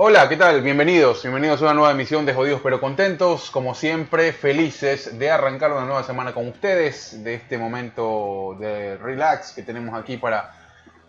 Hola, 0.00 0.28
¿qué 0.28 0.36
tal? 0.36 0.62
Bienvenidos, 0.62 1.22
bienvenidos 1.22 1.60
a 1.60 1.64
una 1.64 1.74
nueva 1.74 1.90
emisión 1.90 2.24
de 2.24 2.32
Jodidos 2.32 2.60
pero 2.62 2.80
Contentos. 2.80 3.50
Como 3.50 3.74
siempre, 3.74 4.32
felices 4.32 5.18
de 5.18 5.28
arrancar 5.28 5.72
una 5.72 5.86
nueva 5.86 6.04
semana 6.04 6.32
con 6.32 6.46
ustedes, 6.46 7.24
de 7.24 7.34
este 7.34 7.58
momento 7.58 8.56
de 8.60 8.96
relax 8.96 9.52
que 9.54 9.64
tenemos 9.64 10.00
aquí 10.00 10.16
para 10.16 10.54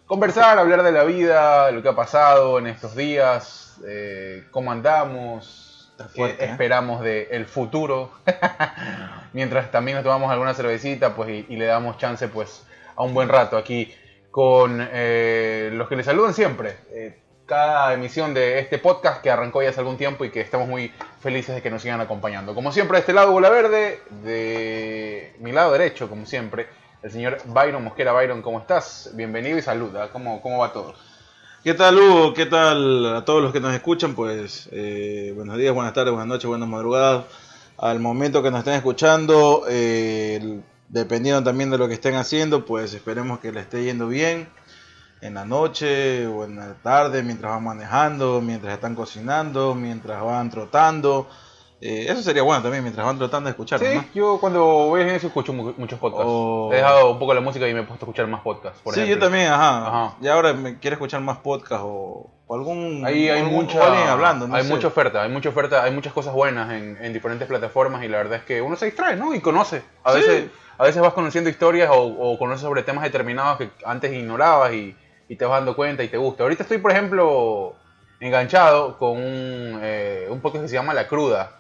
conversar, 0.07 0.57
hablar 0.57 0.81
de 0.81 0.91
la 0.91 1.04
vida, 1.04 1.67
de 1.67 1.74
lo 1.74 1.83
que 1.83 1.89
ha 1.89 1.96
pasado 1.96 2.57
en 2.57 2.65
estos 2.65 2.96
días, 2.96 3.79
eh, 3.88 4.46
cómo 4.49 4.71
andamos, 4.71 5.94
fuerte, 6.15 6.37
qué 6.37 6.46
¿eh? 6.46 6.49
esperamos 6.49 7.01
del 7.03 7.46
futuro. 7.46 8.10
Mientras 9.33 9.69
también 9.69 9.97
nos 9.97 10.03
tomamos 10.03 10.31
alguna 10.31 10.56
cervecita 10.56 11.13
pues, 11.13 11.29
y, 11.29 11.46
y 11.47 11.58
le 11.58 11.67
damos 11.67 11.99
chance 11.99 12.28
pues, 12.28 12.65
a 12.96 13.03
un 13.03 13.13
buen 13.13 13.29
rato 13.29 13.56
aquí 13.56 13.94
con 14.31 14.79
eh, 14.92 15.69
los 15.74 15.87
que 15.87 15.96
les 15.96 16.08
saludan 16.08 16.34
siempre. 16.34 17.28
Cada 17.49 17.95
emisión 17.95 18.35
de 18.35 18.59
este 18.59 18.77
podcast 18.77 19.23
que 19.23 19.31
arrancó 19.31 19.63
ya 19.63 19.70
hace 19.70 19.80
algún 19.80 19.98
tiempo 19.98 20.23
y 20.23 20.30
que 20.30 20.40
estamos 20.40 20.67
muy 20.67 20.94
felices 21.20 21.55
de 21.55 21.63
que 21.63 21.71
nos 21.71 21.81
sigan 21.81 21.99
acompañando. 21.99 22.53
Como 22.53 22.71
siempre, 22.71 22.98
de 22.98 22.99
este 22.99 23.12
lado 23.12 23.31
Bola 23.31 23.49
Verde, 23.49 24.03
de 24.23 25.35
mi 25.40 25.52
lado 25.52 25.73
derecho, 25.73 26.07
como 26.07 26.27
siempre, 26.27 26.67
el 27.02 27.12
señor 27.12 27.40
Byron 27.45 27.84
Mosquera. 27.84 28.13
Byron, 28.13 28.43
¿cómo 28.43 28.59
estás? 28.59 29.12
Bienvenido 29.16 29.57
y 29.57 29.63
saluda. 29.63 30.09
¿Cómo, 30.09 30.43
cómo 30.43 30.59
va 30.59 30.71
todo? 30.71 30.93
¿Qué 31.63 31.73
tal, 31.73 31.98
Hugo? 31.98 32.35
¿Qué 32.35 32.45
tal 32.45 33.16
a 33.16 33.26
todos 33.26 33.41
los 33.41 33.52
que 33.52 33.59
nos 33.59 33.73
escuchan? 33.73 34.13
Pues 34.13 34.70
eh, 34.71 35.34
buenos 35.35 35.57
días, 35.57 35.73
buenas 35.73 35.93
tardes, 35.93 36.12
buenas 36.12 36.27
noches, 36.27 36.45
buenas 36.45 36.70
madrugadas. 36.70 37.26
Al 37.79 37.99
momento 37.99 38.43
que 38.43 38.52
nos 38.52 38.59
estén 38.59 38.76
escuchando, 38.76 39.63
eh, 39.68 40.62
dependiendo 40.88 41.43
también 41.43 41.71
de 41.71 41.79
lo 41.79 41.88
que 41.88 41.95
estén 41.95 42.13
haciendo, 42.13 42.63
pues 42.63 42.93
esperemos 42.93 43.40
que 43.40 43.52
le 43.52 43.62
esté 43.62 43.84
yendo 43.84 44.07
bien 44.07 44.48
en 45.21 45.33
la 45.33 45.45
noche 45.45 46.25
o 46.27 46.45
en 46.45 46.55
la 46.55 46.73
tarde, 46.75 47.23
mientras 47.23 47.51
van 47.51 47.63
manejando, 47.63 48.41
mientras 48.41 48.73
están 48.73 48.95
cocinando, 48.95 49.76
mientras 49.76 50.23
van 50.23 50.49
trotando. 50.49 51.27
Eh, 51.81 52.07
eso 52.09 52.21
sería 52.21 52.43
bueno 52.43 52.61
también, 52.61 52.84
mientras 52.84 53.05
van 53.05 53.17
trotando, 53.17 53.49
escuchar, 53.49 53.79
Sí, 53.79 53.85
¿no? 53.95 54.03
yo 54.13 54.37
cuando 54.41 54.65
voy 54.65 54.99
al 54.99 55.05
gimnasio 55.07 55.27
escucho 55.27 55.53
mu- 55.53 55.73
muchos 55.77 55.98
podcasts. 55.98 56.26
Oh. 56.27 56.70
He 56.73 56.76
dejado 56.76 57.09
un 57.11 57.20
poco 57.20 57.34
la 57.34 57.39
música 57.39 57.65
y 57.70 57.73
me 57.73 57.79
he 57.79 57.84
puesto 57.84 58.05
a 58.05 58.07
escuchar 58.07 58.27
más 58.27 58.41
podcasts. 58.41 58.81
Por 58.84 58.93
sí, 58.93 58.99
ejemplo. 58.99 59.15
yo 59.26 59.26
también, 59.31 59.48
ajá. 59.51 59.87
Ajá. 59.87 60.15
Y 60.21 60.27
ahora 60.27 60.51
me 60.53 60.77
quiero 60.79 60.95
escuchar 60.95 61.21
más 61.21 61.37
podcast 61.37 61.81
o, 61.85 62.29
o 62.48 62.55
algún 62.55 63.04
Ahí 63.05 63.29
hay 63.29 63.39
algún- 63.39 63.54
mucha, 63.63 63.81
alguien 63.85 64.09
hablando, 64.09 64.45
no 64.45 64.56
hay 64.56 64.64
sé. 64.64 64.70
mucha 64.70 64.88
oferta, 64.88 65.23
hay 65.23 65.30
mucha 65.30 65.48
oferta, 65.50 65.81
hay 65.81 65.92
muchas 65.92 66.11
cosas 66.11 66.33
buenas 66.33 66.70
en, 66.73 66.98
en 67.02 67.14
diferentes 67.14 67.48
plataformas 67.48 68.04
y 68.04 68.09
la 68.09 68.17
verdad 68.17 68.39
es 68.39 68.44
que 68.44 68.61
uno 68.61 68.76
se 68.76 68.86
distrae, 68.88 69.16
¿no? 69.16 69.33
Y 69.33 69.39
conoce. 69.39 69.81
A 70.04 70.11
Sí. 70.11 70.20
veces, 70.20 70.50
a 70.78 70.83
veces 70.83 71.02
vas 71.02 71.14
conociendo 71.14 71.50
historias 71.50 71.89
o, 71.94 72.02
o 72.02 72.38
conoces 72.38 72.61
sobre 72.64 72.83
temas 72.83 73.06
determinados 73.06 73.58
que 73.58 73.70
antes 73.86 74.11
ignorabas 74.11 74.73
y, 74.73 74.98
y 75.30 75.36
te 75.38 75.46
vas 75.46 75.60
dando 75.60 75.76
cuenta 75.76 76.04
y 76.04 76.10
te 76.10 76.18
gusta. 76.18 76.44
Ahorita 76.44 76.64
estoy, 76.64 76.80
por 76.80 76.92
ejemplo, 76.92 77.76
enganchado 78.20 78.98
con 78.98 79.12
un, 79.12 79.80
eh, 79.82 80.28
un 80.30 80.42
podcast 80.42 80.64
que 80.64 80.70
se 80.70 80.76
llama 80.76 80.94
La 80.94 81.08
Cruda, 81.08 81.52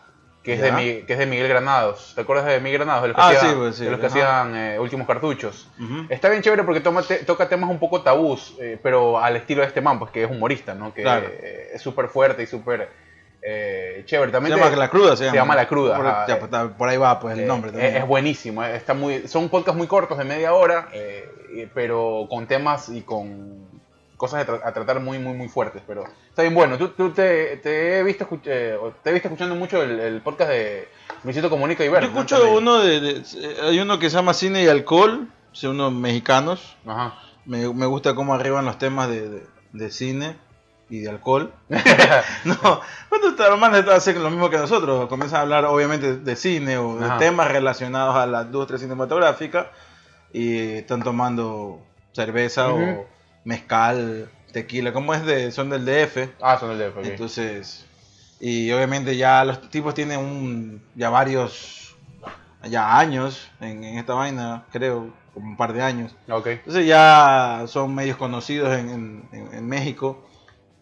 que 0.43 0.53
es, 0.53 0.61
de. 0.61 0.71
Mi- 0.71 1.01
que 1.03 1.13
es 1.13 1.19
de 1.19 1.25
Miguel 1.25 1.47
Granados. 1.47 2.13
¿Te 2.15 2.21
acuerdas 2.21 2.45
de 2.45 2.59
Miguel 2.59 2.79
Granados? 2.79 3.03
De 3.03 3.07
los 3.09 3.15
que, 3.17 3.21
Ah, 3.21 3.27
hacía- 3.27 3.39
sí, 3.49 3.55
pues, 3.57 3.75
sí, 3.75 3.85
de 3.85 3.91
los 3.91 3.99
que 3.99 4.05
hacían 4.07 4.55
eh, 4.55 4.79
últimos 4.79 5.05
cartuchos. 5.07 5.69
Está 6.09 6.29
bien 6.29 6.41
chévere 6.41 6.63
porque 6.63 6.81
toma 6.81 7.03
te- 7.03 7.23
toca 7.23 7.47
temas 7.47 7.69
un 7.69 7.79
poco 7.79 8.01
tabús, 8.01 8.55
eh, 8.59 8.79
pero 8.81 9.19
al 9.19 9.35
estilo 9.35 9.61
de 9.61 9.67
este 9.67 9.81
man, 9.81 9.99
pues 9.99 10.11
que 10.11 10.23
es 10.23 10.31
humorista, 10.31 10.73
¿no? 10.73 10.93
Que 10.93 11.03
Claro. 11.03 11.27
es 11.73 11.81
súper 11.81 12.07
fuerte 12.07 12.43
y 12.43 12.47
súper 12.47 12.89
eh, 13.41 14.03
chévere. 14.05 14.29
Se 14.29 14.33
También 14.33 14.57
llama 14.57 14.69
te- 14.69 14.75
La 14.77 14.89
Cruda, 14.89 15.15
se 15.15 15.25
llama. 15.25 15.35
llama 15.35 15.55
La 15.55 15.67
Cruda, 15.67 15.95
Por, 15.97 16.07
ajá. 16.07 16.27
ya, 16.27 16.35
está- 16.35 16.69
por 16.77 16.89
ahí 16.89 16.97
va, 16.97 17.19
pues, 17.19 17.37
el 17.37 17.43
eh, 17.43 17.47
nombre 17.47 17.69
es, 17.71 17.77
también. 17.77 17.95
es 17.97 18.07
buenísimo, 18.07 18.63
eh, 18.63 18.75
está 18.75 18.93
muy, 18.93 19.27
son 19.27 19.49
podcasts 19.49 19.77
muy 19.77 19.87
cortos 19.87 20.17
de 20.17 20.23
media 20.25 20.53
hora, 20.53 20.89
eh, 20.93 21.67
pero 21.73 22.27
con 22.29 22.47
temas 22.47 22.89
y 22.89 23.01
con 23.01 23.67
cosas 24.17 24.43
a, 24.43 24.51
tra- 24.51 24.61
a 24.65 24.73
tratar 24.73 24.99
muy, 24.99 25.17
muy, 25.19 25.33
muy 25.33 25.47
fuertes. 25.47 25.81
Pero 25.87 26.03
está 26.29 26.41
bien 26.41 26.53
bueno. 26.53 26.77
Tú, 26.77 26.89
tú 26.89 27.11
te, 27.11 27.55
te 27.57 27.99
he 27.99 28.03
visto 28.03 28.27
eh, 28.45 28.77
te 29.01 29.09
he 29.09 29.13
visto 29.13 29.29
escuchando 29.29 29.55
mucho 29.55 29.81
el, 29.81 29.97
el 29.99 30.21
podcast 30.21 30.51
de 30.51 30.89
Luisito 31.23 31.49
Comunica 31.49 31.83
y 31.83 31.87
Yo 31.87 31.93
Verde. 31.93 32.07
¿no? 32.09 32.13
escucho 32.15 32.35
También. 32.39 32.57
uno 32.57 32.79
de, 32.79 32.99
de- 32.99 33.23
Hay 33.63 33.79
uno 33.79 33.97
que 33.97 34.09
se 34.09 34.17
llama 34.17 34.33
Cine 34.33 34.63
y 34.63 34.67
Alcohol, 34.67 35.29
son 35.53 35.71
unos 35.75 35.93
mexicanos. 35.93 36.75
Ajá. 36.85 37.17
Me, 37.45 37.73
me 37.73 37.85
gusta 37.85 38.13
cómo 38.13 38.33
arriban 38.33 38.65
los 38.65 38.77
temas 38.77 39.07
de, 39.09 39.29
de- 39.29 39.43
de 39.71 39.89
cine 39.91 40.35
y 40.89 40.99
de 40.99 41.09
alcohol. 41.09 41.53
no, 42.45 42.55
bueno, 43.09 43.29
estos 43.29 43.45
hermanos 43.47 43.85
hacen 43.89 44.21
lo 44.23 44.29
mismo 44.29 44.49
que 44.49 44.57
nosotros. 44.57 45.07
Comienzan 45.07 45.39
a 45.39 45.41
hablar, 45.43 45.65
obviamente, 45.65 46.17
de 46.17 46.35
cine 46.35 46.77
o 46.77 46.95
de 46.97 47.05
Ajá. 47.05 47.17
temas 47.17 47.49
relacionados 47.51 48.15
a 48.15 48.25
la 48.25 48.41
industria 48.43 48.79
cinematográfica. 48.79 49.71
Y 50.33 50.57
están 50.77 51.01
tomando 51.03 51.81
cerveza 52.13 52.71
o 52.73 53.05
mezcal, 53.45 54.29
tequila. 54.51 54.93
¿Cómo 54.93 55.13
es 55.13 55.25
de.? 55.25 55.51
Son 55.51 55.69
del 55.69 55.85
DF. 55.85 56.29
ah, 56.41 56.57
son 56.59 56.71
el 56.71 56.77
DF, 56.79 56.97
ok. 56.97 57.05
Entonces, 57.05 57.85
y 58.39 58.71
obviamente 58.71 59.17
ya 59.17 59.43
los 59.43 59.69
tipos 59.69 59.93
tienen 59.93 60.19
un, 60.19 60.83
ya 60.95 61.09
varios, 61.09 61.95
ya 62.63 62.97
años 62.99 63.49
en, 63.59 63.83
en 63.83 63.97
esta 63.97 64.13
vaina, 64.13 64.63
creo, 64.71 65.11
como 65.33 65.47
un 65.47 65.57
par 65.57 65.73
de 65.73 65.81
años. 65.81 66.15
Ok. 66.29 66.47
Entonces 66.47 66.85
ya 66.85 67.63
son 67.67 67.93
medios 67.95 68.17
conocidos 68.17 68.77
en, 68.77 68.89
en- 68.89 69.29
en- 69.31 69.53
en 69.53 69.67
México 69.67 70.23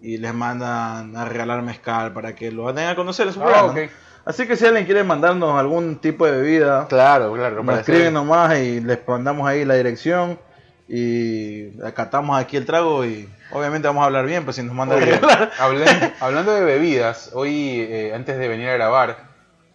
y 0.01 0.17
les 0.17 0.33
mandan 0.33 1.15
a 1.15 1.25
regalar 1.25 1.61
mezcal 1.61 2.13
para 2.13 2.35
que 2.35 2.51
lo 2.51 2.71
den 2.73 2.87
a 2.87 2.95
conocer 2.95 3.31
su 3.33 3.41
Ah, 3.41 3.45
programa. 3.45 3.89
Así 4.25 4.45
que 4.45 4.55
si 4.57 4.65
alguien 4.65 4.85
quiere 4.85 5.03
mandarnos 5.03 5.57
algún 5.57 5.97
tipo 5.99 6.25
de 6.25 6.31
bebida, 6.33 6.87
Claro, 6.87 7.33
claro. 7.33 7.63
nos 7.63 7.79
escriben 7.79 8.13
nomás 8.13 8.57
y 8.59 8.81
les 8.81 8.99
mandamos 9.07 9.47
ahí 9.47 9.63
la 9.65 9.75
dirección 9.75 10.37
y 10.89 11.81
acatamos 11.81 12.39
aquí 12.39 12.57
el 12.57 12.65
trago 12.65 13.05
y 13.05 13.27
obviamente 13.51 13.87
vamos 13.87 14.03
a 14.03 14.05
hablar 14.05 14.25
bien, 14.25 14.43
pues 14.43 14.55
si 14.57 14.63
nos 14.63 14.73
mandan 14.75 14.99
a 14.99 15.01
Oye, 15.01 15.11
regalar. 15.15 15.51
hablen- 15.59 16.13
hablando 16.19 16.53
de 16.53 16.63
bebidas, 16.63 17.31
hoy 17.33 17.81
eh, 17.89 18.11
antes 18.15 18.37
de 18.37 18.47
venir 18.47 18.69
a 18.69 18.73
grabar, 18.73 19.17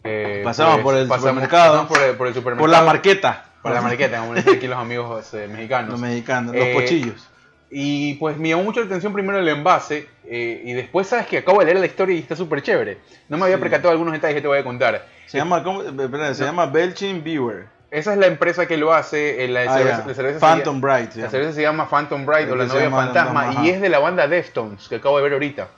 eh, 0.05 0.41
Pasamos 0.45 0.81
por 0.81 0.97
el 0.97 1.07
pasamos- 1.09 1.21
supermercado. 1.31 1.71
pasamos 1.73 1.89
por 1.99 2.03
el, 2.09 2.17
por 2.17 2.27
el 2.27 2.35
supermercado. 2.35 2.61
Por 2.63 2.71
la 2.71 2.83
marqueta. 2.83 3.45
Por 3.63 3.73
la 3.73 3.81
marqueta, 3.81 4.19
como 4.19 4.35
dicen 4.35 4.57
aquí 4.57 4.67
los 4.67 4.79
amigos 4.79 5.33
eh, 5.35 5.49
mexicanos. 5.49 5.91
Los 5.93 6.01
mexicanos, 6.01 6.55
Eh, 6.55 6.59
los 6.59 6.83
pochillos. 6.83 7.29
Y 7.75 8.15
pues 8.15 8.37
me 8.37 8.51
llamó 8.51 8.65
mucho 8.65 8.81
la 8.81 8.87
atención 8.87 9.15
primero 9.15 9.39
el 9.39 9.49
envase 9.49 10.07
eh, 10.27 10.61
y 10.63 10.75
después 10.75 11.07
sabes 11.07 11.27
que 11.27 11.39
acabo 11.39 11.61
de 11.61 11.65
leer 11.65 11.79
la 11.81 11.87
historia 11.87 12.15
y 12.15 12.19
está 12.19 12.37
súper 12.37 12.61
chévere. 12.63 12.99
No 13.31 13.39
me 13.39 13.45
había 13.45 13.57
Sí. 13.57 13.63
percatado 13.63 13.89
de 13.89 13.93
algunos 13.93 14.13
detalles 14.13 14.35
que 14.37 14.43
te 14.43 14.47
voy 14.49 14.59
a 14.59 14.65
contar. 14.65 15.07
Se 15.27 15.39
llama, 15.39 15.63
¿cómo? 15.65 15.83
Espera, 15.83 16.35
se 16.35 16.43
no. 16.43 16.49
llama 16.49 16.67
Belchin 16.67 17.25
Beer. 17.25 17.67
Esa 17.91 18.13
es 18.13 18.19
la 18.19 18.27
empresa 18.27 18.67
que 18.67 18.77
lo 18.77 18.93
hace. 18.93 19.43
eh, 19.45 19.49
La 19.49 19.63
Ah, 19.63 19.79
cerveza, 19.79 20.05
la 20.07 20.15
cerveza 20.15 20.35
se 20.39 20.41
Phantom 20.41 20.77
llama- 20.81 20.95
Bright. 20.97 21.11
se 21.13 21.21
La 21.23 21.31
cerveza 21.31 21.53
se 21.55 21.63
llama 21.63 21.89
Phantom 21.89 22.27
Bright 22.27 22.51
o 22.51 22.57
la 22.57 22.65
se 22.69 22.75
novia 22.75 22.91
la 22.91 22.97
fantasma 22.97 23.65
y 23.65 23.71
es 23.71 23.81
de 23.81 23.89
la 23.89 23.99
banda 24.01 24.29
Deftones 24.29 24.89
que 24.89 24.97
acabo 24.97 25.17
de 25.17 25.23
ver 25.23 25.33
ahorita. 25.33 25.69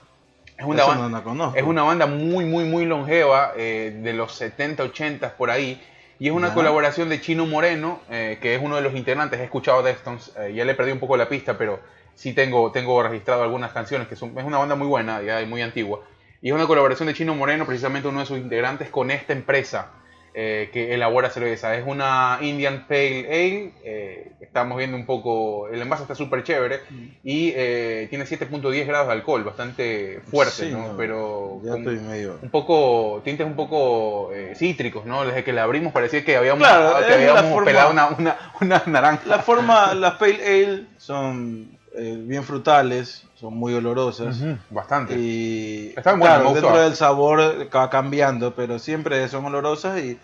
Es 0.56 0.64
una, 0.64 0.82
Eso 0.82 0.88
banda, 0.88 1.20
no 1.22 1.34
la 1.34 1.52
es 1.58 1.62
una 1.64 1.82
banda 1.82 2.06
muy, 2.06 2.44
muy, 2.44 2.64
muy 2.64 2.86
longeva, 2.86 3.52
eh, 3.56 4.00
de 4.02 4.12
los 4.12 4.34
70, 4.34 4.84
80 4.84 5.36
por 5.36 5.50
ahí. 5.50 5.80
Y 6.24 6.28
es 6.28 6.32
una 6.32 6.54
colaboración 6.54 7.10
de 7.10 7.20
Chino 7.20 7.44
Moreno, 7.44 8.00
eh, 8.08 8.38
que 8.40 8.54
es 8.54 8.62
uno 8.62 8.76
de 8.76 8.80
los 8.80 8.94
integrantes. 8.94 9.38
He 9.40 9.44
escuchado 9.44 9.82
Deftones, 9.82 10.32
eh, 10.38 10.54
ya 10.54 10.64
le 10.64 10.74
perdí 10.74 10.90
un 10.90 10.98
poco 10.98 11.18
la 11.18 11.28
pista, 11.28 11.58
pero 11.58 11.80
sí 12.14 12.32
tengo, 12.32 12.72
tengo 12.72 13.02
registrado 13.02 13.42
algunas 13.42 13.72
canciones, 13.72 14.08
que 14.08 14.16
son, 14.16 14.32
es 14.38 14.42
una 14.42 14.56
banda 14.56 14.74
muy 14.74 14.86
buena, 14.86 15.20
ya 15.20 15.42
y 15.42 15.46
muy 15.46 15.60
antigua. 15.60 16.00
Y 16.40 16.48
es 16.48 16.54
una 16.54 16.66
colaboración 16.66 17.08
de 17.08 17.12
Chino 17.12 17.34
Moreno, 17.34 17.66
precisamente 17.66 18.08
uno 18.08 18.20
de 18.20 18.24
sus 18.24 18.38
integrantes, 18.38 18.88
con 18.88 19.10
esta 19.10 19.34
empresa 19.34 19.90
eh, 20.34 20.68
que 20.72 20.92
elabora 20.94 21.30
cerveza. 21.30 21.76
Es 21.76 21.86
una 21.86 22.38
Indian 22.42 22.86
Pale 22.88 23.26
Ale. 23.28 23.72
eh, 23.84 24.32
estamos 24.40 24.76
viendo 24.76 24.96
un 24.96 25.06
poco. 25.06 25.68
El 25.68 25.80
envase 25.80 26.02
está 26.02 26.14
súper 26.14 26.42
chévere. 26.42 26.80
Y 27.22 27.52
eh, 27.54 28.06
tiene 28.10 28.24
7.10 28.24 28.86
grados 28.86 29.06
de 29.06 29.12
alcohol, 29.12 29.44
bastante 29.44 30.20
fuerte, 30.30 30.66
Sí, 30.66 30.70
¿no? 30.72 30.88
no, 30.88 30.96
Pero 30.96 31.60
Ya 31.64 31.70
con 31.70 31.78
estoy 31.80 31.96
medio. 32.00 32.38
un 32.42 32.50
poco. 32.50 33.22
tintes 33.24 33.46
un 33.46 33.54
poco 33.56 34.32
eh, 34.32 34.54
cítricos, 34.56 35.04
¿no? 35.06 35.24
Desde 35.24 35.44
que 35.44 35.52
la 35.52 35.62
abrimos 35.62 35.92
parecía 35.92 36.24
que 36.24 36.36
habíamos, 36.36 36.66
Claro, 36.66 37.06
que 37.06 37.12
habíamos 37.14 37.52
forma- 37.52 37.64
pelado 37.64 37.90
una, 37.92 38.08
una, 38.08 38.36
una 38.60 38.82
naranja. 38.86 39.22
La 39.26 39.38
forma, 39.38 39.94
las 39.94 40.14
Pale 40.14 40.34
Ale 40.44 40.82
son 40.98 41.73
eh, 41.96 42.16
bien 42.18 42.44
frutales, 42.44 43.24
son 43.34 43.54
muy 43.56 43.74
olorosas. 43.74 44.36
Ujú, 44.40 44.58
Bastante. 44.70 45.14
Y 45.18 45.88
Estaban 45.96 46.20
buenas, 46.20 46.38
claro, 46.38 46.54
dentro 46.54 46.78
del 46.82 46.94
sabor 46.96 47.40
va 47.74 47.90
cambiando, 47.90 48.54
pero 48.54 48.78
siempre 48.78 49.28
son 49.28 49.44
olorosas 49.46 50.00
y 50.00 50.18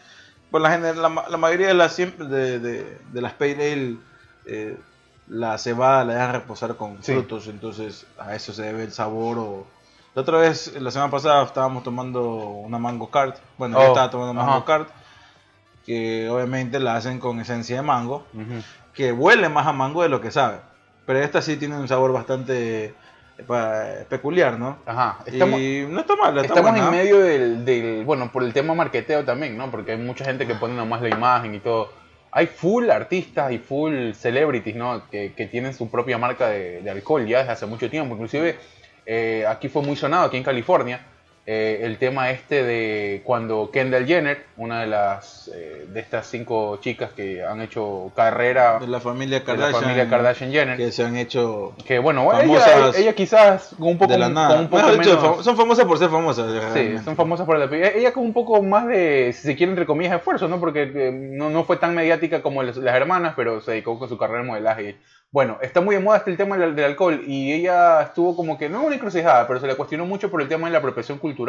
por 0.51 0.61
la, 0.61 0.77
la, 0.79 1.09
la 1.29 1.37
mayoría 1.37 1.69
de 1.69 1.75
las 1.75 1.93
siempre 1.95 2.27
de, 2.27 2.59
de- 2.59 2.99
de 3.13 3.21
las 3.23 3.35
pale 3.35 3.73
ale 3.73 3.97
eh, 4.47 4.77
la 5.29 5.57
cebada 5.59 6.05
la 6.05 6.15
dejan 6.15 6.33
reposar 6.33 6.75
con 6.77 7.01
Sí. 7.05 7.13
frutos, 7.13 7.47
entonces 7.47 8.05
a 8.19 8.35
eso 8.35 8.53
se 8.53 8.63
debe 8.63 8.83
el 8.83 8.91
sabor 8.93 9.39
o 9.39 9.67
la 10.17 10.23
otra 10.23 10.39
vez 10.39 10.75
la 10.81 10.91
semana 10.91 11.09
pasada 11.11 11.45
estábamos 11.45 11.85
tomando 11.85 12.25
una 12.27 12.79
mango 12.81 13.09
cart, 13.13 13.37
bueno 13.59 13.77
yo 13.77 13.85
Oh, 13.85 13.89
estaba 13.89 14.11
tomando 14.11 14.35
mango 14.35 14.65
cart 14.65 14.89
que 15.87 16.29
obviamente 16.29 16.79
la 16.81 16.97
hacen 16.97 17.19
con 17.21 17.41
esencia 17.41 17.77
de 17.77 17.83
mango, 17.83 18.27
Ujú. 18.35 18.61
que 18.95 19.13
huele 19.13 19.49
más 19.49 19.67
a 19.67 19.73
mango 19.73 20.03
de 20.03 20.09
lo 20.09 20.21
que 20.21 20.31
sabe, 20.31 20.59
pero 21.07 21.19
esta 21.21 21.41
sí 21.43 21.57
tiene 21.57 21.77
un 21.77 21.89
sabor 21.89 22.13
bastante 22.13 22.95
peculiar, 24.09 24.59
¿no? 24.59 24.79
Ajá. 24.87 25.19
Estamos, 25.27 25.61
y 25.61 25.87
no 25.89 26.01
está 26.01 26.17
mal, 26.17 26.37
está 26.39 26.47
estamos 26.55 26.71
buena. 26.73 26.87
en 26.87 26.91
medio 26.91 27.21
del, 27.21 27.65
del- 27.65 28.05
Bueno, 28.05 28.31
por 28.31 28.43
el 28.43 28.53
tema 28.53 28.75
marqueteo 28.75 29.25
también, 29.25 29.57
¿no? 29.57 29.71
Porque 29.71 29.93
hay 29.93 29.99
mucha 29.99 30.25
gente 30.25 30.47
que 30.47 30.55
pone 30.55 30.75
nomás 30.75 31.01
la 31.03 31.09
imagen 31.09 31.55
y 31.55 31.61
todo. 31.61 31.93
Hay 32.33 32.47
full 32.47 32.91
artistas 32.91 33.51
y 33.53 33.59
full 33.59 34.13
celebrities, 34.13 34.77
¿no? 34.77 35.09
Que, 35.11 35.33
que 35.35 35.47
tienen 35.47 35.75
su 35.75 35.91
propia 35.91 36.17
marca 36.19 36.49
de, 36.49 36.83
de 36.83 36.91
alcohol 36.91 37.27
ya 37.27 37.39
desde 37.39 37.53
hace 37.53 37.67
mucho 37.67 37.91
tiempo. 37.91 38.15
Inclusive 38.15 38.57
eh, 39.07 39.45
aquí 39.49 39.69
fue 39.69 39.83
muy 39.83 39.97
sonado, 39.97 40.27
aquí 40.27 40.37
en 40.37 40.45
California, 40.45 41.01
eh, 41.53 41.81
el 41.85 41.99
tema 41.99 42.31
este 42.31 42.63
de 42.63 43.23
cuando 43.25 43.71
Kendall 43.73 44.07
Jenner, 44.07 44.45
una 44.57 44.83
de 44.83 44.87
las 44.87 45.51
eh, 45.53 45.85
de 45.89 45.99
estas 45.99 46.27
cinco 46.29 46.77
chicas 46.81 47.11
que 47.13 47.43
han 47.45 47.61
hecho 47.61 48.13
carrera 48.15 48.79
De 48.79 48.87
la 48.87 49.01
familia 49.01 49.43
Kardashian. 49.43 49.73
la 49.73 49.81
familia 49.81 50.09
Kardashian 50.09 50.53
Jenner, 50.53 50.77
Que 50.77 50.93
se 50.93 51.03
han 51.05 51.17
hecho 51.17 51.75
que 51.85 51.99
bueno, 51.99 52.31
ella, 52.41 52.61
famosas 52.61 52.97
ella 52.99 53.13
quizás 53.15 53.75
con 53.77 53.89
un 53.89 53.99
poco, 53.99 54.13
de 54.13 54.19
la 54.19 54.27
con 54.27 54.35
nada. 54.35 54.61
un 54.61 54.69
poco 54.69 54.87
menos- 54.91 55.07
fam- 55.19 55.43
son 55.43 55.57
famosas 55.57 55.85
por 55.87 55.99
ser 55.99 56.09
famosas. 56.11 56.73
Sí, 56.73 56.99
son 57.05 57.17
famosas 57.17 57.45
por 57.47 57.57
el 57.57 57.63
apellido. 57.63 57.89
Ella 57.97 58.13
con 58.13 58.23
un 58.25 58.33
poco 58.33 58.63
más 58.63 58.87
de, 58.87 59.33
si 59.35 59.43
se 59.43 59.57
quiere, 59.57 59.71
entre 59.73 59.87
comillas, 59.87 60.15
esfuerzo, 60.17 60.47
¿no? 60.47 60.61
Porque 60.61 60.83
eh, 60.95 61.11
no, 61.13 61.51
no 61.51 61.65
fue 61.65 61.79
tan 61.79 61.97
mediática 61.97 62.43
como 62.43 62.63
las, 62.63 62.77
las 62.77 62.95
hermanas, 62.95 63.33
pero 63.35 63.61
se 63.61 63.73
dedicó 63.73 63.99
con 63.99 64.09
su 64.09 64.17
carrera 64.17 64.43
de 64.43 64.47
modelaje. 64.47 64.97
Bueno, 65.33 65.59
está 65.63 65.81
muy 65.81 65.95
de 65.95 66.01
moda 66.03 66.19
este 66.19 66.33
el 66.33 66.37
tema 66.37 66.57
del, 66.59 66.75
del 66.75 66.87
alcohol 66.87 67.23
y 67.25 67.53
ella 67.53 68.03
estuvo 68.03 68.35
como 68.35 68.59
que, 68.59 68.69
no 68.69 68.83
una 68.83 68.97
encrucijada, 68.97 69.47
pero 69.47 69.61
se 69.61 69.69
le 69.69 69.77
cuestionó 69.77 70.05
mucho 70.05 70.29
por 70.29 70.43
el 70.43 70.49
tema 70.49 70.67
de 70.67 70.73
la 70.73 70.79
apropiación 70.79 71.19
cultural. 71.19 71.40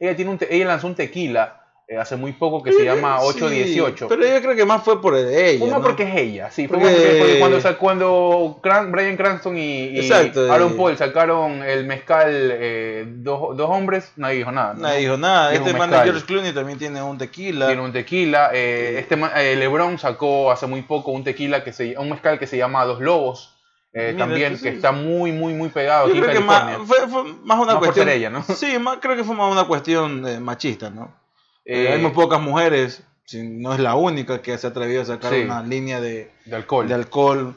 Ella, 0.00 0.14
tiene 0.16 0.30
un 0.30 0.38
ella 0.48 0.66
lanzó 0.66 0.86
un 0.86 0.94
tequila 0.94 1.54
eh, 1.90 1.96
hace 1.96 2.16
muy 2.16 2.32
poco 2.32 2.62
que 2.62 2.70
se 2.70 2.84
llama 2.84 3.18
Sí, 3.20 3.26
818. 3.42 4.08
pero 4.08 4.22
yo 4.22 4.42
creo 4.42 4.54
que 4.54 4.64
más 4.66 4.82
fue 4.82 5.00
por 5.00 5.16
ella. 5.16 5.64
Uno 5.64 5.78
¿no? 5.78 5.82
porque 5.82 6.02
es 6.02 6.14
ella, 6.16 6.50
sí. 6.50 6.68
Fue 6.68 6.78
Porque- 6.78 7.36
cuando, 7.40 7.78
cuando 7.78 8.60
Cran- 8.62 8.90
Brian 8.92 9.16
Cranston 9.16 9.56
y, 9.56 9.84
y 9.86 10.00
Exacto, 10.00 10.52
Aaron 10.52 10.76
Paul 10.76 10.96
sacaron 10.98 11.62
el 11.62 11.86
mezcal 11.86 12.28
eh, 12.30 13.04
dos, 13.08 13.56
dos 13.56 13.70
hombres, 13.70 14.12
nadie 14.16 14.36
dijo 14.36 14.52
nada. 14.52 14.74
¿no? 14.74 14.82
Nadie 14.82 14.98
dijo 15.00 15.16
nada. 15.16 15.50
Dijo 15.50 15.64
Este 15.66 15.78
man 15.78 15.90
de. 15.90 15.96
George 16.02 16.24
Clooney 16.26 16.52
también 16.52 16.78
tiene 16.78 17.02
un 17.02 17.16
tequila. 17.16 17.66
Tiene 17.68 17.80
un 17.82 17.92
tequila. 17.92 18.50
eh, 18.52 18.98
este 18.98 19.16
ma- 19.16 19.32
eh, 19.42 19.56
LeBron 19.56 19.98
sacó 19.98 20.50
hace 20.52 20.66
muy 20.66 20.82
poco 20.82 21.10
un 21.12 21.24
tequila 21.24 21.64
que 21.64 21.72
se, 21.72 21.96
un 21.98 22.10
mezcal 22.10 22.38
que 22.38 22.46
se 22.46 22.58
llama 22.58 22.84
Dos 22.84 23.00
Lobos. 23.00 23.54
Eh, 24.00 24.14
también 24.16 24.58
que 24.58 24.68
está 24.68 24.92
muy 24.92 25.32
muy 25.32 25.54
muy 25.54 25.68
pegado 25.68 26.06
Yo 26.08 26.12
aquí 26.14 26.18
en 26.18 26.24
creo 26.24 26.38
que 26.40 26.44
más, 26.44 26.76
fue, 26.86 27.08
fue 27.08 27.24
más 27.44 27.58
una 27.58 27.66
Más 27.66 27.74
por 27.74 27.78
cuestión. 27.80 28.06
ser 28.06 28.16
ella, 28.16 28.30
¿no? 28.30 28.42
Sí, 28.42 28.78
más, 28.78 28.98
creo 29.00 29.16
que 29.16 29.24
fue 29.24 29.34
más 29.34 29.50
una 29.50 29.64
cuestión 29.64 30.26
eh, 30.26 30.38
machista, 30.40 30.90
¿no? 30.90 31.14
Eh, 31.64 31.90
hay 31.92 32.00
muy 32.00 32.12
pocas 32.12 32.40
mujeres, 32.40 33.02
si 33.24 33.42
no 33.42 33.74
es 33.74 33.80
la 33.80 33.94
única 33.94 34.40
que 34.40 34.56
se 34.56 34.66
ha 34.66 34.70
atrevido 34.70 35.02
a 35.02 35.04
sacar 35.04 35.32
Sí. 35.34 35.40
una 35.42 35.62
línea 35.62 36.00
de, 36.00 36.30
de 36.46 36.56
alcohol. 36.56 36.88
de 36.88 36.94
alcohol. 36.94 37.54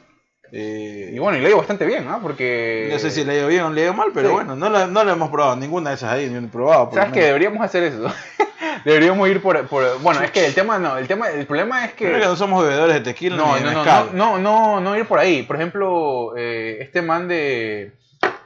Y 0.53 1.17
bueno, 1.17 1.38
y 1.38 1.41
le 1.41 1.53
bastante 1.53 1.85
bien, 1.85 2.03
¿no? 2.05 2.21
Porque 2.21 2.89
no 2.91 2.99
sé 2.99 3.09
si 3.09 3.23
le 3.23 3.47
bien 3.47 3.61
o 3.63 3.69
le 3.69 3.83
dio 3.83 3.93
mal, 3.93 4.09
pero 4.13 4.27
Sí. 4.29 4.33
bueno, 4.35 4.53
no 4.57 4.69
la, 4.69 4.85
no 4.85 5.01
la 5.05 5.13
hemos 5.13 5.29
probado, 5.29 5.55
ninguna 5.55 5.91
de 5.91 5.95
esas 5.95 6.11
ahí, 6.11 6.29
ni 6.29 6.43
he 6.45 6.49
probado. 6.49 6.91
sabes 6.93 7.13
que 7.13 7.23
deberíamos 7.23 7.61
hacer 7.63 7.83
eso. 7.83 8.05
deberíamos 8.85 9.27
ir 9.29 9.41
por, 9.41 9.65
por 9.68 10.00
bueno, 10.01 10.21
es 10.21 10.31
que 10.31 10.45
el 10.45 10.53
tema 10.53 10.77
no, 10.79 10.97
el 10.97 11.07
tema 11.07 11.29
el 11.29 11.45
problema 11.45 11.85
es 11.85 11.94
que 11.94 12.06
Creo 12.06 12.19
que 12.19 12.25
no 12.25 12.35
somos 12.35 12.63
bebedores 12.63 12.95
de 12.95 13.01
tequila 13.01 13.35
No, 13.35 13.56
ni 13.57 13.63
no, 13.63 13.71
no, 13.71 13.83
no, 13.83 14.12
no, 14.13 14.38
no, 14.39 14.79
no 14.81 14.97
ir 14.97 15.06
por 15.06 15.19
ahí. 15.19 15.44
Por 15.44 15.56
ejemplo, 15.57 16.33
eh, 16.38 16.77
este 16.81 17.01
man 17.01 17.27
de 17.27 17.94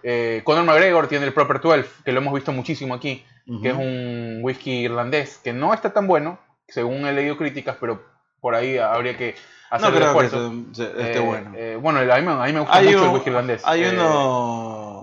eh, 0.03 0.41
Conor 0.43 0.63
McGregor 0.65 1.07
tiene 1.07 1.25
el 1.25 1.33
Proper 1.33 1.59
12, 1.61 1.85
que 2.03 2.11
lo 2.11 2.19
hemos 2.19 2.33
visto 2.33 2.51
muchísimo 2.51 2.93
aquí, 2.93 3.25
que 3.61 3.69
es 3.69 3.75
un 3.75 4.39
whisky 4.41 4.71
irlandés, 4.85 5.39
que 5.43 5.53
no 5.53 5.73
está 5.73 5.91
tan 5.93 6.07
bueno, 6.07 6.39
según 6.67 7.05
he 7.05 7.13
leído 7.13 7.37
críticas, 7.37 7.77
pero 7.79 8.03
por 8.41 8.55
ahí 8.55 8.77
habría 8.77 9.17
que 9.17 9.35
hacer 9.71 9.89
No 9.91 9.95
el 9.97 10.01
creo 10.03 10.17
que 10.19 10.25
esfuerzo. 10.25 10.53
se- 10.73 10.75
se- 10.75 11.01
esté 11.01 11.17
Eh, 11.17 11.19
bueno. 11.19 11.51
eh, 11.55 11.77
bueno, 11.81 11.99
a 11.99 12.03
mí, 12.17 12.21
me- 12.25 12.31
a 12.31 12.45
mí 12.45 12.53
me 12.53 12.59
gusta 12.59 12.75
hay 12.75 12.85
mucho 12.85 12.99
un, 13.01 13.05
el 13.07 13.13
whisky 13.15 13.29
irlandés. 13.29 13.61
Hay 13.65 13.83
Eh, 13.83 13.89
uno. 13.93 14.94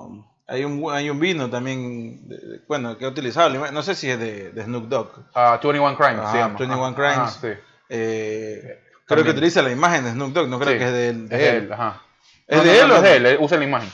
Hay 0.52 0.64
un, 0.64 0.84
hay 0.92 1.08
un 1.08 1.18
vino 1.18 1.48
también, 1.48 2.28
de- 2.28 2.36
de- 2.36 2.60
bueno, 2.68 2.98
que 2.98 3.04
he 3.04 3.08
utilizado, 3.08 3.48
no 3.72 3.82
sé 3.82 3.94
si 3.94 4.10
es 4.10 4.18
de, 4.18 4.50
de 4.50 4.64
Snoop 4.64 4.86
Dogg. 4.88 5.08
ah, 5.34 5.58
21 5.62 5.96
Crimes, 5.96 6.20
Ah, 6.22 6.30
se 6.32 6.38
llama. 6.38 6.58
21 6.58 6.84
Ajá, 6.86 6.94
Crimes. 6.94 7.16
ajá, 7.16 7.30
sí. 7.40 7.48
Eh, 7.88 8.78
creo 9.06 9.24
que 9.24 9.30
utiliza 9.30 9.62
la 9.62 9.70
imagen 9.70 10.04
de 10.04 10.10
Snoop 10.12 10.32
Dogg, 10.34 10.48
no 10.48 10.58
creo 10.58 10.72
Sí, 10.72 10.78
que 10.78 10.84
es 10.84 10.92
de 10.92 11.08
él. 11.08 11.22
Es 11.24 11.38
de 11.38 11.56
él, 11.56 11.72
ajá. 11.72 12.02
¿Es 12.46 12.56
No, 12.58 12.64
de 12.64 12.68
no, 12.70 12.82
él 12.82 12.88
no, 12.88 12.94
o 12.94 12.96
es 12.98 13.02
de 13.02 13.16
él, 13.16 13.36
usa 13.40 13.56
la 13.58 13.64
imagen. 13.64 13.90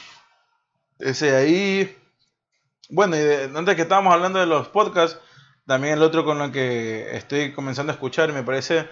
Ese 0.99 1.37
ahí. 1.37 1.96
Bueno, 2.90 3.14
y 3.16 3.20
de- 3.20 3.44
antes 3.55 3.76
que 3.76 3.82
estábamos 3.82 4.12
hablando 4.12 4.40
de 4.40 4.46
los 4.46 4.66
podcasts, 4.69 5.19
también 5.66 5.94
el 5.94 6.02
otro 6.02 6.25
con 6.25 6.38
lo 6.40 6.50
que 6.50 7.14
estoy 7.16 7.52
comenzando 7.52 7.93
a 7.93 7.94
escuchar 7.94 8.32
me 8.32 8.43
parece 8.43 8.88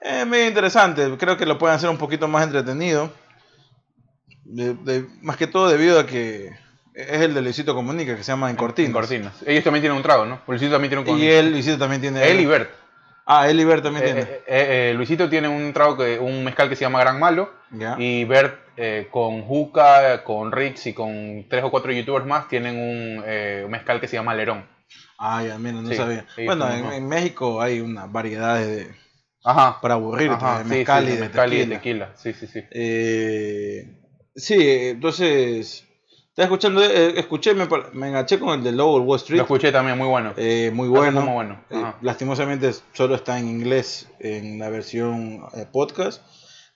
eh, 0.00 0.24
medio 0.24 0.48
interesante. 0.48 1.16
Creo 1.16 1.36
que 1.36 1.46
lo 1.46 1.58
pueden 1.58 1.76
hacer 1.76 1.90
un 1.90 1.98
poquito 1.98 2.26
más 2.26 2.42
entretenido. 2.44 3.12
De- 4.44 5.06
más 5.22 5.36
que 5.36 5.46
todo 5.46 5.68
debido 5.68 5.98
a 6.00 6.06
que 6.06 6.50
es 6.94 7.20
el 7.20 7.34
de 7.34 7.42
Luisito 7.42 7.74
Comunica, 7.74 8.16
que 8.16 8.22
se 8.22 8.32
llama 8.32 8.50
En 8.50 8.56
Cortinas. 8.56 8.88
En 8.88 8.92
cortinas. 8.92 9.32
Ellos 9.46 9.64
también 9.64 9.82
tienen 9.82 9.96
un 9.96 10.02
trago, 10.02 10.24
¿no? 10.26 10.40
Luisito 10.46 10.72
también 10.72 10.90
tiene 10.90 11.10
un 11.12 11.18
Y 11.18 11.26
él, 11.28 11.50
Luisito 11.50 11.76
también 11.78 12.00
tiene. 12.00 12.30
Él 12.30 12.40
y 12.40 12.46
Bert. 12.46 12.70
Ah, 13.26 13.48
él 13.48 13.58
y 13.58 13.64
Bert 13.64 13.82
también 13.82 14.04
Eh, 14.04 14.12
tiene. 14.12 14.20
eh, 14.22 14.42
eh, 14.46 14.90
eh, 14.90 14.94
Luisito 14.94 15.28
tiene 15.28 15.48
un 15.48 15.72
trago 15.72 15.96
que 15.96 16.18
un 16.18 16.44
mezcal 16.44 16.68
que 16.68 16.76
se 16.76 16.82
llama 16.82 17.00
Gran 17.00 17.18
Malo 17.18 17.52
y 17.98 18.24
Bert 18.24 18.60
eh, 18.76 19.08
con 19.10 19.42
Juca, 19.42 20.22
con 20.24 20.52
Rix 20.52 20.86
y 20.86 20.92
con 20.92 21.46
tres 21.48 21.64
o 21.64 21.70
cuatro 21.70 21.90
youtubers 21.90 22.26
más 22.26 22.48
tienen 22.48 22.76
un 22.76 23.70
mezcal 23.70 24.00
que 24.00 24.08
se 24.08 24.16
llama 24.16 24.34
Lerón. 24.34 24.66
Ah, 25.18 25.42
ya, 25.42 25.58
mira, 25.58 25.80
no 25.80 25.88
Sí, 25.88 25.96
sabía. 25.96 26.26
sí, 26.36 26.44
bueno, 26.44 26.70
en, 26.70 27.08
México 27.08 27.60
hay 27.62 27.80
una 27.80 28.06
variedad 28.06 28.58
de. 28.58 28.88
Ajá. 29.42 29.80
para 29.80 29.94
aburrirte, 29.94 30.34
Ajá, 30.34 30.58
de 30.58 30.64
mezcal 30.64 31.04
sí, 31.06 31.10
y 31.12 31.14
de 31.16 31.20
mezcal 31.20 31.52
y 31.52 31.58
de 31.58 31.66
tequila. 31.66 32.10
Sí, 32.16 32.32
sí, 32.34 32.46
sí. 32.46 32.60
Sí, 34.36 34.56
entonces, 34.88 35.83
estaba 36.36 36.46
escuchando, 36.46 36.82
eh, 36.82 37.14
escuché, 37.18 37.54
me, 37.54 37.68
me 37.92 38.08
enganché 38.08 38.38
con 38.40 38.58
el 38.58 38.64
de 38.64 38.72
Lower 38.72 39.00
Wall 39.02 39.06
Lo 39.06 39.14
Street. 39.16 39.40
escuché 39.42 39.70
también, 39.70 39.96
muy 39.96 40.08
bueno. 40.08 40.32
eh, 40.36 40.70
muy 40.74 40.88
Está 40.88 40.98
bueno. 40.98 41.20
muy 41.22 41.32
bueno. 41.32 41.64
Eh, 41.70 41.92
lastimosamente 42.02 42.72
solo 42.92 43.14
está 43.14 43.38
en 43.38 43.48
inglés 43.48 44.08
en 44.18 44.58
la 44.58 44.68
versión 44.68 45.42
eh, 45.54 45.66
podcast. 45.70 46.22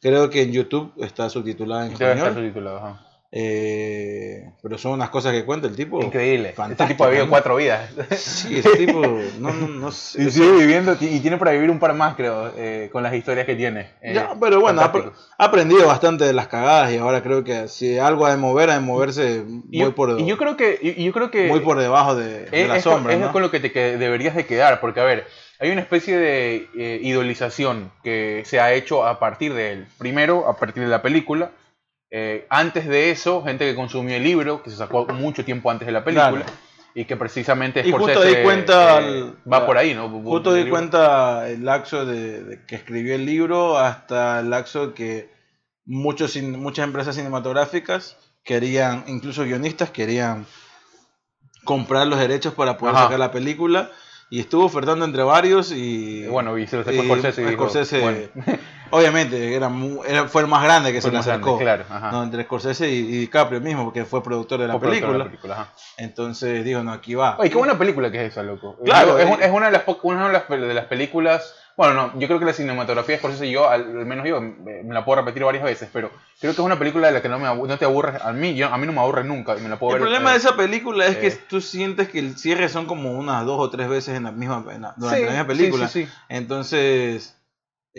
Creo 0.01 0.31
que 0.31 0.43
en 0.43 0.53
YouTube 0.53 0.93
está 0.99 1.29
subtitulada 1.29 1.87
en 1.87 1.93
español. 1.93 2.35
subtitulado. 2.35 2.77
Ajá. 2.79 3.05
Eh, 3.31 4.51
pero 4.63 4.79
son 4.79 4.93
unas 4.93 5.11
cosas 5.11 5.33
que 5.33 5.45
cuenta 5.45 5.67
el 5.67 5.77
tipo. 5.77 6.03
Increíble. 6.03 6.49
Este 6.49 6.57
fantástico, 6.57 6.89
tipo 6.89 7.05
ha 7.05 7.09
vivido 7.09 7.29
cuatro 7.29 7.57
vidas. 7.57 7.91
Sí, 8.17 8.59
ese 8.59 8.71
tipo, 8.77 9.01
no, 9.39 9.53
no, 9.53 9.69
no 9.69 9.93
sé. 9.93 10.23
Y 10.23 10.31
sigue 10.31 10.51
viviendo 10.53 10.97
y 10.99 11.21
tiene 11.21 11.37
para 11.37 11.51
vivir 11.51 11.71
un 11.71 11.79
par 11.79 11.93
más, 11.95 12.17
creo, 12.17 12.51
eh, 12.57 12.89
con 12.91 13.03
las 13.03 13.13
historias 13.15 13.45
que 13.45 13.55
tiene. 13.55 13.91
Eh, 14.01 14.15
Ya, 14.15 14.31
pero 14.41 14.61
bueno, 14.61 14.81
ha, 14.81 15.45
aprendido 15.45 15.87
bastante 15.87 16.25
de 16.25 16.33
las 16.33 16.49
cagadas 16.49 16.91
y 16.93 16.97
ahora 16.97 17.23
creo 17.23 17.45
que 17.45 17.69
si 17.69 17.99
algo 17.99 18.25
ha 18.25 18.31
de 18.31 18.39
mover, 18.39 18.71
ha 18.71 18.75
de 18.75 18.81
moverse 18.81 19.45
Y 19.71 19.83
muy 19.83 19.93
por, 19.93 20.19
y 20.19 20.25
yo 20.27 20.39
creo 20.39 20.57
que, 20.57 20.79
y- 20.81 21.03
y 21.03 21.05
yo 21.05 21.13
creo 21.13 21.31
que 21.31 21.49
muy 21.49 21.61
por 21.61 21.79
debajo 21.79 22.15
de, 22.15 22.47
de 22.47 22.63
es, 22.63 22.69
la 22.69 22.77
es 22.79 22.85
sombra. 22.85 23.13
es 23.13 23.21
¿no? 23.21 23.31
con 23.33 23.43
lo 23.43 23.51
que 23.51 23.61
te 23.61 23.73
que 23.73 23.99
deberías 23.99 24.35
de 24.35 24.47
quedar, 24.47 24.81
porque 24.81 25.01
a 25.01 25.05
ver, 25.05 25.27
hay 25.61 25.71
una 25.71 25.83
especie 25.83 26.17
de 26.17 26.69
eh, 26.79 26.99
idolización 27.03 27.91
que 28.03 28.43
se 28.47 28.59
ha 28.59 28.73
hecho 28.73 29.07
a 29.07 29.19
partir 29.19 29.53
de 29.53 29.73
él. 29.73 29.87
Primero, 29.99 30.49
a 30.49 30.57
partir 30.57 30.83
de 30.83 30.89
la 30.89 31.03
película. 31.03 31.51
Eh, 32.11 32.47
antes 32.49 32.87
de 32.87 33.11
eso, 33.11 33.43
gente 33.43 33.69
que 33.69 33.75
consumió 33.75 34.17
el 34.17 34.25
libro, 34.25 34.63
que 34.63 34.71
se 34.71 34.77
sacó 34.77 35.07
mucho 35.07 35.45
tiempo 35.45 35.71
antes 35.71 35.87
de 35.87 35.93
la 35.93 36.05
película. 36.05 36.31
Claro. 36.31 36.47
Y 36.95 37.05
que 37.05 37.17
precisamente 37.17 37.81
Y 37.87 37.93
justo 37.93 38.09
Scorsese, 38.09 38.39
di 38.39 38.43
cuenta 38.43 39.01
eh, 39.01 39.09
el- 39.09 39.35
va 39.53 39.67
por 39.67 39.77
ahí, 39.79 39.95
¿no? 39.95 40.09
Justo 40.09 40.53
di 40.55 40.69
cuenta 40.69 41.49
el 41.49 41.65
laxo 41.65 42.05
de, 42.07 42.43
de 42.43 42.65
que 42.67 42.75
escribió 42.77 43.15
el 43.15 43.25
libro 43.27 43.79
hasta 43.79 44.41
el 44.41 44.51
laxo 44.51 44.95
que 44.95 45.31
muchos, 45.85 46.35
muchas 46.43 46.85
empresas 46.87 47.15
cinematográficas 47.15 48.17
querían, 48.43 49.05
incluso 49.07 49.45
guionistas, 49.45 49.91
querían 49.91 50.47
comprar 51.65 52.07
los 52.07 52.19
derechos 52.19 52.55
para 52.55 52.79
poder 52.79 52.95
Ajá. 52.95 53.05
sacar 53.05 53.19
la 53.19 53.31
película 53.31 53.91
y 54.31 54.41
estuvo 54.41 54.65
ofertando 54.65 55.05
entre 55.05 55.23
varios 55.23 55.71
y 55.73 56.27
bueno, 56.27 56.57
y 56.59 56.67
se 56.67 56.77
lo 56.79 56.85
sacó 56.85 56.97
y 56.97 57.05
Scorsese 57.05 57.43
y 57.43 57.45
dijo, 57.45 57.69
Scorsese, 57.69 58.01
bueno, 58.01 58.19
obviamente 58.91 59.55
era, 59.55 59.69
mu- 59.69 60.03
era- 60.05 60.29
fue 60.29 60.43
el 60.43 60.49
más 60.49 60.63
grande 60.63 60.93
que 60.93 61.01
fue 61.01 61.11
se 61.11 61.17
le 61.17 61.23
grande, 61.23 61.31
acercó 61.33 61.59
claro, 61.59 61.85
ajá. 61.91 62.11
no, 62.13 62.23
entre 62.23 62.45
Scorsese 62.45 62.91
y, 62.91 62.99
y 62.99 63.03
DiCaprio 63.19 63.61
mismo 63.61 63.85
porque 63.85 64.05
fue 64.05 64.23
productor 64.23 64.61
de 64.61 64.69
la 64.69 64.79
Fue 64.79 64.83
de 64.89 64.89
película 64.95 65.19
la 65.19 65.25
película, 65.25 65.55
ajá. 65.55 65.73
entonces 65.97 66.65
dijo 66.65 66.83
no 66.83 66.93
aquí 66.93 67.15
va 67.15 67.37
Oye, 67.39 67.51
qué 67.51 67.57
buena 67.57 67.79
película 67.79 68.11
que 68.11 68.25
es 68.25 68.33
esa, 68.33 68.43
loco. 68.43 68.77
Claro, 68.85 69.17
Digo, 69.17 69.19
es, 69.19 69.27
eh. 69.27 69.33
un- 69.35 69.43
es 69.43 69.51
una, 69.51 69.67
de 69.67 69.73
las, 69.73 69.83
po- 69.83 69.99
una 70.03 70.27
de 70.27 70.33
las, 70.33 70.43
pe- 70.45 70.59
de 70.59 70.75
las 70.75 70.87
películas. 70.87 71.55
Bueno, 71.77 71.95
no, 71.95 72.19
yo 72.19 72.27
creo 72.27 72.41
que 72.41 72.45
la 72.45 72.53
cinematografía 72.53 73.15
es 73.15 73.21
por 73.21 73.31
eso 73.31 73.45
yo, 73.45 73.69
al, 73.71 73.83
al 73.83 74.05
menos 74.05 74.27
yo, 74.27 74.41
me, 74.41 74.83
la 74.93 75.05
puedo 75.05 75.21
repetir 75.21 75.45
varias 75.45 75.63
veces, 75.63 75.89
pero 75.93 76.11
creo 76.41 76.53
que 76.53 76.61
es 76.61 76.67
una 76.67 76.77
película 76.77 77.07
de 77.07 77.13
la 77.13 77.23
que 77.23 77.29
no, 77.29 77.39
me, 77.39 77.47
no 77.55 77.79
te 77.79 77.85
aburres. 77.85 78.21
A 78.21 78.33
mí, 78.33 78.57
yo, 78.57 78.67
a 78.67 78.77
mí 78.79 78.85
no 78.85 78.93
me 78.93 78.99
aburre 79.01 79.23
nunca 79.23 79.57
y 79.57 79.61
me 79.61 79.69
la 79.69 79.79
puedo 79.79 79.95
El 79.95 80.01
ver. 80.03 80.09
problema 80.09 80.31
eh, 80.31 80.33
de 80.33 80.39
esa 80.41 80.57
película 80.57 81.07
es 81.07 81.19
que 81.19 81.29
eh. 81.29 81.39
tú 81.49 81.61
sientes 81.61 82.09
que 82.09 82.19
el 82.19 82.37
cierre 82.37 82.69
son 82.69 82.87
como 82.87 83.13
unas 83.13 83.47
dos 83.47 83.61
o 83.61 83.71
tres 83.71 83.89
veces 83.89 84.17
en 84.17 84.25
la 84.25 84.33
misma, 84.33 84.65
en 84.73 84.83
la- 84.83 84.95
durante 84.97 85.21
sí, 85.21 85.25
la 85.27 85.31
misma 85.31 85.45
sí, 85.55 85.57
película. 85.59 85.87
Sí, 85.89 86.05
sí, 86.07 86.13
Entonces, 86.29 87.38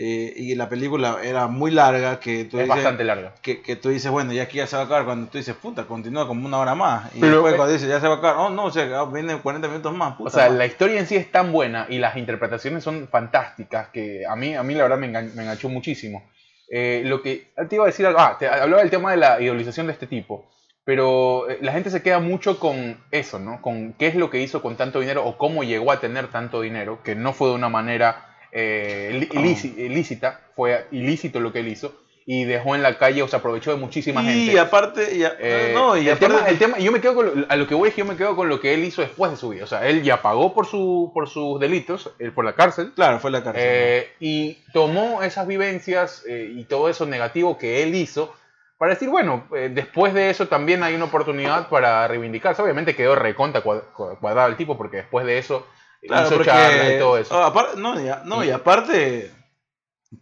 eh, 0.02 0.34
y 0.38 0.56
la 0.56 0.70
película 0.70 1.18
era 1.22 1.48
muy 1.48 1.72
larga 1.72 2.20
que 2.22 2.46
tú 2.46 2.58
Es 2.58 2.64
dices, 2.64 2.70
bastante 2.70 3.04
larga. 3.04 3.34
que, 3.42 3.62
que 3.62 3.76
tú 3.76 3.90
dices, 3.90 4.10
bueno, 4.10 4.32
ya 4.32 4.44
aquí 4.44 4.58
ya 4.58 4.68
se 4.68 4.78
va 4.78 4.84
a 4.84 4.86
acabar. 4.86 5.04
Cuando 5.06 5.30
tú 5.30 5.38
dices, 5.38 5.56
puta, 5.56 5.84
continúa 5.86 6.26
como 6.26 6.46
una 6.48 6.58
hora 6.58 6.74
más. 6.76 7.14
Y 7.16 7.20
Pero, 7.20 7.34
después 7.34 7.56
cuando 7.56 7.74
dices, 7.74 7.90
ya 7.90 8.00
se 8.00 8.08
va 8.08 8.16
a 8.16 8.18
acabar, 8.20 8.38
oh 8.38 8.50
no, 8.50 8.66
o 8.66 8.72
sea, 8.72 8.84
ah, 9.00 9.06
viene 9.12 9.36
40 9.38 9.68
minutos 9.68 9.94
más. 9.94 10.16
O 10.20 10.30
sea, 10.30 10.48
la 10.50 10.66
historia 10.66 11.00
en 11.00 11.08
sí 11.08 11.16
es 11.18 11.30
tan 11.32 11.52
buena 11.52 11.86
y 11.90 11.98
las 12.00 12.16
interpretaciones 12.16 12.84
son 12.84 13.08
fantásticas 13.10 13.90
que 13.90 14.26
a 14.26 14.36
mí, 14.38 14.56
a 14.56 14.64
mí 14.64 14.74
la 14.74 14.84
verdad 14.84 14.98
me, 14.98 15.12
engan- 15.12 15.34
me 15.34 15.42
enganchó 15.44 15.68
muchísimo. 15.70 16.24
Eh, 16.72 17.02
lo 17.06 17.22
que 17.22 17.52
te 17.68 17.76
iba 17.76 17.84
a 17.84 17.88
decir 17.88 18.06
algo, 18.06 18.20
ah, 18.20 18.38
te 18.40 18.48
hablaba 18.48 18.82
del 18.82 18.92
tema 18.92 19.12
de 19.12 19.18
la 19.18 19.42
idolización 19.42 19.88
de 19.88 19.94
este 19.94 20.08
tipo, 20.08 20.50
pero 20.86 21.50
eh, 21.50 21.58
la 21.62 21.72
gente 21.72 21.90
se 21.90 22.02
queda 22.02 22.20
mucho 22.20 22.60
con 22.60 23.04
eso, 23.12 23.40
¿no? 23.40 23.62
Con 23.62 23.94
qué 23.94 24.08
es 24.08 24.16
lo 24.16 24.30
que 24.30 24.42
hizo 24.42 24.62
con 24.62 24.76
tanto 24.78 25.00
dinero 25.00 25.26
o 25.26 25.38
cómo 25.38 25.64
llegó 25.64 25.92
a 25.92 26.00
tener 26.00 26.28
tanto 26.28 26.62
dinero, 26.62 27.02
que 27.04 27.16
no 27.16 27.34
fue 27.34 27.50
de 27.50 27.56
una 27.56 27.70
manera 27.70 28.29
eh, 28.52 29.12
li- 29.14 29.30
ilíci- 29.30 29.78
ilícita, 29.78 30.42
fue 30.56 30.88
ilícito 30.92 31.40
lo 31.40 31.52
que 31.54 31.60
él 31.60 31.68
hizo. 31.68 31.94
y 32.32 32.44
dejó 32.44 32.76
en 32.76 32.84
la 32.84 33.00
calle, 33.00 33.24
o 33.24 33.28
se 33.28 33.36
aprovechó 33.38 33.72
de 33.72 33.78
muchísima 33.78 34.22
y 34.22 34.26
gente. 34.46 34.60
aparte, 34.60 35.16
y 35.16 35.24
a- 35.24 35.34
Eh, 35.40 35.72
no, 35.74 35.98
y 35.98 36.02
el, 36.08 36.14
aparte- 36.14 36.28
tema, 36.28 36.48
el 36.48 36.60
tema, 36.60 36.78
yo 36.78 36.92
me 36.92 37.02
quedo 37.02 37.16
con 37.16 37.26
lo- 37.26 37.46
a 37.50 37.56
lo 37.56 37.66
que 37.66 37.74
voy 37.74 37.90
es 37.90 37.96
que 37.96 38.02
yo 38.02 38.06
me 38.06 38.16
quedo 38.16 38.36
con 38.36 38.48
lo 38.48 38.60
que 38.62 38.76
él 38.76 38.84
hizo 38.84 39.02
después 39.02 39.32
de 39.32 39.38
su 39.38 39.50
vida. 39.50 39.64
O 39.64 39.68
sea, 39.68 39.88
él 39.88 40.04
ya 40.04 40.22
pagó 40.22 40.54
por 40.54 40.68
su 40.68 41.10
por 41.12 41.28
sus 41.28 41.60
delitos, 41.60 42.12
eh, 42.20 42.30
por 42.30 42.46
la 42.46 42.54
cárcel, 42.54 42.92
claro, 42.94 43.18
fue 43.20 43.32
la 43.32 43.44
cárcel. 43.44 43.64
eh, 43.66 44.12
y 44.20 44.60
tomó 44.74 45.24
esas 45.24 45.48
vivencias 45.48 46.24
eh, 46.30 46.52
y 46.56 46.66
todo 46.66 46.88
eso 46.88 47.08
negativo 47.08 47.58
que 47.58 47.82
él 47.82 47.96
hizo 47.96 48.32
para 48.78 48.94
decir, 48.94 49.10
bueno, 49.10 49.48
eh, 49.56 49.72
después 49.74 50.14
de 50.14 50.30
eso 50.30 50.48
también 50.48 50.84
hay 50.84 50.94
una 50.94 51.06
oportunidad 51.06 51.68
para 51.68 52.08
reivindicarse. 52.08 52.62
Obviamente 52.62 52.96
quedó 52.96 53.16
reconta 53.16 53.64
cuad- 53.64 53.86
cuadrado 54.20 54.50
el 54.50 54.56
tipo 54.56 54.78
porque 54.78 54.98
después 54.98 55.26
de 55.26 55.40
eso 55.40 55.66
Claro, 56.02 56.30
porque 56.30 56.96
y 56.96 57.00
todo 57.00 57.18
eso. 57.18 57.36
ah, 57.36 57.52
apar- 57.54 57.76
no, 57.76 58.00
y, 58.00 58.10
no, 58.26 58.44
y 58.44 58.52
aparte 58.52 59.32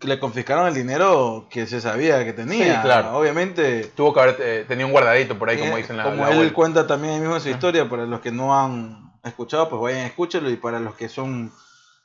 le 0.01 0.19
confiscaron 0.19 0.67
el 0.67 0.74
dinero 0.74 1.48
que 1.50 1.65
se 1.65 1.79
sabía 1.79 2.24
que 2.25 2.34
tenía. 2.34 2.75
Sí, 2.75 2.81
claro. 2.81 3.17
Obviamente, 3.17 3.86
Tuvo 3.96 4.13
que 4.13 4.19
haber 4.19 4.36
eh, 4.39 4.65
tenido 4.67 4.88
un 4.88 4.91
guardadito 4.91 5.38
por 5.38 5.50
ahí, 5.50 5.57
como 5.57 5.77
eh, 5.77 5.81
dicen 5.81 5.98
la, 5.98 6.03
como 6.03 6.25
la 6.25 6.34
él 6.34 6.51
cuenta 6.53 6.86
también 6.86 7.13
ahí 7.13 7.19
mismo 7.22 7.39
su 7.39 7.50
historia, 7.50 7.88
para 7.88 8.05
los 8.05 8.19
que 8.19 8.31
no 8.31 8.57
han 8.57 9.13
escuchado, 9.24 9.69
pues 9.69 9.81
vayan 9.81 10.01
a 10.01 10.07
escúchenlo. 10.07 10.50
Y 10.50 10.57
para 10.57 10.79
los 10.79 10.96
que 10.96 11.07
son 11.07 11.53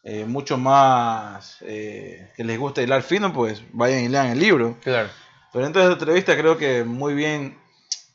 eh, 0.04 0.24
mucho 0.26 0.58
más 0.58 1.56
eh, 1.62 2.30
que 2.36 2.44
les 2.44 2.58
gusta 2.58 2.82
hilar 2.82 3.02
fino, 3.02 3.32
pues 3.32 3.62
vayan 3.72 4.00
y 4.04 4.08
lean 4.08 4.26
el 4.28 4.38
libro. 4.38 4.76
Claro. 4.82 5.08
Pero 5.52 5.66
entonces 5.66 5.88
la 5.88 5.94
entrevista 5.94 6.36
creo 6.36 6.56
que 6.56 6.84
muy 6.84 7.14
bien. 7.14 7.58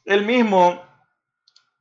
Él 0.06 0.26
mismo, 0.26 0.82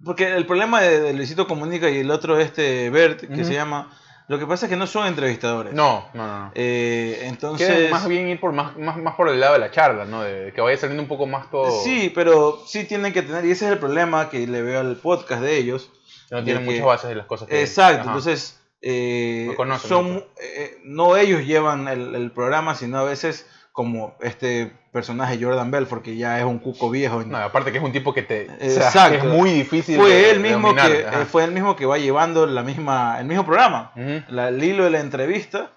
porque 0.05 0.35
el 0.35 0.47
problema 0.47 0.81
de, 0.81 1.01
de 1.01 1.13
Luisito 1.15 1.47
Comunica 1.47 1.89
y 1.91 1.99
el 1.99 2.11
otro 2.11 2.39
este 2.39 2.91
Bert, 2.91 3.21
que 3.33 3.45
se 3.45 3.55
llama, 3.55 3.91
lo 4.29 4.39
que 4.39 4.47
pasa 4.47 4.67
es 4.67 4.71
que 4.71 4.77
no 4.77 4.87
son 4.87 5.07
entrevistadores. 5.07 5.73
No, 5.73 6.09
no, 6.15 6.27
no. 6.27 6.51
Eh, 6.55 7.13
Quieren 7.15 7.29
entonces, 7.31 7.91
más 7.91 8.07
bien 8.09 8.29
ir 8.29 8.41
por 8.41 8.53
más, 8.53 8.77
más, 8.77 8.97
más 8.97 9.15
por 9.15 9.29
el 9.29 9.39
lado 9.39 9.55
de 9.55 9.61
la 9.61 9.71
charla, 9.71 10.05
¿no? 10.05 10.23
De, 10.23 10.53
que 10.53 10.61
vaya 10.61 10.77
saliendo 10.77 11.03
un 11.03 11.09
poco 11.09 11.27
más 11.27 11.51
todo. 11.51 11.83
sí, 11.85 12.11
pero 12.15 12.63
sí 12.67 12.85
tienen 12.85 13.13
que 13.13 13.23
tener, 13.23 13.45
y 13.45 13.53
ese 13.53 13.67
es 13.67 13.73
el 13.73 13.79
problema 13.79 14.29
que 14.29 14.47
le 14.47 14.63
veo 14.63 14.81
al 14.81 14.97
podcast 14.97 15.43
de 15.43 15.57
ellos. 15.57 15.91
no 16.31 16.43
tienen 16.45 16.65
que- 16.65 16.71
muchas 16.73 16.87
bases 16.87 17.09
de 17.09 17.15
las 17.17 17.27
cosas 17.27 17.49
que. 17.49 17.61
Exacto, 17.61 18.01
Ajá. 18.03 18.11
entonces 18.11 18.61
eh, 18.83 19.55
No 19.65 19.79
son 19.79 20.25
eh, 20.41 20.79
no 20.85 21.17
ellos 21.17 21.45
llevan 21.47 21.89
el, 21.89 22.15
el 22.15 22.31
programa, 22.31 22.75
sino 22.75 22.99
a 22.99 23.05
veces 23.05 23.47
como 23.77 24.17
este 24.21 24.73
personaje 24.91 25.39
Jordan 25.39 25.71
Belfort, 25.71 26.03
que 26.03 26.17
ya 26.17 26.39
es 26.39 26.47
un 26.47 26.59
cuco 26.59 26.89
viejo. 26.89 27.23
No, 27.23 27.37
aparte 27.37 27.71
que 27.73 27.77
es 27.79 27.85
un 27.85 27.93
tipo 27.93 28.15
que 28.15 28.23
te. 28.23 28.47
o 28.51 28.57
sea, 28.71 28.87
Exacto. 28.87 29.11
que 29.21 29.27
es 29.29 29.33
muy 29.33 29.51
difícil. 29.51 29.97
fue 29.99 30.09
de- 30.09 30.31
él 30.31 30.43
de 30.43 30.49
mismo 30.49 30.69
dominar, 30.69 30.91
que 30.91 31.07
ajá. 31.07 31.21
eh, 31.21 31.25
fue 31.27 31.45
él 31.45 31.53
mismo 31.53 31.77
que 31.77 31.85
va 31.85 31.99
llevando 31.99 32.47
la 32.47 32.63
misma 32.63 33.21
el 33.21 33.27
mismo 33.27 33.45
programa 33.45 33.93
la, 34.29 34.49
el 34.49 34.65
hilo 34.65 34.85
de 34.85 34.91
la 34.91 35.01
entrevista 35.01 35.73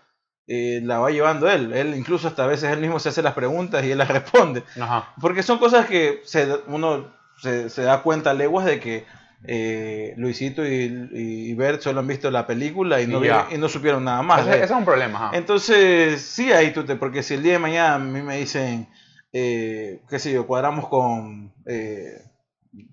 eh, 0.47 0.79
la 0.81 0.99
va 0.99 1.11
llevando 1.11 1.49
él 1.51 1.73
él 1.73 1.93
incluso 1.95 2.29
hasta 2.29 2.45
a 2.45 2.47
veces 2.47 2.71
él 2.71 2.79
mismo 2.79 2.99
se 2.99 3.09
hace 3.09 3.21
las 3.21 3.33
preguntas 3.33 3.83
y 3.83 3.91
él 3.91 3.97
las 3.97 4.07
responde 4.17 4.63
Ajá. 4.79 5.13
porque 5.19 5.43
son 5.43 5.59
cosas 5.59 5.85
que 5.85 6.21
se, 6.23 6.47
uno 6.67 7.13
se, 7.41 7.69
se 7.69 7.81
da 7.83 8.01
cuenta 8.01 8.33
leguas 8.33 8.65
de 8.65 8.79
que 8.79 9.05
eh, 9.43 10.13
Luisito 10.17 10.65
y, 10.65 11.09
y 11.13 11.53
Bert 11.53 11.81
solo 11.81 11.99
han 12.01 12.07
visto 12.07 12.29
la 12.29 12.45
película 12.45 13.01
y 13.01 13.07
no, 13.07 13.21
Y 13.23 13.57
no 13.57 13.69
supieron 13.69 14.03
nada 14.03 14.21
más 14.21 14.41
ese, 14.41 14.55
ese 14.55 14.65
es 14.65 14.71
un 14.71 14.85
problema, 14.85 15.27
ajá. 15.27 15.37
entonces, 15.37 16.21
sí, 16.21 16.51
ahí 16.51 16.71
tú 16.73 16.83
te. 16.83 16.95
Porque 16.95 17.23
si 17.23 17.35
el 17.35 17.43
día 17.43 17.53
de 17.53 17.59
mañana 17.59 17.95
a 17.95 17.99
mí 17.99 18.21
me 18.21 18.37
dicen, 18.37 18.87
eh, 19.31 20.01
qué 20.09 20.19
sé 20.19 20.33
yo, 20.33 20.45
cuadramos 20.45 20.87
con, 20.87 21.53
eh, 21.65 22.21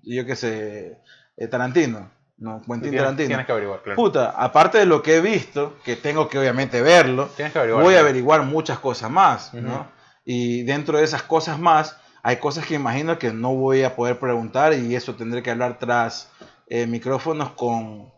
yo 0.03 0.25
qué 0.25 0.35
sé, 0.35 0.97
eh, 1.35 1.47
Tarantino, 1.47 2.09
¿no? 2.37 2.61
Quentin 2.61 2.81
tienes, 2.81 2.99
Tarantino. 3.01 3.27
tienes 3.27 3.45
que 3.45 3.51
averiguar, 3.51 3.81
claro. 3.83 3.95
Puta, 3.97 4.29
aparte 4.29 4.77
de 4.77 4.85
lo 4.85 5.01
que 5.01 5.17
he 5.17 5.21
visto, 5.21 5.77
que 5.83 5.95
tengo 5.97 6.29
que 6.29 6.39
obviamente 6.39 6.81
verlo, 6.81 7.27
Tienes 7.35 7.51
que 7.53 7.59
averiguar. 7.59 7.83
voy 7.83 7.95
a 7.95 7.99
averiguar 7.99 8.43
muchas 8.43 8.79
cosas 8.79 9.11
más, 9.11 9.49
Ujú. 9.53 9.63
¿no? 9.63 9.87
Y 10.23 10.63
dentro 10.63 10.97
de 10.97 11.03
esas 11.03 11.23
cosas 11.23 11.59
más, 11.59 11.97
hay 12.23 12.37
cosas 12.37 12.65
que 12.65 12.75
imagino 12.75 13.17
que 13.19 13.31
no 13.31 13.53
voy 13.55 13.83
a 13.83 13.95
poder 13.95 14.19
preguntar 14.19 14.73
y 14.73 14.95
eso 14.95 15.15
tendré 15.15 15.41
que 15.43 15.51
hablar 15.51 15.77
tras 15.79 16.29
eh, 16.67 16.85
micrófonos 16.87 17.51
con, 17.51 18.11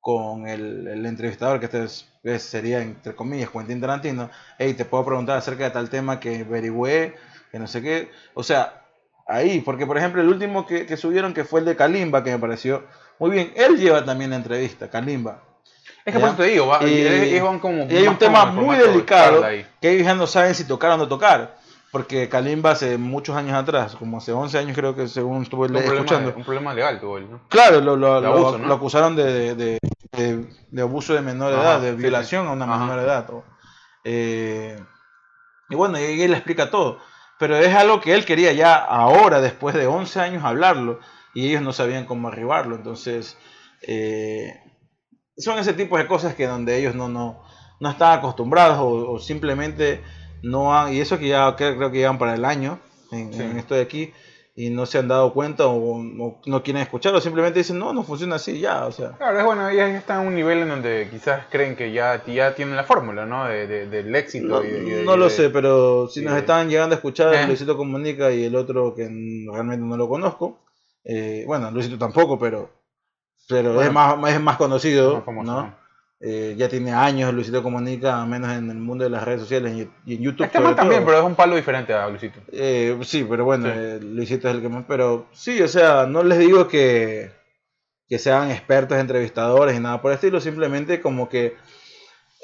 con 0.00 0.46
el, 0.46 0.86
el 0.86 1.06
entrevistador, 1.06 1.58
que 1.58 1.66
este 1.66 1.84
es- 1.84 2.08
es- 2.22 2.42
sería, 2.42 2.80
entre 2.80 3.14
comillas, 3.14 3.50
Quentin 3.50 3.80
Tarantino. 3.80 4.30
Hey, 4.58 4.74
te 4.74 4.84
puedo 4.84 5.04
preguntar 5.04 5.36
acerca 5.38 5.64
de 5.64 5.70
tal 5.70 5.90
tema 5.90 6.20
que 6.20 6.40
averigüé, 6.48 7.14
que 7.50 7.58
no 7.58 7.66
sé 7.66 7.82
qué. 7.82 8.10
O 8.34 8.42
sea, 8.42 8.84
ahí, 9.26 9.60
porque 9.60 9.86
por 9.86 9.98
ejemplo, 9.98 10.22
el 10.22 10.28
último 10.28 10.66
que, 10.66 10.86
que 10.86 10.96
subieron, 10.96 11.34
que 11.34 11.44
fue 11.44 11.60
el 11.60 11.66
de 11.66 11.74
Kalimba, 11.76 12.22
que 12.22 12.30
me 12.30 12.38
pareció 12.38 12.84
muy 13.18 13.30
bien, 13.30 13.52
él 13.56 13.76
lleva 13.78 14.04
también 14.04 14.30
la 14.30 14.36
entrevista, 14.36 14.88
Kalimba. 14.88 15.42
Es 16.04 16.12
que 16.12 16.20
por 16.20 16.28
eso 16.28 16.36
te 16.36 16.44
digo, 16.44 16.68
va, 16.68 16.78
Y- 16.84 17.02
ellos 17.34 17.42
van 17.48 17.58
como. 17.58 17.78
Y 17.90 17.96
hay 17.96 18.06
un 18.06 18.16
tema 18.18 18.44
muy 18.62 18.76
de 18.76 18.82
delicado 18.92 19.44
ahí. 19.44 19.66
que 19.80 19.90
ellos 19.90 20.06
ya 20.06 20.14
no 20.14 20.26
saben 20.28 20.54
si 20.54 20.62
tocar 20.64 20.92
o 20.92 20.96
no 20.96 21.08
tocar. 21.08 21.55
Porque 21.92 22.28
Kalimba 22.28 22.72
hace 22.72 22.98
muchos 22.98 23.36
años 23.36 23.54
atrás, 23.54 23.94
como 23.96 24.18
hace 24.18 24.32
11 24.32 24.58
años 24.58 24.76
creo 24.76 24.94
que 24.94 25.08
según 25.08 25.42
estuve 25.42 25.68
problema, 25.68 25.94
escuchando. 25.94 26.34
un 26.36 26.44
problema 26.44 26.74
legal 26.74 27.00
tuvo 27.00 27.16
él, 27.18 27.30
¿no? 27.30 27.40
Claro, 27.48 27.80
lo, 27.80 27.96
lo- 27.96 28.20
De 28.20 28.26
lo- 28.28 28.34
abuso, 28.34 28.58
¿no? 28.58 28.66
lo 28.68 28.74
acusaron 28.74 29.16
de, 29.16 29.54
de- 29.54 29.78
de- 30.12 30.46
de 30.70 30.82
abuso 30.82 31.14
de 31.14 31.22
menor 31.22 31.52
Ajá, 31.54 31.62
edad, 31.62 31.80
de 31.80 31.90
sí, 31.92 31.96
violación 31.96 32.44
sí. 32.44 32.48
a 32.48 32.52
una 32.52 32.64
Ajá. 32.66 32.84
menor 32.84 32.98
edad. 33.00 33.30
o- 33.30 33.44
eh, 34.04 34.78
y 35.68 35.74
bueno, 35.74 35.98
y 35.98 36.20
él 36.22 36.30
le 36.30 36.36
explica 36.36 36.70
todo. 36.70 36.98
Pero 37.38 37.56
es 37.56 37.74
algo 37.74 38.00
que 38.00 38.14
él 38.14 38.24
quería 38.24 38.52
ya 38.52 38.74
ahora, 38.76 39.40
después 39.40 39.74
de 39.74 39.86
11 39.86 40.20
años, 40.20 40.44
hablarlo. 40.44 41.00
Y 41.34 41.48
ellos 41.48 41.60
no 41.62 41.72
sabían 41.72 42.06
cómo 42.06 42.28
arribarlo. 42.28 42.76
Entonces, 42.76 43.36
eh, 43.86 44.54
son 45.36 45.58
ese 45.58 45.74
tipo 45.74 45.98
de 45.98 46.06
cosas 46.06 46.34
que 46.34 46.46
donde 46.46 46.78
ellos 46.78 46.94
no, 46.94 47.08
no, 47.08 47.42
no 47.80 47.90
están 47.90 48.18
acostumbrados 48.18 48.78
o, 48.78 49.12
o 49.12 49.18
simplemente 49.18 50.02
no 50.42 50.76
han... 50.76 50.92
Y 50.92 51.00
eso 51.00 51.18
que 51.18 51.28
ya 51.28 51.54
creo, 51.56 51.90
que 51.90 51.98
llevan 51.98 52.18
para 52.18 52.34
el 52.34 52.44
año 52.44 52.78
en, 53.12 53.32
Sí. 53.32 53.42
en 53.42 53.58
esto 53.58 53.74
de 53.74 53.82
aquí 53.82 54.12
y 54.58 54.70
no 54.70 54.86
se 54.86 54.96
han 54.98 55.06
dado 55.08 55.34
cuenta 55.34 55.66
o, 55.66 55.98
o 55.98 56.40
no 56.46 56.62
quieren 56.62 56.80
escucharlo, 56.82 57.20
simplemente 57.20 57.58
dicen, 57.58 57.78
no, 57.78 57.92
no 57.92 58.02
funciona 58.02 58.36
así, 58.36 58.58
ya, 58.58 58.86
o 58.86 58.92
sea. 58.92 59.10
Claro, 59.18 59.38
es 59.38 59.44
bueno, 59.44 59.68
ellos 59.68 59.90
ya 59.90 59.98
están 59.98 60.22
en 60.22 60.28
un 60.28 60.34
nivel 60.34 60.60
en 60.60 60.68
donde 60.70 61.08
quizás 61.10 61.44
creen 61.50 61.76
que 61.76 61.92
ya, 61.92 62.24
ya 62.24 62.54
tienen 62.54 62.74
la 62.74 62.84
fórmula, 62.84 63.26
¿no? 63.26 63.44
De, 63.44 63.66
de- 63.66 63.86
del 63.86 64.14
éxito. 64.16 64.46
No, 64.46 64.64
y 64.64 64.68
de- 64.70 65.04
no 65.04 65.16
lo 65.18 65.28
sé, 65.28 65.50
pero 65.50 66.08
si 66.08 66.22
nos 66.22 66.38
están 66.38 66.70
llegando 66.70 66.94
a 66.94 66.96
escuchar, 66.96 67.34
Eh. 67.34 67.46
Luisito 67.46 67.76
Comunica 67.76 68.32
y 68.32 68.44
el 68.44 68.56
otro 68.56 68.94
que 68.94 69.02
realmente 69.52 69.84
no 69.84 69.96
lo 69.98 70.08
conozco, 70.08 70.58
eh, 71.04 71.44
bueno, 71.46 71.70
Luisito 71.70 71.98
tampoco, 71.98 72.38
pero, 72.38 72.70
pero 73.48 73.74
Bueno. 73.74 73.88
es, 73.88 73.92
más, 73.92 74.32
es 74.34 74.40
más 74.40 74.56
conocido, 74.56 75.16
Más 75.16 75.24
famoso, 75.24 75.52
¿no? 75.52 75.62
¿no? 75.64 75.85
Eh, 76.18 76.54
ya 76.56 76.66
tiene 76.68 76.92
años 76.94 77.32
Luisito 77.34 77.62
Comunica, 77.62 78.22
al 78.22 78.26
menos 78.28 78.50
en 78.50 78.70
el 78.70 78.78
mundo 78.78 79.04
de 79.04 79.10
las 79.10 79.22
redes 79.24 79.42
sociales 79.42 79.74
y, 80.06 80.14
en 80.14 80.22
YouTube. 80.22 80.46
Este 80.46 80.60
man 80.60 80.74
también, 80.74 81.00
todo. 81.02 81.06
pero 81.08 81.18
es 81.18 81.24
un 81.26 81.34
palo 81.34 81.56
diferente 81.56 81.92
a 81.92 82.08
Luisito. 82.08 82.40
Eh, 82.52 82.96
sí, 83.02 83.26
pero 83.28 83.44
bueno, 83.44 83.66
Sí. 83.66 83.72
eh, 83.74 83.98
Luisito 84.02 84.48
es 84.48 84.54
el 84.54 84.62
que 84.62 84.68
más. 84.70 84.84
Pero 84.88 85.26
sí, 85.32 85.60
o 85.60 85.68
sea, 85.68 86.06
no 86.06 86.22
les 86.22 86.38
digo 86.38 86.68
que, 86.68 87.30
que 88.08 88.18
sean 88.18 88.50
expertos 88.50 88.96
entrevistadores 88.98 89.76
y 89.76 89.80
nada 89.80 90.00
por 90.00 90.10
el 90.10 90.14
estilo, 90.14 90.40
simplemente 90.40 91.02
como 91.02 91.28
que 91.28 91.54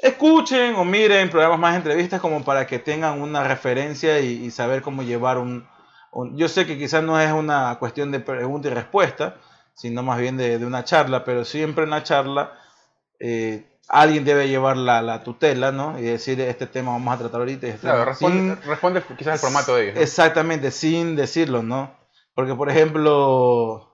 escuchen 0.01 0.75
o 0.75 0.85
miren 0.85 1.29
programas 1.29 1.59
más 1.59 1.71
de 1.73 1.77
entrevistas 1.77 2.21
como 2.21 2.43
para 2.43 2.67
que 2.67 2.79
tengan 2.79 3.21
una 3.21 3.43
referencia 3.47 4.19
y, 4.19 4.45
y 4.45 4.51
saber 4.51 4.81
cómo 4.81 5.01
llevar 5.03 5.37
un, 5.37 5.65
un- 6.11 6.37
Yo 6.37 6.47
sé 6.47 6.65
que 6.67 6.77
quizás 6.77 7.03
no 7.03 7.19
es 7.19 7.31
una 7.31 7.77
cuestión 7.79 8.11
de 8.11 8.19
pregunta 8.19 8.67
y 8.67 8.71
respuesta, 8.71 9.37
sino 9.73 10.03
más 10.03 10.19
bien 10.19 10.37
de, 10.37 10.59
de 10.59 10.65
una 10.65 10.83
charla, 10.83 11.23
pero 11.23 11.43
siempre 11.45 11.85
en 11.85 11.89
la 11.91 12.03
charla 12.03 12.53
eh, 13.19 13.63
alguien 13.89 14.23
debe 14.25 14.47
llevar 14.47 14.77
la, 14.77 15.01
la 15.01 15.23
tutela, 15.23 15.71
¿no? 15.71 15.97
Y 15.99 16.03
decir, 16.03 16.39
este 16.41 16.67
tema 16.67 16.91
vamos 16.91 17.13
a 17.15 17.17
tratar 17.19 17.41
ahorita. 17.41 17.67
este 17.67 17.79
Claro, 17.81 17.97
tema", 17.99 18.05
responde, 18.11 18.55
sin- 18.55 18.69
responde 18.69 19.03
quizás 19.17 19.33
el 19.35 19.39
formato 19.39 19.75
de 19.75 19.83
ellos. 19.83 19.95
¿no? 19.95 20.01
Exactamente, 20.01 20.71
sin 20.71 21.15
decirlo, 21.15 21.63
¿no? 21.63 21.95
Porque, 22.35 22.55
por 22.55 22.69
ejemplo, 22.69 23.89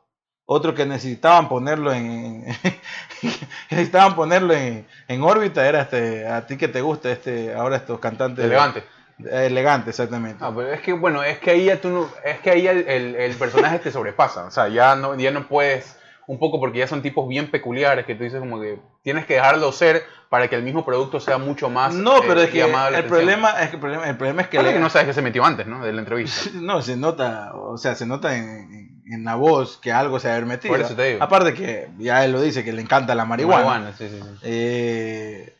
otro 0.45 0.73
que 0.73 0.85
necesitaban 0.85 1.49
ponerlo 1.49 1.91
en, 1.93 2.45
necesitaban 3.69 4.15
ponerlo 4.15 4.53
en, 4.53 4.87
en 5.07 5.21
órbita 5.23 5.67
era 5.67 5.81
este, 5.81 6.27
a 6.27 6.45
ti 6.47 6.57
que 6.57 6.67
te 6.67 6.81
gusta 6.81 7.11
este, 7.11 7.53
ahora 7.53 7.77
estos 7.77 7.99
cantantes. 7.99 8.45
Elegante. 8.45 8.83
Elegante, 9.29 9.89
exactamente. 9.89 10.37
Ah, 10.41 10.53
pero 10.55 10.71
es 10.71 10.79
que 10.79 10.93
bueno, 10.93 11.21
es 11.23 11.39
que 11.39 11.51
ahí 11.51 11.65
ya 11.65 11.81
tú 11.81 11.89
no, 11.89 12.09
es 12.23 12.39
que 12.39 12.51
ahí 12.51 12.65
el, 12.67 12.87
el- 12.87 13.15
el 13.15 13.35
personaje 13.35 13.79
te 13.79 13.91
sobrepasa, 13.91 14.45
o 14.45 14.51
sea, 14.51 14.69
ya 14.69 14.95
no, 14.95 15.13
ya 15.15 15.31
no 15.31 15.45
puedes, 15.45 15.97
un 16.29 16.37
poco 16.37 16.59
porque 16.59 16.77
ya 16.77 16.87
son 16.87 17.01
tipos 17.01 17.27
bien 17.27 17.49
peculiares 17.49 18.05
que 18.05 18.13
tú 18.13 18.23
dices 18.23 18.39
como 18.39 18.61
que 18.61 18.79
tienes 19.01 19.25
que 19.25 19.33
dejarlo 19.33 19.71
ser 19.71 20.03
para 20.29 20.47
que 20.47 20.55
el 20.55 20.61
mismo 20.61 20.85
producto 20.85 21.19
sea 21.19 21.39
mucho 21.39 21.71
más 21.71 21.95
no, 21.95 22.17
eh, 22.17 22.23
pero 22.27 22.41
es 22.41 22.51
que 22.51 22.61
el 22.61 22.75
atención. 22.75 23.07
problema, 23.09 23.49
es 23.61 23.69
que 23.69 23.75
el 23.77 23.81
problema, 23.81 24.07
el 24.07 24.15
problema 24.17 24.41
es 24.43 24.47
que, 24.47 24.57
Claro 24.57 24.67
le- 24.67 24.73
que 24.75 24.79
no 24.79 24.91
sabes 24.91 25.07
que 25.07 25.13
se 25.15 25.23
metió 25.23 25.43
antes, 25.43 25.65
¿no? 25.65 25.83
De 25.83 25.91
la 25.91 26.01
entrevista. 26.01 26.51
No, 26.53 26.83
se 26.83 26.97
nota, 26.97 27.51
o 27.55 27.77
sea, 27.79 27.95
se 27.95 28.05
nota 28.05 28.37
en, 28.37 28.43
en- 28.45 29.03
en 29.11 29.23
la 29.23 29.33
voz 29.33 29.77
que 29.77 29.91
algo 29.91 30.19
se 30.19 30.29
ha 30.29 30.33
haber 30.33 30.45
metido. 30.45 30.71
Por 30.71 30.81
eso 30.85 30.95
te 30.95 31.13
digo. 31.13 31.23
Aparte 31.23 31.55
que 31.55 31.89
ya 31.97 32.23
él 32.23 32.31
lo 32.31 32.41
dice, 32.41 32.63
que 32.63 32.73
le 32.73 32.83
encanta 32.83 33.15
la 33.15 33.25
marihuana. 33.25 33.91
sí, 33.97 34.07
sí, 34.07 34.19
sí. 34.21 34.37
Eh, 34.43 35.55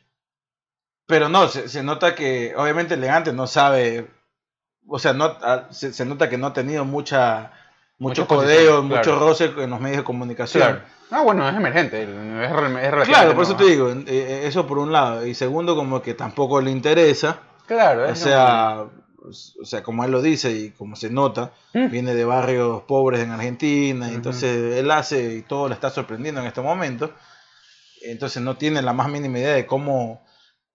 pero 1.08 1.30
no, 1.30 1.48
se, 1.48 1.68
se 1.68 1.82
nota 1.82 2.14
que 2.14 2.54
obviamente 2.56 2.94
elegante 2.94 3.34
no 3.34 3.48
sabe, 3.48 4.08
o 4.88 5.00
sea, 5.00 5.14
no, 5.14 5.36
ah, 5.42 5.64
se, 5.72 5.94
se 5.94 6.06
nota 6.06 6.30
que 6.30 6.38
no 6.38 6.46
ha 6.48 6.54
tenido 6.54 6.86
mucha 6.86 7.54
mucho 8.00 8.28
codeo, 8.28 8.82
mucho 8.82 9.02
claro. 9.02 9.20
roce 9.20 9.52
en 9.58 9.70
los 9.70 9.80
medios 9.80 9.98
de 10.00 10.04
comunicación. 10.04 10.64
Claro. 10.64 10.82
Ah, 11.12 11.22
bueno, 11.22 11.48
es 11.48 11.56
emergente, 11.56 12.04
es, 12.04 12.10
es 12.10 13.08
Claro, 13.08 13.34
por 13.34 13.44
eso 13.44 13.56
te 13.56 13.66
digo, 13.66 13.92
eh, 14.08 14.42
eso 14.46 14.66
por 14.68 14.78
un 14.78 14.92
lado. 14.92 15.26
Y 15.26 15.34
segundo, 15.34 15.76
como 15.76 16.02
que 16.02 16.14
tampoco 16.14 16.62
le 16.62 16.72
interesa. 16.72 17.40
Claro, 17.68 18.04
O 18.04 18.06
es 18.06 18.20
sea, 18.20 18.86
o 19.22 19.66
sea, 19.66 19.84
como 19.84 20.04
él 20.06 20.12
lo 20.12 20.22
dice 20.22 20.52
y 20.52 20.70
como 20.72 20.96
se 20.96 21.10
nota, 21.10 21.52
Mm. 21.74 21.90
viene 21.92 22.14
de 22.16 22.26
barrios 22.26 22.84
pobres 22.84 23.22
en 23.22 23.32
Argentina, 23.32 24.10
y 24.10 24.16
entonces 24.16 24.78
él 24.78 24.90
hace 24.92 25.36
y 25.36 25.42
todo 25.44 25.68
le 25.68 25.76
está 25.76 25.90
sorprendiendo 25.90 26.42
en 26.42 26.48
este 26.48 26.62
momento. 26.62 27.12
Entonces 28.02 28.42
no 28.42 28.56
tiene 28.58 28.82
la 28.82 28.94
más 28.94 29.10
mínima 29.10 29.40
idea 29.40 29.54
de 29.54 29.66
cómo, 29.66 30.26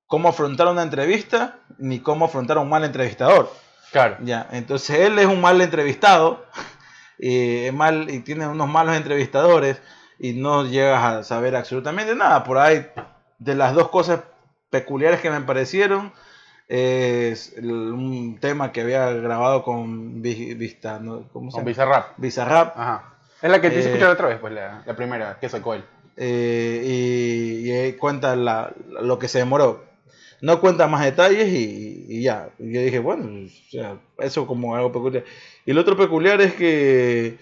cómo 0.07 0.29
afrontar 0.29 0.67
una 0.69 0.83
entrevista 0.83 1.59
ni 1.79 2.01
cómo 2.01 2.27
afrontar 2.27 2.59
a 2.59 2.61
un 2.61 2.69
mal 2.69 2.85
entrevistador. 2.85 3.51
Claro. 3.93 4.17
Ya, 4.23 4.49
entonces 4.53 4.99
él 5.01 5.19
es 5.19 5.27
un 5.27 5.41
mal 5.41 5.61
entrevistado 5.61 6.45
y, 7.19 7.65
es 7.67 7.73
mal, 7.73 8.09
y 8.11 8.21
tiene 8.21 8.47
unos 8.47 8.69
malos 8.69 8.97
entrevistadores 8.97 9.81
y 10.19 10.33
no 10.33 10.65
llegas 10.65 11.03
a 11.05 11.23
saber 11.25 11.57
absolutamente 11.57 12.15
nada. 12.15 12.45
Por 12.45 12.59
ahí, 12.59 12.87
de 13.39 13.55
las 13.55 13.75
dos 13.75 13.89
cosas 13.89 14.21
peculiares 14.71 15.21
que 15.21 15.31
me 15.31 15.41
parecieron, 15.41 16.13
es 16.69 17.55
un 17.59 18.39
tema 18.41 18.73
que 18.73 18.81
había 18.81 19.11
grabado 19.11 19.63
con 19.63 20.23
Vi- 20.23 20.55
Vista, 20.55 20.99
¿no? 20.99 21.29
¿cómo 21.33 21.51
se 21.51 21.57
Con 21.57 21.61
llama? 21.63 21.69
Bizarrap. 21.71 22.07
Bizarrap. 22.17 22.79
Ajá. 22.79 23.05
Es 23.43 23.51
la 23.51 23.61
que 23.61 23.71
te 23.71 23.79
hice 23.79 23.89
Eh, 23.89 23.93
escuchar 23.93 24.11
otra 24.13 24.29
vez, 24.29 24.39
pues 24.41 24.53
la, 24.55 24.83
la 24.87 24.97
primera 24.97 25.37
que 25.41 25.49
sacó 25.49 25.75
él. 25.75 25.85
eh, 26.17 26.83
y, 26.85 27.71
y 27.89 27.93
cuenta 27.95 28.35
la- 28.37 28.73
lo 29.03 29.19
que 29.19 29.29
se 29.29 29.39
demoró. 29.39 29.83
No 30.45 30.61
cuenta 30.61 30.87
más 30.89 31.03
detalles 31.05 31.49
y, 31.49 32.05
y 32.09 32.23
ya. 32.23 32.51
Y 32.59 32.73
yo 32.75 32.81
dije, 32.83 32.99
bueno, 32.99 33.25
o 33.47 33.71
sea, 33.71 33.97
eso 34.19 34.47
como 34.47 34.75
algo 34.77 34.93
peculiar. 34.93 35.25
Y 35.65 35.73
lo 35.73 35.81
otro 35.81 35.97
peculiar 35.97 36.41
es 36.43 36.53
que, 36.55 37.39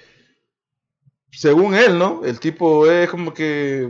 según 1.30 1.74
él, 1.74 1.98
¿no? 1.98 2.22
El 2.24 2.38
tipo 2.40 2.86
es 2.90 3.08
como 3.10 3.32
que, 3.34 3.88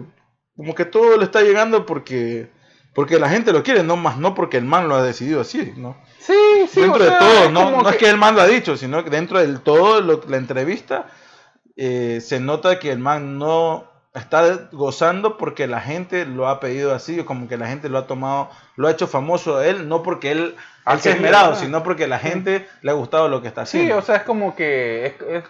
como 0.57 0.75
que 0.75 0.85
todo 0.85 1.16
le 1.19 1.25
está 1.25 1.42
llegando 1.42 1.85
porque, 1.87 2.49
porque 2.95 3.19
la 3.19 3.28
gente 3.28 3.52
lo 3.52 3.62
quiere, 3.62 3.83
no 3.83 3.97
más 3.97 4.16
no 4.19 4.35
porque 4.35 4.57
el 4.59 4.64
man 4.64 4.88
lo 4.88 4.95
ha 4.95 5.02
decidido 5.02 5.40
así, 5.40 5.73
¿no? 5.76 5.97
Sí, 6.19 6.33
sí, 6.69 6.81
dentro 6.81 7.00
o 7.02 7.04
de 7.04 7.11
sea, 7.11 7.19
todo, 7.19 7.45
es 7.47 7.50
no, 7.52 7.83
no 7.83 7.90
es 7.90 7.97
que 7.97 8.09
el 8.09 8.16
man 8.16 8.35
lo 8.37 8.42
ha 8.42 8.47
dicho, 8.47 8.76
sino 8.76 9.02
que 9.02 9.11
dentro 9.11 9.40
del 9.40 9.61
todo 9.61 10.00
lo- 10.00 10.23
la 10.28 10.37
entrevista 10.37 11.09
eh, 11.76 12.21
se 12.23 12.38
nota 12.38 12.78
que 12.78 12.92
el 12.92 12.99
man 13.00 13.38
no 13.38 13.90
está 14.14 14.69
gozando 14.73 15.38
porque 15.38 15.66
la 15.66 15.81
gente 15.81 16.26
lo 16.26 16.49
ha 16.49 16.61
pedido 16.61 16.95
así, 16.95 17.23
como 17.25 17.49
que 17.49 17.57
la 17.57 17.66
gente 17.66 17.88
lo 17.88 17.99
ha 17.99 18.07
tomado, 18.07 18.50
lo 18.76 18.88
ha 18.88 18.90
hecho 18.90 19.07
famoso 19.07 19.57
a 19.59 19.66
él, 19.66 19.88
no 19.88 20.02
porque 20.02 20.33
él, 20.33 20.54
Ha 20.85 20.99
se 20.99 21.11
ha 21.11 21.12
esmerado, 21.14 21.50
¿no? 21.52 21.57
sino 21.57 21.83
porque 21.83 22.07
la 22.07 22.19
gente 22.19 22.66
le 22.83 22.90
ha 22.90 22.95
gustado 22.95 23.28
lo 23.28 23.40
que 23.40 23.49
está 23.49 23.64
Sí, 23.64 23.78
haciendo. 23.78 23.99
o 23.99 24.02
sea, 24.02 24.16
es 24.16 24.23
como 24.23 24.54
que. 24.54 25.07
Es, 25.07 25.14
es- 25.23 25.45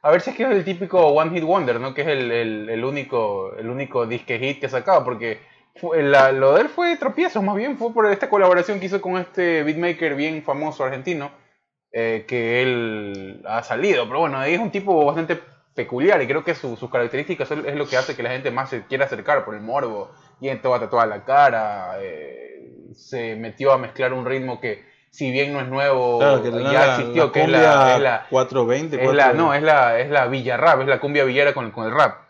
a 0.00 0.10
ver 0.12 0.20
si 0.20 0.30
es 0.30 0.36
que 0.36 0.44
es 0.44 0.50
el 0.50 0.64
típico 0.64 1.00
One 1.08 1.32
Hit 1.32 1.42
Wonder, 1.44 1.80
¿no? 1.80 1.92
Que 1.92 2.02
es 2.02 2.06
el, 2.08 2.30
el, 2.30 2.70
el 2.70 2.84
único 2.84 3.54
el 3.56 3.68
único 3.68 4.06
disque 4.06 4.38
hit 4.38 4.60
que 4.60 4.66
ha 4.66 4.70
sacado, 4.70 5.04
porque 5.04 5.40
fue- 5.74 6.02
la- 6.04 6.30
lo 6.32 6.54
de 6.54 6.62
él 6.62 6.68
fue 6.68 6.96
tropiezo, 6.96 7.42
más 7.42 7.56
bien 7.56 7.76
fue 7.76 7.92
por 7.92 8.06
esta 8.10 8.30
colaboración 8.30 8.78
que 8.80 8.86
hizo 8.86 9.00
con 9.00 9.16
este 9.18 9.62
beatmaker 9.64 10.14
bien 10.14 10.42
famoso 10.44 10.84
argentino, 10.84 11.32
eh, 11.92 12.24
que 12.28 12.62
él 12.62 13.42
ha 13.46 13.62
salido. 13.64 14.06
Pero 14.06 14.20
bueno, 14.20 14.38
ahí 14.38 14.54
es 14.54 14.60
un 14.60 14.70
tipo 14.70 15.04
bastante 15.04 15.40
peculiar 15.78 16.20
y 16.20 16.26
creo 16.26 16.42
que 16.42 16.56
su- 16.56 16.76
sus 16.76 16.90
características 16.90 17.48
es 17.52 17.76
lo 17.76 17.86
que 17.88 17.96
hace 17.96 18.16
que 18.16 18.22
la 18.24 18.30
gente 18.30 18.50
más 18.50 18.68
se 18.68 18.82
quiera 18.86 19.04
acercar 19.04 19.44
por 19.44 19.54
el 19.54 19.60
morbo. 19.60 20.10
Y 20.40 20.48
en 20.48 20.60
toda 20.60 20.80
tatuada 20.80 21.06
la 21.06 21.24
cara, 21.24 21.96
eh, 22.00 22.72
se 22.94 23.36
metió 23.36 23.72
a 23.72 23.78
mezclar 23.78 24.12
un 24.12 24.26
ritmo 24.26 24.60
que, 24.60 24.84
si 25.10 25.30
bien 25.30 25.52
no 25.52 25.60
es 25.60 25.68
nuevo, 25.68 26.18
Claro, 26.18 26.42
que 26.42 26.50
ya 26.50 26.58
la- 26.58 26.96
existió, 26.96 27.26
la 27.26 27.32
que 27.32 27.42
es 27.42 27.48
la, 27.48 27.94
es 27.96 28.00
la, 28.02 28.26
420, 28.28 28.96
es 28.96 29.02
la- 29.02 29.06
420. 29.32 29.36
no, 29.38 29.54
es 29.54 29.62
la, 29.62 29.98
es 30.00 30.10
la 30.10 30.26
villa 30.26 30.56
rap, 30.56 30.80
es 30.80 30.88
la 30.88 30.98
cumbia 30.98 31.22
villera 31.24 31.54
con, 31.54 31.70
con 31.70 31.86
el 31.86 31.92
rap. 31.92 32.27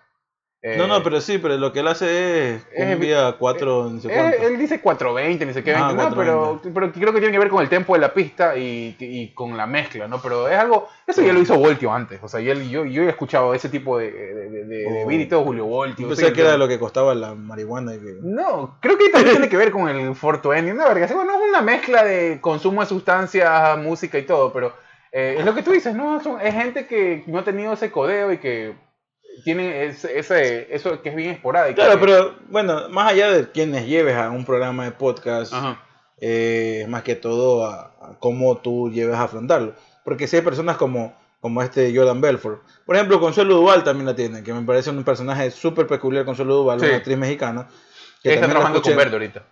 Eh, 0.61 0.77
No, 0.77 0.89
no, 0.89 1.05
pero 1.05 1.21
sí, 1.21 1.39
pero 1.39 1.57
lo 1.57 1.73
que 1.73 1.79
él 1.81 1.87
hace 1.89 2.55
es 2.57 2.67
es- 2.73 2.91
cumbia 2.95 3.37
4, 3.39 3.91
no 3.91 4.01
sé 4.01 4.09
eh, 4.09 4.13
cuánto. 4.13 4.37
él 4.49 4.59
dice 4.59 4.81
420, 4.81 5.47
ni 5.47 5.53
sé 5.53 5.63
qué, 5.63 5.73
Ah, 5.73 5.87
20, 5.87 5.95
no, 5.95 6.09
420. 6.11 6.61
pero, 6.71 6.75
pero 6.75 6.93
creo 6.93 7.13
que 7.13 7.21
tiene 7.21 7.33
que 7.33 7.39
ver 7.39 7.49
con 7.49 7.63
el 7.63 7.69
tempo 7.69 7.95
de 7.95 8.01
la 8.01 8.13
pista 8.13 8.57
y, 8.57 8.97
y 8.99 9.33
con 9.35 9.57
la 9.57 9.69
mezcla, 9.69 10.09
¿no? 10.09 10.21
Pero 10.21 10.49
es 10.49 10.59
algo, 10.59 10.89
eso 11.07 11.23
ya 11.23 11.33
lo 11.33 11.41
hizo 11.41 11.57
Voltio 11.57 11.93
antes, 11.93 12.19
o 12.23 12.29
sea, 12.29 12.41
yo, 12.41 12.55
yo 12.55 13.03
he 13.05 13.09
escuchado 13.09 13.55
ese 13.55 13.69
tipo 13.69 13.99
de, 13.99 14.11
de, 14.11 14.65
de, 14.65 14.85
Oh. 14.89 15.07
beat 15.07 15.21
y 15.21 15.27
todo, 15.27 15.45
Julio 15.45 15.65
Voltio. 15.67 16.09
Yo 16.09 16.17
pensé 16.17 16.33
que 16.33 16.41
era 16.41 16.57
lo 16.57 16.67
que 16.67 16.79
costaba 16.81 17.15
la 17.15 17.37
marihuana 17.37 17.95
y 17.95 17.99
que... 18.01 18.17
No, 18.23 18.79
creo 18.81 18.99
que 18.99 19.11
también 19.11 19.37
tiene 19.37 19.49
que 19.49 19.57
ver 19.57 19.71
con 19.71 19.89
el 19.89 20.09
420, 20.09 20.73
una 20.73 20.89
verga. 20.89 21.07
Bueno, 21.15 21.35
es 21.35 21.49
una 21.51 21.61
mezcla 21.63 22.03
de 22.03 22.41
consumo 22.41 22.81
de 22.81 22.89
sustancias, 22.89 23.79
música 23.79 24.19
y 24.19 24.23
todo, 24.23 24.53
pero 24.53 24.73
eh, 25.13 25.37
es 25.39 25.45
lo 25.45 25.55
que 25.55 25.63
tú 25.63 25.71
dices, 25.71 25.95
¿no? 25.95 26.21
Son- 26.21 26.41
es 26.41 26.53
gente 26.53 26.87
que 26.89 27.23
no 27.29 27.39
ha 27.39 27.45
tenido 27.45 27.73
ese 27.75 27.93
codeo 27.93 28.33
y 28.33 28.39
que 28.39 28.75
tiene 29.45 29.85
ese, 29.87 30.19
ese- 30.19 30.75
eso 30.75 31.01
que 31.03 31.09
es 31.11 31.17
bien 31.17 31.31
esporádico. 31.31 31.77
Claro, 31.77 31.99
que- 31.99 32.07
pero 32.07 32.35
bueno, 32.49 32.89
más 32.91 33.13
allá 33.13 33.31
de 33.31 33.51
quienes 33.51 33.87
lleves 33.87 34.17
a 34.17 34.31
un 34.31 34.45
programa 34.45 34.85
de 34.85 34.93
podcast, 34.93 35.53
eh, 36.21 36.87
más 36.89 37.03
que 37.03 37.15
todo 37.15 37.67
a, 37.67 37.95
a 38.01 38.19
cómo 38.19 38.57
tú 38.59 38.91
lleves 38.91 39.17
a 39.17 39.23
afrontarlo. 39.25 39.75
Porque 40.05 40.27
si 40.27 40.37
hay 40.37 40.43
personas 40.43 40.77
como, 40.77 41.15
como 41.41 41.63
este 41.63 41.95
Jordan 41.95 42.21
Belfort, 42.21 42.63
por 42.85 42.97
ejemplo, 42.97 43.21
Consuelo 43.21 43.55
Duval 43.55 43.85
también 43.85 44.07
la 44.07 44.17
tiene, 44.17 44.43
que 44.43 44.53
me 44.53 44.63
parece 44.63 44.91
un 44.91 45.05
personaje 45.05 45.51
súper 45.51 45.87
peculiar, 45.87 46.25
Consuelo 46.25 46.55
Duval, 46.57 46.81
Sí. 46.81 46.87
una 46.87 46.97
actriz 46.97 47.17
mexicana. 47.19 47.69
Ella 48.25 48.35
está 48.35 48.49
trabajando 48.49 48.83
con 48.83 48.97
Verde 48.97 49.13
ahorita, 49.13 49.43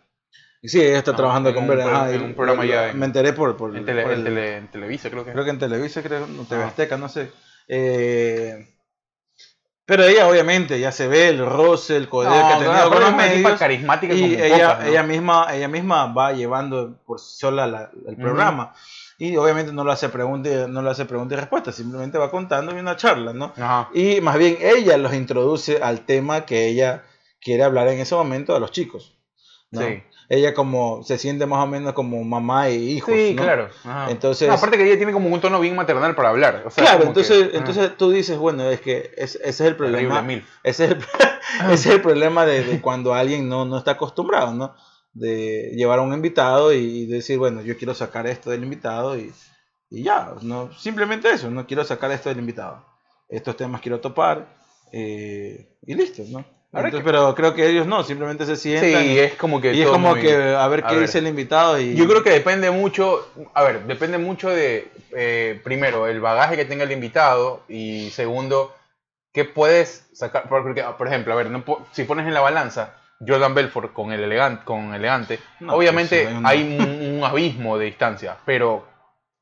Sí, 0.63 0.81
ella 0.81 0.99
está 0.99 1.13
Ah, 1.13 1.17
trabajando 1.17 1.55
con 1.55 1.69
Verde. 1.69 1.85
ajá, 1.85 2.11
en 2.13 2.23
un 2.23 2.35
programa 2.35 2.65
ya 2.65 2.89
en- 2.91 2.99
Me 2.99 3.07
enteré 3.07 3.33
por, 3.33 3.57
por, 3.57 3.77
en, 3.77 3.85
tele- 3.85 4.03
por 4.03 4.13
en 4.13 4.19
el- 4.19 4.25
tele- 4.25 4.57
en 4.57 4.69
Televisa 4.69 5.11
creo 5.11 5.25
que 5.25 5.31
creo 5.33 5.45
que 5.45 5.51
en 5.51 5.59
Televisa, 5.61 6.03
creo, 6.03 6.27
no, 6.27 6.43
TV 6.45 6.65
Ah. 6.65 6.67
Azteca, 6.67 6.97
no 6.97 7.09
sé. 7.09 7.31
Eh, 7.69 8.67
pero 9.87 10.05
ella 10.05 10.29
obviamente 10.29 10.79
ya 10.79 10.93
se 10.93 11.09
ve 11.09 11.29
el 11.29 11.47
roce, 11.47 11.97
el 11.97 12.09
codeo 12.09 12.33
que 12.33 12.39
ha 12.39 12.59
tenido 12.59 12.91
con 12.91 13.01
los 13.01 13.15
medios. 13.17 13.59
carismática 13.59 14.13
Y 14.15 14.35
ella, 14.35 14.69
pocas, 14.71 14.81
¿no? 14.81 14.87
ella 14.91 15.03
misma, 15.05 15.47
ella 15.55 15.69
misma 15.69 16.13
va 16.13 16.33
llevando 16.33 16.99
por 17.07 17.19
sí 17.21 17.39
sola 17.39 17.67
la- 17.67 17.91
el 18.07 18.17
programa. 18.17 18.75
Y 19.19 19.35
obviamente 19.37 19.73
no 19.73 19.83
lo 19.85 19.93
hace 19.93 20.11
pregunta, 20.11 20.51
no 20.69 20.83
lo 20.83 20.91
hace 20.91 21.07
pregunta 21.07 21.35
y 21.35 21.39
respuesta, 21.39 21.73
simplemente 21.73 22.19
va 22.19 22.31
contando 22.31 22.77
y 22.77 22.79
una 22.81 22.97
charla, 22.97 23.33
¿no? 23.33 23.55
Ajá. 23.57 23.89
Y 23.95 24.21
más 24.21 24.37
bien 24.37 24.59
ella 24.61 24.99
los 24.99 25.15
introduce 25.15 25.81
al 25.83 26.01
tema 26.05 26.45
que 26.45 26.67
ella 26.69 27.05
quiere 27.41 27.63
hablar 27.63 27.89
en 27.89 28.01
ese 28.01 28.15
momento 28.15 28.55
a 28.55 28.61
los 28.61 28.73
chicos. 28.73 29.15
¿no? 29.71 29.81
Sí. 29.81 30.03
Ella 30.29 30.55
como 30.55 31.03
se 31.05 31.19
siente 31.19 31.47
más 31.47 31.63
o 31.63 31.67
menos 31.69 31.93
como 31.93 32.23
mamá 32.25 32.69
e 32.69 32.75
hijos. 32.77 33.15
Sí, 33.15 33.35
¿no? 33.35 33.43
claro. 33.43 33.69
Ajá. 33.85 34.11
Entonces- 34.11 34.49
No, 34.49 34.55
aparte 34.55 34.77
que 34.77 34.85
ella 34.85 34.97
tiene 34.97 35.13
como 35.13 35.29
un 35.33 35.41
tono 35.41 35.61
bien 35.61 35.77
maternal 35.77 36.15
para 36.17 36.31
hablar. 36.31 36.65
o 36.67 36.71
sea, 36.71 36.83
claro, 36.85 36.99
como 37.01 37.15
que- 37.15 37.21
entonces, 37.21 37.51
entonces 37.55 37.97
tú 37.97 38.11
dices, 38.11 38.37
bueno, 38.37 38.69
es 38.69 38.81
que 38.81 39.13
es- 39.17 39.37
ese 39.37 39.49
es 39.49 39.61
el 39.61 39.77
problema. 39.77 40.23
mil. 40.23 40.45
Ese 40.65 40.87
es 40.87 40.91
el, 40.93 40.99
ese 41.71 41.89
es 41.91 41.95
el 41.95 42.01
problema 42.03 42.45
de, 42.45 42.65
de 42.65 42.81
cuando 42.81 43.15
alguien 43.15 43.49
no, 43.49 43.65
no 43.65 43.79
está 43.79 43.93
acostumbrado, 43.93 44.53
¿no? 44.53 44.75
De 45.13 45.71
llevar 45.77 46.01
a 46.01 46.03
un 46.03 46.13
invitado 46.13 46.73
y 46.73 47.07
decir, 47.07 47.39
bueno, 47.39 47.63
yo 47.63 47.77
quiero 47.79 47.95
sacar 47.95 48.27
esto 48.27 48.51
del 48.51 48.65
invitado 48.65 49.17
y, 49.17 49.33
y 49.91 50.03
ya, 50.03 50.35
no, 50.43 50.71
simplemente 50.77 51.31
eso, 51.31 51.49
no 51.51 51.67
quiero 51.67 51.85
sacar 51.85 52.11
esto 52.11 52.29
del 52.29 52.39
invitado. 52.41 52.85
Estos 53.29 53.57
temas 53.57 53.81
quiero 53.81 54.01
topar 54.01 54.47
eh, 54.93 55.69
y 55.87 55.95
listo, 55.95 56.23
¿no? 56.29 56.45
Entonces, 56.77 57.03
pero 57.05 57.35
creo 57.35 57.55
que 57.55 57.69
ellos 57.69 57.87
no, 57.87 58.03
simplemente 58.05 58.45
se 58.47 58.57
sientan 58.57 59.03
Sí, 59.05 59.13
y, 59.15 59.19
es 59.19 59.35
como 59.35 59.61
que 59.61 59.73
y 59.75 59.83
es 59.83 59.89
como 59.89 60.11
muy- 60.11 60.21
que 60.21 60.35
a 60.35 60.69
ver 60.69 60.85
a 60.85 60.89
qué 60.89 60.95
ver. 60.97 61.07
dice 61.07 61.19
el 61.19 61.27
invitado 61.27 61.79
y 61.81 61.95
Yo 61.95 62.07
creo 62.07 62.23
que 62.23 62.31
depende 62.31 62.71
mucho, 62.71 63.29
a 63.55 63.63
ver, 63.63 63.85
depende 63.87 64.19
mucho 64.19 64.51
de, 64.51 64.91
eh, 65.15 65.61
primero, 65.65 66.07
el 66.07 66.21
bagaje 66.21 66.57
que 66.57 66.65
tenga 66.65 66.85
el 66.85 66.93
invitado 66.93 67.63
y 67.69 68.11
segundo, 68.11 68.75
qué 69.33 69.45
puedes 69.45 70.07
sacar, 70.13 70.49
porque, 70.49 70.83
por 70.99 71.07
ejemplo, 71.09 71.33
a 71.33 71.37
ver, 71.37 71.51
no 71.51 71.65
si 71.93 72.05
pones 72.05 72.27
en 72.27 72.35
la 72.35 72.41
balanza 72.41 72.95
Jordan 73.27 73.55
Belfort 73.55 73.93
con 73.95 74.13
el 74.13 74.23
elegante, 74.23 74.65
con 74.65 74.95
elegante 74.95 75.39
No, 75.61 75.75
obviamente 75.75 76.25
pues, 76.25 76.35
hay 76.35 76.37
una- 76.39 76.49
hay 76.51 76.63
un, 77.11 77.17
un 77.19 77.25
abismo 77.25 77.79
de 77.79 77.87
distancia, 77.87 78.37
pero 78.45 78.85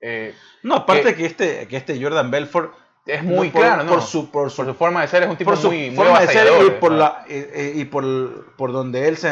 eh, 0.00 0.34
No, 0.62 0.76
aparte 0.76 1.14
que- 1.14 1.14
que 1.16 1.26
este, 1.26 1.66
que 1.68 1.76
este 1.78 2.00
Jordan 2.02 2.30
Belfort 2.30 2.72
es 3.06 3.22
muy 3.22 3.50
por- 3.50 3.60
claro, 3.62 3.84
¿no? 3.84 3.90
por 3.92 4.02
su, 4.02 4.30
por 4.30 4.50
su 4.50 4.56
Por 4.64 4.66
su 4.66 4.74
forma 4.74 5.02
de 5.02 5.08
ser 5.08 5.22
es 5.24 5.28
un 5.28 5.36
tipo 5.36 5.50
por 5.50 5.58
su 5.58 5.68
muy, 5.68 5.88
muy 5.90 5.96
forma 5.96 6.20
de 6.20 6.26
ser 6.28 6.48
y 6.66 6.70
por 6.70 6.92
la 6.92 7.24
y 7.28 7.84
por, 7.84 8.54
por 8.56 8.72
donde 8.72 9.08
él 9.08 9.16
se, 9.18 9.30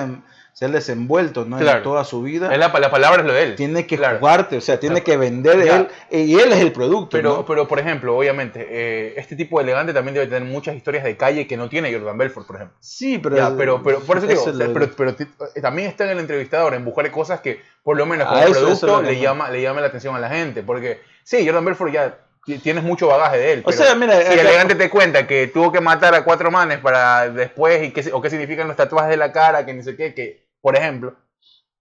se 0.52 0.66
ha 0.66 0.68
desenvuelto 0.68 1.46
¿no? 1.46 1.56
Claro. 1.56 1.78
en 1.78 1.82
toda 1.84 2.04
su 2.04 2.20
vida 2.22 2.52
Es 2.52 2.58
la, 2.58 2.68
la 2.68 2.90
palabra 2.90 3.20
es 3.22 3.26
lo 3.26 3.32
de 3.32 3.42
él. 3.44 3.54
tiene 3.56 3.86
que 3.86 3.96
Claro. 3.96 4.18
jugarte 4.18 4.58
o 4.58 4.60
sea 4.60 4.78
tiene 4.78 5.02
que 5.02 5.16
vender 5.16 5.64
Ya. 5.64 5.76
él 6.10 6.28
y 6.28 6.34
él 6.38 6.52
es 6.52 6.60
el 6.60 6.72
producto 6.72 7.16
Pero, 7.16 7.36
¿no? 7.38 7.46
pero 7.46 7.66
por 7.66 7.78
ejemplo, 7.78 8.14
obviamente, 8.14 8.66
eh, 8.68 9.14
este 9.16 9.36
tipo 9.36 9.56
de 9.58 9.64
elegante 9.64 9.94
también 9.94 10.12
debe 10.14 10.26
tener 10.26 10.46
muchas 10.46 10.76
historias 10.76 11.04
de 11.04 11.16
calle 11.16 11.46
que 11.46 11.56
no 11.56 11.70
tiene 11.70 11.90
Jordan 11.94 12.18
Belfort, 12.18 12.46
por 12.46 12.56
ejemplo. 12.56 12.76
sí 12.80 13.18
pero 13.18 13.36
Ya, 13.36 13.54
pero, 13.56 13.82
pero 13.82 14.00
por 14.00 14.18
eso 14.18 14.26
digo, 14.26 14.42
es 14.42 14.48
o 14.48 14.54
sea, 14.54 14.66
lo- 14.68 14.74
pero, 14.94 15.10
eh, 15.54 15.60
también 15.62 15.88
está 15.88 16.04
en 16.04 16.10
el 16.10 16.18
entrevistador 16.18 16.74
en 16.74 16.84
buscar 16.84 17.10
cosas 17.10 17.40
que 17.40 17.62
por 17.82 17.96
lo 17.96 18.04
menos 18.04 18.28
como 18.28 18.42
producto 18.44 19.00
le, 19.00 19.18
llama, 19.18 19.48
le 19.50 19.62
llame 19.62 19.80
la 19.80 19.86
atención 19.86 20.14
a 20.14 20.20
la 20.20 20.28
gente. 20.28 20.62
Porque 20.62 21.00
sí, 21.24 21.44
Jordan 21.46 21.64
Belfort 21.64 21.90
ya 21.92 22.18
tienes 22.44 22.82
mucho 22.82 23.06
bagaje 23.08 23.38
de 23.38 23.52
él. 23.52 23.60
O 23.60 23.70
pero 23.70 23.76
sea, 23.84 23.94
mira, 23.94 24.20
si 24.20 24.38
elegante 24.38 24.74
te 24.74 24.90
cuenta 24.90 25.26
que 25.26 25.46
tuvo 25.48 25.70
que 25.72 25.80
matar 25.80 26.14
a 26.14 26.24
cuatro 26.24 26.50
manes 26.50 26.78
para 26.78 27.28
después 27.30 27.82
y 27.84 27.90
qué, 27.92 28.10
o 28.12 28.20
qué 28.20 28.30
significan 28.30 28.66
los 28.68 28.76
tatuajes 28.76 29.10
de 29.10 29.16
la 29.16 29.32
cara, 29.32 29.64
que 29.64 29.74
ni 29.74 29.82
sé 29.82 29.96
qué, 29.96 30.14
que 30.14 30.48
por 30.60 30.76
ejemplo, 30.76 31.16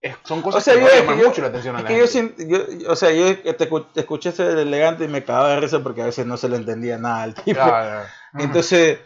es- 0.00 0.14
son 0.24 0.40
o 0.40 0.42
cosas 0.42 0.64
sea, 0.64 0.74
que 0.74 0.80
yo, 0.80 0.86
yo- 1.16 1.28
mucho 1.28 1.42
la 1.42 1.48
atención 1.48 1.74
a 1.76 1.82
la 1.82 1.88
gente. 1.88 2.46
yo- 2.48 2.90
o 2.90 2.96
sea, 2.96 3.10
yo 3.12 3.36
te, 3.56 3.68
escu- 3.70 3.86
te 3.92 4.00
escuché 4.00 4.28
ese 4.30 4.50
elegante 4.50 5.04
y 5.04 5.08
me 5.08 5.24
cagaba 5.24 5.50
de 5.54 5.60
risa 5.60 5.80
porque 5.82 6.02
a 6.02 6.06
veces 6.06 6.26
no 6.26 6.36
se 6.36 6.48
le 6.48 6.56
entendía 6.56 6.98
nada 6.98 7.22
al 7.24 7.34
tipo. 7.44 7.60
Claro. 7.60 8.06
Entonces, 8.38 8.98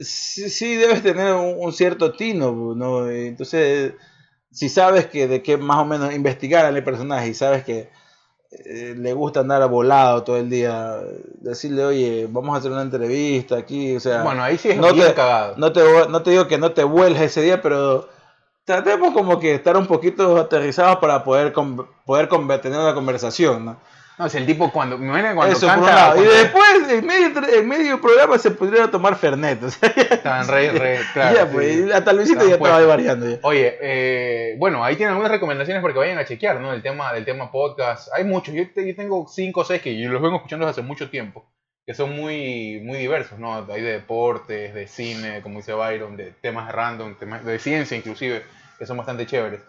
sí, 0.00 0.48
sí 0.50 0.76
debes 0.76 1.02
tener 1.02 1.32
un, 1.34 1.54
un 1.58 1.72
cierto 1.72 2.12
tino, 2.12 2.52
¿no? 2.76 3.08
Entonces, 3.10 3.94
si 4.50 4.68
sabes 4.68 5.06
que 5.06 5.26
de 5.26 5.42
qué 5.42 5.56
más 5.56 5.78
o 5.78 5.84
menos 5.84 6.14
investigar 6.14 6.64
al 6.64 6.82
personaje 6.84 7.28
y 7.28 7.34
sabes 7.34 7.64
que 7.64 7.90
eh, 8.50 8.94
le 8.96 9.12
gusta 9.12 9.40
andar 9.40 9.66
volado 9.68 10.22
todo 10.24 10.36
el 10.38 10.48
día, 10.48 10.96
decirle, 11.40 11.84
oye, 11.84 12.26
vamos 12.30 12.54
a 12.54 12.58
hacer 12.58 12.70
una 12.72 12.82
entrevista 12.82 13.56
aquí, 13.56 13.96
o 13.96 14.00
sea, 14.00 14.22
Bueno, 14.22 14.42
ahí 14.42 14.56
sí 14.58 14.70
es 14.70 14.76
no 14.78 14.92
bien 14.92 15.08
te- 15.08 15.14
cagado. 15.14 15.54
no 15.58 15.72
te, 15.72 15.82
no 16.08 16.22
te 16.22 16.30
digo 16.30 16.46
que 16.48 16.58
no 16.58 16.72
te 16.72 16.82
vuelves 16.84 17.20
ese 17.22 17.42
día, 17.42 17.60
pero 17.60 18.08
tratemos 18.64 19.12
como 19.12 19.38
que 19.38 19.54
estar 19.54 19.76
un 19.76 19.86
poquito 19.86 20.38
aterrizados 20.38 20.96
para 20.96 21.24
poder, 21.24 21.52
poder 22.04 22.28
tener 22.60 22.78
una 22.78 22.94
conversación, 22.94 23.64
¿no? 23.66 23.76
No, 24.18 24.28
si 24.28 24.36
el 24.38 24.46
tipo 24.46 24.72
cuando, 24.72 24.98
me 24.98 25.06
imagino 25.06 25.28
que 25.28 25.34
cuando 25.36 25.56
Eso 25.56 25.66
canta, 25.68 25.94
lado. 25.94 26.16
Y 26.16 26.24
cuando- 26.26 26.34
después, 26.34 26.90
en 26.90 27.06
medio, 27.06 27.54
en 27.60 27.68
medio 27.68 28.00
programa 28.00 28.36
se 28.38 28.50
pudiera 28.50 28.90
tomar 28.90 29.14
Fernet, 29.16 29.62
o 29.62 29.70
sea, 29.70 29.88
Estaban 29.90 30.48
re, 30.48 30.72
re, 30.72 30.98
claro. 31.12 31.36
ya, 31.36 31.42
sí. 31.46 31.50
pues, 31.52 31.92
hasta 31.94 32.12
Luisito 32.12 32.46
ya 32.48 32.54
estaba 32.56 32.84
variando. 32.84 33.28
ya. 33.30 33.38
Oye, 33.42 33.78
eh, 33.80 34.56
bueno, 34.58 34.84
ahí 34.84 34.96
tienen 34.96 35.10
algunas 35.12 35.30
recomendaciones 35.30 35.80
para 35.82 35.92
que 35.94 36.00
vayan 36.00 36.18
a 36.18 36.24
chequear, 36.24 36.60
¿no? 36.60 36.72
Del 36.72 36.82
tema, 36.82 37.12
del 37.12 37.24
tema 37.24 37.52
podcast. 37.52 38.08
Hay 38.12 38.24
muchos, 38.24 38.54
yo, 38.54 38.64
te- 38.72 38.86
yo 38.88 38.96
tengo 38.96 39.26
cinco 39.28 39.60
o 39.60 39.64
seis 39.64 39.80
que 39.82 39.96
yo 39.96 40.10
los 40.10 40.20
vengo 40.20 40.36
escuchando 40.36 40.66
desde 40.66 40.80
hace 40.80 40.86
mucho 40.88 41.10
tiempo, 41.10 41.46
que 41.86 41.94
son 41.94 42.16
muy, 42.16 42.80
muy 42.82 42.98
diversos, 42.98 43.38
¿no? 43.38 43.64
Hay 43.72 43.82
de 43.82 43.92
deportes, 43.92 44.74
de 44.74 44.86
cine, 44.88 45.42
como 45.42 45.58
dice 45.60 45.72
Byron, 45.74 46.16
de 46.16 46.32
temas 46.40 46.72
random, 46.72 47.14
temas 47.14 47.44
de 47.44 47.58
ciencia 47.60 47.96
inclusive, 47.96 48.42
que 48.80 48.84
son 48.84 48.96
bastante 48.96 49.26
chéveres. 49.26 49.60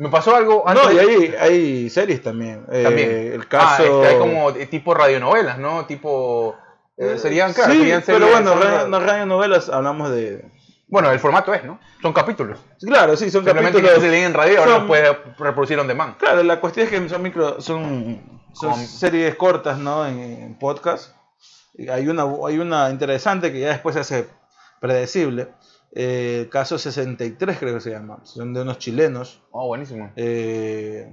Me 0.00 0.08
pasó 0.08 0.34
algo 0.34 0.66
antes 0.66 0.82
No, 0.84 0.92
y 0.92 0.98
hay, 0.98 1.34
hay 1.38 1.90
series 1.90 2.22
también. 2.22 2.64
Eh, 2.72 2.82
También. 2.84 3.10
El 3.34 3.46
caso. 3.46 4.02
Ah, 4.02 4.08
hay 4.08 4.16
como 4.18 4.48
eh, 4.50 4.66
tipo 4.66 4.94
radionovelas, 4.94 5.58
¿no? 5.58 5.84
Tipo... 5.84 6.56
eh, 6.96 7.18
serían, 7.18 7.52
claro, 7.52 7.72
sí, 7.72 7.78
serían 7.80 8.02
pero 8.06 8.18
series- 8.26 8.30
bueno, 8.32 8.50
son- 8.52 8.62
radio, 8.62 8.88
no, 8.88 9.00
radionovelas 9.00 9.68
hablamos 9.68 10.10
de. 10.10 10.44
Bueno, 10.88 11.10
el 11.10 11.20
formato 11.20 11.52
es, 11.54 11.64
¿no? 11.64 11.78
Son 12.00 12.12
capítulos. 12.14 12.58
Claro, 12.80 13.14
sí, 13.16 13.30
son 13.30 13.44
Simplemente 13.44 13.78
que 13.80 13.86
capítulos. 13.88 14.02
se 14.04 14.10
leen 14.10 14.24
en 14.24 14.34
radio, 14.34 14.58
ahora 14.60 14.70
son- 14.72 14.78
los 14.80 14.88
puede 14.88 15.18
reproducir 15.38 15.78
on 15.78 15.86
demand. 15.86 16.16
Claro, 16.16 16.42
la 16.42 16.58
cuestión 16.60 16.86
es 16.86 16.90
que 16.92 17.08
son 17.08 17.22
micro, 17.22 17.60
son, 17.60 18.20
son 18.54 18.74
series 18.76 19.34
cortas, 19.36 19.78
¿no? 19.78 20.06
En, 20.06 20.18
en 20.18 20.58
podcast. 20.58 21.14
Y 21.74 21.88
Hay 21.90 22.08
una, 22.08 22.24
hay 22.46 22.58
una 22.58 22.88
interesante 22.90 23.52
que 23.52 23.60
ya 23.60 23.68
después 23.68 23.94
se 23.94 24.00
hace 24.00 24.28
predecible. 24.80 25.48
Eh, 25.92 26.48
caso 26.50 26.78
63 26.78 27.58
creo 27.58 27.74
que 27.74 27.80
se 27.80 27.90
llama. 27.90 28.20
Son 28.24 28.54
de 28.54 28.62
unos 28.62 28.78
chilenos. 28.78 29.42
Oh, 29.50 29.66
buenísimo. 29.66 30.12
Eh, 30.16 31.08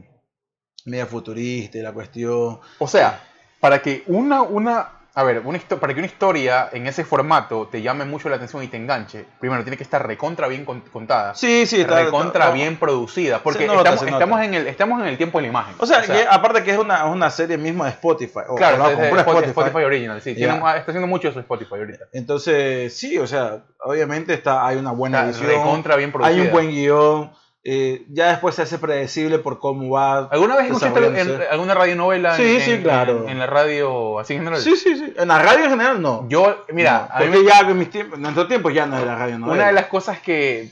media 0.85 1.05
futurista 1.05 1.77
y 1.77 1.81
la 1.81 1.93
cuestión. 1.93 2.59
O 2.79 2.87
sea, 2.87 3.23
para 3.59 3.81
que 3.81 4.03
una, 4.07 4.41
una, 4.41 4.96
a 5.19 5.23
ver, 5.23 5.41
una 5.43 5.58
para 5.80 5.95
que 5.95 5.99
una 5.99 6.06
historia 6.06 6.69
en 6.71 6.86
ese 6.86 7.03
formato 7.03 7.67
te 7.71 7.82
llame 7.82 8.06
mucho 8.06 8.30
la 8.30 8.36
atención 8.36 8.62
y 8.62 8.67
te 8.67 8.77
enganche, 8.77 9.25
primero 9.39 9.63
tiene 9.63 9.75
que 9.75 9.82
estar 9.82 10.06
recontra 10.06 10.47
bien 10.47 10.63
con- 10.63 10.82
contada, 10.82 11.34
Sí, 11.34 11.65
sí, 11.65 11.82
está. 11.82 12.03
recontra 12.03 12.43
está- 12.45 12.53
bien 12.53 12.77
producida, 12.77 13.39
porque 13.41 13.65
nota, 13.65 13.93
estamos, 13.95 14.03
estamos 14.13 14.41
en 14.41 14.53
el, 14.53 14.67
estamos 14.67 15.01
en 15.01 15.08
el 15.08 15.17
tiempo 15.17 15.39
de 15.39 15.43
la 15.43 15.47
imagen. 15.47 15.73
O 15.80 15.88
sea, 15.88 16.03
que 16.03 16.23
aparte 16.30 16.63
que 16.63 16.69
es 16.71 16.77
una, 16.77 17.06
una 17.06 17.32
serie 17.32 17.58
misma 17.58 17.86
de 17.86 17.91
Spotify. 17.91 18.41
o- 18.47 18.56
claro, 18.56 18.75
o 18.75 18.77
no, 18.77 18.89
es 18.89 18.99
Spotify, 19.19 19.49
Spotify 19.49 19.84
Original, 19.86 20.21
sí, 20.21 20.36
tiene 20.36 20.53
está 20.56 20.91
haciendo 20.91 21.08
mucho 21.08 21.30
eso 21.30 21.39
Spotify 21.39 21.73
ahorita. 21.75 22.06
Entonces, 22.13 22.95
sí, 22.95 23.17
o 23.17 23.25
sea, 23.25 23.63
obviamente 23.80 24.36
está, 24.36 24.67
hay 24.67 24.77
una 24.77 24.91
buena 24.91 25.27
Está 25.30 25.39
edición. 25.43 25.49
recontra 25.63 25.95
bien 25.95 26.12
producida. 26.12 26.36
Hay 26.36 26.41
un 26.45 26.51
buen 26.51 26.69
guion. 26.69 27.32
Eh, 27.69 28.06
ya 28.08 28.30
después 28.30 28.56
se 28.56 28.62
hace 28.62 28.80
predecible 28.80 29.39
por 29.39 29.60
cómo 29.60 29.89
va. 29.89 30.30
¿Alguna 30.32 30.56
vez 30.56 30.67
escuchaste 30.67 31.19
en, 31.19 31.41
alguna 31.51 31.73
radionovela? 31.73 32.34
Sí, 32.38 32.56
en, 32.56 32.62
sí, 32.62 32.71
en- 32.71 32.82
claro. 32.82 33.23
En, 33.23 33.30
en 33.32 33.39
la 33.39 33.45
radio 33.47 34.19
así 34.19 34.36
en 34.36 34.39
general. 34.39 34.62
Sí, 34.62 34.77
sí, 34.77 34.95
sí. 34.95 35.13
En 35.17 35.27
la 35.27 35.39
radio 35.41 35.65
en 35.65 35.71
general 35.71 36.01
no. 36.01 36.25
Yo, 36.30 36.63
mira, 36.71 37.10
No, 37.10 37.25
a 37.25 37.27
mí 37.30 37.38
ya 37.45 37.60
en 37.69 37.77
mis 37.77 37.89
tiempos, 37.89 38.15
en 38.15 38.21
nuestro 38.21 38.47
tiempo 38.47 38.69
ya 38.69 38.86
no 38.86 38.97
era 38.97 39.17
radio 39.17 39.38
novela. 39.38 39.53
una 39.56 39.67
de 39.67 39.73
las 39.73 39.88
cosas 39.88 40.19
que 40.21 40.69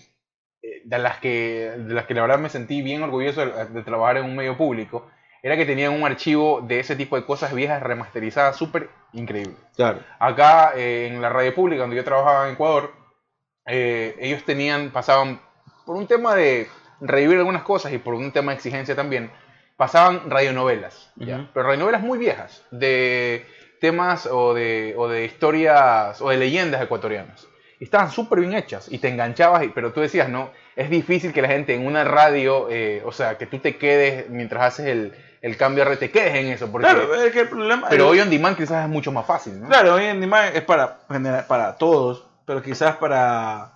eh, 0.61 0.81
de 0.85 0.97
las 0.97 1.17
que 1.17 1.73
de 1.77 1.93
las 1.93 2.05
que 2.05 2.13
la 2.13 2.21
verdad 2.21 2.39
me 2.39 2.47
sentí 2.49 2.81
bien 2.81 3.03
orgulloso 3.03 3.45
de, 3.45 3.65
de 3.65 3.83
trabajar 3.83 4.15
en 4.15 4.23
un 4.25 4.35
medio 4.37 4.55
público 4.55 5.07
era 5.43 5.57
que 5.57 5.65
tenían 5.65 5.91
un 5.91 6.05
archivo 6.05 6.61
de 6.61 6.79
ese 6.79 6.95
tipo 6.95 7.17
de 7.17 7.25
cosas 7.25 7.53
viejas 7.53 7.83
remasterizadas 7.83 8.55
súper 8.55 8.89
increíble. 9.11 9.55
Claro. 9.75 9.99
Acá 10.17 10.71
eh, 10.77 11.09
en 11.11 11.21
la 11.21 11.27
radio 11.27 11.53
pública 11.53 11.81
donde 11.81 11.97
yo 11.97 12.05
trabajaba 12.05 12.47
en 12.47 12.53
Ecuador, 12.53 12.93
eh, 13.67 14.15
ellos 14.19 14.43
tenían, 14.45 14.91
pasaban 14.91 15.41
por 15.85 15.97
un 15.97 16.07
tema 16.07 16.33
de 16.35 16.67
revivir 17.01 17.37
algunas 17.37 17.63
cosas 17.63 17.91
y 17.93 17.97
por 17.97 18.13
un 18.13 18.31
tema 18.31 18.51
de 18.51 18.55
exigencia 18.57 18.95
también, 18.95 19.31
pasaban 19.77 20.29
radionovelas, 20.29 21.11
¿ya? 21.15 21.35
Ujú. 21.37 21.47
pero 21.53 21.65
radionovelas 21.67 22.01
muy 22.01 22.17
viejas, 22.17 22.63
de 22.71 23.45
temas 23.81 24.25
o 24.25 24.53
de, 24.53 24.93
o 24.97 25.07
de 25.07 25.25
historias 25.25 26.21
o 26.21 26.29
de 26.29 26.37
leyendas 26.37 26.81
ecuatorianas. 26.81 27.45
Y 27.77 27.83
estaban 27.83 28.09
súper 28.09 28.39
bien 28.39 28.53
hechas 28.53 28.87
y 28.89 28.99
te 28.99 29.09
enganchabas, 29.09 29.63
y- 29.63 29.67
pero 29.69 29.91
tú 29.91 29.99
decías, 29.99 30.29
no, 30.29 30.49
es 30.77 30.89
difícil 30.89 31.33
que 31.33 31.41
la 31.41 31.49
gente 31.49 31.73
en 31.75 31.85
una 31.85 32.05
radio, 32.05 32.67
eh, 32.69 33.01
o 33.05 33.11
sea, 33.11 33.37
que 33.37 33.47
tú 33.47 33.59
te 33.59 33.75
quedes 33.77 34.29
mientras 34.29 34.63
haces 34.63 34.85
el, 34.87 35.13
el 35.41 35.57
cambio 35.57 35.83
de 35.83 35.89
red, 35.91 35.99
te 35.99 36.09
quedes 36.09 36.35
en 36.35 36.47
eso, 36.47 36.71
porque, 36.71 36.87
Claro, 36.87 37.13
es 37.13 37.33
que 37.33 37.41
el 37.41 37.49
problema. 37.49 37.87
pero 37.89 38.05
el- 38.05 38.09
hoy 38.11 38.19
on 38.21 38.29
demand 38.29 38.55
quizás 38.55 38.83
es 38.85 38.89
mucho 38.89 39.11
más 39.11 39.25
fácil, 39.25 39.59
¿no? 39.59 39.67
Claro, 39.67 39.95
hoy 39.95 40.05
en 40.05 40.21
día 40.21 40.47
es 40.53 40.61
para, 40.63 40.99
para 41.47 41.75
todos, 41.77 42.25
pero 42.45 42.61
quizás 42.63 42.95
para 42.95 43.73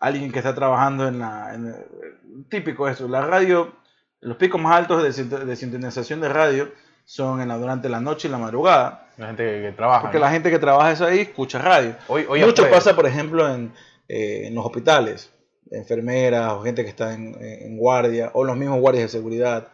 alguien 0.00 0.32
que 0.32 0.38
está 0.38 0.54
trabajando 0.54 1.06
en 1.06 1.18
la... 1.20 1.54
en 1.54 2.44
típico 2.48 2.88
eso, 2.88 3.06
la 3.06 3.20
radio, 3.20 3.72
los 4.20 4.36
picos 4.36 4.60
más 4.60 4.76
altos 4.76 5.02
de, 5.02 5.44
de 5.44 5.56
sintonización 5.56 6.20
de 6.20 6.28
radio 6.28 6.70
son 7.04 7.40
en 7.40 7.48
la, 7.48 7.56
durante 7.56 7.88
la 7.88 8.00
noche 8.00 8.28
y 8.28 8.30
la 8.30 8.38
madrugada, 8.38 9.08
La 9.18 9.26
gente 9.28 9.44
que, 9.44 9.62
que 9.62 9.72
trabaja. 9.72 10.02
porque 10.02 10.18
¿no? 10.18 10.24
la 10.24 10.30
gente 10.30 10.50
que 10.50 10.58
trabaja 10.58 10.92
eso 10.92 11.06
ahí 11.06 11.20
escucha 11.20 11.58
radio. 11.58 11.94
Hoy, 12.08 12.24
hoy 12.28 12.40
Mucho 12.44 12.68
pasa, 12.70 12.94
por 12.94 13.06
ejemplo, 13.06 13.52
en, 13.52 13.72
eh, 14.08 14.46
en 14.46 14.54
los 14.54 14.64
hospitales, 14.64 15.30
enfermeras 15.70 16.52
o 16.52 16.62
gente 16.62 16.82
que 16.82 16.88
está 16.90 17.12
en, 17.14 17.36
en 17.40 17.76
guardia, 17.76 18.30
o 18.34 18.44
los 18.44 18.56
mismos 18.56 18.80
guardias 18.80 19.04
de 19.04 19.18
seguridad, 19.18 19.68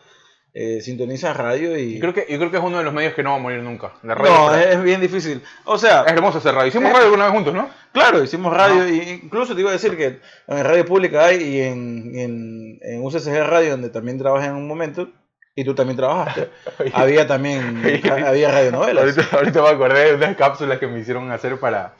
eh, 0.59 0.81
sintonizan 0.81 1.35
radio 1.35 1.77
y... 1.77 1.97
Yo 1.97 2.01
creo, 2.01 2.15
que, 2.15 2.27
yo 2.31 2.39
creo 2.39 2.51
que 2.51 2.57
es 2.57 2.63
uno 2.63 2.79
de 2.79 2.85
los 2.85 2.95
medios 2.95 3.13
que 3.13 3.23
no 3.23 3.33
va 3.33 3.37
a 3.37 3.41
morir 3.41 3.63
nunca. 3.63 3.93
La 4.03 4.15
radio 4.15 4.33
no, 4.33 4.55
es, 4.55 4.83
bien 4.83 5.03
difícil. 5.03 5.43
O 5.67 5.77
sea, 5.77 6.05
es 6.05 6.13
hermoso 6.13 6.39
hacer 6.39 6.55
radio. 6.55 6.69
Hicimos 6.69 6.91
radio 6.93 7.05
alguna 7.05 7.25
vez 7.25 7.35
juntos, 7.35 7.53
¿no? 7.53 7.69
Claro, 7.93 8.23
hicimos 8.23 8.57
radio, 8.57 8.89
y 8.89 9.21
incluso 9.23 9.55
te 9.55 9.61
iba 9.61 9.69
a 9.69 9.75
decir 9.75 9.99
que 9.99 10.19
en 10.47 10.65
radio 10.65 10.87
pública 10.87 11.27
hay 11.27 11.43
y 11.43 11.61
en, 11.61 12.11
en, 12.15 12.79
en 12.81 13.05
UCCG 13.05 13.47
Radio, 13.47 13.73
donde 13.73 13.91
también 13.91 14.17
trabajé 14.17 14.47
en 14.47 14.55
un 14.55 14.67
momento, 14.67 15.11
y 15.55 15.63
tú 15.63 15.75
también 15.75 15.99
trabajaste, 15.99 16.49
había 16.95 17.27
también 17.27 17.83
había 18.27 18.51
radionovelas. 18.51 19.05
Ahorita, 19.05 19.37
ahorita 19.37 19.63
me 19.63 19.69
acordé 19.69 20.05
de 20.07 20.15
unas 20.15 20.37
cápsulas 20.37 20.79
que 20.79 20.87
me 20.87 21.01
hicieron 21.01 21.31
hacer 21.33 21.61
para, 21.61 21.97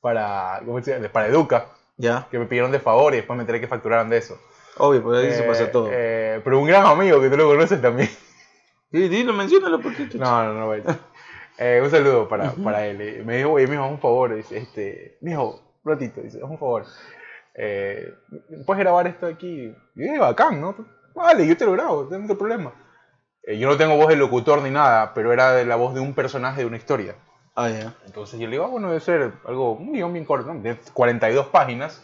para, 0.00 0.62
¿cómo 0.64 0.80
se 0.80 0.92
llama? 0.92 1.08
para 1.08 1.26
Educa, 1.26 1.66
Ya, 1.96 2.28
que 2.30 2.38
me 2.38 2.46
pidieron 2.46 2.70
de 2.70 2.78
favor 2.78 3.12
y 3.12 3.16
después 3.16 3.36
me 3.36 3.42
enteré 3.42 3.60
que 3.60 3.66
facturaran 3.66 4.08
de 4.08 4.18
eso. 4.18 4.38
Obvio, 4.78 5.02
pues 5.02 5.24
ahí 5.24 5.32
se 5.32 5.44
Eh, 5.44 5.48
pasa 5.48 5.70
todo. 5.70 5.88
eh, 5.92 6.40
pero 6.44 6.60
un 6.60 6.66
gran 6.66 6.86
amigo 6.86 7.20
que 7.20 7.28
tú 7.30 7.36
lo 7.36 7.48
conoces 7.48 7.80
también. 7.80 8.08
Sí, 8.90 9.08
dilo, 9.08 9.32
menciónalo 9.32 9.80
porque... 9.80 10.06
No, 10.14 10.44
no, 10.44 10.52
no, 10.54 10.66
bueno. 10.66 10.84
Eh, 11.58 11.80
un 11.84 11.90
saludo 11.90 12.28
para, 12.28 12.50
para 12.52 12.86
él. 12.86 13.00
Eh, 13.00 13.22
Me 13.24 13.36
dijo, 13.36 13.50
oye, 13.52 13.66
mijo, 13.66 13.86
un 13.86 14.00
favor. 14.00 14.34
Dice, 14.34 14.56
este, 14.56 15.18
mijo, 15.20 15.60
ratito, 15.84 16.20
dice, 16.22 16.42
un 16.42 16.58
favor. 16.58 16.84
Eh, 17.54 18.14
¿Puedes 18.66 18.82
grabar 18.82 19.06
esto 19.06 19.26
aquí? 19.26 19.72
Y 19.94 20.18
bacán, 20.18 20.60
¿no? 20.60 20.74
Vale, 21.14 21.46
yo 21.46 21.56
te 21.56 21.66
lo 21.66 21.72
grabo, 21.72 22.04
no 22.04 22.08
tengo 22.08 22.36
problema. 22.38 22.72
Eh, 23.44 23.58
yo 23.58 23.68
no 23.68 23.76
tengo 23.76 23.96
voz 23.96 24.08
de 24.08 24.16
locutor 24.16 24.62
ni 24.62 24.70
nada, 24.70 25.12
pero 25.14 25.32
era 25.32 25.52
de 25.52 25.64
la 25.66 25.76
voz 25.76 25.94
de 25.94 26.00
un 26.00 26.14
personaje 26.14 26.62
de 26.62 26.66
una 26.66 26.78
historia. 26.78 27.14
Ah, 27.54 27.68
ya. 27.68 27.94
Entonces 28.06 28.40
yo 28.40 28.46
le 28.46 28.52
digo, 28.52 28.64
ah, 28.64 28.68
bueno, 28.68 28.88
debe 28.88 29.00
ser 29.00 29.32
algo, 29.44 29.72
un 29.72 29.92
guion 29.92 30.12
bien 30.12 30.24
corto, 30.24 30.52
¿no? 30.52 30.60
De 30.62 30.74
42 30.94 31.46
páginas. 31.48 32.02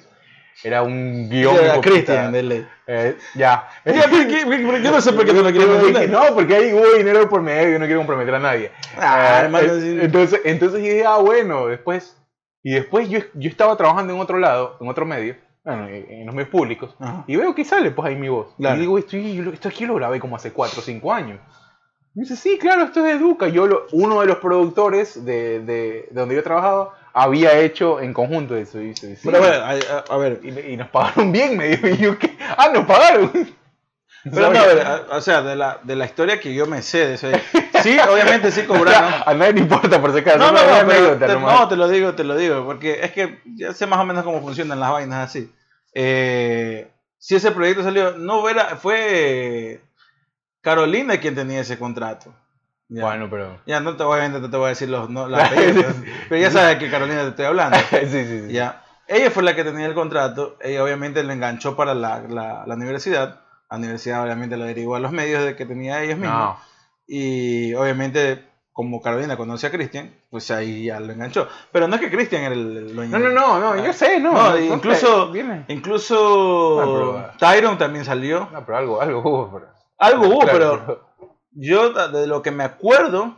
Era 0.64 0.82
un 0.82 1.28
guion. 1.28 1.54
Era 1.56 1.76
hijo 1.76 2.30
de 2.32 2.42
ley. 2.42 2.66
Eh, 2.86 3.16
ya. 3.34 3.68
Ya, 3.84 4.04
pero 4.10 4.28
¿qué- 4.28 4.44
pero 4.46 4.78
Yo 4.78 4.90
no 4.90 5.00
sé 5.00 5.12
por 5.12 5.24
qué 5.24 5.32
no 5.32 5.42
lo 5.42 5.52
dije, 5.52 5.64
mencionar. 5.66 6.08
No, 6.08 6.34
porque 6.34 6.54
ahí 6.56 6.72
hubo 6.72 6.96
dinero 6.96 7.28
por 7.28 7.42
medio, 7.42 7.70
yo 7.72 7.78
no 7.78 7.84
quiero 7.86 8.00
comprometer 8.00 8.34
a 8.34 8.38
nadie. 8.40 8.70
Ah, 8.96 9.42
Eh, 9.44 9.50
eh, 9.52 9.98
entonces, 10.02 10.40
entonces 10.44 10.80
yo 10.80 10.86
dije, 10.88 11.04
ah, 11.06 11.18
bueno, 11.18 11.66
después. 11.66 12.16
Y 12.62 12.72
después 12.72 13.08
yo, 13.08 13.20
yo 13.34 13.48
estaba 13.48 13.76
trabajando 13.76 14.12
en 14.12 14.20
otro 14.20 14.38
lado, 14.38 14.76
en 14.80 14.88
otro 14.88 15.06
medio, 15.06 15.36
bueno, 15.64 15.86
en, 15.88 16.26
los 16.26 16.34
medios 16.34 16.50
públicos, 16.50 16.94
Ajá. 16.98 17.22
y 17.26 17.36
veo 17.36 17.54
que 17.54 17.64
sale 17.64 17.92
pues 17.92 18.08
ahí 18.08 18.16
mi 18.16 18.28
voz. 18.28 18.48
Claro. 18.58 18.76
Y 18.76 18.80
digo, 18.80 18.98
esto, 18.98 19.16
esto 19.16 19.68
aquí 19.68 19.86
lo 19.86 19.94
grabé 19.94 20.18
como 20.18 20.34
hace 20.36 20.52
4 20.52 20.80
o 20.80 20.82
5 20.82 21.12
años. 21.12 21.38
Y 22.14 22.20
dice, 22.22 22.34
sí, 22.34 22.58
claro, 22.58 22.82
esto 22.82 22.98
es 23.00 23.06
de 23.06 23.12
Educa. 23.12 23.46
Yo, 23.46 23.66
lo- 23.68 23.86
uno 23.92 24.20
de 24.22 24.26
los 24.26 24.38
productores 24.38 25.24
de, 25.24 25.60
de, 25.60 26.08
de 26.10 26.20
donde 26.20 26.34
yo 26.34 26.42
trabajaba, 26.42 26.97
había 27.22 27.58
hecho 27.58 28.00
en 28.00 28.12
conjunto 28.12 28.56
eso. 28.56 28.80
Y 28.80 28.88
dice, 28.88 29.16
sí. 29.16 29.22
Pero 29.24 29.38
bueno, 29.40 29.54
a, 29.64 29.70
a- 29.70 30.04
a 30.08 30.16
ver, 30.16 30.40
y, 30.42 30.76
nos 30.76 30.88
pagaron 30.88 31.32
bien, 31.32 31.56
me 31.56 31.68
dijo. 31.68 31.88
Y 31.88 31.96
yo, 31.96 32.18
¿qué? 32.18 32.36
Ah, 32.56 32.70
nos 32.72 32.86
pagaron. 32.86 33.30
pero 34.24 34.52
no, 34.52 34.58
a 34.60 34.66
ver, 34.66 34.80
a- 34.86 35.06
o 35.16 35.20
sea, 35.20 35.42
de 35.42 35.56
la, 35.56 35.78
de 35.82 35.96
la 35.96 36.04
historia 36.04 36.40
que 36.40 36.52
yo 36.54 36.66
me 36.66 36.82
sé 36.82 37.06
de 37.06 37.14
eso. 37.14 37.28
Sí, 37.82 37.96
obviamente 38.10 38.50
sí 38.50 38.62
cobraron. 38.62 39.12
A 39.26 39.34
nadie 39.34 39.54
le 39.54 39.60
importa 39.60 40.00
por 40.00 40.12
si 40.12 40.18
acaso. 40.18 40.38
No, 40.38 40.52
no, 40.52 40.62
una 40.62 40.82
no, 40.82 40.88
pero 40.88 41.18
te, 41.18 41.26
no, 41.38 41.68
te 41.68 41.76
lo 41.76 41.88
digo, 41.88 42.14
te 42.14 42.24
lo 42.24 42.36
digo, 42.36 42.64
porque 42.64 43.00
es 43.02 43.12
que 43.12 43.40
ya 43.56 43.72
sé 43.72 43.86
más 43.86 44.00
o 44.00 44.04
menos 44.04 44.24
cómo 44.24 44.40
funcionan 44.40 44.80
las 44.80 44.90
vainas 44.90 45.28
así. 45.28 45.52
Eh, 45.94 46.88
si 47.18 47.34
ese 47.36 47.50
proyecto 47.50 47.82
salió, 47.82 48.12
no 48.16 48.48
era, 48.48 48.76
fue 48.76 49.80
Carolina 50.60 51.18
quien 51.18 51.34
tenía 51.34 51.60
ese 51.60 51.78
contrato. 51.78 52.34
Ya. 52.88 53.04
Bueno, 53.04 53.28
pero. 53.30 53.60
Ya 53.66 53.80
no 53.80 53.96
te 53.96 54.02
a, 54.02 54.28
no 54.28 54.50
te 54.50 54.56
voy 54.56 54.66
a 54.66 54.68
decir 54.70 54.88
los, 54.88 55.10
no, 55.10 55.28
las 55.28 55.52
apellidos, 55.52 55.94
pero 56.28 56.40
ya 56.40 56.50
sabes 56.50 56.78
que 56.78 56.90
Carolina 56.90 57.22
te 57.22 57.28
estoy 57.28 57.44
hablando. 57.44 57.78
sí, 57.90 58.06
sí, 58.08 58.24
sí. 58.46 58.52
Ya. 58.52 58.82
Ella 59.06 59.30
fue 59.30 59.42
la 59.42 59.54
que 59.54 59.64
tenía 59.64 59.86
el 59.86 59.94
contrato, 59.94 60.56
ella 60.60 60.84
obviamente 60.84 61.22
lo 61.22 61.32
enganchó 61.32 61.76
para 61.76 61.94
la, 61.94 62.20
la, 62.28 62.64
la 62.66 62.74
universidad, 62.74 63.40
la 63.70 63.76
universidad 63.78 64.22
obviamente 64.22 64.58
lo 64.58 64.64
derivó 64.64 64.96
a 64.96 65.00
los 65.00 65.12
medios 65.12 65.44
de 65.44 65.56
que 65.56 65.64
tenía 65.64 66.02
ellos 66.02 66.18
mismos. 66.18 66.38
No. 66.38 66.58
Y 67.06 67.72
obviamente, 67.72 68.44
como 68.70 69.00
Carolina 69.00 69.38
conoce 69.38 69.66
a 69.66 69.70
Cristian, 69.70 70.14
pues 70.30 70.50
ahí 70.50 70.84
ya 70.84 71.00
lo 71.00 71.10
enganchó. 71.10 71.48
Pero 71.72 71.88
no 71.88 71.94
es 71.94 72.02
que 72.02 72.10
Cristian 72.10 72.42
era 72.42 72.54
el, 72.54 72.94
dueño. 72.94 73.18
No, 73.18 73.30
no, 73.30 73.32
no, 73.32 73.74
no, 73.76 73.82
yo 73.82 73.92
sé, 73.94 74.20
no. 74.20 74.32
No, 74.32 74.58
incluso, 74.58 75.32
incluso 75.68 76.80
Ah, 76.80 76.84
pero- 76.84 77.38
Tyron 77.38 77.78
también 77.78 78.04
salió. 78.04 78.48
No, 78.52 78.64
pero 78.66 78.76
algo, 78.76 79.00
algo 79.00 79.20
hubo. 79.20 79.52
Pero... 79.54 79.66
Algo 79.96 80.28
hubo, 80.28 80.40
Claro, 80.40 80.82
pero 80.84 81.07
yo 81.60 81.92
de 82.08 82.26
lo 82.26 82.42
que 82.42 82.50
me 82.50 82.64
acuerdo, 82.64 83.36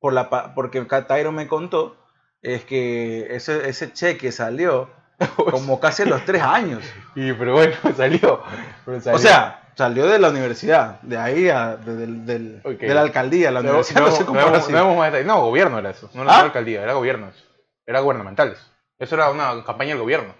por 0.00 0.12
la, 0.12 0.54
porque 0.54 0.86
ca- 0.86 1.06
Tyron 1.06 1.34
me 1.34 1.48
contó, 1.48 1.96
es 2.42 2.64
que 2.64 3.34
ese, 3.34 3.68
ese 3.68 3.92
cheque 3.92 4.30
salió 4.32 4.88
como 5.50 5.80
casi 5.80 6.02
a 6.02 6.06
los 6.06 6.24
tres 6.24 6.42
años. 6.42 6.82
Y, 7.14 7.32
pero 7.32 7.54
bueno, 7.54 7.74
salió. 7.96 8.42
pero 8.84 9.00
salió. 9.00 9.16
O 9.16 9.20
sea, 9.20 9.62
salió 9.74 10.06
de 10.06 10.18
la 10.18 10.30
universidad, 10.30 11.00
de 11.02 11.18
ahí 11.18 11.48
a, 11.48 11.76
de, 11.76 11.96
del- 11.96 12.26
del- 12.26 12.60
Ok. 12.64 12.78
de 12.80 12.94
la 12.94 13.00
alcaldía, 13.02 13.50
la 13.50 13.60
universidad 13.60 14.00
no, 14.02 14.06
no, 14.06 14.12
sé 14.12 14.20
no, 14.20 14.26
cómo 14.26 14.40
no, 14.40 14.46
era 14.46 14.56
no, 14.58 14.62
así. 14.64 15.24
No, 15.24 15.40
gobierno 15.42 15.78
era 15.78 15.90
eso. 15.90 16.10
No, 16.14 16.24
no 16.24 16.30
¿Ah? 16.30 16.34
era 16.36 16.44
alcaldía, 16.44 16.82
era 16.82 16.92
gobierno. 16.92 17.28
eso. 17.28 17.44
Era 17.86 18.00
gubernamentales. 18.00 18.58
Eso 18.98 19.14
era 19.14 19.30
una 19.30 19.64
campaña 19.64 19.90
del 19.90 20.00
gobierno. 20.00 20.34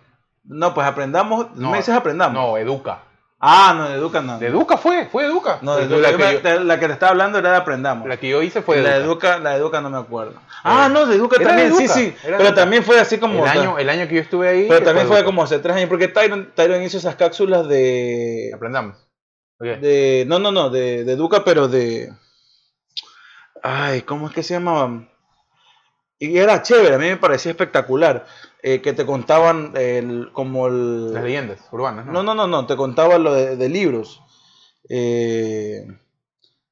No, 0.44 0.74
pues 0.74 0.86
aprendamos, 0.86 1.54
No, 1.56 1.70
me 1.72 1.78
dices 1.78 1.94
aprendamos. 1.94 2.34
No, 2.34 2.56
Educa. 2.56 3.00
Ah, 3.38 3.74
no, 3.76 3.88
de 3.88 3.96
Educa 3.96 4.22
no. 4.22 4.38
De 4.38 4.46
Educa 4.46 4.78
fue, 4.78 5.06
fue 5.06 5.26
Educa. 5.26 5.58
No, 5.60 5.76
de 5.76 5.84
Educa, 5.84 6.10
la, 6.10 6.16
que 6.16 6.32
yo, 6.34 6.40
de- 6.40 6.64
la 6.64 6.80
que 6.80 6.86
te 6.86 6.92
estaba 6.94 7.10
hablando 7.10 7.38
era 7.38 7.50
de 7.50 7.56
aprendamos. 7.58 8.08
la 8.08 8.16
que 8.16 8.28
yo 8.30 8.40
hice 8.42 8.62
fue 8.62 8.76
de 8.78 8.82
la 8.82 8.96
Educa. 8.96 9.04
Educa, 9.34 9.38
la 9.40 9.50
de 9.50 9.56
Educa 9.58 9.80
no 9.82 9.90
me 9.90 9.98
acuerdo. 9.98 10.40
Ah, 10.64 10.86
Eh, 10.88 10.92
no, 10.92 11.04
de 11.06 11.16
Educa 11.16 11.38
de 11.38 11.44
también, 11.44 11.74
sí, 11.74 11.84
Educa, 11.84 11.94
sí. 11.94 12.00
era 12.00 12.12
de 12.12 12.20
Pero 12.22 12.36
Educa. 12.48 12.54
también 12.54 12.82
fue 12.82 12.98
así 12.98 13.18
como. 13.18 13.44
El 13.44 13.50
año, 13.50 13.78
el 13.78 13.88
año 13.90 14.08
que 14.08 14.14
yo 14.14 14.20
estuve 14.22 14.48
ahí. 14.48 14.66
Pero 14.68 14.82
también 14.84 15.06
fue 15.06 15.16
Educa. 15.16 15.26
como 15.26 15.42
hace 15.42 15.58
tres 15.58 15.76
años, 15.76 15.88
porque 15.90 16.08
Tyron, 16.08 16.50
Tyron 16.54 16.82
hizo 16.82 16.96
esas 16.96 17.14
cápsulas 17.16 17.68
de, 17.68 18.50
Aprendamos. 18.54 18.96
De 19.58 20.24
no, 20.26 20.38
no, 20.38 20.50
no, 20.50 20.70
de, 20.70 21.04
de 21.04 21.16
Duca, 21.16 21.44
pero 21.44 21.68
de, 21.68 22.10
ay, 23.62 24.02
¿cómo 24.02 24.28
es 24.28 24.34
que 24.34 24.42
se 24.42 24.54
llamaban? 24.54 25.10
Y 26.18 26.38
era 26.38 26.62
chévere, 26.62 26.94
a 26.94 26.98
mí 26.98 27.06
me 27.08 27.16
parecía 27.18 27.50
espectacular, 27.52 28.24
eh, 28.68 28.82
que 28.82 28.92
te 28.94 29.06
contaban 29.06 29.74
el, 29.76 30.30
como 30.32 30.66
el, 30.66 31.14
Las 31.14 31.22
leyendas 31.22 31.60
urbanas, 31.70 32.04
¿no? 32.04 32.14
no, 32.14 32.24
no, 32.24 32.34
no, 32.34 32.48
no, 32.48 32.66
te 32.66 32.74
contaban 32.74 33.22
lo 33.22 33.32
de, 33.32 33.54
de 33.54 33.68
libros, 33.68 34.24
eh, 34.88 35.86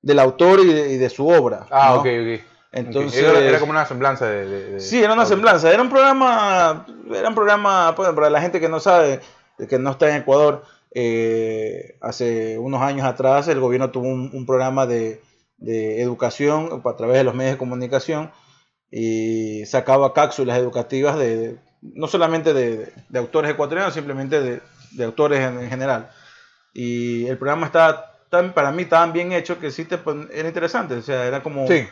del 0.02 0.18
autor 0.18 0.58
y 0.58 0.72
de, 0.72 0.92
y 0.94 0.96
de 0.96 1.08
su 1.08 1.28
obra. 1.28 1.68
Ah, 1.70 1.90
¿no? 1.90 2.00
ok, 2.00 2.06
ok. 2.06 2.44
Entonces. 2.72 3.22
Era, 3.22 3.38
era 3.38 3.60
como 3.60 3.70
una 3.70 3.86
semblanza 3.86 4.26
de. 4.26 4.80
Sí, 4.80 5.04
era 5.04 5.12
una 5.12 5.24
semblanza. 5.24 5.72
Era 5.72 5.82
un 5.82 5.88
programa, 5.88 6.84
era 7.14 7.28
un 7.28 7.34
programa, 7.36 7.92
bueno, 7.92 8.12
para 8.12 8.28
la 8.28 8.40
gente 8.40 8.58
que 8.58 8.68
no 8.68 8.80
sabe, 8.80 9.20
que 9.68 9.78
no 9.78 9.92
está 9.92 10.10
en 10.10 10.22
Ecuador, 10.22 10.64
eh, 10.90 11.96
hace 12.00 12.58
unos 12.58 12.82
años 12.82 13.06
atrás 13.06 13.46
el 13.46 13.60
gobierno 13.60 13.92
tuvo 13.92 14.08
un, 14.08 14.32
un 14.34 14.46
programa 14.46 14.86
de, 14.86 15.22
de 15.58 16.02
educación 16.02 16.82
a 16.84 16.96
través 16.96 17.18
de 17.18 17.22
los 17.24 17.36
medios 17.36 17.52
de 17.52 17.58
comunicación 17.58 18.32
y 18.90 19.64
sacaba 19.66 20.12
cápsulas 20.12 20.58
educativas 20.58 21.16
de, 21.16 21.60
no 21.94 22.06
solamente 22.06 22.54
de, 22.54 22.92
de 23.08 23.18
autores 23.18 23.50
ecuatorianos, 23.50 23.92
simplemente 23.94 24.40
de, 24.40 24.60
de 24.92 25.04
autores 25.04 25.40
en, 25.40 25.58
en 25.60 25.68
general. 25.68 26.10
Y 26.72 27.26
el 27.26 27.36
programa 27.38 27.66
estaba 27.66 28.12
tan, 28.30 28.52
para 28.52 28.72
mí 28.72 28.84
tan 28.86 29.12
bien 29.12 29.32
hecho 29.32 29.58
que 29.58 29.70
sí 29.70 29.84
te, 29.84 29.98
era 30.32 30.48
interesante, 30.48 30.94
o 30.94 31.02
sea, 31.02 31.24
era 31.26 31.42
como... 31.42 31.66
Sí. 31.68 31.86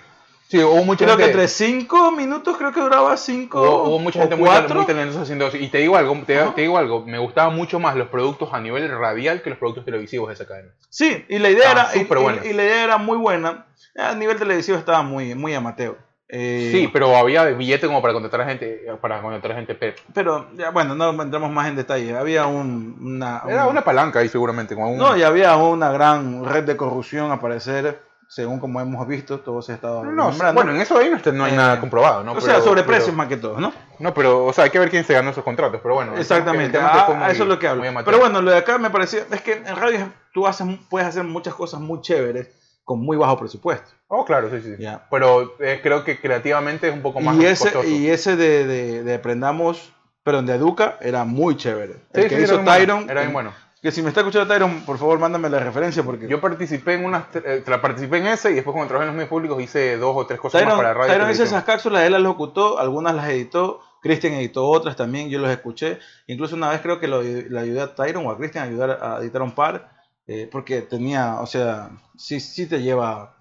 Sí, 0.49 0.59
hubo 0.63 0.85
mucha 0.85 1.07
Creo 1.07 1.17
que 1.17 1.23
gente. 1.25 1.39
entre 1.39 1.49
5 1.49 2.11
minutos, 2.13 2.59
creo 2.59 2.73
que 2.75 2.81
duraba 2.81 3.17
5 3.17 3.59
Hubo, 3.59 3.83
hubo 3.85 3.99
mucha 3.99 4.21
gente 4.21 4.35
o 4.35 4.39
tal- 4.39 4.47
cuatro. 4.47 4.75
muy 4.77 4.85
talentosa 4.87 5.23
haciendo 5.23 5.47
eso. 5.47 5.57
Y 5.57 5.69
te 5.69 5.79
digo 5.79 5.97
algo, 5.97 6.15
te, 6.27 6.37
te 6.55 6.61
digo 6.61 6.77
algo, 6.77 7.07
me 7.07 7.17
gustaban 7.19 7.57
mucho 7.57 7.79
más 7.79 7.97
los 7.97 8.09
productos 8.09 8.51
a 8.53 8.61
nivel 8.61 8.87
radial 8.91 9.41
que 9.41 9.49
los 9.49 9.59
productos 9.59 9.87
televisivos 9.87 10.29
de 10.29 10.35
esa 10.35 10.47
cadena. 10.47 10.69
Sí, 10.91 11.25
y 11.31 11.39
la 11.39 11.49
idea 11.49 11.71
era 11.73 11.89
y- 11.97 12.51
y 12.51 12.53
la 12.53 12.65
idea 12.65 12.85
era 12.85 12.99
muy 12.99 13.17
buena. 13.17 13.65
A 13.97 14.15
nivel 14.15 14.37
televisivo 14.37 14.77
estaba 14.77 15.03
muy, 15.03 15.35
muy 15.35 15.55
amateur. 15.55 15.97
Eh, 16.35 16.71
Sí, 16.73 16.88
pero 16.90 17.14
había 17.14 17.45
billete 17.45 17.87
como 17.87 18.01
para 18.01 18.14
contratar 18.14 18.40
a 18.40 18.47
gente, 18.47 18.87
para 19.03 19.21
contratar 19.21 19.53
a 19.53 19.55
gente 19.57 19.75
pep. 19.75 19.99
pero 20.14 20.47
ya, 20.57 20.71
bueno, 20.71 20.95
no 20.95 21.11
entramos 21.23 21.51
más 21.51 21.68
en 21.68 21.77
detalle. 21.77 22.16
Había 22.16 22.47
un, 22.47 22.97
una, 23.01 23.42
Era 23.47 23.64
un- 23.66 23.73
una 23.73 23.85
palanca 23.85 24.21
ahí 24.21 24.29
seguramente, 24.31 24.75
como 24.75 24.92
un... 24.92 24.97
no, 24.99 25.14
y 25.14 25.23
había 25.23 25.55
una 25.57 25.92
gran 25.92 26.42
red 26.45 26.64
de 26.64 26.75
corrupción 26.75 27.31
a 27.33 27.38
parecer, 27.38 28.01
según 28.29 28.61
como 28.61 28.81
hemos 28.81 29.07
visto, 29.07 29.40
todo 29.40 29.61
se 29.61 29.75
estaba 29.75 30.03
No, 30.05 30.11
no, 30.12 30.25
nombrando. 30.31 30.55
bueno, 30.55 30.75
en 30.75 30.81
eso 30.81 30.97
ahí 30.97 31.11
no, 31.11 31.16
está- 31.18 31.33
no 31.33 31.45
hay 31.45 31.53
Eh, 31.53 31.57
nada 31.57 31.79
comprobado, 31.79 32.25
¿no? 32.25 32.33
o 32.33 32.40
sea, 32.40 32.55
Pero- 32.55 32.64
sobre 32.64 32.83
pero- 32.83 32.95
precios 32.97 33.14
más 33.14 33.29
que 33.29 33.37
todo, 33.37 33.61
¿no? 33.61 33.71
No, 33.99 34.14
pero, 34.14 34.47
o 34.47 34.53
sea, 34.55 34.64
hay 34.64 34.71
que 34.71 34.79
ver 34.79 34.88
quién 34.88 35.05
se 35.05 35.12
ganó 35.12 35.33
esos 35.33 35.45
contratos, 35.45 35.81
pero 35.83 35.97
bueno. 35.97 36.14
el 36.14 36.21
Exactamente, 36.23 36.79
tema 36.79 36.87
es 36.88 36.92
que 36.95 36.99
a, 36.99 37.05
fue 37.05 37.14
muy- 37.16 37.31
eso 37.31 37.42
es 37.42 37.49
lo 37.51 37.59
que 37.59 37.68
hablo. 37.68 37.83
Pero 38.07 38.18
bueno, 38.18 38.40
lo 38.40 38.51
de 38.53 38.57
acá 38.57 38.79
me 38.79 38.88
parecía, 38.88 39.21
es 39.31 39.42
que 39.42 39.53
en 39.53 39.77
radio 39.77 40.11
tú 40.33 40.47
haces, 40.47 40.66
puedes 40.88 41.07
hacer 41.09 41.25
muchas 41.25 41.53
cosas 41.55 41.79
muy 41.81 42.01
chéveres 42.01 42.49
con 42.85 43.01
muy 43.01 43.16
bajo 43.16 43.38
presupuesto. 43.38 43.90
Oh, 44.09 44.25
claro, 44.25 44.51
sí, 44.51 44.61
sí. 44.61 44.75
Ya. 44.79 45.07
Pero 45.11 45.55
eh, 45.61 45.81
creo 45.83 46.05
que 46.05 46.21
creativamente 46.21 46.88
es 46.88 46.95
un 46.95 47.03
poco 47.03 47.21
más 47.21 47.37
Y 47.37 47.47
ese, 47.47 47.64
costoso. 47.73 47.88
y 47.88 48.09
ese 48.09 48.37
de, 48.37 48.66
de, 48.66 49.03
de 49.05 49.14
Aprendamos, 49.14 49.92
perdón, 50.23 50.47
de 50.47 50.55
Educa, 50.55 50.99
era 51.01 51.25
muy 51.25 51.57
chévere. 51.57 51.95
El 52.12 52.23
Sí, 52.25 52.29
que 52.29 52.37
sí, 52.37 52.42
hizo 52.42 52.55
era 52.55 52.62
bien 52.62 52.64
bueno, 52.64 52.79
Tyron, 52.79 53.11
Era 53.11 53.21
bien 53.23 53.33
bueno. 53.33 53.53
que 53.81 53.90
si 53.90 54.03
me 54.03 54.09
está 54.09 54.21
escuchando 54.21 54.53
Tyron, 54.53 54.81
por 54.83 54.99
favor, 54.99 55.18
mándame 55.18 55.49
la 55.49 55.61
referencia 55.61 56.03
porque 56.03 56.29
Yo 56.29 56.40
participé 56.40 56.95
en 56.95 57.05
unas, 57.05 57.25
eh, 57.35 57.62
participé 57.81 58.18
en 58.18 58.27
ese 58.27 58.51
y 58.51 58.55
después 58.55 58.73
cuando 58.75 58.88
trabajé 58.88 59.05
en 59.05 59.09
los 59.09 59.16
medios 59.16 59.31
públicos 59.31 59.62
hice 59.62 59.97
dos 59.97 60.14
o 60.16 60.27
tres 60.27 60.38
cosas 60.40 60.61
Tyron, 60.61 60.77
más 60.77 60.83
para 60.85 60.95
radio. 60.95 61.11
y 61.11 61.14
Tyron 61.16 61.31
hizo 61.31 61.45
esas 61.45 61.64
cápsulas, 61.64 62.05
él 62.05 62.12
las 62.12 62.21
locutó, 62.23 62.79
algunas 62.79 63.14
las 63.14 63.29
editó, 63.31 63.81
Christian 64.03 64.35
editó 64.35 64.66
otras 64.68 64.97
también, 64.97 65.31
yo 65.31 65.38
los 65.38 65.51
escuché. 65.51 65.99
Incluso 66.27 66.57
una 66.57 66.68
vez 66.71 66.81
creo 66.81 66.99
que 67.01 67.07
lo, 67.09 67.23
le 67.23 67.59
ayudé 67.59 67.81
a 67.81 67.95
Tyron 67.95 68.27
o 68.27 68.31
a 68.31 68.37
Christian 68.37 68.64
a 68.64 68.66
ayudar 68.68 68.99
a 69.01 69.18
editar 69.23 69.40
un 69.42 69.53
par, 69.53 69.92
eh, 70.27 70.49
porque 70.51 70.83
tenía, 70.83 71.41
o 71.41 71.47
sea, 71.47 71.91
sí, 72.17 72.41
sí 72.41 72.67
te 72.67 72.81
lleva 72.83 73.37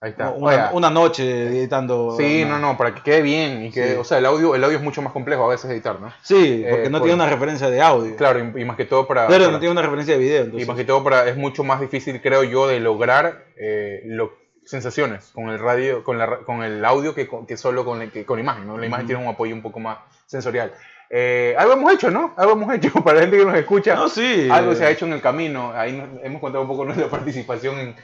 Ahí 0.00 0.10
está. 0.10 0.30
una, 0.30 0.70
una 0.72 0.90
noche 0.90 1.46
editando. 1.48 2.14
sí, 2.16 2.42
una- 2.44 2.58
no, 2.58 2.72
no, 2.72 2.76
para 2.76 2.94
que 2.94 3.02
quede 3.02 3.22
bien 3.22 3.64
y 3.64 3.70
que, 3.70 3.88
Sí. 3.92 3.94
o 3.94 4.04
sea, 4.04 4.18
el 4.18 4.26
audio, 4.26 4.54
el 4.54 4.62
audio 4.62 4.76
es 4.76 4.82
mucho 4.84 5.00
más 5.02 5.12
complejo 5.12 5.44
a 5.44 5.48
veces 5.48 5.70
editar, 5.70 5.98
¿no? 6.00 6.12
Sí, 6.22 6.62
porque 6.68 6.86
Eh, 6.86 6.90
no 6.90 6.98
por- 6.98 7.06
tiene 7.08 7.22
una 7.22 7.30
referencia 7.30 7.70
de 7.70 7.80
audio. 7.80 8.14
Claro, 8.16 8.38
y, 8.38 8.60
y 8.60 8.64
más 8.64 8.76
que 8.76 8.84
todo 8.84 9.06
para, 9.08 9.26
para- 9.26 9.48
no 9.50 9.58
tiene 9.58 9.72
una 9.72 9.82
referencia 9.82 10.14
de 10.14 10.20
video. 10.20 10.42
y 10.42 10.44
Entonces. 10.44 10.68
más 10.68 10.76
que 10.76 10.84
todo 10.84 11.02
para 11.02 11.26
es 11.28 11.36
mucho 11.36 11.64
más 11.64 11.80
difícil, 11.80 12.20
creo 12.20 12.44
yo, 12.44 12.66
de 12.68 12.80
lograr 12.80 13.46
eh, 13.56 14.02
lo- 14.04 14.32
sensaciones 14.66 15.30
con 15.34 15.50
el 15.50 15.58
radio, 15.58 16.02
con 16.04 16.16
la 16.18 16.38
con 16.38 16.62
el 16.62 16.82
audio 16.86 17.14
que, 17.14 17.28
que 17.46 17.56
solo 17.58 17.84
con, 17.84 18.10
que 18.10 18.24
con 18.24 18.38
imagen, 18.38 18.66
¿no? 18.66 18.78
La 18.78 18.86
imagen 18.86 19.06
tiene 19.06 19.22
un 19.22 19.28
apoyo 19.28 19.54
un 19.54 19.60
poco 19.62 19.78
más 19.78 19.98
sensorial. 20.26 20.72
Eh, 21.16 21.54
algo 21.56 21.74
hemos 21.74 21.92
hecho, 21.92 22.10
¿no? 22.10 22.34
Algo 22.36 22.54
hemos 22.54 22.74
hecho 22.74 22.90
para 23.04 23.16
la 23.18 23.20
gente 23.22 23.38
que 23.38 23.44
nos 23.44 23.54
escucha. 23.56 23.94
No, 23.94 24.08
sí. 24.08 24.48
Algo 24.50 24.74
se 24.74 24.84
ha 24.84 24.90
hecho 24.90 25.06
en 25.06 25.12
el 25.12 25.20
camino. 25.20 25.70
Ahí 25.72 25.92
nos- 25.92 26.08
hemos 26.24 26.40
contado 26.40 26.62
un 26.62 26.68
poco 26.68 26.84
nuestra 26.84 27.06
participación 27.08 27.78
en, 27.78 27.94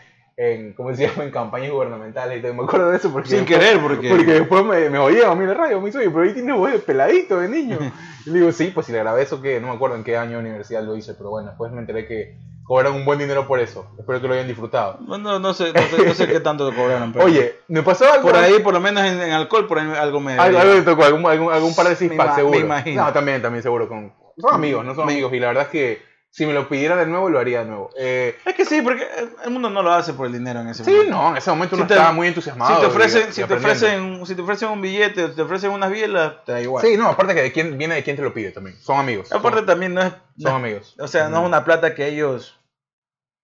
en 0.43 0.73
¿cómo 0.73 0.95
se 0.95 1.07
llama? 1.07 1.25
En 1.25 1.31
campañas 1.31 1.71
gubernamentales 1.71 2.39
y 2.39 2.43
todo. 2.43 2.55
Me 2.55 2.65
acuerdo 2.65 2.91
de 2.91 2.97
eso 2.97 3.13
porque... 3.13 3.29
Sin 3.29 3.41
después- 3.45 3.59
querer, 3.61 3.81
porque. 3.83 4.09
Porque 4.09 4.33
después 4.33 4.65
me, 4.65 4.89
me 4.89 4.99
oía 4.99 5.31
a 5.31 5.35
mí 5.35 5.45
la 5.45 5.55
radio, 5.55 5.81
me 5.81 5.91
oye, 5.91 6.09
pero 6.11 6.23
ahí 6.23 6.33
tiene 6.33 6.53
voz 6.53 6.73
de 6.73 6.79
peladito, 6.79 7.39
de 7.41 7.49
niño. 7.49 7.79
Y 8.27 8.31
le 8.31 8.41
digo, 8.41 8.53
sí, 8.53 8.71
pues 8.75 8.85
si 8.85 8.93
le 8.93 8.99
grabé 8.99 9.23
eso, 9.23 9.41
que 9.41 9.61
no 9.61 9.69
me 9.69 9.73
acuerdo 9.75 9.97
en 9.97 10.05
qué 10.05 10.15
año 10.19 10.33
de 10.33 10.39
universidad 10.41 10.83
lo 10.83 10.95
hice, 10.95 11.15
pero 11.15 11.31
bueno, 11.31 11.49
después 11.49 11.73
me 11.73 11.81
enteré 11.81 12.07
que 12.07 12.37
cobraron 12.65 12.97
un 12.97 13.07
buen 13.07 13.19
dinero 13.19 13.47
por 13.47 13.61
eso. 13.61 13.87
Espero 13.99 14.21
que 14.21 14.29
lo 14.29 14.35
hayan 14.35 14.47
disfrutado. 14.47 14.99
No, 15.01 15.17
no 15.39 15.55
sé, 15.55 15.73
no 15.73 15.81
sé, 15.81 16.07
no 16.07 16.13
sé 16.13 16.27
qué 16.29 16.39
tanto 16.39 16.71
cobraron. 16.75 17.15
Pero 17.15 17.25
Oye, 17.25 17.55
me 17.69 17.83
pasó 17.83 18.05
algo. 18.13 18.29
por 18.29 18.37
ahí, 18.37 18.59
por 18.61 18.75
lo 18.75 18.81
menos 18.81 19.05
en, 19.05 19.23
en 19.23 19.33
alcohol, 19.33 19.67
por 19.67 19.79
ahí 19.79 19.91
algo 19.99 20.21
me. 20.21 20.35
Algo, 20.39 20.59
algo 20.59 20.75
le 20.75 20.83
tocó, 20.83 21.05
algún, 21.05 21.25
algún, 21.25 21.51
algún 21.51 21.75
par 21.75 21.89
de 21.89 21.97
six 21.97 22.15
Me 22.15 22.35
seguro. 22.35 22.59
me 22.59 22.65
imagino. 22.65 23.05
No, 23.07 23.13
también, 23.13 23.41
también 23.41 23.63
seguro. 23.63 23.89
Con... 23.89 24.13
Son 24.37 24.53
amigos, 24.55 24.85
no 24.85 24.95
son 24.95 25.07
Me- 25.07 25.13
amigos. 25.15 25.33
Y 25.33 25.41
la 25.41 25.47
verdad 25.49 25.63
es 25.65 25.69
que 25.71 26.03
si 26.33 26.47
me 26.47 26.53
lo 26.53 26.69
pidiera 26.69 26.95
de 26.97 27.07
nuevo, 27.07 27.29
lo 27.29 27.39
haría 27.41 27.61
de 27.61 27.65
nuevo. 27.67 27.91
Eh, 27.99 28.37
Es 28.45 28.55
que 28.55 28.65
sí, 28.65 28.83
porque 28.83 29.05
el 29.45 29.51
mundo 29.51 29.69
no 29.69 29.83
lo 29.83 29.91
hace 29.93 30.13
por 30.13 30.27
el 30.27 30.33
dinero 30.33 30.61
en 30.61 30.69
ese 30.69 30.85
sí, 30.85 30.91
momento. 30.93 31.11
no, 31.13 31.31
en 31.31 31.37
ese 31.39 31.51
momento 31.51 31.75
Si 31.77 31.81
uno 31.83 31.89
te- 31.89 31.95
estaba 31.95 32.13
muy 32.13 32.29
entusiasmado. 32.29 32.75
Si 32.75 32.81
te 32.81 32.87
ofrecen, 32.87 33.29
y 33.29 33.33
si 33.33 33.45
te 33.45 33.55
ofrecen, 33.55 34.27
si 34.27 34.35
te 34.37 34.43
ofrecen 34.43 34.69
un 34.69 34.81
billete, 34.81 35.29
te 35.29 35.43
ofrecen 35.43 35.71
unas 35.73 35.91
bielas, 35.91 36.35
te 36.47 36.53
da 36.53 36.61
igual. 36.61 36.85
Sí, 36.87 36.97
no, 36.97 37.09
aparte 37.09 37.35
que 37.35 37.43
de 37.43 37.53
quién, 37.53 37.77
viene 37.77 37.97
de 37.97 38.05
quién 38.05 38.15
te 38.17 38.23
lo 38.23 38.33
pide 38.33 38.53
también. 38.53 38.77
Son 38.81 38.99
amigos. 38.99 39.33
Aparte 39.33 39.59
son, 39.59 39.67
también 39.67 39.93
no 39.95 40.03
es, 40.03 40.11
son 40.39 40.53
no 40.53 40.55
amigos. 40.57 40.95
o 41.01 41.09
sea, 41.09 41.29
no 41.29 41.41
es 41.41 41.47
una 41.47 41.65
plata 41.65 41.95
que 41.97 42.07
ellos, 42.07 42.57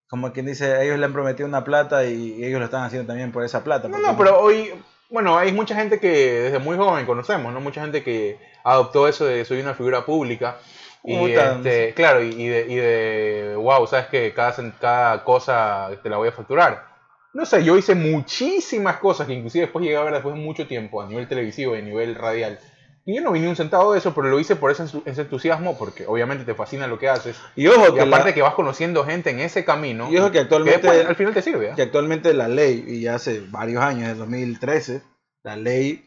como 0.09 0.33
quien 0.33 0.46
dice, 0.46 0.85
ellos 0.85 0.99
le 0.99 1.07
han 1.07 1.12
prometido 1.12 1.49
una 1.49 1.64
plata 1.64 2.05
y 2.05 2.44
ellos 2.44 2.61
lo 2.61 2.66
están 2.66 2.85
haciendo 2.85 3.09
también 3.09 3.33
por 3.33 3.44
esa 3.44 3.64
plata. 3.64 3.88
No, 3.88 3.99
no, 3.99 4.16
pero 4.16 4.38
hoy, 4.40 4.72
bueno, 5.11 5.37
hay 5.37 5.51
mucha 5.53 5.75
gente 5.75 5.99
que 5.99 6.09
desde 6.42 6.61
muy 6.61 6.77
joven 6.77 7.05
conocemos, 7.05 7.53
¿no? 7.53 7.61
Mucha 7.61 7.81
gente 7.81 8.05
que 8.05 8.38
adoptó 8.62 9.09
eso 9.09 9.25
de 9.25 9.44
soy 9.44 9.61
una 9.61 9.75
figura 9.75 10.07
pública. 10.07 10.59
Y 11.06 11.32
este, 11.32 11.94
claro, 11.94 12.22
y, 12.22 12.28
y 12.30 12.48
de, 12.48 12.66
y 12.68 12.74
de, 12.76 13.54
wow, 13.56 13.86
sabes 13.86 14.06
que 14.06 14.32
cada, 14.34 14.54
cada 14.80 15.24
cosa 15.24 15.90
te 16.02 16.10
la 16.10 16.16
voy 16.16 16.28
a 16.28 16.32
facturar. 16.32 16.84
No 17.32 17.44
sé, 17.46 17.62
yo 17.62 17.76
hice 17.76 17.94
muchísimas 17.94 18.96
cosas 18.96 19.26
que 19.26 19.34
inclusive 19.34 19.66
después 19.66 19.84
llegué 19.84 19.96
a 19.96 20.02
ver 20.02 20.14
después 20.14 20.34
de 20.34 20.40
mucho 20.40 20.66
tiempo 20.66 21.00
a 21.02 21.06
nivel 21.06 21.28
televisivo 21.28 21.76
y 21.76 21.80
a 21.80 21.82
nivel 21.82 22.14
radial. 22.14 22.58
Y 23.04 23.14
yo 23.14 23.22
no 23.22 23.30
vi 23.30 23.38
ni 23.38 23.46
un 23.46 23.54
centavo 23.54 23.92
de 23.92 24.00
eso, 24.00 24.12
pero 24.14 24.26
lo 24.28 24.40
hice 24.40 24.56
por 24.56 24.72
ese, 24.72 24.82
ese 25.04 25.20
entusiasmo, 25.20 25.78
porque 25.78 26.06
obviamente 26.08 26.44
te 26.44 26.54
fascina 26.54 26.88
lo 26.88 26.98
que 26.98 27.08
haces. 27.08 27.36
Y 27.54 27.68
ojo, 27.68 27.90
Y 27.90 27.94
que, 27.94 28.00
aparte 28.00 28.30
la- 28.30 28.34
que 28.34 28.42
vas 28.42 28.54
conociendo 28.54 29.04
gente 29.04 29.30
en 29.30 29.38
ese 29.38 29.64
camino. 29.64 30.10
Y 30.10 30.16
ojo 30.18 30.32
que 30.32 30.40
actualmente- 30.40 30.80
después, 30.88 31.06
al 31.06 31.14
final 31.14 31.32
te 31.34 31.42
sirve. 31.42 31.70
¿ah? 31.70 31.74
que 31.76 31.82
actualmente 31.82 32.34
la 32.34 32.48
ley, 32.48 32.84
y 32.84 33.02
ya 33.02 33.14
hace 33.14 33.42
varios 33.48 33.80
años, 33.80 34.08
desde 34.08 34.18
2013, 34.18 35.02
la 35.44 35.56
ley 35.56 36.04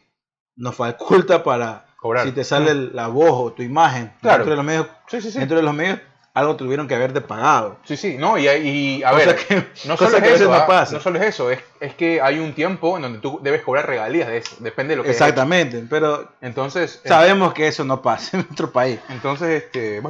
nos 0.56 0.74
faculta 0.76 1.42
para, 1.42 1.86
Cobrar. 2.00 2.24
si 2.26 2.32
te 2.32 2.44
sale 2.44 2.70
el- 2.70 2.96
la 2.96 3.08
voz 3.08 3.30
o 3.32 3.52
tu 3.52 3.62
imagen 3.62 4.12
Claro. 4.22 4.38
dentro 4.38 4.50
de 4.52 4.56
los 4.56 4.64
medios, 4.64 4.86
Sí, 5.08 5.20
sí, 5.20 5.30
sí. 5.30 5.38
dentro 5.38 5.56
de 5.58 5.62
los 5.62 5.74
medios 5.74 5.98
algo 6.32 6.54
tuvieron 6.56 6.86
que 6.86 6.94
haberte 6.94 7.20
pagado. 7.20 7.78
Sí, 7.84 7.96
sí, 7.96 8.16
no, 8.16 8.38
y, 8.38 8.46
y 8.48 9.02
a 9.02 9.10
Cosa 9.10 9.26
ver, 9.26 9.36
que- 9.36 9.54
no 9.86 9.96
cosa 9.96 10.04
solo 10.12 10.16
es 10.18 10.22
que 10.22 10.28
a 10.28 10.32
veces 10.32 10.40
eso, 10.42 10.50
no 10.50 10.56
¿ah? 10.56 10.66
pasa. 10.66 10.94
no 10.94 11.00
solo 11.00 11.18
es 11.18 11.24
eso, 11.26 11.50
es, 11.50 11.58
es 11.80 11.94
que 11.94 12.20
hay 12.22 12.38
un 12.38 12.54
tiempo 12.54 12.96
en 12.96 13.02
donde 13.02 13.18
tú 13.18 13.40
debes 13.42 13.62
cobrar 13.62 13.86
regalías 13.86 14.28
de 14.28 14.38
eso, 14.38 14.56
depende 14.60 14.92
de 14.92 14.96
lo 14.98 15.02
que 15.02 15.10
Exactamente, 15.10 15.84
pero. 15.90 16.28
Entonces, 16.40 17.00
eh, 17.04 17.08
sabemos 17.08 17.52
que 17.52 17.66
eso 17.66 17.84
no 17.84 18.00
pasa 18.00 18.36
en 18.38 18.44
nuestro 18.46 18.70
país. 18.70 19.00
entonces, 19.08 19.64
este. 19.64 20.00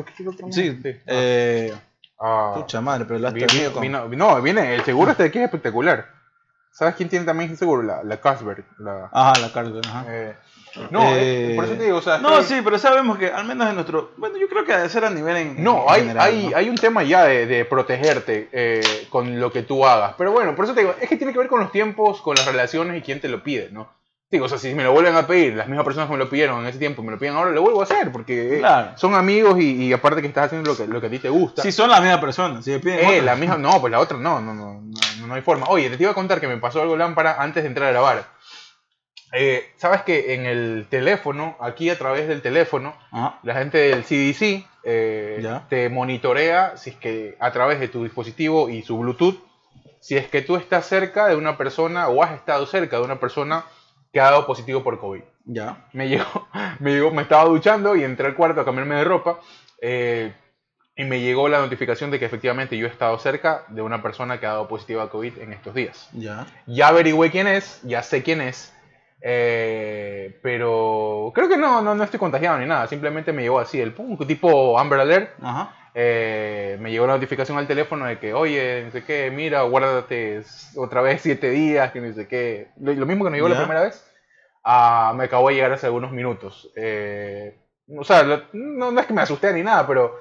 Sí, 0.51 0.79
Ah, 0.85 0.91
eh, 1.07 1.75
ah, 2.21 2.53
pucha 2.55 2.81
madre, 2.83 3.07
pero 3.07 3.19
la 3.19 3.31
vi- 3.31 3.41
vi- 3.47 3.71
con... 3.73 3.81
vino- 3.83 4.07
no, 4.09 4.41
viene, 4.43 4.75
el 4.75 4.85
seguro 4.85 5.11
este 5.13 5.23
de 5.25 5.29
aquí 5.31 5.39
es 5.39 5.45
espectacular. 5.47 6.07
¿Sabes 6.73 6.95
quién 6.95 7.09
tiene 7.09 7.25
también 7.25 7.57
seguro? 7.57 7.83
La, 7.83 8.05
la 8.05 8.21
Carlsberg, 8.21 8.65
la, 8.79 9.09
Ajá, 9.13 9.33
la 9.41 9.53
carga, 9.53 9.81
ajá. 9.85 10.05
eh, 10.09 10.37
no, 10.91 11.03
Eh, 11.17 11.53
eh, 11.53 11.57
por 11.57 11.65
eso 11.65 11.75
te 11.75 11.85
digo, 11.85 11.99
o 11.99 12.03
sea, 12.03 12.19
No, 12.19 12.43
sí, 12.43 12.61
pero 12.65 12.79
sabemos 12.79 13.19
que 13.19 13.29
al 13.31 13.45
menos 13.45 13.69
en 13.69 13.75
nuestro... 13.75 14.13
Bueno, 14.17 14.37
yo 14.39 14.49
creo 14.49 14.65
que 14.65 14.73
debe 14.77 14.89
ser 14.89 15.05
a 15.05 15.11
nivel 15.11 15.37
en 15.37 15.63
No, 15.65 15.83
en 15.85 15.91
hay, 15.95 16.01
general, 16.03 16.27
hay, 16.29 16.49
¿no? 16.49 16.57
hay 16.57 16.69
un 16.71 16.77
tema 16.77 17.03
ya 17.03 17.25
de, 17.25 17.47
de 17.47 17.65
protegerte 17.65 18.49
eh, 18.53 19.07
con 19.11 19.41
lo 19.41 19.53
que 19.53 19.63
tú 19.63 19.85
hagas. 19.87 20.15
Pero 20.17 20.33
bueno, 20.33 20.55
por 20.55 20.65
eso 20.65 20.75
te 20.75 20.81
digo, 20.81 20.95
es 21.01 21.09
que 21.09 21.17
tiene 21.17 21.33
que 21.33 21.39
ver 21.39 21.49
con 21.49 21.61
los 21.61 21.73
tiempos, 21.73 22.21
con 22.21 22.35
las 22.37 22.47
relaciones 22.47 22.97
y 22.99 23.03
quién 23.03 23.21
te 23.21 23.29
lo 23.29 23.43
pide, 23.43 23.69
¿no? 23.71 23.89
Digo, 24.33 24.45
o 24.45 24.49
sea, 24.49 24.59
si 24.59 24.73
me 24.77 24.85
lo 24.85 24.93
vuelven 24.93 25.17
a 25.17 25.27
pedir, 25.27 25.55
las 25.57 25.67
mismas 25.67 25.85
personas 25.85 26.07
que 26.09 26.13
me 26.13 26.19
lo 26.23 26.31
pidieron 26.31 26.61
en 26.61 26.67
ese 26.69 26.79
tiempo, 26.79 27.03
me 27.03 27.11
lo 27.11 27.19
piden 27.19 27.35
ahora, 27.35 27.51
lo 27.51 27.63
vuelvo 27.63 27.81
a 27.81 27.83
hacer, 27.83 28.13
porque 28.13 28.55
eh, 28.55 28.59
Claro. 28.61 28.93
son 28.97 29.17
amigos 29.17 29.59
y, 29.59 29.87
y 29.87 29.93
aparte 29.93 30.21
que 30.23 30.29
estás 30.29 30.47
haciendo 30.47 30.71
lo 30.71 30.77
que, 30.77 30.87
lo 30.87 31.01
que 31.01 31.09
a 31.09 31.11
ti 31.11 31.19
te 31.19 31.29
gusta. 31.29 31.63
Si 31.63 31.73
son 31.73 31.91
las 31.91 32.01
mismas 32.01 32.21
personas, 32.21 32.65
si 32.65 32.71
me 32.71 32.79
piden 32.79 33.01
Eh, 33.01 33.07
otra. 33.09 33.23
la 33.23 33.35
misma, 33.35 33.57
no, 33.59 33.81
pues 33.81 33.91
la 33.91 33.99
otra 33.99 34.19
no, 34.19 34.41
no, 34.41 34.55
no, 34.55 34.81
no, 34.85 35.27
no 35.27 35.35
hay 35.35 35.43
forma. 35.43 35.67
Oye, 35.69 35.91
te 35.91 36.01
iba 36.01 36.13
a 36.13 36.15
contar 36.15 36.41
que 36.41 36.47
me 36.47 36.59
pasó 36.59 36.81
algo 36.81 36.97
lámpara 36.97 37.43
antes 37.43 37.65
de 37.65 37.69
entrar 37.71 37.89
a 37.89 37.91
grabar. 37.91 38.25
Eh, 39.33 39.73
Sabes 39.77 40.03
que 40.03 40.35
en 40.35 40.47
el 40.47 40.87
teléfono, 40.91 41.57
aquí 41.61 41.89
a 41.91 41.99
través 41.99 42.27
del 42.29 42.43
teléfono, 42.43 42.95
Ajá. 43.11 43.39
la 43.43 43.55
gente 43.55 43.79
del 43.79 44.03
CDC 44.05 44.67
eh, 44.83 45.61
te 45.69 45.89
monitorea 45.89 46.77
si 46.77 46.91
es 46.91 46.97
que 46.97 47.37
a 47.39 47.53
través 47.53 47.81
de 47.81 47.89
tu 47.89 48.03
dispositivo 48.03 48.69
y 48.69 48.83
su 48.83 48.99
Bluetooth, 48.99 49.37
si 50.01 50.17
es 50.17 50.27
que 50.29 50.43
tú 50.43 50.57
estás 50.57 50.87
cerca 50.87 51.29
de 51.29 51.37
una 51.37 51.57
persona 51.59 52.09
o 52.09 52.23
has 52.23 52.33
estado 52.33 52.67
cerca 52.67 52.97
de 52.99 53.05
una 53.05 53.21
persona 53.21 53.65
que 54.13 54.21
ha 54.21 54.25
dado 54.31 54.47
positivo 54.47 54.83
por 54.83 54.99
COVID. 54.99 55.23
Ya. 55.45 55.87
Me 55.93 56.09
llegó, 56.09 56.49
me 56.81 56.93
llegó, 56.93 57.11
me 57.11 57.23
estaba 57.23 57.45
duchando 57.45 57.95
y 57.97 58.05
entré 58.05 58.27
al 58.27 58.35
cuarto 58.35 58.61
a 58.61 58.65
cambiarme 58.65 58.97
de 58.97 59.05
ropa 59.05 59.39
eh, 59.81 60.33
y 60.97 61.05
me 61.05 61.21
llegó 61.21 61.49
la 61.49 61.61
notificación 61.61 62.11
de 62.11 62.19
que 62.19 62.25
efectivamente 62.25 62.77
yo 62.77 62.87
he 62.87 62.91
estado 62.91 63.19
cerca 63.19 63.65
de 63.69 63.83
una 63.83 64.03
persona 64.03 64.41
que 64.41 64.47
ha 64.47 64.51
dado 64.51 64.69
positivo 64.69 65.01
a 65.03 65.11
COVID 65.11 65.39
en 65.39 65.53
estos 65.53 65.75
días. 65.75 66.09
Ya. 66.13 66.47
Ya 66.67 66.89
averigüé 66.89 67.31
quién 67.31 67.47
es, 67.47 67.81
ya 67.83 68.03
sé 68.03 68.23
quién 68.23 68.41
es, 68.41 68.75
eh, 69.23 70.39
pero 70.43 71.31
creo 71.35 71.49
que 71.49 71.57
no, 71.57 71.83
no, 71.83 71.95
no 71.95 72.05
estoy 72.05 72.19
contagiado 72.21 72.59
ni 72.59 72.67
nada, 72.67 72.87
simplemente 72.87 73.33
me 73.33 73.43
llegó 73.43 73.59
así 73.61 73.81
el 73.81 73.93
pum, 73.93 74.17
tipo 74.27 74.79
Amber 74.79 75.01
Alert. 75.01 75.31
Ajá. 75.43 75.75
eh, 75.95 76.77
me 76.81 76.91
llegó 76.91 77.07
la 77.07 77.15
notificación 77.15 77.59
al 77.59 77.67
teléfono 77.67 78.07
de 78.07 78.19
que, 78.19 78.33
oye, 78.33 78.83
no 78.85 78.91
sé 78.93 79.05
qué, 79.05 79.31
mira, 79.31 79.63
guárdate 79.63 80.43
otra 80.77 81.03
vez 81.03 81.21
siete 81.23 81.51
días, 81.51 81.91
que 81.93 82.01
no 82.01 82.13
sé 82.15 82.29
qué. 82.29 82.69
Lo, 82.81 82.93
lo 82.93 83.07
mismo 83.07 83.25
que 83.25 83.31
me 83.31 83.37
llegó 83.39 83.49
Ya. 83.49 83.55
la 83.55 83.61
primera 83.63 83.83
vez, 83.83 84.09
ah, 84.65 85.13
me 85.17 85.25
acabó 85.25 85.49
de 85.49 85.55
llegar 85.57 85.73
hace 85.73 85.87
algunos 85.87 86.13
minutos. 86.13 86.71
Eh, 86.77 87.57
o 87.99 88.05
sea, 88.05 88.23
no, 88.53 88.93
no 88.93 89.01
es 89.01 89.07
que 89.07 89.13
me 89.15 89.23
asusté 89.23 89.53
ni 89.53 89.63
nada, 89.63 89.87
pero 89.87 90.21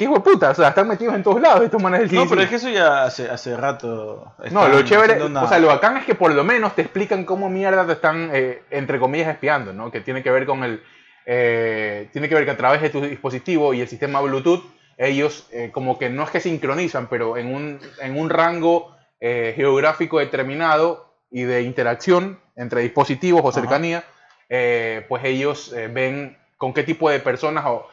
qué 0.00 0.04
hijo 0.04 0.14
de 0.14 0.20
puta, 0.20 0.48
o 0.50 0.54
sea, 0.54 0.68
están 0.70 0.88
metidos 0.88 1.14
en 1.14 1.22
todos 1.22 1.42
lados 1.42 1.62
estos 1.62 1.82
manes 1.82 2.00
del 2.00 2.14
No, 2.14 2.26
pero 2.26 2.40
es 2.40 2.48
que 2.48 2.56
eso 2.56 2.70
ya 2.70 3.04
hace, 3.04 3.28
hace 3.28 3.54
rato. 3.54 4.32
No, 4.50 4.66
lo 4.66 4.80
chévere, 4.82 5.22
una- 5.22 5.42
o 5.42 5.48
sea, 5.48 5.58
lo 5.58 5.66
bacán 5.68 5.98
es 5.98 6.06
que 6.06 6.14
por 6.14 6.32
lo 6.32 6.42
menos 6.42 6.74
te 6.74 6.80
explican 6.80 7.24
cómo 7.26 7.50
mierda 7.50 7.86
te 7.86 7.92
están, 7.92 8.30
eh, 8.32 8.62
entre 8.70 8.98
comillas, 8.98 9.28
espiando, 9.28 9.74
¿no? 9.74 9.90
Que 9.90 10.00
tiene 10.00 10.22
que 10.22 10.30
ver 10.30 10.46
con 10.46 10.64
el, 10.64 10.82
eh, 11.26 12.08
tiene 12.12 12.30
que 12.30 12.34
ver 12.34 12.46
que 12.46 12.50
a 12.52 12.56
través 12.56 12.80
de 12.80 12.88
tu 12.88 13.02
dispositivo 13.02 13.74
y 13.74 13.82
el 13.82 13.88
sistema 13.88 14.22
Bluetooth, 14.22 14.64
ellos 14.96 15.46
eh, 15.52 15.68
como 15.70 15.98
que 15.98 16.08
no 16.08 16.22
es 16.22 16.30
que 16.30 16.40
sincronizan, 16.40 17.06
pero 17.08 17.36
en 17.36 17.54
un, 17.54 17.78
en 18.00 18.18
un 18.18 18.30
rango 18.30 18.96
geográfico 19.20 20.18
determinado 20.18 21.12
y 21.30 21.42
de 21.42 21.60
interacción 21.60 22.40
entre 22.56 22.80
dispositivos 22.80 23.42
o 23.44 23.52
cercanía, 23.52 24.02
pues 24.48 25.24
ellos 25.24 25.74
ven 25.92 26.38
con 26.56 26.72
qué 26.72 26.82
tipo 26.84 27.10
de 27.10 27.20
personas 27.20 27.64
o 27.66 27.86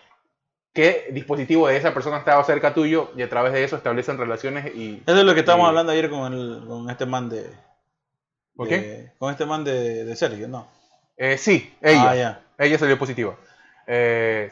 qué 0.78 1.08
dispositivo 1.12 1.68
de 1.68 1.76
esa 1.76 1.92
persona 1.94 2.18
ha 2.18 2.20
estado 2.20 2.44
cerca 2.44 2.72
tuyo 2.74 3.10
y 3.18 3.24
a 3.24 3.30
través 3.30 3.52
de 3.52 3.64
eso 3.64 3.76
establecen 3.76 4.18
relaciones 4.20 4.74
y... 4.76 5.02
Eso 5.06 5.18
es 5.18 5.24
lo 5.26 5.34
que 5.34 5.40
estábamos 5.40 5.66
y- 5.66 5.70
hablando 5.70 5.92
ayer 5.92 6.08
con, 6.10 6.32
el, 6.34 6.64
con 6.68 6.90
este 6.90 7.06
man 7.08 7.30
de. 7.30 7.48
¿Por 8.56 8.68
de- 8.70 9.12
Con 9.18 9.32
este 9.32 9.46
man 9.48 9.64
de, 9.64 10.06
de 10.06 10.16
Sergio, 10.16 10.48
¿no? 10.48 10.68
Eh, 11.18 11.38
sí, 11.40 11.74
ella. 11.82 12.10
Ah, 12.12 12.16
ya. 12.16 12.42
Ella 12.60 12.78
salió 12.78 12.98
positiva. 13.00 13.36
Eh, 13.88 14.52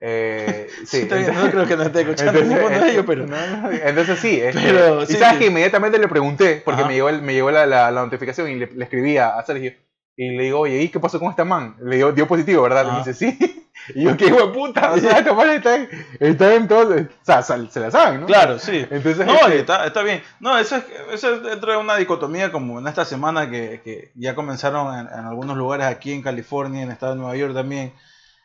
eh, 0.00 0.68
sí, 0.86 1.00
entonces- 1.02 1.34
no 1.34 1.50
creo 1.50 1.66
que 1.66 1.76
nos 1.76 1.86
esté 1.86 2.00
escuchando 2.00 2.40
entonces- 2.40 2.80
de 2.82 2.90
ellos, 2.92 3.04
pero. 3.06 3.26
no, 3.28 3.46
no, 3.58 3.70
entonces 3.70 4.18
sí. 4.18 4.40
este, 4.40 4.60
Pero, 4.60 5.02
y 5.02 5.06
sí, 5.06 5.14
sabes 5.14 5.34
sí. 5.34 5.38
que 5.40 5.46
inmediatamente 5.46 5.98
le 5.98 6.08
pregunté, 6.08 6.62
porque 6.64 6.80
Ajá. 6.80 6.88
me 6.88 6.94
llegó, 6.94 7.08
el- 7.10 7.20
me 7.22 7.34
llegó 7.34 7.50
la, 7.50 7.66
la- 7.66 7.90
la 7.90 8.02
notificación 8.02 8.50
y 8.50 8.54
le, 8.56 8.66
le 8.72 8.84
escribí 8.84 9.18
a, 9.18 9.36
a 9.38 9.44
Sergio. 9.44 9.72
Y 10.18 10.30
le 10.34 10.44
digo, 10.44 10.60
oye, 10.60 10.80
¿y 10.80 10.88
qué 10.88 10.98
pasó 10.98 11.20
con 11.20 11.28
esta 11.28 11.44
man? 11.44 11.76
Le 11.82 11.96
dio, 11.96 12.10
dio 12.12 12.26
positivo, 12.26 12.62
¿verdad? 12.62 12.86
Y 12.88 12.92
me 12.92 12.98
dice, 12.98 13.12
sí. 13.12 13.62
Y 13.94 14.02
yo, 14.04 14.16
qué 14.16 14.26
hijo 14.26 14.46
de 14.46 14.52
puta. 14.52 14.92
O 14.94 14.98
sea, 14.98 15.18
esta 15.18 15.32
man 15.34 15.50
está, 15.50 15.76
en- 15.76 16.68
todo. 16.68 16.94
O 16.94 17.06
sea, 17.22 17.42
se 17.42 17.80
la 17.80 17.90
saben, 17.90 18.20
¿no? 18.22 18.26
Claro, 18.26 18.58
sí. 18.58 18.86
Entonces, 18.90 19.24
No, 19.26 19.34
este, 19.34 19.60
está, 19.60 19.86
está 19.86 20.02
bien. 20.02 20.22
No, 20.40 20.58
eso 20.58 20.76
es, 20.76 20.84
eso 21.12 21.34
es 21.34 21.42
dentro 21.42 21.72
de 21.72 21.78
una 21.78 21.96
dicotomía 21.96 22.50
como 22.50 22.78
en 22.80 22.88
esta 22.88 23.04
semana 23.04 23.48
que, 23.50 23.80
que 23.84 24.12
ya 24.14 24.34
comenzaron 24.34 24.92
en, 24.98 25.06
en 25.06 25.24
algunos 25.26 25.56
lugares 25.56 25.86
aquí 25.86 26.12
en 26.12 26.22
California, 26.22 26.82
en 26.82 26.88
el 26.88 26.92
estado 26.94 27.12
de 27.14 27.18
Nueva 27.20 27.36
York 27.36 27.54
también, 27.54 27.92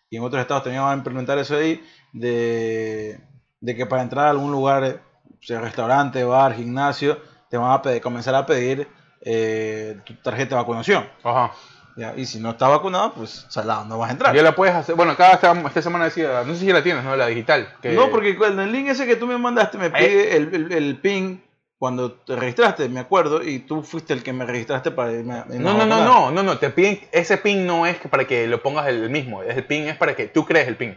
y 0.10 0.18
en 0.18 0.24
otros 0.24 0.42
estados 0.42 0.64
también 0.64 0.84
van 0.84 0.94
a 0.94 0.98
implementar 0.98 1.38
eso 1.40 1.56
ahí, 1.56 1.84
de, 2.14 3.20
de 3.60 3.76
que 3.76 3.86
para 3.86 4.02
entrar 4.02 4.28
a 4.28 4.30
algún 4.32 4.52
lugar, 4.52 4.84
eh, 4.84 5.00
sea 5.42 5.60
restaurante, 5.62 6.24
bar, 6.24 6.54
gimnasio, 6.54 7.20
te 7.50 7.58
van 7.58 7.72
a 7.72 7.82
pedir- 7.82 8.02
comenzar 8.02 8.36
a 8.36 8.46
pedir 8.46 8.88
eh, 9.22 10.00
tu 10.06 10.14
tarjeta 10.16 10.56
de 10.56 10.62
vacunación. 10.62 11.08
Ajá. 11.24 11.52
¿Ya? 11.96 12.14
Y 12.16 12.26
si 12.26 12.40
no 12.40 12.52
estás 12.52 12.70
vacunado, 12.70 13.14
pues 13.14 13.46
salado, 13.50 13.86
no 13.86 13.98
vas 13.98 14.10
a 14.10 14.14
entrar. 14.14 14.36
Ya 14.36 14.42
la 14.44 14.56
puedes 14.56 14.74
hacer. 14.76 14.96
Bueno, 14.96 15.16
cada 15.16 15.34
esta, 15.34 15.82
semana 15.82 16.06
decía, 16.06 16.44
no 16.46 16.54
sé 16.54 16.60
si 16.62 16.72
la 16.72 16.84
tienes, 16.84 17.04
¿no? 17.04 17.16
La 17.16 17.28
digital. 17.28 17.74
que- 17.82 17.92
No, 17.94 18.10
porque 18.10 18.30
el 18.40 18.72
link 18.72 18.88
ese 18.90 19.06
que 19.06 19.16
tú 19.16 19.28
me 19.28 19.38
mandaste 19.38 19.78
me 19.78 19.90
pide 19.90 20.36
el, 20.38 20.54
el, 20.56 20.72
el 20.72 20.98
pin 20.98 21.44
cuando 21.78 22.12
te 22.12 22.36
registraste, 22.36 22.88
me 22.90 23.00
acuerdo, 23.00 23.42
y 23.44 23.60
tú 23.60 23.82
fuiste 23.82 24.14
el 24.14 24.22
que 24.22 24.32
me 24.34 24.46
registraste 24.46 24.92
para 24.92 25.12
irme 25.14 25.34
a- 25.40 25.46
No, 25.50 25.74
no, 25.74 25.86
no, 25.86 26.04
no, 26.04 26.30
no, 26.32 26.44
no, 26.44 26.58
te 26.60 26.70
piden, 26.70 27.00
ese 27.12 27.38
pin 27.38 27.66
no 27.66 27.88
es 27.88 27.98
para 27.98 28.26
que 28.26 28.46
lo 28.46 28.62
pongas 28.62 28.88
el 28.88 29.10
mismo, 29.10 29.42
el 29.42 29.66
pin 29.66 29.88
es 29.88 29.98
para 29.98 30.16
que 30.16 30.28
tú 30.28 30.46
crees 30.46 30.68
el 30.68 30.78
pin. 30.78 30.96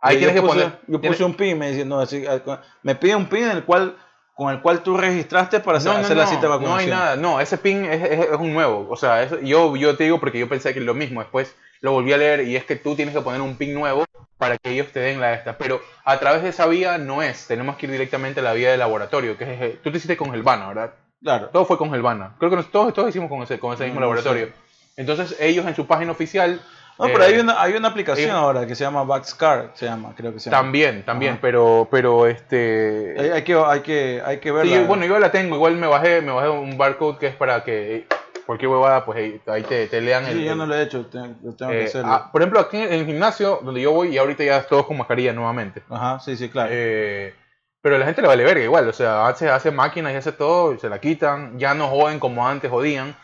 Ahí 0.00 0.18
tienes 0.18 0.34
que 0.36 0.42
puse- 0.42 0.48
poner, 0.62 0.78
Yo 0.86 1.00
puse 1.00 1.24
un 1.24 1.34
pin, 1.34 1.58
me 1.58 1.70
dice, 1.72 1.84
no, 1.84 1.98
así, 2.00 2.24
ah, 2.26 2.60
me 2.84 2.94
pide 2.94 3.16
un 3.16 3.26
pin 3.26 3.44
en 3.44 3.50
el 3.50 3.64
cual, 3.64 3.96
con 4.34 4.52
el 4.52 4.60
cual 4.62 4.82
tú 4.82 4.96
registraste 4.96 5.60
para 5.60 5.78
hacer, 5.78 5.92
no, 5.92 5.98
no, 5.98 6.04
hacer 6.04 6.16
la 6.16 6.24
no, 6.24 6.30
cita 6.30 6.42
de 6.42 6.48
no 6.48 6.54
vacunación. 6.58 6.80
hay 6.80 6.86
nada, 6.98 7.16
no, 7.16 7.40
ese 7.40 7.58
pin 7.58 7.84
es, 7.84 8.02
es- 8.02 8.20
es 8.30 8.36
un 8.38 8.52
nuevo, 8.52 8.86
o 8.90 8.96
sea, 8.96 9.22
eso- 9.22 9.38
yo, 9.40 9.76
yo 9.76 9.96
te 9.96 10.04
digo 10.04 10.18
porque 10.20 10.38
yo 10.38 10.48
pensé 10.48 10.72
que 10.72 10.78
es 10.80 10.84
lo 10.84 10.94
mismo, 10.94 11.20
después 11.20 11.54
lo 11.80 11.92
volví 11.92 12.12
a 12.12 12.16
leer 12.16 12.40
y 12.46 12.56
es 12.56 12.64
que 12.64 12.76
tú 12.76 12.94
tienes 12.96 13.14
que 13.14 13.20
poner 13.20 13.40
un 13.40 13.56
pin 13.56 13.74
nuevo 13.74 14.04
para 14.38 14.56
que 14.58 14.70
ellos 14.70 14.88
te 14.92 15.00
den 15.00 15.20
la 15.20 15.34
esta, 15.34 15.58
pero 15.58 15.80
a 16.04 16.18
través 16.18 16.42
de 16.42 16.48
esa 16.48 16.66
vía 16.66 16.98
no 16.98 17.22
es, 17.22 17.46
tenemos 17.46 17.76
que 17.76 17.86
ir 17.86 17.92
directamente 17.92 18.40
a 18.40 18.42
la 18.42 18.52
vía 18.54 18.70
del 18.70 18.80
laboratorio, 18.80 19.36
que 19.36 19.44
es, 19.66 19.82
tú 19.82 19.90
te 19.90 19.98
hiciste 19.98 20.16
con 20.16 20.34
Helvana, 20.34 20.68
¿verdad? 20.68 20.94
Claro. 21.22 21.48
Todo 21.50 21.64
fue 21.64 21.78
con 21.78 21.94
Helvana, 21.94 22.34
creo 22.38 22.50
que 22.50 22.56
nos- 22.56 22.70
todos, 22.70 22.92
todos 22.94 23.08
hicimos 23.10 23.28
con 23.28 23.42
ese, 23.42 23.58
con 23.60 23.74
ese 23.74 23.84
mismo 23.84 24.00
No, 24.00 24.06
no 24.06 24.12
laboratorio. 24.14 24.46
sé. 24.46 24.52
Entonces 24.96 25.36
ellos 25.40 25.66
en 25.66 25.74
su 25.76 25.86
página 25.86 26.10
oficial 26.12 26.60
No, 27.06 27.12
pero 27.12 27.24
eh, 27.24 27.26
hay 27.34 27.38
una, 27.40 27.60
hay 27.62 27.72
una 27.74 27.88
aplicación 27.88 28.30
ahora 28.30 28.66
que 28.66 28.74
se 28.74 28.84
llama 28.84 29.02
Vaxcar, 29.04 29.70
se 29.74 29.86
llama, 29.86 30.12
creo 30.16 30.32
que 30.32 30.40
se 30.40 30.50
llama. 30.50 30.62
También, 30.62 31.04
también, 31.04 31.32
Ajá. 31.32 31.40
pero, 31.42 31.88
pero 31.90 32.26
este. 32.26 33.14
Hay, 33.18 33.30
hay 33.30 33.42
que, 33.42 33.54
hay 33.54 33.80
que, 33.80 34.22
hay 34.24 34.38
que 34.38 34.48
sí, 34.50 34.54
verla. 34.54 34.76
yo- 34.76 34.86
bueno, 34.86 35.04
yo 35.06 35.18
la 35.18 35.30
tengo, 35.30 35.56
igual 35.56 35.76
me 35.76 35.86
bajé, 35.86 36.20
me 36.22 36.32
bajé 36.32 36.48
un 36.48 36.76
barcode 36.78 37.18
que 37.18 37.26
es 37.28 37.34
para 37.36 37.62
que 37.64 37.96
eh, 37.96 38.06
cualquier 38.46 38.70
huevada, 38.70 39.04
pues 39.04 39.18
ahí, 39.18 39.40
ahí 39.46 39.62
te, 39.62 39.86
te 39.86 40.00
lean 40.00 40.26
el. 40.26 40.38
Sí, 40.38 40.44
yo 40.44 40.52
el- 40.52 40.58
no 40.58 40.66
lo 40.66 40.74
he 40.74 40.82
hecho, 40.82 41.06
tengo, 41.06 41.34
lo 41.42 41.54
tengo 41.54 41.72
que 41.72 41.82
eh, 41.82 41.84
hacerlo. 41.86 42.12
ah, 42.12 42.28
por 42.30 42.42
ejemplo, 42.42 42.60
aquí 42.60 42.76
en 42.76 42.92
el 42.92 43.06
gimnasio 43.06 43.60
donde 43.62 43.80
yo 43.80 43.92
voy 43.92 44.08
y 44.08 44.18
ahorita 44.18 44.44
ya 44.44 44.62
todos 44.62 44.86
con 44.86 44.96
mascarilla 44.98 45.32
nuevamente. 45.32 45.82
Ajá, 45.90 46.20
sí, 46.20 46.36
sí, 46.36 46.48
claro. 46.48 46.68
Eh, 46.72 47.34
pero 47.80 47.96
a 47.96 47.98
la 47.98 48.04
gente 48.04 48.22
le 48.22 48.28
vale 48.28 48.44
verga 48.44 48.62
igual, 48.62 48.88
o 48.88 48.92
sea, 48.92 49.26
hace, 49.26 49.48
hace 49.50 49.72
máquinas 49.72 50.12
y 50.12 50.16
hace 50.16 50.30
todo, 50.30 50.72
y 50.72 50.78
se 50.78 50.88
la 50.88 51.00
quitan, 51.00 51.58
ya 51.58 51.74
no 51.74 51.88
joden 51.88 52.20
como 52.20 52.46
antes 52.46 52.70
jodían. 52.70 53.16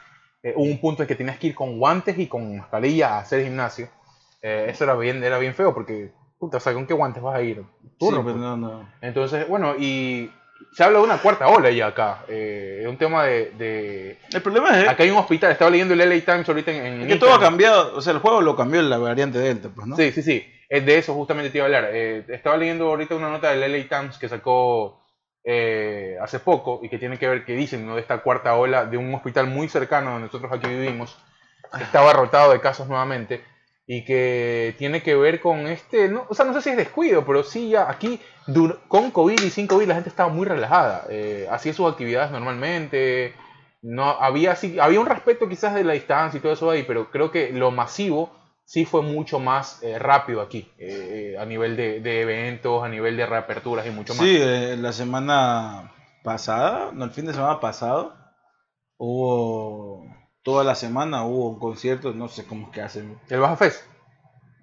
Eh, 0.43 0.53
un 0.57 0.81
punto 0.81 1.03
en 1.03 1.09
que 1.09 1.15
tenías 1.17 1.39
que 1.39 1.49
ir 1.49 1.55
con 1.55 1.79
guantes 1.79 2.19
y 2.19 2.27
con 2.29 2.57
mascarilla 2.59 3.17
a 3.17 3.19
hacer 3.21 3.43
gimnasio. 3.45 3.89
Eh, 4.43 4.67
eso 4.69 4.85
era 4.85 4.95
bien, 4.95 5.23
era 5.25 5.39
bien 5.39 5.55
feo 5.55 5.75
porque, 5.75 6.13
puta, 6.39 6.59
o 6.59 6.61
sea, 6.61 6.73
¿con 6.75 6.87
qué 6.87 6.95
guantes 6.95 7.23
vas 7.23 7.35
a 7.37 7.43
ir? 7.43 7.63
Turno, 7.99 8.23
pues 8.23 8.35
pues. 8.35 8.37
no, 8.37 8.57
no. 8.57 8.89
Entonces, 9.01 9.49
bueno, 9.49 9.75
y 9.77 10.31
se 10.73 10.85
habla 10.85 10.99
de 10.99 11.05
una 11.05 11.19
cuarta 11.19 11.49
ola 11.49 11.71
ya 11.71 11.89
acá. 11.89 12.25
Eh, 12.29 12.81
es 12.83 12.89
un 12.89 12.97
tema 12.97 13.25
de, 13.25 13.51
de- 13.59 14.19
El 14.33 14.43
problema 14.43 14.81
es, 14.81 14.89
Acá 14.89 15.03
hay 15.03 15.11
un 15.11 15.19
hospital, 15.19 15.51
estaba 15.51 15.71
leyendo 15.71 15.95
el 15.95 16.01
LA 16.01 16.21
Times 16.25 16.49
ahorita 16.49 16.71
en, 16.71 16.85
en 16.87 17.03
es 17.03 17.09
que 17.09 17.17
todo 17.17 17.35
ha 17.35 17.41
cambiado, 17.41 17.97
o 17.97 18.01
sea, 18.01 18.13
el 18.13 18.21
juego 18.21 18.41
lo 18.41 18.55
cambió 18.55 18.81
la 18.83 18.99
variante 18.99 19.39
Delta, 19.39 19.71
pues, 19.75 19.87
¿no? 19.89 19.97
Sí, 19.97 20.13
sí, 20.13 20.23
sí. 20.23 20.45
Es 20.69 20.85
de 20.85 20.99
eso 20.99 21.15
justamente 21.15 21.51
te 21.51 21.59
iba 21.59 21.65
a 21.65 21.67
hablar. 21.67 21.91
Eh, 21.93 22.25
estaba 22.29 22.57
leyendo 22.57 22.89
ahorita 22.89 23.15
una 23.17 23.31
nota 23.31 23.51
del 23.51 23.63
LA 23.73 23.89
Times 23.89 24.19
que 24.19 24.29
sacó 24.29 25.01
eh, 25.45 26.17
hace 26.21 26.41
poco 26.41 26.81
y 26.83 26.89
que 26.89 26.99
tiene 26.99 27.19
que 27.19 27.29
ver, 27.29 27.45
que 27.45 27.55
dicen, 27.55 27.87
¿no? 27.87 27.95
de 27.95 28.01
esta 28.01 28.19
cuarta 28.19 28.55
ola 28.55 28.85
de 28.85 28.97
un 28.97 29.15
hospital 29.15 29.47
muy 29.47 29.69
cercano 29.69 30.11
donde 30.11 30.27
nosotros 30.27 30.53
aquí 30.53 30.69
vivimos. 30.69 31.17
que 31.77 31.85
Estaba 31.85 32.13
rotado 32.13 32.53
de 32.53 32.61
casos 32.61 32.89
nuevamente. 32.89 33.45
y 33.87 34.05
que 34.05 34.75
tiene 34.77 35.03
que 35.03 35.15
ver 35.15 35.41
con 35.41 35.67
este, 35.67 36.09
no, 36.09 36.27
o 36.29 36.35
sea, 36.35 36.45
no 36.45 36.53
sé 36.53 36.61
si 36.61 36.71
es 36.71 36.77
descuido, 36.77 37.25
pero 37.25 37.43
sí 37.43 37.71
ya 37.71 37.89
aquí 37.91 38.21
con 38.89 39.11
COVID 39.11 39.41
y 39.43 39.51
sin 39.51 39.67
COVID 39.67 39.89
la 39.89 39.95
gente 39.95 40.11
estaba 40.11 40.29
muy 40.29 40.47
relajada, 40.47 41.07
eh, 41.09 41.47
hacía 41.51 41.73
sus 41.73 41.91
actividades 41.91 42.31
normalmente, 42.31 43.35
no 43.81 44.05
había 44.11 44.53
así, 44.53 44.79
había 44.79 45.01
un 45.01 45.07
respeto 45.07 45.49
quizás 45.49 45.75
de 45.75 45.85
la 45.85 45.95
distancia 45.95 46.37
y 46.37 46.41
todo 46.41 46.53
eso 46.53 46.71
ahí, 46.71 46.83
pero 46.83 47.11
creo 47.11 47.31
que 47.31 47.51
lo 47.53 47.71
masivo 47.71 48.38
sí 48.69 48.85
fue 48.85 49.01
mucho 49.01 49.41
más 49.41 49.83
eh, 49.83 49.99
rápido 49.99 50.43
aquí, 50.43 50.71
eh, 50.77 51.37
a 51.41 51.47
nivel 51.47 51.75
de, 51.75 52.01
de 52.01 52.21
eventos, 52.21 52.85
a 52.85 52.89
nivel 52.89 53.17
de 53.17 53.25
reaperturas 53.25 53.87
y 53.87 53.91
mucho 53.91 54.15
más. 54.15 54.23
Sí, 54.23 54.37
eh, 54.39 54.77
la 54.79 54.93
semana 54.93 55.91
pasada, 56.23 56.91
no, 56.93 57.07
el 57.07 57.11
fin 57.11 57.25
de 57.25 57.33
semana 57.33 57.61
pasado, 57.61 58.15
hubo, 58.99 60.05
toda 60.43 60.65
la 60.65 60.75
semana 60.75 61.25
hubo 61.25 61.49
un 61.49 61.59
concierto, 61.59 62.13
no 62.13 62.29
sé 62.29 62.45
cómo 62.45 62.67
es 62.67 62.73
que 62.75 62.83
hacen. 62.83 63.19
El 63.31 63.41
Baja 63.41 63.57
Fest. 63.57 63.85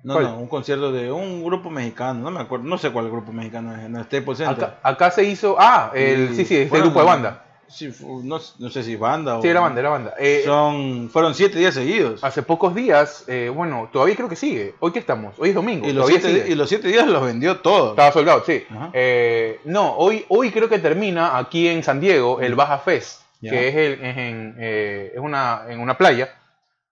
No, 0.04 0.14
¿Cuál? 0.14 0.26
no, 0.26 0.38
un 0.38 0.48
concierto 0.50 0.92
de 0.92 1.12
un 1.12 1.44
grupo 1.44 1.72
mexicano, 1.72 2.20
no 2.20 2.30
me 2.30 2.42
acuerdo, 2.42 2.66
no 2.66 2.78
sé 2.78 2.92
cuál 2.92 3.10
grupo 3.10 3.32
mexicano 3.32 3.76
es, 3.76 3.86
el 3.86 4.04
Staples 4.04 4.38
Center. 4.38 4.66
Acá, 4.66 4.80
acá 4.84 5.10
se 5.10 5.24
hizo, 5.24 5.56
ah, 5.58 5.90
el, 5.96 6.30
Y 6.30 6.36
sí, 6.36 6.46
sí, 6.46 6.58
este 6.58 6.80
grupo 6.80 7.00
de 7.00 7.06
banda. 7.06 7.45
Sí, 7.76 7.94
no, 8.24 8.40
no 8.60 8.70
sé 8.70 8.84
si 8.84 8.96
banda 8.96 9.38
o... 9.38 9.42
Sí, 9.42 9.50
era 9.50 9.60
banda, 9.60 9.80
era 9.82 9.90
banda. 9.90 10.14
Eh, 10.18 10.44
Son, 10.46 11.10
fueron 11.12 11.36
siete 11.36 11.60
días 11.60 11.74
seguidos. 11.74 12.24
Hace 12.24 12.42
pocos 12.42 12.74
días, 12.74 13.26
eh, 13.28 13.52
bueno, 13.54 13.90
todavía 13.92 14.16
creo 14.16 14.30
que 14.30 14.36
sigue. 14.38 14.76
Hoy 14.80 14.92
que 14.92 15.00
estamos, 15.00 15.36
hoy 15.38 15.50
es 15.50 15.56
domingo. 15.56 15.88
Y 15.88 15.92
los, 15.94 16.08
siete, 16.08 16.28
sigue. 16.30 16.50
y 16.52 16.56
los 16.56 16.70
siete 16.70 16.88
días 16.88 17.06
los 17.06 17.22
vendió 17.24 17.58
todos. 17.60 17.90
Estaba 17.92 18.12
soldado, 18.14 18.44
sí. 18.46 18.64
Eh, 18.94 19.60
no, 19.66 19.94
hoy, 19.98 20.26
hoy 20.30 20.52
creo 20.52 20.70
que 20.70 20.80
termina 20.80 21.38
aquí 21.38 21.68
en 21.68 21.84
San 21.84 22.00
Diego 22.00 22.40
el 22.40 22.56
Baja 22.56 22.78
Fest, 22.78 23.22
que 23.42 23.68
es, 23.68 23.76
el, 23.76 23.94
es, 24.06 24.18
en, 24.18 24.56
es 24.60 25.20
una, 25.20 25.64
en 25.68 25.80
una 25.82 25.98
playa. 25.98 26.30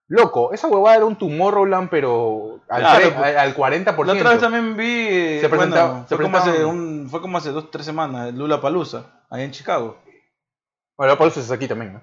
Loco, 0.09 0.51
esa 0.53 0.67
huevada 0.67 0.97
era 0.97 1.05
un 1.05 1.15
Tomorrowland, 1.15 1.89
pero 1.89 2.59
al, 2.69 2.81
Claro, 2.81 3.05
tre- 3.07 3.13
pues, 3.15 3.37
al 3.37 3.55
40%. 3.55 4.05
La 4.05 4.13
otra 4.13 4.29
vez 4.31 4.39
también 4.41 4.75
vi. 4.75 5.39
Se 5.39 5.47
presentaba- 5.49 5.87
bueno, 5.91 6.05
se 6.09 6.15
fue, 6.17 6.25
como 6.25 6.37
hace 6.37 6.65
un, 6.65 7.07
fue 7.09 7.21
como 7.21 7.37
hace 7.37 7.49
dos 7.51 7.71
tres 7.71 7.85
semanas, 7.85 8.33
Lula 8.33 8.59
Palusa, 8.59 9.05
ahí 9.29 9.43
en 9.43 9.51
Chicago. 9.51 9.97
Bueno, 10.97 11.13
eso 11.25 11.39
es 11.39 11.51
aquí 11.51 11.67
también, 11.67 11.93
¿no? 11.93 12.01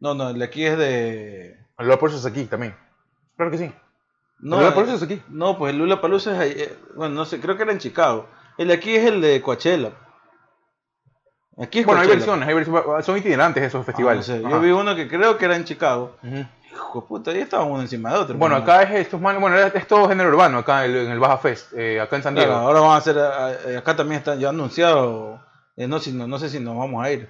No, 0.00 0.14
no, 0.14 0.30
el 0.30 0.38
de 0.38 0.44
aquí 0.44 0.64
es 0.64 0.76
de. 0.76 1.56
Por 1.76 2.08
eso 2.10 2.18
es 2.18 2.26
aquí 2.26 2.44
también. 2.44 2.76
Claro 3.36 3.50
que 3.50 3.58
sí. 3.58 3.72
No, 4.38 4.56
Lula 4.58 4.74
Palusa 4.74 4.94
es 4.94 5.02
aquí. 5.02 5.22
No, 5.28 5.56
pues 5.56 5.72
el 5.72 5.78
Lula 5.78 6.00
Palusa 6.00 6.32
es 6.32 6.38
ahí, 6.38 6.50
eh, 6.62 6.78
Bueno, 6.94 7.14
no 7.14 7.24
sé, 7.24 7.40
creo 7.40 7.56
que 7.56 7.62
era 7.62 7.72
en 7.72 7.78
Chicago. 7.78 8.28
El 8.58 8.68
de 8.68 8.74
aquí 8.74 8.94
es 8.94 9.04
el 9.06 9.20
de 9.20 9.40
Coachella. 9.40 9.92
Aquí 11.58 11.78
es 11.80 11.86
Bueno, 11.86 12.02
hay 12.02 12.08
versiones, 12.08 12.46
hay 12.46 12.54
versiones, 12.54 13.06
son 13.06 13.16
itinerantes 13.16 13.62
esos 13.64 13.80
Ah, 13.80 13.84
festivales. 13.84 14.28
no 14.28 14.34
sé, 14.34 14.40
Ajá. 14.44 14.50
Yo 14.56 14.60
vi 14.60 14.70
uno 14.70 14.94
que 14.94 15.08
creo 15.08 15.38
que 15.38 15.46
era 15.46 15.56
en 15.56 15.64
Chicago. 15.64 16.16
Hijo 16.22 17.00
de 17.00 17.06
puta, 17.06 17.30
ahí 17.30 17.38
estaban 17.40 17.70
uno 17.70 17.80
encima 17.80 18.12
de 18.12 18.18
otro. 18.18 18.36
Bueno, 18.36 18.56
acá 18.56 18.82
es 18.82 18.90
estos 19.06 19.18
bueno, 19.20 19.56
es 19.56 19.86
todo 19.86 20.06
género 20.08 20.28
urbano 20.28 20.58
acá 20.58 20.84
en 20.84 20.90
el, 20.94 21.06
el 21.12 21.18
Baja 21.18 21.38
Fest, 21.38 21.72
eh, 21.72 21.98
acá 21.98 22.16
en 22.16 22.22
San 22.22 22.34
Diego. 22.34 22.50
Claro, 22.52 22.66
ahora 22.66 22.80
vamos 22.80 22.94
a 22.94 22.98
hacer. 22.98 23.16
eh, 23.70 23.76
Acá 23.78 23.96
también 23.96 24.18
está 24.18 24.34
ya 24.34 24.50
anunciado. 24.50 25.40
Eh, 25.76 25.86
no, 25.88 25.98
si, 25.98 26.12
no, 26.12 26.26
no 26.26 26.38
sé 26.38 26.48
si 26.48 26.60
nos 26.60 26.76
vamos 26.76 27.04
a 27.04 27.10
ir. 27.12 27.28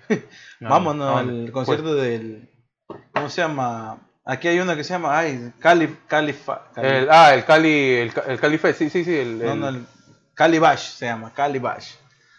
No, 0.60 0.68
Vámonos 0.70 1.06
no, 1.12 1.16
al 1.18 1.26
pues, 1.42 1.50
concierto 1.52 1.94
del. 1.94 2.48
¿Cómo 3.12 3.28
se 3.28 3.42
llama? 3.42 3.98
Aquí 4.24 4.48
hay 4.48 4.58
uno 4.60 4.74
que 4.76 4.84
se 4.84 4.90
llama. 4.94 5.16
Ay, 5.18 5.52
Cali. 5.58 5.96
Cali, 6.06 6.32
Cali- 6.74 6.88
el- 6.88 7.08
ah, 7.10 7.34
el 7.34 7.44
Cali, 7.44 7.94
el, 7.94 8.12
el 8.26 8.40
Cali 8.40 8.58
Fest, 8.58 8.78
sí, 8.80 8.90
sí, 8.90 9.04
sí. 9.04 9.16
El, 9.16 9.38
no, 9.38 9.52
el- 9.52 9.60
no, 9.60 9.68
el 9.68 9.86
Cali 10.34 10.58
Bash 10.58 10.90
se 10.94 11.06
llama. 11.06 11.32
Cali 11.34 11.58
Bash. 11.58 11.94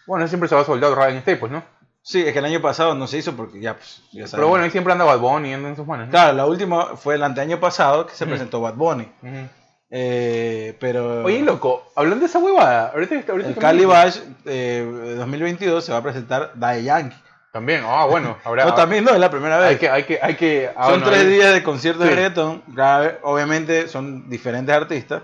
Bueno, 0.06 0.26
siempre 0.28 0.48
se 0.48 0.54
va 0.54 0.64
soldado 0.64 0.94
en 1.06 1.20
Staples, 1.22 1.50
¿no? 1.52 1.62
Sí, 2.00 2.22
es 2.24 2.32
que 2.32 2.38
el 2.38 2.44
año 2.46 2.62
pasado 2.62 2.94
no 2.94 3.06
se 3.06 3.18
hizo 3.18 3.36
porque 3.36 3.60
ya, 3.60 3.74
pues, 3.74 3.98
ya 4.12 4.20
Pero 4.20 4.28
sabemos. 4.28 4.50
bueno, 4.50 4.64
ahí 4.64 4.70
siempre 4.70 4.92
anda 4.94 5.04
Bad 5.04 5.18
Bunny, 5.18 5.52
anda 5.52 5.68
en 5.68 5.76
sus 5.76 5.86
manos. 5.86 6.06
¿no? 6.06 6.10
Claro, 6.10 6.32
la 6.34 6.46
última 6.46 6.96
fue 6.96 7.16
el 7.16 7.22
anteaño 7.22 7.60
pasado 7.60 8.06
que 8.06 8.14
se 8.14 8.24
presentó 8.24 8.62
Bad 8.62 8.74
Bunny. 8.74 9.12
Ujú. 9.22 9.48
Eh, 9.90 10.76
pero. 10.80 11.24
Oye, 11.24 11.40
loco, 11.42 11.90
hablando 11.96 12.20
de 12.20 12.26
esa 12.26 12.38
huevada, 12.38 12.88
ahorita, 12.94 13.22
ahorita 13.28 13.48
El 13.48 13.56
Cali 13.56 13.84
Bash 13.84 14.18
eh, 14.44 15.14
2022 15.16 15.84
se 15.84 15.92
va 15.92 15.98
a 15.98 16.00
ver 16.02 16.26
Daddy 16.26 16.84
Yankee. 16.84 17.16
También, 17.52 17.82
ah, 17.84 18.04
bueno, 18.06 18.36
habrá. 18.44 18.66
No, 18.66 18.74
también 18.74 19.04
no, 19.04 19.12
es 19.12 19.18
la 19.18 19.30
primera 19.30 19.58
vez. 19.58 19.68
Hay 19.70 19.76
que, 19.76 19.88
hay 19.88 20.02
que, 20.04 20.18
hay 20.20 20.34
que. 20.34 20.70
ah, 20.76 20.90
son 20.90 21.02
tres 21.02 21.20
ahí- 21.20 21.28
días 21.28 21.54
de 21.54 21.62
conciertos 21.62 22.04
Sí. 22.04 22.10
de 22.10 22.16
reggaetón. 22.16 22.62
Obviamente 23.22 23.88
son 23.88 24.28
diferentes 24.28 24.74
artistas. 24.74 25.22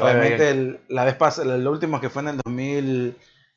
Obviamente 0.00 0.50
el- 0.50 0.80
la 0.88 1.04
vez 1.04 1.14
pasada, 1.14 1.54
el 1.54 1.66
último 1.66 2.00
que 2.00 2.08
fue 2.10 2.22
en 2.22 2.28
el 2.28 2.40
19, 2.44 3.16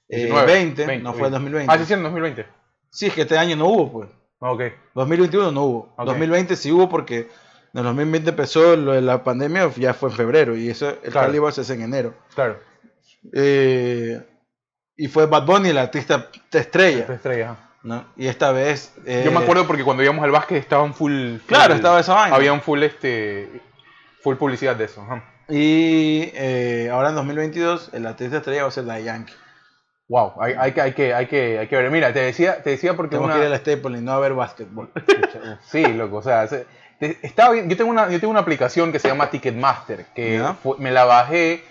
2020, 0.09 0.85
20, 0.85 1.03
no 1.03 1.13
fue 1.13 1.27
el 1.27 1.33
2020. 1.33 1.73
Ah, 1.73 1.77
sí, 1.77 1.85
sí, 1.85 1.93
en 1.93 2.03
2020. 2.03 2.45
Sí, 2.91 3.07
es 3.07 3.13
que 3.13 3.21
este 3.21 3.37
año 3.37 3.55
no 3.57 3.67
hubo, 3.67 3.91
pues. 3.91 4.09
Ah, 4.41 4.51
Ok. 4.51 4.61
2021 4.93 5.51
no 5.51 5.63
hubo. 5.63 5.93
Ok. 5.97 6.05
2020 6.05 6.55
sí 6.55 6.71
hubo 6.71 6.87
porque 6.89 7.29
en 7.75 7.79
el 7.79 7.83
2020 7.85 8.29
empezó 8.29 8.75
lo 8.75 8.93
de 8.93 9.01
la 9.01 9.23
pandemia, 9.23 9.69
ya 9.75 9.93
fue 9.93 10.09
en 10.09 10.15
febrero 10.15 10.55
y 10.55 10.69
eso 10.69 10.89
el 10.89 11.11
Claro. 11.11 11.27
Cali 11.33 11.51
se 11.53 11.61
hace 11.61 11.73
en 11.73 11.81
enero. 11.81 12.13
Claro. 12.33 12.59
Eh, 13.33 14.21
y 14.95 15.07
fue 15.07 15.25
Bad 15.25 15.45
Bunny 15.45 15.69
el 15.69 15.77
artista 15.77 16.29
estrella, 16.51 17.05
estrella. 17.09 17.57
¿no? 17.83 18.05
Y 18.15 18.27
esta 18.27 18.51
vez 18.51 18.93
eh, 19.05 19.23
Yo 19.25 19.31
me 19.31 19.39
acuerdo 19.39 19.67
porque 19.67 19.83
cuando 19.83 20.01
íbamos 20.03 20.23
al 20.23 20.31
básquet 20.31 20.57
estaban 20.57 20.93
full. 20.93 21.37
full- 21.37 21.47
Claro, 21.47 21.73
estaba 21.73 21.99
esa 21.99 22.13
vaina. 22.13 22.35
Había 22.35 22.53
un 22.53 22.61
full 22.61 22.81
este. 22.83 23.61
Full 24.23 24.35
publicidad 24.37 24.75
de 24.75 24.85
eso. 24.85 25.01
ajá. 25.01 25.23
Y 25.49 26.31
eh, 26.33 26.89
ahora 26.91 27.09
en 27.09 27.15
2022 27.15 27.91
el 27.93 28.07
artista 28.07 28.37
estrella 28.37 28.63
va 28.63 28.69
a 28.69 28.71
ser 28.71 28.85
la 28.85 28.99
Yankee. 28.99 29.33
Wow, 30.07 30.33
hay, 30.39 30.53
hay, 30.57 30.71
que, 30.71 30.81
hay, 30.81 30.93
que, 30.93 31.13
hay, 31.13 31.25
que, 31.27 31.59
hay 31.59 31.67
que 31.67 31.75
ver. 31.75 31.91
Mira, 31.91 32.13
te 32.13 32.19
decía, 32.19 32.63
te 32.63 32.71
decía 32.71 32.95
porque 32.95 33.15
Tengo 33.15 33.25
una... 33.25 33.35
que 33.35 33.41
ir 33.41 33.45
al 33.47 33.57
Staples 33.59 34.01
y 34.01 34.03
no 34.03 34.13
a 34.13 34.19
ver 34.19 34.33
básquetbol. 34.33 34.89
Sí, 35.65 35.85
loco, 35.85 36.17
o 36.17 36.21
sea, 36.21 36.47
estaba 36.99 37.51
bien. 37.53 37.69
Yo 37.69 37.77
tengo, 37.77 37.89
una, 37.91 38.09
yo 38.09 38.19
tengo 38.19 38.31
una 38.31 38.39
aplicación 38.41 38.91
que 38.91 38.99
se 38.99 39.07
llama 39.07 39.29
Ticketmaster, 39.29 40.05
que 40.15 40.41
fue- 40.61 40.77
me 40.79 40.91
la 40.91 41.05
bajé 41.05 41.63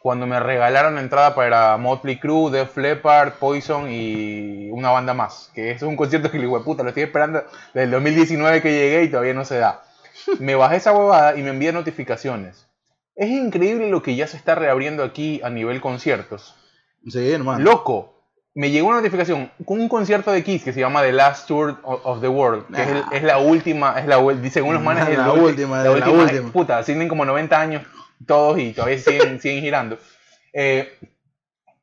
cuando 0.00 0.26
me 0.26 0.40
regalaron 0.40 0.96
la 0.96 1.00
entrada 1.00 1.34
para 1.34 1.76
Motley 1.76 2.18
Crue, 2.18 2.50
Def 2.50 2.76
Leppard, 2.76 3.34
Poison 3.34 3.86
y 3.90 4.68
una 4.70 4.90
banda 4.90 5.14
más. 5.14 5.50
Que 5.54 5.70
es 5.70 5.82
un 5.82 5.94
concierto 5.96 6.30
que 6.30 6.38
le 6.38 6.44
digo, 6.46 6.62
puta, 6.64 6.82
lo 6.82 6.88
estoy 6.88 7.04
esperando 7.04 7.44
desde 7.72 7.84
el 7.84 7.90
2019 7.92 8.60
que 8.62 8.72
llegué 8.72 9.04
y 9.04 9.08
todavía 9.10 9.34
no 9.34 9.44
se 9.44 9.58
da. 9.58 9.84
Me 10.40 10.54
bajé 10.56 10.76
esa 10.76 10.92
huevada 10.92 11.36
y 11.36 11.42
me 11.42 11.50
envía 11.50 11.72
notificaciones. 11.72 12.66
Es 13.14 13.30
increíble 13.30 13.88
lo 13.90 14.02
que 14.02 14.16
ya 14.16 14.26
se 14.26 14.36
está 14.36 14.54
reabriendo 14.54 15.04
aquí 15.04 15.40
a 15.44 15.50
nivel 15.50 15.80
conciertos. 15.80 16.56
Sí, 17.08 17.30
hermano. 17.32 17.62
Loco, 17.62 18.11
me 18.54 18.70
llegó 18.70 18.88
una 18.88 18.98
notificación 18.98 19.50
con 19.64 19.80
un 19.80 19.88
concierto 19.88 20.30
de 20.30 20.44
Kiss 20.44 20.62
que 20.62 20.72
se 20.72 20.80
llama 20.80 21.00
The 21.02 21.12
Last 21.12 21.48
Tour 21.48 21.78
of 21.84 22.20
the 22.20 22.28
World, 22.28 22.66
que 22.74 22.82
es, 22.82 22.88
el- 22.88 22.94
Nah. 23.00 23.08
es 23.12 23.22
la 23.22 23.38
última, 23.38 23.98
es 23.98 24.06
la 24.06 24.16
según 24.50 24.74
los 24.74 24.82
manes, 24.82 25.08
es 25.08 25.16
La 25.18 25.28
ulti- 25.32 25.40
última, 25.42 25.82
la 25.82 25.90
última. 25.90 26.52
Puta, 26.52 26.82
tienen 26.84 27.08
como 27.08 27.24
90 27.24 27.58
años 27.60 27.82
todos 28.26 28.58
y 28.58 28.72
todavía 28.72 28.98
siguen, 28.98 29.40
siguen 29.40 29.62
girando. 29.62 29.98
Eh, 30.52 30.98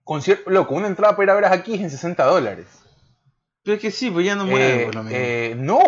concierto, 0.04 0.50
loco, 0.50 0.76
una 0.76 0.88
entrada 0.88 1.16
para 1.16 1.24
ir 1.24 1.30
a 1.32 1.34
ver 1.36 1.46
a 1.46 1.64
Kiss 1.64 1.82
en 1.82 1.90
60 1.90 2.24
dólares. 2.26 2.66
Pero 3.64 3.76
es 3.76 3.82
que 3.82 3.92
sí, 3.92 4.10
pues 4.12 4.26
ya 4.26 4.36
no 4.36 4.46
mueve 4.46 4.82
Eh, 4.82 4.84
pues, 4.86 4.96
lo 4.96 5.04
mismo. 5.04 5.18
eh, 5.20 5.54
no, 5.58 5.80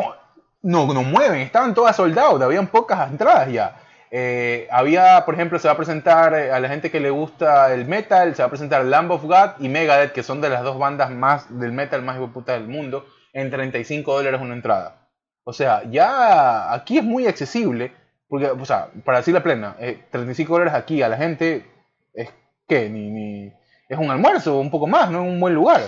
no, 0.64 0.94
no 0.94 1.04
mueven, 1.04 1.42
estaban 1.42 1.74
todas 1.74 1.96
soldados, 1.96 2.42
habían 2.42 2.68
pocas 2.68 3.10
entradas 3.10 3.52
ya. 3.52 3.78
Eh, 4.14 4.68
había, 4.70 5.24
por 5.24 5.36
ejemplo, 5.36 5.58
se 5.58 5.70
va 5.70 5.74
a 5.74 5.78
presentar 5.78 6.34
eh, 6.34 6.52
a 6.52 6.60
la 6.60 6.68
gente 6.68 6.92
que 6.92 7.00
le 7.00 7.10
gusta 7.10 7.74
el 7.74 7.86
metal, 7.86 8.36
se 8.36 8.42
va 8.42 8.48
a 8.48 8.50
presentar 8.50 8.84
Lamb 8.84 9.12
of 9.12 9.24
God 9.24 9.52
y 9.60 9.70
Megadeth, 9.70 10.12
que 10.12 10.22
son 10.22 10.42
de 10.42 10.50
las 10.50 10.64
dos 10.64 10.78
bandas 10.78 11.10
más 11.12 11.58
del 11.58 11.72
metal 11.72 12.02
más 12.02 12.18
puta 12.30 12.54
del 12.54 12.68
mundo, 12.68 13.06
en 13.32 13.50
35 13.50 14.14
dólares 14.14 14.42
una 14.42 14.54
entrada. 14.54 15.08
O 15.46 15.54
sea, 15.54 15.84
ya 15.90 16.74
aquí 16.74 16.98
es 16.98 17.06
muy 17.06 17.26
accesible, 17.26 17.94
porque, 18.28 18.48
o 18.48 18.66
sea, 18.66 18.90
para 19.06 19.20
decir 19.20 19.34
la 19.34 19.44
plena, 19.44 19.78
eh, 19.80 20.04
35 20.12 20.52
dólares 20.54 20.74
aquí 20.74 21.02
a 21.02 21.08
la 21.08 21.16
gente 21.16 21.66
es 22.14 22.30
que 22.68 22.90
ni, 22.90 23.10
ni 23.10 23.54
es 23.88 23.98
un 23.98 24.12
almuerzo, 24.12 24.60
un 24.60 24.70
poco 24.70 24.88
más, 24.88 25.10
no 25.10 25.24
es 25.24 25.30
un 25.30 25.40
buen 25.40 25.54
lugar. 25.54 25.82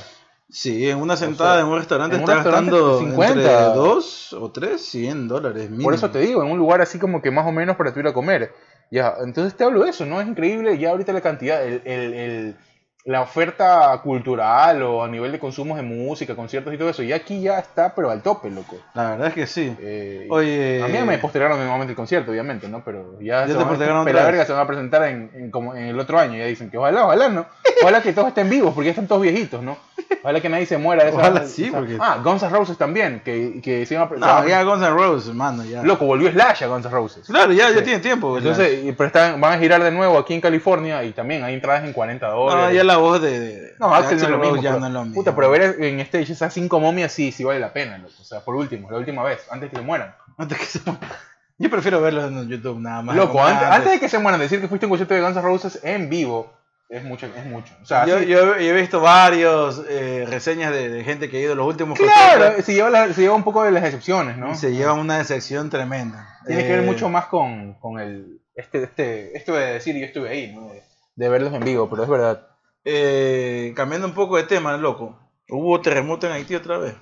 Sí, 0.53 0.87
en 0.87 0.99
una 0.99 1.17
sentada 1.17 1.55
sea, 1.55 1.61
en 1.61 1.67
un 1.67 1.77
restaurante 1.79 2.15
en 2.15 2.21
un 2.21 2.29
está 2.29 2.35
restaurante, 2.43 2.71
gastando 2.71 2.99
50. 2.99 3.33
entre 3.33 3.75
2 3.75 4.33
o 4.33 4.51
3, 4.51 4.79
100 4.85 5.27
dólares 5.27 5.63
mínimo. 5.69 5.83
Por 5.83 5.95
eso 5.95 6.11
te 6.11 6.19
digo, 6.19 6.43
en 6.43 6.51
un 6.51 6.59
lugar 6.59 6.79
así 6.79 6.99
como 6.99 7.23
que 7.23 7.31
más 7.31 7.47
o 7.47 7.51
menos 7.51 7.75
para 7.75 7.91
tú 7.91 7.99
ir 7.99 8.07
a 8.07 8.13
comer. 8.13 8.53
Ya, 8.91 9.15
entonces 9.23 9.55
te 9.57 9.63
hablo 9.63 9.83
de 9.83 9.89
eso, 9.89 10.05
¿no? 10.05 10.21
Es 10.21 10.27
increíble 10.27 10.77
ya 10.77 10.91
ahorita 10.91 11.11
la 11.11 11.21
cantidad, 11.21 11.65
el, 11.65 11.81
el- 11.85 12.13
el- 12.13 12.55
la 13.05 13.19
oferta 13.21 13.99
cultural 14.01 14.81
o 14.83 15.03
a 15.03 15.09
nivel 15.09 15.31
de 15.33 15.39
consumos 15.39 15.75
de 15.75 15.83
música, 15.83 16.35
conciertos 16.37 16.73
y 16.73 16.77
todo 16.77 16.89
eso. 16.89 17.03
Y 17.03 17.11
aquí 17.11 17.41
ya 17.41 17.59
está, 17.59 17.93
pero 17.93 18.09
al 18.09 18.21
tope, 18.21 18.49
loco. 18.49 18.77
La 18.93 19.09
verdad 19.11 19.27
es 19.27 19.33
que 19.33 19.45
sí. 19.47 19.75
Eh, 19.81 20.27
Oye, 20.29 20.81
a 20.81 20.87
mí 20.87 20.97
me 21.05 21.17
postergaron 21.17 21.57
nuevamente 21.59 21.91
el 21.91 21.97
concierto, 21.97 22.31
obviamente, 22.31 22.69
¿no? 22.69 22.81
Pero 22.85 23.19
ya, 23.19 23.41
Ya 23.41 23.47
se 23.47 23.53
te 23.55 23.63
van- 23.63 24.05
la 24.13 24.23
verga 24.23 24.45
se 24.45 24.53
van 24.53 24.61
a 24.61 24.67
presentar 24.67 25.03
en, 25.09 25.29
en 25.33 25.51
como 25.51 25.75
en 25.75 25.87
el 25.87 25.99
otro 25.99 26.17
año. 26.17 26.37
Ya 26.37 26.45
dicen 26.45 26.69
que 26.71 26.77
ojalá, 26.77 27.05
ojalá, 27.05 27.27
¿no? 27.27 27.45
Ojalá 27.81 28.01
que 28.01 28.13
todos 28.13 28.29
estén 28.29 28.49
vivos, 28.49 28.73
porque 28.73 28.85
ya 28.85 28.91
están 28.91 29.07
todos 29.07 29.21
viejitos, 29.21 29.61
¿no? 29.61 29.77
Ojalá 30.21 30.39
que 30.39 30.47
nadie 30.47 30.65
se 30.65 30.77
muera 30.77 31.03
de 31.03 31.09
esa. 31.09 31.19
Ojalá 31.19 31.45
sí, 31.45 31.65
esa- 31.65 31.77
porque- 31.79 31.97
Ah, 31.99 32.19
Guns 32.23 32.43
N' 32.43 32.49
Roses 32.49 32.77
también, 32.77 33.21
que, 33.25 33.59
que 33.61 33.85
se 33.85 33.95
iban 33.95 34.05
a 34.05 34.09
pre- 34.09 34.19
se 34.19 34.25
no, 34.25 34.27
van 34.33 34.45
a- 34.45 34.47
ya 34.47 34.63
Guns 34.63 34.81
N' 34.81 34.89
Roses, 34.91 35.27
hermano, 35.27 35.65
ya. 35.65 35.83
Loco, 35.83 36.05
volvió 36.05 36.31
Slash 36.31 36.63
a 36.63 36.67
Guns 36.67 36.85
N' 36.85 36.91
Roses. 36.91 37.27
Claro, 37.27 37.51
ya, 37.51 37.69
ya 37.71 37.79
Sí. 37.79 37.83
tiene 37.83 37.99
tiempo. 37.99 38.37
Entonces, 38.37 38.79
pero 38.97 39.07
están, 39.07 39.41
van 39.41 39.53
a 39.53 39.57
girar 39.57 39.83
de 39.83 39.91
nuevo 39.91 40.17
aquí 40.17 40.33
en 40.33 40.39
California 40.39 41.03
y 41.03 41.11
también 41.11 41.43
hay 41.43 41.55
entradas 41.55 41.83
en 41.83 41.91
40 41.91 42.29
no, 42.29 42.35
dólares. 42.35 42.73
ya 42.77 42.83
la 42.85 42.92
voz 42.97 43.21
de, 43.21 43.39
de 43.39 43.71
No, 43.79 43.89
de 43.89 43.95
Axel 43.95 44.17
no 44.19 44.23
es 44.25 44.29
lo 44.29 44.37
mismo. 44.39 44.55
ya 44.61 44.69
pero- 44.71 44.79
no 44.79 44.87
es 44.87 44.93
lo 44.93 45.01
mismo. 45.05 45.15
Puta, 45.15 45.35
pero 45.35 45.49
ver 45.51 45.75
en 45.79 45.99
stage 46.01 46.33
esas 46.33 46.53
cinco 46.53 46.79
momias 46.79 47.11
sí, 47.11 47.31
sí 47.31 47.43
vale 47.43 47.59
la 47.59 47.73
pena, 47.73 47.97
loco. 47.97 48.13
O 48.21 48.23
sea, 48.23 48.39
por 48.41 48.55
último, 48.55 48.89
la 48.91 48.97
última 48.97 49.23
vez, 49.23 49.45
antes 49.49 49.69
que 49.69 49.75
se 49.77 49.81
mueran. 49.81 50.15
Antes 50.37 50.57
que 50.59 50.65
se- 50.65 50.79
Yo 51.59 51.69
prefiero 51.69 52.01
verlos 52.01 52.25
en 52.31 52.49
YouTube 52.49 52.79
nada 52.79 53.01
más. 53.01 53.15
Loco, 53.15 53.41
antes, 53.43 53.67
antes 53.67 53.91
de 53.93 53.99
que 53.99 54.09
se 54.09 54.17
mueran, 54.19 54.39
decir 54.39 54.59
que 54.59 54.67
fuiste 54.67 54.85
a 54.85 54.87
un 54.87 54.91
concierto 54.91 55.13
de 55.13 55.21
Guns 55.21 55.35
N' 55.35 55.41
Roses 55.43 55.79
en 55.83 56.09
vivo 56.09 56.51
es 56.89 57.03
mucho, 57.03 57.27
es 57.27 57.45
mucho. 57.45 57.73
O 57.81 57.85
sea, 57.85 58.05
yo, 58.05 58.19
sí- 58.19 58.25
yo- 58.27 58.57
yo 58.57 58.59
he 58.59 58.73
visto 58.73 58.99
varios 58.99 59.83
eh, 59.89 60.25
reseñas 60.29 60.71
de, 60.71 60.89
de 60.89 61.03
gente 61.03 61.29
que 61.29 61.37
ha 61.37 61.39
ido 61.41 61.55
los 61.55 61.65
últimos 61.67 61.97
claro, 61.97 62.61
se 62.61 62.73
lleva, 62.73 62.89
la- 62.89 63.13
se 63.13 63.21
lleva 63.21 63.35
un 63.35 63.43
poco 63.43 63.63
de 63.63 63.71
las 63.71 63.83
excepciones, 63.83 64.37
¿no? 64.37 64.55
se 64.55 64.73
llevan 64.73 64.99
una 64.99 65.17
decepción 65.19 65.69
tremenda. 65.69 66.27
Tiene 66.45 66.63
que 66.63 66.69
ver 66.69 66.79
Eh, 66.79 66.85
mucho 66.85 67.07
más 67.09 67.25
con, 67.27 67.75
con 67.75 67.99
el 67.99 68.39
este, 68.55 68.83
este, 68.83 69.35
esto 69.37 69.53
de 69.53 69.73
decir 69.73 69.95
yo 69.95 70.05
estuve 70.05 70.29
ahí, 70.29 70.53
¿no? 70.53 70.67
De, 70.69 70.83
de 71.15 71.29
verlos 71.29 71.53
en 71.53 71.63
vivo, 71.63 71.89
pero 71.89 72.03
es 72.03 72.09
verdad. 72.09 72.47
Eh, 72.86 73.73
cambiando 73.75 74.07
un 74.07 74.13
poco 74.13 74.38
de 74.38 74.43
tema, 74.43 74.75
loco. 74.77 75.17
Hubo 75.49 75.81
terremoto 75.81 76.27
en 76.27 76.34
Haití 76.34 76.55
otra 76.55 76.77
vez. 76.77 76.95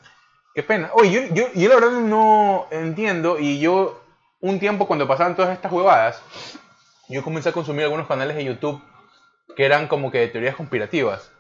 Qué 0.54 0.64
pena. 0.64 0.92
Oye, 0.94 1.12
yo, 1.12 1.34
yo, 1.34 1.54
yo 1.54 1.70
la 1.70 1.76
verdad 1.76 2.00
no 2.02 2.68
entiendo 2.72 3.40
y 3.40 3.60
yo 3.60 4.02
un 4.42 4.60
tiempo 4.60 4.88
cuando 4.88 5.08
pasaban 5.08 5.36
todas 5.36 5.54
estas 5.54 5.72
huevadas, 5.72 6.22
yo 7.08 7.24
comencé 7.24 7.50
a 7.50 7.54
consumir 7.54 7.84
algunos 7.84 8.08
canales 8.08 8.36
de 8.36 8.46
YouTube 8.46 8.82
que 9.56 9.66
eran 9.66 9.88
como 9.88 10.12
que 10.12 10.20
de 10.20 10.28
teorías 10.28 10.56
conspirativas. 10.56 11.32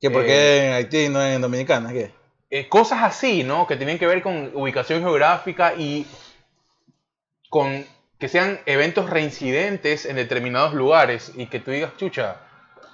¿Que 0.00 0.10
por 0.10 0.22
Eh, 0.22 0.26
qué 0.26 0.66
en 0.66 0.72
Haití 0.74 0.98
y 1.04 1.08
no 1.08 1.24
en 1.24 1.40
Dominicana? 1.40 1.92
¿Qué? 1.92 2.12
Eh, 2.50 2.68
cosas 2.68 3.02
así, 3.02 3.42
¿no? 3.42 3.66
Que 3.66 3.76
tienen 3.76 3.98
que 3.98 4.06
ver 4.06 4.22
con 4.22 4.50
ubicación 4.54 5.00
geográfica 5.00 5.74
y 5.74 6.06
con 7.50 7.84
que 8.18 8.28
sean 8.28 8.60
eventos 8.66 9.10
reincidentes 9.10 10.06
en 10.06 10.16
determinados 10.16 10.72
lugares 10.72 11.32
y 11.36 11.46
que 11.46 11.60
tú 11.60 11.70
digas, 11.70 11.96
chucha, 11.96 12.36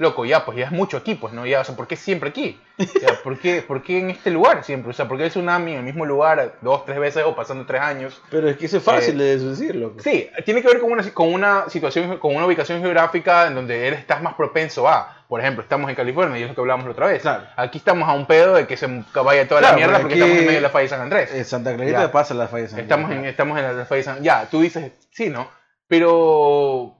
loco, 0.00 0.24
ya, 0.24 0.44
pues 0.44 0.56
ya 0.58 0.64
es 0.64 0.72
mucho 0.72 0.96
aquí, 0.96 1.14
pues, 1.14 1.32
¿no? 1.32 1.46
Ya, 1.46 1.60
o 1.60 1.64
sea, 1.64 1.76
¿por 1.76 1.86
qué 1.86 1.94
siempre 1.94 2.30
aquí? 2.30 2.58
O 2.78 2.84
sea, 2.84 3.20
¿por 3.22 3.38
qué, 3.38 3.60
¿por 3.62 3.82
qué 3.82 3.98
en 4.00 4.10
este 4.10 4.30
lugar 4.30 4.64
siempre? 4.64 4.90
O 4.90 4.94
sea, 4.94 5.06
¿por 5.06 5.18
qué 5.18 5.24
el 5.24 5.30
tsunami 5.30 5.72
en 5.72 5.78
el 5.78 5.84
mismo 5.84 6.06
lugar 6.06 6.54
dos, 6.62 6.84
tres 6.86 6.98
veces 6.98 7.24
o 7.26 7.36
pasando 7.36 7.66
tres 7.66 7.82
años? 7.82 8.20
Pero 8.30 8.48
es 8.48 8.56
que 8.56 8.66
eso 8.66 8.78
es 8.78 8.82
fácil 8.82 9.18
de 9.18 9.36
decirlo. 9.38 9.94
Sí, 9.98 10.28
tiene 10.44 10.62
que 10.62 10.68
ver 10.68 10.80
con 10.80 10.90
una, 10.90 11.08
con 11.12 11.32
una 11.32 11.68
situación, 11.68 12.16
con 12.16 12.34
una 12.34 12.46
ubicación 12.46 12.80
geográfica 12.80 13.46
en 13.46 13.54
donde 13.54 13.86
eres, 13.86 14.00
estás 14.00 14.22
más 14.22 14.34
propenso 14.34 14.88
a. 14.88 15.16
Por 15.28 15.40
ejemplo, 15.40 15.62
estamos 15.62 15.88
en 15.90 15.94
California 15.94 16.38
y 16.38 16.42
es 16.42 16.48
lo 16.48 16.54
que 16.56 16.60
hablábamos 16.62 16.86
la 16.86 16.92
otra 16.92 17.06
vez. 17.06 17.22
Claro. 17.22 17.44
Aquí 17.54 17.78
estamos 17.78 18.08
a 18.08 18.14
un 18.14 18.26
pedo 18.26 18.54
de 18.54 18.66
que 18.66 18.76
se 18.76 18.86
vaya 19.14 19.46
toda 19.46 19.60
Claro, 19.60 19.74
la 19.74 19.76
mierda 19.76 20.00
porque 20.00 20.14
estamos 20.14 20.34
en 20.36 20.44
medio 20.46 20.56
de 20.58 20.60
la 20.62 20.70
falla 20.70 20.82
de 20.82 20.88
San 20.88 21.00
Andrés. 21.02 21.34
En 21.34 21.44
Santa 21.44 21.74
Clarita 21.76 22.00
Ya. 22.00 22.10
pasa 22.10 22.34
la 22.34 22.48
falla 22.48 22.62
de 22.64 22.68
San 22.70 22.80
Estamos 22.80 23.10
en, 23.10 23.16
Andrés. 23.18 23.30
estamos 23.32 23.58
en 23.58 23.64
la 23.78 23.84
falla 23.84 23.96
de 23.98 24.02
San 24.02 24.22
Ya, 24.24 24.48
tú 24.50 24.60
dices, 24.62 24.90
sí, 25.12 25.28
¿no? 25.30 25.48
Pero 25.86 26.96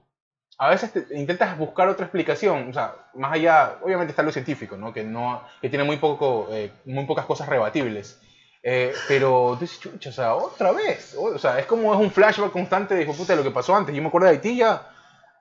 a 0.63 0.69
veces 0.69 0.91
te- 0.93 1.07
intentas 1.17 1.57
buscar 1.57 1.89
otra 1.89 2.05
explicación. 2.05 2.69
O 2.69 2.73
sea, 2.73 2.93
más 3.15 3.33
allá, 3.33 3.77
obviamente 3.81 4.11
está 4.11 4.21
lo 4.21 4.31
científico, 4.31 4.77
¿no? 4.77 4.93
Que, 4.93 5.03
no, 5.03 5.41
que 5.59 5.69
tiene 5.69 5.83
muy, 5.83 5.97
poco, 5.97 6.47
eh, 6.51 6.71
muy 6.85 7.05
pocas 7.05 7.25
cosas 7.25 7.49
rebatibles. 7.49 8.19
Eh, 8.63 8.93
pero 9.07 9.55
tú 9.57 9.61
dices, 9.61 9.79
chucha, 9.79 10.09
o 10.11 10.13
sea, 10.13 10.35
otra 10.35 10.71
vez. 10.71 11.15
O, 11.17 11.23
o 11.35 11.37
sea, 11.39 11.57
es 11.57 11.65
como 11.65 11.91
es 11.95 11.99
un 11.99 12.11
flashback 12.11 12.51
constante 12.51 12.93
de 12.93 13.05
puta 13.07 13.35
lo 13.35 13.41
que 13.43 13.49
pasó 13.49 13.75
antes. 13.75 13.95
Yo 13.95 14.01
me 14.03 14.09
acuerdo 14.09 14.27
de 14.27 14.33
Haití 14.33 14.55
ya. 14.57 14.87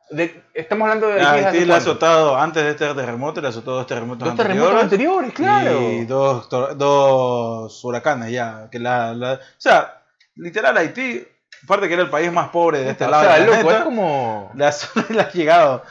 De, 0.08 0.42
estamos 0.54 0.86
hablando 0.88 1.08
de 1.08 1.20
Haití. 1.20 1.26
Haití 1.44 1.46
¿hace 1.58 1.66
le 1.66 1.74
ha 1.74 1.76
azotado, 1.76 2.36
antes 2.36 2.64
de 2.64 2.70
este 2.70 2.94
terremoto, 2.94 3.40
le 3.42 3.48
azotó 3.48 3.72
dos 3.72 3.86
terremotos 3.86 4.26
Dos 4.26 4.36
terremotos 4.36 4.82
anteriores, 4.82 5.32
claro. 5.34 5.80
Y 5.82 6.04
dos, 6.06 6.48
dos 6.94 7.84
huracanes 7.84 8.32
ya. 8.32 8.68
Que 8.72 8.78
la, 8.78 9.12
la- 9.14 9.34
o 9.34 9.38
sea, 9.58 10.02
literal 10.36 10.76
Haití, 10.78 11.24
aparte 11.64 11.88
que 11.88 11.94
era 11.94 12.02
el 12.02 12.10
país 12.10 12.32
más 12.32 12.48
pobre 12.50 12.80
de 12.80 12.90
este 12.90 13.04
o 13.04 13.10
lado 13.10 13.24
sea, 13.24 13.34
del 13.34 13.46
loco, 13.46 13.58
planeta, 13.60 13.78
es 13.78 13.84
como. 13.84 14.52
le, 14.54 14.66
ha, 14.66 14.72
le 15.10 15.20
ha 15.20 15.32
llegado 15.32 15.82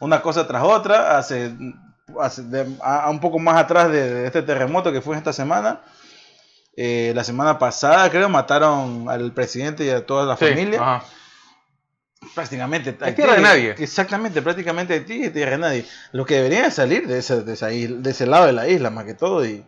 una 0.00 0.22
cosa 0.22 0.46
tras 0.46 0.62
otra, 0.62 1.18
hace, 1.18 1.52
hace 2.20 2.42
de- 2.42 2.76
a, 2.82 3.04
a 3.04 3.10
un 3.10 3.20
poco 3.20 3.38
más 3.38 3.56
atrás 3.56 3.90
de, 3.90 4.12
de 4.14 4.26
este 4.26 4.42
terremoto 4.42 4.92
que 4.92 5.00
fue 5.00 5.16
esta 5.16 5.32
semana. 5.32 5.80
Eh, 6.78 7.12
la 7.14 7.24
semana 7.24 7.58
pasada, 7.58 8.10
creo, 8.10 8.28
mataron 8.28 9.08
al 9.08 9.32
presidente 9.32 9.84
y 9.84 9.88
a 9.90 10.04
toda 10.04 10.26
la 10.26 10.36
Sí, 10.36 10.44
familia. 10.46 10.78
ajá. 10.82 11.04
Prácticamente. 12.34 12.92
tierra 12.92 13.34
de 13.36 13.40
nadie. 13.40 13.74
Exactamente, 13.78 14.42
prácticamente 14.42 14.94
Haití 14.94 15.22
es 15.24 15.32
tierra 15.32 15.52
de 15.52 15.58
nadie. 15.58 15.86
Lo 16.12 16.26
que 16.26 16.34
deberían 16.36 16.70
salir 16.72 17.06
de 17.06 17.18
ese, 17.18 17.42
de, 17.42 17.52
esa 17.54 17.70
isla- 17.72 17.98
de 18.00 18.10
ese 18.10 18.26
lado 18.26 18.46
de 18.46 18.52
la 18.52 18.68
isla, 18.68 18.90
más 18.90 19.04
que 19.04 19.14
todo. 19.14 19.44
Y, 19.46 19.64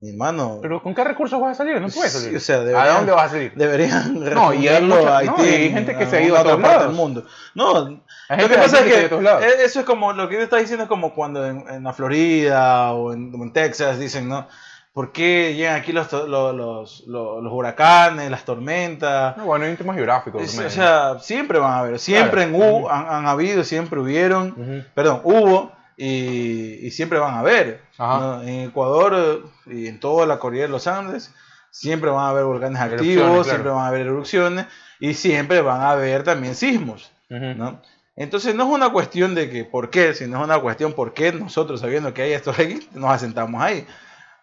mi 0.00 0.10
hermano, 0.10 0.58
Pero 0.60 0.82
¿con 0.82 0.94
qué 0.94 1.02
recursos 1.04 1.40
vas 1.40 1.52
a 1.52 1.54
salir? 1.54 1.80
No 1.80 1.88
puedes 1.88 2.12
Sí, 2.12 2.18
salir. 2.24 2.36
o 2.36 2.40
sea, 2.40 2.56
¿A 2.82 2.88
dónde 2.88 3.12
vas 3.12 3.26
a 3.26 3.28
salir? 3.30 3.52
deberían 3.54 4.14
No, 4.34 4.52
y 4.52 4.68
hay 4.68 4.82
mucha- 4.82 4.98
a 5.18 5.22
no, 5.22 5.32
Haití 5.32 5.42
y 5.42 5.54
hay 5.54 5.66
en- 5.66 5.72
gente 5.72 5.96
que 5.96 6.06
se 6.06 6.16
ha 6.18 6.20
ido 6.22 6.36
a 6.36 6.40
otra 6.42 6.58
parte 6.58 6.84
del 6.84 6.92
mundo. 6.94 7.24
No, 7.54 7.72
lo 7.80 8.48
que 8.48 8.54
pasa 8.56 8.80
es 8.80 8.84
que 8.84 9.04
eh, 9.06 9.64
eso 9.64 9.80
es 9.80 9.86
como 9.86 10.12
lo 10.12 10.28
que 10.28 10.42
está 10.42 10.58
diciendo 10.58 10.82
es 10.84 10.88
como 10.88 11.14
cuando 11.14 11.46
en, 11.46 11.64
en 11.70 11.82
la 11.84 11.92
Florida 11.94 12.92
o 12.92 13.12
en, 13.14 13.32
Texas 13.52 13.98
dicen, 13.98 14.28
¿no? 14.28 14.46
¿Por 14.92 15.12
qué 15.12 15.54
llegan 15.54 15.76
aquí 15.76 15.92
los, 15.92 16.08
to- 16.08 16.26
los, 16.26 16.54
los, 16.54 17.04
los- 17.06 17.42
los 17.42 17.52
huracanes, 17.52 18.30
las 18.30 18.44
tormentas? 18.44 19.36
No, 19.36 19.44
bueno, 19.46 19.64
hay 19.66 19.70
un 19.70 19.76
tema 19.78 19.92
geográfico. 19.94 20.38
Es- 20.40 20.58
o 20.58 20.70
sea, 20.70 21.18
siempre 21.20 21.58
van 21.58 21.72
a 21.72 21.78
haber, 21.80 21.98
siempre 21.98 22.46
Claro. 22.48 22.66
en 22.66 22.90
han, 22.90 23.06
han 23.14 23.26
habido, 23.26 23.62
siempre 23.64 24.00
hubieron, 24.00 24.84
perdón, 24.94 25.20
hubo 25.24 25.72
y, 25.96 26.86
y 26.86 26.90
siempre 26.90 27.18
van 27.18 27.34
a 27.34 27.40
haber. 27.40 27.82
En 28.44 28.68
Ecuador 28.68 29.50
y 29.66 29.86
en 29.86 29.98
toda 30.00 30.26
la 30.26 30.38
cordillera 30.38 30.66
de 30.68 30.72
los 30.72 30.86
Andes 30.86 31.32
siempre 31.70 32.10
van 32.10 32.24
a 32.24 32.28
haber 32.30 32.44
volcanes 32.44 32.80
activos, 32.80 33.26
claro. 33.26 33.44
siempre 33.44 33.70
van 33.70 33.84
a 33.84 33.88
haber 33.88 34.02
erupciones 34.02 34.66
y 35.00 35.14
siempre 35.14 35.60
van 35.60 35.80
a 35.82 35.90
haber 35.90 36.22
también 36.24 36.54
sismos. 36.54 37.10
¿no? 37.28 37.82
Entonces 38.14 38.54
no 38.54 38.64
es 38.64 38.70
una 38.70 38.90
cuestión 38.90 39.34
de 39.34 39.50
que 39.50 39.64
por 39.64 39.90
qué, 39.90 40.14
sino 40.14 40.38
es 40.38 40.44
una 40.44 40.58
cuestión 40.58 40.94
por 40.94 41.12
qué 41.12 41.32
nosotros 41.32 41.80
sabiendo 41.80 42.14
que 42.14 42.22
hay 42.22 42.32
esto 42.32 42.54
ahí, 42.56 42.88
nos 42.94 43.10
asentamos 43.10 43.62
ahí. 43.62 43.86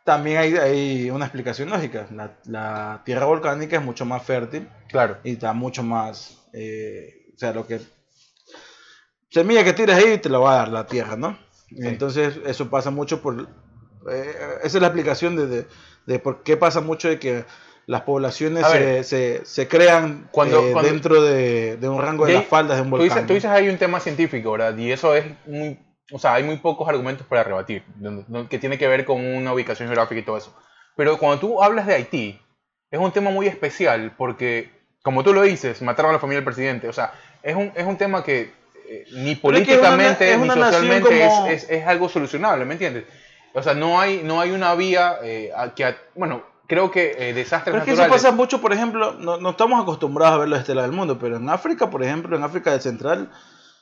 También 0.03 0.37
hay, 0.37 0.55
hay 0.57 1.09
una 1.09 1.25
explicación 1.25 1.69
lógica. 1.69 2.05
La, 2.11 2.37
la 2.45 3.01
tierra 3.05 3.25
volcánica 3.25 3.77
es 3.77 3.81
mucho 3.83 4.05
más 4.05 4.21
fértil 4.21 4.67
Claro. 4.89 5.17
y 5.23 5.31
está 5.31 5.53
mucho 5.53 5.81
más, 5.81 6.43
eh, 6.53 7.31
o 7.33 7.37
sea, 7.39 7.53
lo 7.53 7.65
que 7.65 7.79
semilla 9.31 9.63
que 9.63 9.73
tiras 9.73 9.97
ahí 9.97 10.17
te 10.19 10.29
lo 10.29 10.41
va 10.41 10.53
a 10.53 10.57
dar 10.57 10.67
la 10.69 10.85
tierra, 10.85 11.15
¿no? 11.15 11.37
Entonces 11.77 12.39
eso 12.45 12.69
pasa 12.69 12.89
mucho 12.91 13.21
por, 13.21 13.47
eh, 14.11 14.33
esa 14.63 14.77
es 14.77 14.81
la 14.81 14.87
explicación 14.87 15.35
de, 15.35 15.47
de, 15.47 15.67
de 16.05 16.19
por 16.19 16.43
qué 16.43 16.57
pasa 16.57 16.81
mucho 16.81 17.07
de 17.09 17.19
que 17.19 17.45
las 17.85 18.01
poblaciones 18.01 18.63
A 18.63 18.69
se, 18.69 18.79
ver. 18.79 19.03
se, 19.03 19.45
se 19.45 19.67
crean 19.67 20.29
Cuando- 20.31 20.59
eh, 20.67 20.71
cuando- 20.71 20.89
dentro 20.91 21.21
de, 21.21 21.77
de 21.77 21.89
un 21.89 22.01
rango 22.01 22.25
de 22.25 22.33
las 22.33 22.45
faldas 22.45 22.77
de 22.77 22.83
un 22.83 22.89
Tú 22.89 22.97
volcán. 22.97 23.07
dices, 23.09 23.27
tú 23.27 23.33
dices 23.33 23.49
hay 23.49 23.67
un 23.69 23.77
tema 23.77 23.99
científico, 23.99 24.51
¿verdad? 24.53 24.77
Y 24.77 24.91
eso 24.91 25.15
es 25.15 25.25
muy... 25.45 25.79
O 26.11 26.19
sea, 26.19 26.33
hay 26.35 26.43
muy 26.43 26.57
pocos 26.57 26.87
argumentos 26.87 27.25
para 27.25 27.43
rebatir, 27.43 27.83
que 28.49 28.59
tiene 28.59 28.77
que 28.77 28.87
ver 28.87 29.03
con 29.05 29.19
una 29.25 29.53
ubicación 29.53 29.87
geográfica 29.87 30.19
y 30.19 30.23
todo 30.23 30.37
eso. 30.37 30.55
Pero 30.95 31.17
cuando 31.17 31.39
tú 31.39 31.63
hablas 31.63 31.87
de 31.87 31.95
Haití, 31.95 32.39
es 32.91 32.99
un 32.99 33.11
tema 33.11 33.31
muy 33.31 33.47
especial 33.47 34.13
porque, 34.17 34.69
como 35.01 35.23
tú 35.23 35.33
lo 35.33 35.41
dices, 35.41 35.81
mataron 35.81 36.09
a 36.11 36.13
la 36.13 36.19
familia 36.19 36.39
del 36.39 36.45
presidente. 36.45 36.87
O 36.87 36.93
sea, 36.93 37.13
es 37.41 37.55
un, 37.55 37.71
es 37.75 37.85
un 37.87 37.97
tema 37.97 38.23
que 38.23 38.51
eh, 38.87 39.05
ni 39.13 39.35
Pero 39.35 39.57
es 39.57 39.65
que 39.65 39.73
es 39.73 39.79
una- 39.79 39.89
políticamente 39.89 40.31
es 40.31 40.37
ni 40.37 40.43
una 40.43 40.53
socialmente 40.71 41.09
como- 41.29 41.47
es, 41.47 41.63
es- 41.63 41.69
es 41.69 41.87
algo 41.87 42.09
solucionable, 42.09 42.65
¿me 42.65 42.73
entiendes? 42.73 43.05
O 43.53 43.61
sea, 43.61 43.73
no 43.73 43.99
hay, 43.99 44.21
no 44.23 44.41
hay 44.41 44.51
una 44.51 44.73
vía 44.75 45.17
eh, 45.23 45.51
a 45.55 45.73
que... 45.75 45.85
a- 45.85 45.97
bueno, 46.15 46.43
creo 46.67 46.89
que 46.91 47.15
eh, 47.17 47.33
desastres 47.33 47.71
Pero 47.73 47.77
es 47.79 47.85
que 47.85 47.91
eso 48.01 48.09
pasa 48.11 48.31
mucho, 48.31 48.59
por 48.61 48.73
ejemplo, 48.73 49.13
no, 49.19 49.37
no 49.37 49.49
estamos 49.51 49.81
acostumbrados 49.81 50.35
a 50.35 50.39
verlo 50.39 50.55
de 50.55 50.61
este 50.61 50.73
lado 50.73 50.87
del 50.87 50.95
mundo, 50.97 51.19
pero 51.19 51.37
en 51.37 51.49
África, 51.49 51.89
por 51.89 52.03
ejemplo, 52.03 52.35
en 52.35 52.43
África 52.43 52.71
del 52.71 52.81
Central, 52.81 53.29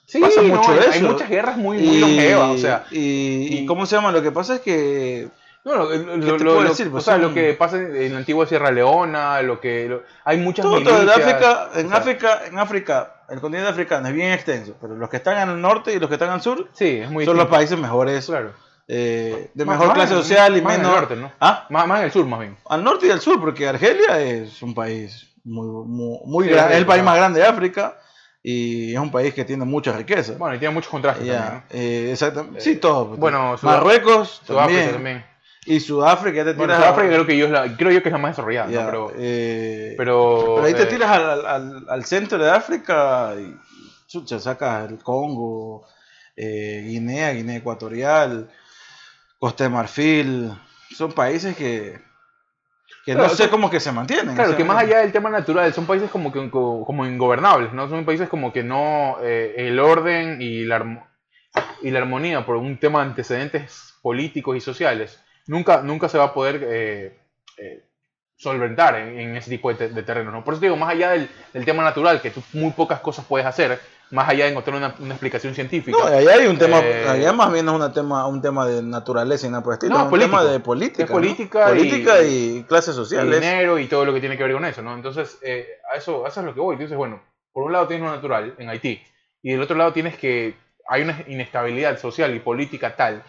Sí, 0.05 0.19
pasa 0.19 0.41
no, 0.41 0.55
mucho 0.55 0.71
hay, 0.71 0.79
eso. 0.79 0.91
hay 0.91 1.01
muchas 1.03 1.29
guerras 1.29 1.57
muy, 1.57 1.77
muy 1.77 1.99
longevas, 1.99 2.49
o 2.49 2.57
sea... 2.57 2.85
y, 2.91 3.59
y 3.59 3.65
¿cómo 3.65 3.85
se 3.85 3.95
llama? 3.95 4.11
Lo 4.11 4.21
que 4.21 4.31
pasa 4.31 4.55
es 4.55 4.61
que 4.61 5.29
No, 5.63 5.75
lo, 5.75 5.83
lo- 5.95 6.37
¿Qué 6.37 6.43
lo- 6.43 6.63
decir? 6.63 6.87
o 6.87 6.91
Pues 6.91 7.05
sea, 7.05 7.13
son- 7.13 7.21
lo 7.21 7.33
que 7.33 7.53
pasa 7.53 7.77
en 7.77 8.11
la 8.11 8.17
antigua 8.17 8.45
Sierra 8.47 8.71
Leona, 8.71 9.41
lo 9.43 9.61
que 9.61 10.01
hay 10.25 10.37
muchas 10.37 10.63
todo, 10.65 10.81
todo 10.83 11.03
en 11.03 11.09
África, 11.09 11.69
en 11.75 11.85
o 11.85 11.89
sea, 11.89 11.97
África, 11.99 12.41
en 12.47 12.59
África, 12.59 13.20
el 13.31 13.39
continente 13.41 13.69
africano 13.71 14.07
es 14.07 14.13
bien 14.13 14.31
extenso, 14.33 14.75
pero 14.79 14.95
los 14.95 15.09
que 15.09 15.17
están 15.17 15.37
al 15.37 15.59
norte 15.61 15.93
y 15.93 15.99
los 15.99 16.07
que 16.09 16.15
están 16.15 16.29
al 16.29 16.41
sur 16.41 16.67
Sí, 16.73 16.99
es 17.03 17.09
muy 17.09 17.25
son 17.25 17.37
los 17.37 17.47
países 17.47 17.77
mejores, 17.79 18.25
Claro. 18.25 18.53
eh, 18.87 19.49
de 19.53 19.65
Más- 19.65 19.75
mejor 19.75 19.87
más 19.87 19.95
clase 19.95 20.13
en- 20.13 20.19
social 20.21 20.57
y 20.57 20.61
más 20.61 20.75
en 20.75 20.81
el 20.81 20.87
menos 20.87 20.99
norte, 21.01 21.15
¿no? 21.15 21.31
¿Ah? 21.39 21.65
Más, 21.69 21.87
más 21.87 21.99
en 21.99 22.05
el 22.05 22.11
sur, 22.11 22.25
más 22.25 22.39
bien. 22.41 22.57
al 22.69 22.83
norte 22.83 23.07
y 23.07 23.11
al 23.11 23.21
sur, 23.21 23.39
porque 23.39 23.67
Argelia 23.67 24.19
es 24.21 24.61
un 24.61 24.73
país 24.73 25.27
muy, 25.43 25.65
muy, 25.87 26.19
muy 26.25 26.45
Sí, 26.45 26.51
grande, 26.51 26.73
es 26.73 26.79
el 26.79 26.85
país 26.85 27.03
más 27.03 27.15
grande 27.15 27.39
de 27.39 27.45
África 27.47 27.97
y 28.43 28.93
es 28.93 28.99
un 28.99 29.11
país 29.11 29.33
que 29.33 29.45
tiene 29.45 29.65
mucha 29.65 29.91
riqueza. 29.93 30.33
Bueno, 30.37 30.55
y 30.55 30.59
tiene 30.59 30.73
muchos 30.73 30.89
contrastes 30.91 31.25
también, 31.27 31.63
eh, 31.69 32.09
exactamente. 32.11 32.59
Eh, 32.59 32.61
Sí, 32.61 32.75
todo. 32.77 33.07
pues, 33.09 33.19
bueno, 33.19 33.57
Sudá- 33.57 33.71
Marruecos 33.77 34.41
¿no? 34.41 34.47
Sudáfrica 34.47 34.81
también. 34.81 34.91
también. 34.93 35.30
Y 35.65 35.79
Sudáfrica 35.79 36.37
ya 36.37 36.45
te 36.45 36.53
Bueno, 36.53 36.73
tiras. 36.73 36.87
Sudáfrica 36.89 37.13
creo 37.13 37.25
que 37.27 37.37
yo 37.37 37.45
es 37.45 37.51
la, 37.51 37.77
creo 37.77 37.91
yo 37.91 38.01
que 38.01 38.09
es 38.09 38.13
la 38.13 38.17
más 38.17 38.31
desarrollada, 38.31 38.67
¿no? 38.67 38.73
ya, 38.73 38.85
Pero, 38.87 39.11
eh, 39.17 39.93
pero, 39.95 40.53
pero 40.55 40.65
ahí 40.67 40.73
te 40.73 40.83
eh, 40.83 40.85
tiras 40.87 41.11
al, 41.11 41.85
al- 41.87 42.05
centro 42.05 42.43
de 42.43 42.49
África 42.49 43.35
y 43.39 43.55
chucha, 44.07 44.39
sacas 44.39 44.89
el 44.89 44.97
Congo, 44.97 45.85
eh, 46.35 46.83
Guinea, 46.87 47.31
Guinea 47.33 47.57
Ecuatorial, 47.57 48.49
Costa 49.37 49.65
de 49.65 49.69
Marfil. 49.69 50.51
Son 50.95 51.11
países 51.13 51.55
que, 51.55 52.01
que 53.05 53.13
Claro, 53.13 53.27
no 53.29 53.29
sé 53.29 53.49
cómo 53.49 53.69
que 53.69 53.79
se 53.79 53.91
mantienen. 53.91 54.33
Claro, 54.33 54.49
o 54.49 54.53
sea, 54.53 54.57
que 54.57 54.63
más 54.63 54.83
allá 54.83 54.99
del 55.01 55.11
tema 55.11 55.29
natural, 55.29 55.71
son 55.75 55.85
países 55.85 56.09
como 56.09 56.31
que 56.31 56.49
co- 56.49 56.83
como 56.85 57.05
ingobernables, 57.05 57.71
¿no? 57.71 57.87
Son 57.87 58.03
países 58.03 58.27
como 58.29 58.51
que 58.51 58.63
no 58.63 59.17
el 59.21 59.79
orden 59.79 60.41
y 60.41 60.65
la, 60.65 61.07
y 61.83 61.91
la 61.91 61.99
armonía 61.99 62.45
por 62.47 62.55
un 62.57 62.79
tema 62.79 63.01
de 63.03 63.09
antecedentes 63.11 63.93
políticos 64.01 64.57
y 64.57 64.59
sociales 64.61 65.19
nunca, 65.47 65.81
nunca 65.81 66.09
se 66.09 66.17
va 66.17 66.25
a 66.25 66.33
poder 66.33 66.61
eh, 66.63 67.19
eh, 67.57 67.83
solventar 68.37 68.95
en, 68.95 69.19
en 69.19 69.35
ese 69.35 69.49
tipo 69.49 69.73
de, 69.73 69.89
de 69.89 70.03
terrenos. 70.03 70.33
¿no? 70.33 70.43
Por 70.43 70.53
eso 70.53 70.61
te 70.61 70.65
digo, 70.67 70.77
más 70.77 70.89
allá 70.89 71.11
del, 71.11 71.29
del 71.53 71.65
tema 71.65 71.83
natural, 71.83 72.21
que 72.21 72.31
tú 72.31 72.41
muy 72.53 72.71
pocas 72.71 72.99
cosas 72.99 73.25
puedes 73.25 73.45
hacer, 73.45 73.79
más 74.09 74.27
allá 74.27 74.45
de 74.45 74.51
encontrar 74.51 74.75
una, 74.75 74.93
una 74.99 75.13
explicación 75.13 75.53
científica. 75.55 75.97
No, 75.97 76.05
allá 76.05 76.33
hay 76.33 76.47
un 76.47 76.57
tema, 76.57 76.79
Eh, 76.83 77.07
allá 77.07 77.31
más 77.33 77.51
bien 77.53 77.67
es 77.69 77.73
una 77.73 77.93
tema, 77.93 78.27
un 78.27 78.41
tema 78.41 78.67
de 78.67 78.81
naturaleza 78.81 79.47
y 79.47 79.49
nada 79.51 79.63
por 79.63 79.73
estilo, 79.73 79.93
No, 79.93 79.99
es 79.99 80.03
un 80.05 80.09
político. 80.09 80.37
tema 80.39 80.51
de 80.51 80.59
política. 80.59 81.03
Es 81.03 81.09
¿no? 81.09 81.15
política 81.15 81.59
y- 81.71 81.77
Política 81.77 82.23
y, 82.23 82.63
clases 82.67 82.93
y 82.95 82.97
sociales. 82.97 83.39
dinero 83.39 83.79
y 83.79 83.87
todo 83.87 84.03
lo 84.05 84.13
que 84.13 84.19
tiene 84.19 84.35
que 84.37 84.43
ver 84.43 84.53
con 84.53 84.65
eso, 84.65 84.81
¿no? 84.81 84.95
Entonces, 84.95 85.37
eh, 85.43 85.67
a, 85.93 85.97
eso, 85.97 86.25
a 86.25 86.29
eso 86.29 86.39
es 86.41 86.45
lo 86.45 86.53
que 86.53 86.59
voy. 86.59 86.75
Dices, 86.75 86.97
bueno, 86.97 87.21
por 87.53 87.63
un 87.63 87.71
lado 87.71 87.87
tienes 87.87 88.05
lo 88.05 88.13
natural 88.13 88.53
en 88.57 88.69
Haití 88.69 89.01
y 89.43 89.51
del 89.51 89.61
otro 89.61 89.77
lado 89.77 89.93
tienes 89.93 90.17
que 90.17 90.55
hay 90.89 91.03
una 91.03 91.23
inestabilidad 91.27 91.97
social 91.99 92.35
y 92.35 92.39
política 92.39 92.95
tal 92.97 93.23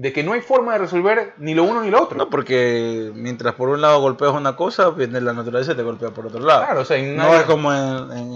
de 0.00 0.12
que 0.12 0.22
no 0.22 0.32
hay 0.32 0.40
forma 0.40 0.74
de 0.74 0.78
resolver 0.78 1.34
ni 1.38 1.54
lo 1.54 1.64
uno 1.64 1.82
ni 1.82 1.90
lo 1.90 2.00
otro. 2.04 2.16
No, 2.16 2.30
porque 2.30 3.10
mientras 3.16 3.54
por 3.56 3.68
un 3.68 3.80
lado 3.80 4.00
golpeas 4.00 4.30
una 4.32 4.54
cosa, 4.54 4.90
viene 4.90 5.20
la 5.20 5.32
naturaleza 5.32 5.72
y 5.72 5.74
te 5.74 5.82
golpea 5.82 6.10
por 6.10 6.26
otro 6.26 6.38
lado. 6.38 6.60
claro, 6.64 6.82
o 6.82 6.84
sea, 6.84 7.02
No 7.02 7.34
es 7.34 7.42
como 7.42 7.72
en, 7.72 8.12
en- 8.12 8.32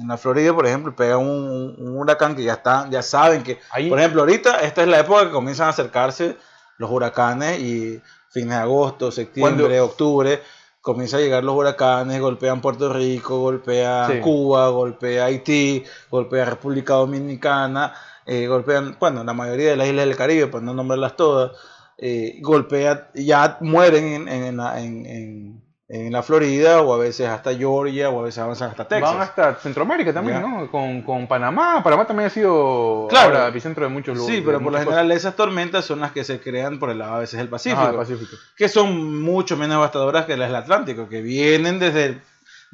en- 0.00 0.08
la 0.08 0.16
Florida, 0.18 0.52
por 0.52 0.66
ejemplo, 0.66 0.94
pega 0.94 1.16
un, 1.16 1.76
un 1.78 1.96
huracán 1.96 2.34
que 2.34 2.42
ya 2.42 2.54
está, 2.54 2.88
ya 2.90 3.00
saben 3.00 3.42
que, 3.44 3.58
Ahí- 3.70 3.88
por 3.88 3.98
ejemplo, 4.00 4.22
ahorita 4.22 4.56
esta 4.60 4.82
es 4.82 4.88
la 4.88 4.98
época 4.98 5.24
que 5.26 5.30
comienzan 5.30 5.68
a 5.68 5.70
acercarse 5.70 6.36
los 6.78 6.90
huracanes 6.90 7.60
y 7.60 8.02
fines 8.30 8.50
de 8.50 8.56
agosto, 8.56 9.12
septiembre, 9.12 9.64
Cuando- 9.66 9.84
octubre, 9.84 10.42
comienzan 10.80 11.20
a 11.20 11.22
llegar 11.22 11.44
los 11.44 11.54
huracanes, 11.54 12.20
golpean 12.20 12.60
Puerto 12.60 12.92
Rico, 12.92 13.38
golpean 13.38 14.10
Sí. 14.12 14.18
Cuba, 14.20 14.68
golpea 14.68 15.26
Haití, 15.26 15.84
golpea 16.10 16.44
República 16.44 16.94
Dominicana, 16.94 17.94
eh, 18.26 18.46
golpean, 18.46 18.96
bueno, 19.00 19.22
la 19.24 19.32
mayoría 19.34 19.70
de 19.70 19.76
las 19.76 19.88
islas 19.88 20.06
del 20.06 20.16
Caribe, 20.16 20.46
para 20.48 20.64
no 20.64 20.74
nombrarlas 20.74 21.16
todas, 21.16 21.52
eh, 21.98 22.38
golpea, 22.42 23.10
ya 23.14 23.58
mueren 23.60 24.04
en, 24.04 24.28
en 24.28 24.56
la, 24.56 24.80
en- 24.80 25.06
en- 25.06 25.64
en 25.86 26.10
la 26.12 26.22
Florida 26.22 26.80
o 26.80 26.94
a 26.94 26.98
veces 26.98 27.28
hasta 27.28 27.54
Georgia 27.54 28.08
o 28.08 28.18
a 28.18 28.24
veces 28.24 28.38
avanzan 28.38 28.70
hasta 28.70 28.88
Texas. 28.88 29.12
van 29.12 29.20
hasta 29.20 29.54
Centroamérica 29.56 30.14
también, 30.14 30.40
Ya. 30.40 30.48
¿no? 30.48 30.70
Con, 30.70 31.02
con 31.02 31.28
Panamá. 31.28 31.82
Panamá 31.84 32.06
también 32.06 32.28
ha 32.28 32.30
sido 32.30 33.06
Claro. 33.10 33.34
ahora 33.36 33.48
epicentro 33.48 33.84
de 33.84 33.90
muchos 33.90 34.16
lugares. 34.16 34.38
Sí, 34.38 34.42
pero 34.44 34.60
por 34.60 34.72
lo 34.72 34.78
general 34.78 35.12
esas 35.12 35.36
tormentas 35.36 35.84
son 35.84 36.00
las 36.00 36.10
que 36.12 36.24
se 36.24 36.40
crean 36.40 36.78
por 36.78 36.88
el 36.90 36.98
lado 36.98 37.16
a 37.16 37.18
veces 37.18 37.38
del 37.38 37.48
Pacífico, 37.48 37.82
Pacífico. 37.98 37.98
Pacífico. 37.98 38.36
que 38.56 38.68
son 38.70 39.20
mucho 39.22 39.58
menos 39.58 39.76
devastadoras 39.76 40.24
que 40.24 40.38
las 40.38 40.48
del 40.48 40.56
Atlántico, 40.56 41.06
que 41.08 41.20
vienen 41.20 41.78
desde, 41.78 42.18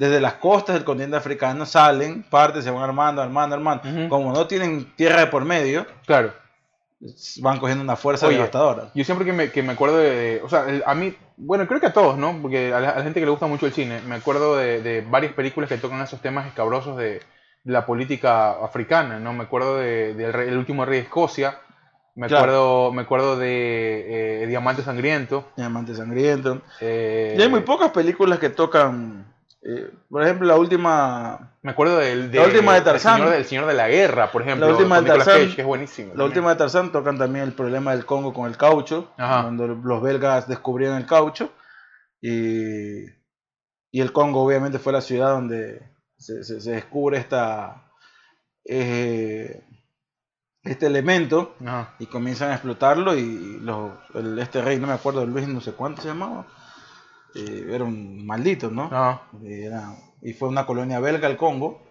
desde 0.01 0.19
las 0.21 0.35
costas 0.35 0.75
del 0.77 0.85
continente 0.85 1.17
africano, 1.17 1.67
salen, 1.67 2.23
parten, 2.23 2.63
se 2.63 2.71
van 2.71 2.83
armando, 2.83 3.21
armando, 3.21 3.55
armando. 3.55 3.83
Como 4.09 4.33
no 4.33 4.47
tienen 4.47 4.93
tierra 4.97 5.21
de 5.21 5.27
por 5.27 5.45
medio, 5.45 5.85
Claro. 6.07 6.33
van 7.43 7.59
cogiendo 7.59 7.85
una 7.85 7.97
fuerza 7.97 8.27
Oye, 8.27 8.37
devastadora. 8.37 8.91
Yo 8.95 9.05
siempre 9.05 9.27
que 9.27 9.33
me, 9.33 9.51
que 9.51 9.63
me 9.63 9.73
acuerdo 9.73 9.99
de, 9.99 10.41
O 10.45 10.49
sea, 10.49 10.69
el- 10.69 10.83
a 10.87 10.95
mí. 10.95 11.15
Bueno, 11.37 11.67
creo 11.67 11.81
que 11.81 11.87
a 11.87 11.93
todos, 11.93 12.17
¿no? 12.19 12.37
Porque 12.43 12.73
a 12.73 12.81
la, 12.81 12.91
a 12.91 12.97
la 12.99 13.03
gente 13.03 13.21
que 13.21 13.27
le 13.27 13.31
gusta 13.31 13.47
mucho 13.47 13.67
el 13.67 13.73
cine, 13.73 14.01
me 14.07 14.15
acuerdo 14.17 14.57
de, 14.57 14.83
de 14.83 15.03
varias 15.03 15.33
películas 15.35 15.69
que 15.69 15.77
tocan 15.79 16.01
esos 16.03 16.21
temas 16.21 16.47
escabrosos 16.47 16.97
de, 16.99 17.21
de 17.65 17.73
la 17.73 17.85
política 17.87 18.53
africana, 18.53 19.19
¿no? 19.21 19.33
Me 19.35 19.45
acuerdo 19.45 19.77
de, 19.79 20.15
de 20.15 20.25
el, 20.25 20.35
El 20.35 20.57
último 20.59 20.85
rey 20.87 21.01
de 21.01 21.05
Escocia. 21.05 21.59
Me 22.17 22.27
Claro. 22.27 22.43
acuerdo, 22.45 22.93
me 22.93 23.03
acuerdo 23.03 23.37
de 23.39 24.43
eh, 24.43 24.47
Diamante 24.47 24.83
Sangriento. 24.83 25.45
Diamante 25.57 25.95
sangriento. 25.95 26.61
eh, 26.81 27.37
Y 27.39 27.43
hay 27.43 27.49
muy 27.49 27.61
pocas 27.61 27.91
películas 27.93 28.39
que 28.39 28.51
tocan, 28.51 29.30
eh, 29.63 29.91
por 30.09 30.23
ejemplo, 30.23 30.47
la 30.47 30.57
última, 30.57 31.53
Me 31.63 31.73
acuerdo 31.73 31.99
del 31.99 32.33
La 32.35 32.45
última 32.45 32.75
de 32.75 32.81
Tarzán. 32.81 33.15
El 33.17 33.19
señor, 33.21 33.35
del 33.35 33.45
Señor 33.45 33.67
de 33.67 33.75
la 33.75 33.89
Guerra, 33.89 34.31
por 34.33 34.43
ejemplo. 34.43 34.67
La 34.67 34.73
última 34.75 35.01
de 35.01 35.07
Tarzán. 35.09 35.41
Cage, 35.43 35.55
que 35.55 35.61
es 35.63 35.67
buenísimo. 35.67 36.09
la 36.09 36.13
también. 36.13 36.29
última 36.29 36.51
de 36.51 36.57
Tarzán 36.57 36.93
tocan 36.93 37.19
también 37.19 37.45
el 37.45 37.53
problema 37.53 37.93
del 37.95 38.07
Congo 38.07 38.33
con 38.33 38.47
el 38.49 38.57
caucho, 38.57 39.13
Ajá. 39.19 39.43
cuando 39.43 39.67
los 39.69 40.03
belgas 40.03 40.49
descubrieron 40.49 40.97
el 40.97 41.07
caucho 41.07 41.53
y, 42.23 43.05
y 43.93 44.01
el 44.01 44.13
Congo 44.13 44.43
obviamente 44.45 44.79
fue 44.79 44.93
la 44.93 45.01
ciudad 45.01 45.31
donde 45.31 45.83
se, 46.17 46.43
se- 46.45 46.61
se 46.61 46.71
descubre 46.73 47.19
esta 47.19 47.85
eh, 48.65 49.63
este 50.63 50.87
elemento 50.87 51.55
Ajá. 51.65 51.95
y 51.99 52.07
comienzan 52.07 52.51
a 52.51 52.55
explotarlo 52.55 53.15
y 53.17 53.59
los, 53.61 53.93
el- 54.15 54.39
este 54.39 54.61
rey, 54.63 54.79
no 54.79 54.87
me 54.87 54.93
acuerdo, 54.93 55.25
Luis 55.27 55.49
no 55.49 55.61
sé 55.61 55.73
cuánto 55.73 56.03
se 56.03 56.09
llamaba, 56.09 56.47
eh, 57.35 57.67
era 57.71 57.85
un 57.85 58.27
maldito, 58.27 58.71
¿no? 58.71 58.85
Ajá. 58.85 59.23
Y, 59.43 59.63
era- 59.65 59.95
y 60.23 60.33
fue 60.33 60.49
una 60.49 60.67
colonia 60.67 61.01
belga 61.01 61.29
el 61.29 61.37
Congo. 61.37 61.83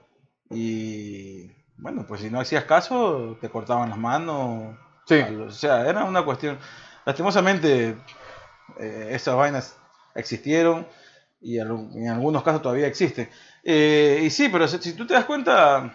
Y 0.50 1.48
bueno, 1.78 2.06
pues 2.08 2.22
si 2.22 2.30
no 2.30 2.40
hacías 2.40 2.66
caso, 2.66 3.38
te 3.42 3.50
cortaban 3.50 3.90
las 3.90 3.98
manos. 4.00 4.78
Sí. 5.06 5.22
O 5.22 5.52
sea, 5.52 5.88
era 5.88 6.04
una 6.04 6.24
cuestión. 6.24 6.58
Lastimosamente, 7.06 7.98
eh, 8.80 9.10
esas 9.12 9.36
vainas 9.36 9.78
existieron 10.16 10.88
y 11.42 11.60
en 11.60 12.10
algunos 12.10 12.44
casos 12.44 12.62
todavía 12.62 12.88
existen. 12.88 13.30
Eh, 13.64 14.22
y 14.24 14.30
sí, 14.30 14.50
pero 14.50 14.68
si, 14.68 14.78
si 14.80 14.94
tú 14.94 15.08
te 15.08 15.14
das 15.14 15.26
cuenta, 15.26 15.94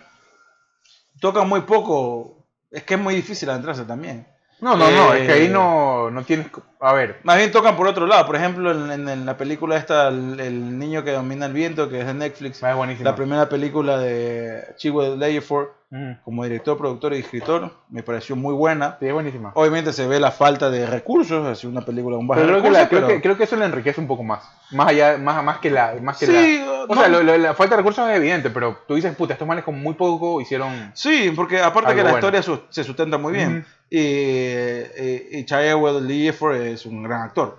tocan 1.21 1.49
muy 1.49 1.63
poco. 1.63 2.47
Es 2.71 2.83
que 2.85 2.95
es 2.95 3.01
muy 3.01 3.15
difícil 3.15 3.49
adentrarse 3.51 3.85
también. 3.85 4.27
No, 4.65 4.79
no, 4.79 4.91
no, 4.91 5.13
es 5.13 5.27
que 5.27 5.33
ahí 5.33 5.45
Eh, 5.45 5.51
no, 5.51 6.11
no 6.11 6.23
tienes. 6.23 6.47
A 6.81 6.95
ver, 6.95 7.21
Más 7.23 7.37
bien 7.37 7.53
tocan 7.53 7.77
por 7.77 7.87
otro 7.87 8.07
lado. 8.07 8.25
Por 8.25 8.35
ejemplo, 8.35 8.71
en, 8.73 9.27
la 9.27 9.37
película 9.37 9.77
esta, 9.77 10.09
el, 10.09 10.41
el 10.41 10.79
niño 10.79 11.05
que 11.05 11.13
domina 11.13 11.45
el 11.45 11.53
viento, 11.53 11.91
que 11.91 12.01
es 12.01 12.07
de 12.07 12.15
Netflix. 12.15 12.63
es 12.63 12.75
buenísimo. 12.75 13.05
La 13.05 13.15
primera 13.15 13.47
película 13.47 13.99
de 13.99 14.75
Ejiofor 14.79 15.65
Ujú. 15.65 15.84
Como 16.25 16.43
director, 16.45 16.77
productor 16.77 17.15
y 17.15 17.19
escritor 17.19 17.71
me 17.89 18.03
pareció 18.03 18.35
muy 18.37 18.53
buena. 18.55 18.97
Sí, 18.99 19.07
es 19.07 19.13
buenísima. 19.13 19.53
Obviamente 19.55 19.93
se 19.93 20.07
ve 20.09 20.19
la 20.19 20.31
falta 20.33 20.71
de 20.71 20.87
recursos, 20.87 21.47
es 21.57 21.65
una 21.65 21.83
película 21.85 22.17
con 22.17 22.27
bajos 22.27 22.43
Pero 22.43 22.53
creo, 22.55 22.63
que 22.63 22.69
recursos, 22.69 22.83
la- 22.83 22.89
creo, 22.89 23.01
pero- 23.03 23.15
que, 23.15 23.23
creo 23.23 23.37
que 23.37 23.45
eso 23.45 23.57
le 23.57 23.65
enriquece 23.67 24.01
un 24.01 24.07
poco 24.09 24.23
más. 24.25 24.43
Más 24.73 24.89
allá, 24.89 25.17
más, 25.19 25.45
más 25.45 25.59
que 25.59 25.71
la. 25.71 25.95
Más 26.03 26.19
que 26.19 26.27
Sí, 26.27 26.59
la 26.59 26.83
o 26.85 26.87
no. 26.89 26.95
sea, 26.95 27.09
lo- 27.09 27.23
lo- 27.23 27.39
la 27.39 27.55
falta 27.55 27.77
de 27.77 27.83
recursos 27.83 28.09
es 28.11 28.17
evidente, 28.17 28.51
pero 28.51 28.79
tú 28.89 28.95
dices, 28.97 29.15
puta, 29.15 29.35
estos 29.35 29.47
manes 29.47 29.63
con 29.65 29.81
muy 29.81 29.95
poco 29.95 30.41
hicieron. 30.41 30.91
Sí, 30.95 31.33
porque 31.35 31.61
aparte 31.61 31.91
que 31.91 31.97
la 31.99 32.11
bueno. 32.11 32.19
historia 32.19 32.43
su- 32.43 32.63
se 32.71 32.83
sustenta 32.83 33.17
muy 33.19 33.33
bien. 33.33 33.59
Ujú. 33.59 33.67
Y, 33.91 33.99
eh, 34.01 35.29
y 35.47 35.47
Ejiofor 35.49 36.55
es 36.57 36.87
un 36.87 37.03
gran 37.03 37.23
actor. 37.23 37.59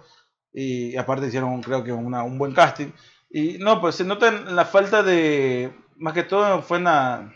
Y 0.53 0.95
aparte 0.97 1.27
hicieron, 1.27 1.61
creo 1.61 1.83
que, 1.83 1.91
una- 1.91 2.23
un 2.23 2.37
buen 2.37 2.53
casting. 2.53 2.87
Y 3.29 3.57
no, 3.59 3.79
pues 3.81 3.95
se 3.95 4.03
nota 4.03 4.31
la 4.31 4.65
falta 4.65 5.03
de. 5.03 5.73
Más 5.97 6.13
que 6.13 6.23
todo 6.23 6.61
fue 6.61 6.77
en 6.79 6.83
la, 6.85 7.31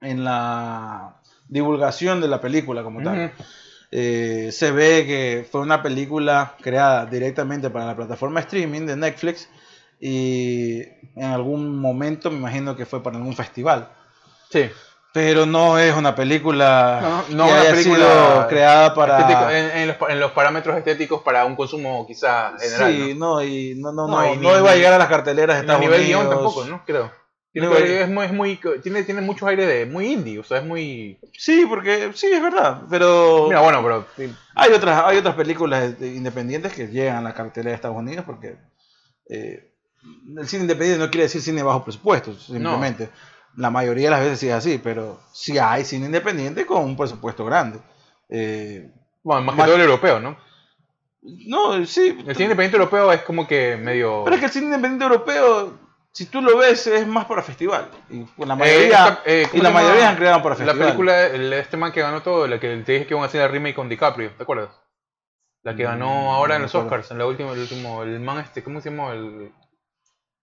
en 0.00 0.24
la 0.24 1.16
divulgación 1.48 2.20
de 2.20 2.28
la 2.28 2.40
película 2.40 2.82
como 2.82 3.02
tal. 3.02 3.32
Eh, 3.92 4.50
se 4.52 4.70
ve 4.70 5.04
que 5.06 5.48
fue 5.50 5.60
una 5.62 5.82
película 5.82 6.54
creada 6.62 7.06
directamente 7.06 7.70
para 7.70 7.86
la 7.86 7.96
plataforma 7.96 8.38
streaming 8.40 8.86
de 8.86 8.96
Netflix 8.96 9.48
y 9.98 10.82
en 11.16 11.24
algún 11.24 11.76
momento 11.78 12.30
me 12.30 12.38
imagino 12.38 12.76
que 12.76 12.86
fue 12.86 13.02
para 13.02 13.16
algún 13.16 13.34
festival. 13.34 13.88
Sí. 14.50 14.70
Pero 15.12 15.44
no 15.44 15.76
es 15.76 15.92
una 15.96 16.14
película 16.14 17.00
No, 17.02 17.36
no 17.36 17.46
que 17.46 17.50
una 17.52 17.60
haya 17.62 17.70
película 17.72 17.96
sido 18.06 18.46
creada 18.48 18.94
para... 18.94 19.18
Estético- 19.18 19.50
en, 19.50 19.70
en 19.78 19.88
los, 19.88 19.96
en 20.08 20.20
los 20.20 20.30
parámetros 20.30 20.76
estéticos 20.78 21.22
para 21.22 21.44
un 21.44 21.56
consumo 21.56 22.06
quizá 22.06 22.52
general. 22.60 22.92
sí, 22.92 23.14
no, 23.18 23.42
y 23.42 23.74
no, 23.76 23.90
no, 23.90 24.06
No, 24.06 24.22
no, 24.36 24.36
no 24.36 24.58
iba 24.58 24.70
a 24.70 24.76
llegar 24.76 24.92
a 24.92 24.98
las 24.98 25.08
carteleras 25.08 25.60
de 25.60 25.66
¿no? 25.66 25.72
A 25.72 25.76
Estados 25.76 25.80
nivel 25.96 26.06
guion 26.06 26.20
Unidos. 26.28 26.36
tampoco, 26.44 26.64
¿no? 26.66 26.84
Creo. 26.86 27.10
Tiene, 27.52 27.68
Nivel- 27.68 27.82
que- 27.84 28.02
es 28.02 28.08
muy, 28.08 28.24
es 28.26 28.32
muy, 28.32 28.60
tiene, 28.82 29.02
tiene 29.02 29.20
muchos 29.22 29.48
aires 29.48 29.66
de 29.66 29.84
muy 29.86 30.06
indie, 30.12 30.38
o 30.38 30.44
sea, 30.44 30.58
es 30.58 30.64
muy... 30.64 31.18
Sí, 31.36 31.66
porque 31.68 32.12
sí, 32.14 32.26
es 32.32 32.40
verdad, 32.40 32.82
pero 32.88 33.46
Mira, 33.48 33.60
bueno, 33.60 33.82
pero... 33.82 34.06
sí, 34.16 34.32
hay 34.54 34.72
otras 34.72 35.02
hay 35.04 35.16
otras 35.18 35.34
películas 35.34 35.98
de- 35.98 36.14
independientes 36.14 36.72
que 36.72 36.86
llegan 36.86 37.16
a 37.16 37.22
la 37.22 37.34
cartelera 37.34 37.70
de 37.70 37.74
Estados 37.74 37.96
Unidos 37.96 38.24
porque 38.24 38.56
eh, 39.28 39.72
el 40.38 40.46
cine 40.46 40.62
independiente 40.62 41.04
no 41.04 41.10
quiere 41.10 41.24
decir 41.24 41.42
cine 41.42 41.62
bajo 41.62 41.82
presupuesto, 41.84 42.34
simplemente. 42.34 43.10
La 43.56 43.70
mayoría 43.70 44.04
de 44.04 44.10
las 44.12 44.20
veces 44.20 44.38
sí 44.38 44.46
es 44.48 44.54
así, 44.54 44.78
pero 44.82 45.20
sí 45.32 45.58
hay 45.58 45.84
cine 45.84 46.06
independiente 46.06 46.64
con 46.64 46.84
un 46.84 46.96
presupuesto 46.96 47.44
grande. 47.44 47.80
Eh, 48.28 48.92
Bueno, 49.24 49.42
más 49.42 49.54
que 49.56 49.58
Más- 49.58 49.66
todo 49.66 49.76
el 49.76 49.82
europeo, 49.82 50.20
¿no? 50.20 50.36
no, 51.22 51.84
sí, 51.84 52.16
El 52.26 52.34
cine 52.36 52.44
independiente 52.44 52.76
europeo 52.76 53.12
es 53.12 53.22
como 53.22 53.46
que 53.46 53.76
medio... 53.76 54.22
pero 54.24 54.36
es 54.36 54.40
que 54.40 54.46
el 54.46 54.52
cine 54.52 54.66
independiente 54.66 55.04
europeo, 55.04 55.78
si 56.12 56.26
tú 56.26 56.42
lo 56.42 56.56
ves, 56.58 56.86
es 56.86 57.06
más 57.06 57.24
para 57.26 57.42
festival. 57.42 57.88
Y 58.08 58.20
pues, 58.24 58.48
la 58.48 58.54
Eh, 58.54 58.58
mayoría, 58.58 58.96
esta- 59.08 59.22
eh, 59.26 59.46
¿cómo 59.50 59.60
y 59.62 59.64
la 59.64 59.70
mayoría 59.70 60.08
han 60.08 60.16
creado 60.16 60.42
para 60.42 60.54
La 60.56 60.58
festival. 60.64 60.86
película, 60.88 61.26
el, 61.26 61.52
este 61.52 61.76
man 61.76 61.92
que 61.92 62.00
ganó 62.02 62.22
todo, 62.22 62.46
la 62.46 62.58
que 62.58 62.76
te 62.78 62.92
dije 62.92 63.06
que 63.06 63.14
iban 63.14 63.22
a 63.24 63.26
hacer 63.26 63.42
el 63.42 63.50
remake 63.50 63.74
con 63.76 63.88
DiCaprio, 63.88 64.30
¿te 64.36 64.42
acuerdas? 64.42 64.70
La 65.62 65.76
que 65.76 65.84
ganó 65.84 66.08
Mm, 66.30 66.34
ahora 66.34 66.54
no 66.54 66.56
en 66.56 66.62
los. 66.62 66.74
Oscars, 66.74 67.10
en 67.10 67.18
la 67.18 67.26
última, 67.26 67.52
el 67.52 67.60
último, 67.60 68.02
el 68.02 68.18
man 68.20 68.38
este, 68.38 68.62
¿cómo 68.64 68.80
se 68.80 68.90
llama? 68.90 69.12
El, 69.12 69.52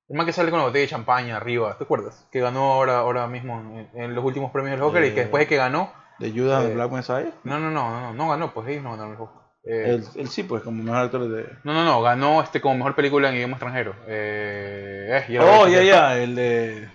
el 0.10 0.16
man 0.16 0.26
que 0.26 0.32
sale 0.34 0.50
con 0.52 0.60
la 0.60 0.66
botella 0.66 0.84
de 0.84 0.88
champaña 0.90 1.36
arriba, 1.38 1.78
¿te 1.78 1.84
acuerdas? 1.84 2.26
Que 2.32 2.40
ganó 2.40 2.72
ahora, 2.74 3.00
ahora 3.00 3.28
mismo 3.28 3.60
en, 3.60 3.90
en 4.02 4.16
los 4.16 4.24
últimos 4.24 4.52
premios 4.52 4.72
de 4.72 4.78
los 4.78 4.88
Oscars 4.88 5.08
y 5.08 5.10
que 5.12 5.20
Eh, 5.20 5.24
después 5.24 5.42
de 5.42 5.48
que 5.48 5.58
ganó, 5.58 5.92
de 6.20 6.32
Judas 6.32 6.62
and 6.62 6.72
eh, 6.72 6.76
Black 6.76 6.92
Messiah. 6.92 7.32
no, 7.44 7.60
no, 7.60 7.72
no, 7.72 7.90
no, 7.90 8.02
no, 8.02 8.14
no 8.14 8.30
ganó, 8.30 8.54
pues 8.54 8.70
ellos 8.70 8.84
no 8.84 8.92
ganaron 8.92 9.14
los 9.14 9.22
Oscars. 9.22 9.47
Eh, 9.70 9.96
Él, 9.96 10.04
él 10.16 10.28
sí, 10.30 10.44
pues, 10.44 10.64
como 10.64 10.82
mejor 10.84 11.00
actor 11.02 11.28
de. 11.30 11.44
No, 11.64 11.74
no, 11.74 11.84
no, 11.84 12.02
ganó 12.02 12.42
este 12.42 12.62
como 12.62 12.76
mejor 12.76 12.96
película 12.96 13.30
en 13.30 13.36
idioma 13.36 13.54
extranjero. 13.56 13.94
Eh, 14.08 15.24
eh, 15.28 15.34
ya 15.34 15.42
Oh, 15.44 15.68
ya, 15.68 15.82
ya, 15.84 16.18
el 16.18 16.36
de. 16.36 16.88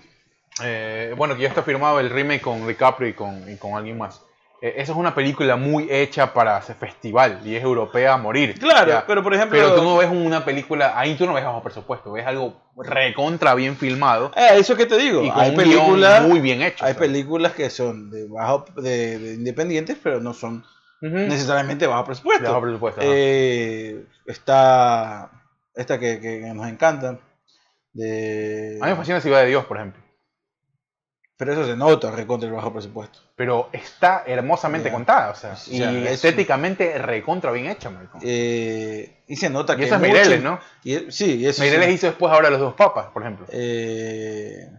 Eh, 0.63 1.15
bueno, 1.17 1.35
que 1.37 1.43
ya 1.43 1.49
está 1.49 1.63
firmado 1.63 1.99
el 2.01 2.11
remake 2.11 2.43
con 2.43 2.67
DiCaprio 2.67 3.09
y 3.09 3.13
con, 3.15 3.51
y 3.51 3.57
con 3.57 3.75
alguien 3.75 3.97
más. 3.99 4.21
eh, 4.61 4.75
esa 4.77 4.93
es 4.93 4.99
una 4.99 5.15
película 5.15 5.57
muy 5.57 5.89
hecha 5.91 6.33
para 6.35 6.59
ese 6.59 6.75
festival 6.75 7.41
y 7.45 7.57
es 7.57 7.63
europea 7.63 8.13
a 8.15 8.17
morir. 8.19 8.59
Claro, 8.59 8.91
Ya. 8.93 9.05
pero 9.07 9.23
por 9.23 9.35
ejemplo. 9.35 9.59
Pero 9.59 9.75
tú 9.75 9.83
no 9.83 9.97
ves 9.97 10.09
una 10.11 10.45
película, 10.45 10.93
ahí 10.99 11.15
tú 11.17 11.27
no 11.27 11.33
ves 11.35 11.45
bajo 11.45 11.63
presupuesto, 11.63 12.13
ves 12.13 12.27
algo 12.27 12.61
recontra 12.77 13.55
bien 13.55 13.77
filmado 13.77 14.31
Eh, 14.37 14.59
eso 14.59 14.77
que 14.77 14.87
te 14.87 14.97
digo. 14.99 15.23
y 15.25 15.31
con 15.31 15.41
hay 15.41 15.57
películas. 15.57 16.23
muy 16.23 16.41
bien 16.41 16.63
hecho. 16.63 16.85
Hay 16.85 16.95
¿sabes? 16.95 17.09
películas 17.09 17.53
que 17.53 17.71
son 17.71 18.11
de 18.11 18.27
bajo 18.29 18.65
de, 18.77 19.19
de 19.19 19.35
independientes, 19.35 19.97
pero 20.03 20.21
no 20.21 20.33
son 20.35 20.65
Necesariamente 21.03 21.87
bajo 21.87 22.05
presupuesto. 22.05 22.45
De 22.45 22.49
bajo 22.49 22.63
presupuesto. 22.63 23.01
Eh, 23.05 24.05
está 24.27 25.31
esta 25.75 25.99
que, 25.99 26.51
nos 26.55 26.69
encanta. 26.69 27.19
De... 27.93 28.79
A 28.81 28.85
mí 28.87 28.91
me 28.93 28.97
fascina 28.97 29.21
Ciudad 29.21 29.41
de 29.43 29.49
Dios, 29.49 29.65
por 29.67 29.77
ejemplo. 29.79 30.03
Pero 31.37 31.53
eso 31.55 31.67
se 31.67 31.77
nota 31.77 32.11
recontra 32.13 32.49
el 32.49 32.55
bajo 32.55 32.73
presupuesto. 32.73 33.19
Pero 33.35 33.69
está 33.73 34.23
hermosamente 34.27 34.93
contada, 34.93 35.31
o 35.31 35.35
sea, 35.35 35.57
y 35.67 35.83
es- 35.83 36.13
estéticamente 36.13 36.97
recontra 36.99 37.51
bien 37.51 37.67
hecha, 37.67 37.91
marico. 37.91 38.19
Eh, 38.23 39.25
y 39.27 39.35
se 39.37 39.51
nota 39.51 39.75
y 39.75 39.79
que 39.79 39.85
esa 39.87 39.97
es 39.97 40.01
mucho- 40.01 40.13
Meireles, 40.13 40.43
¿no? 40.43 40.61
y- 40.85 41.11
sí, 41.11 41.39
y 41.39 41.47
eso 41.47 41.63
Meireles 41.63 41.89
sí. 41.89 41.95
hizo 41.95 42.07
después 42.07 42.33
ahora 42.33 42.49
Los 42.51 42.61
Dos 42.61 42.75
Papas, 42.75 43.09
por 43.09 43.23
ejemplo. 43.23 43.47
Eh, 43.51 44.71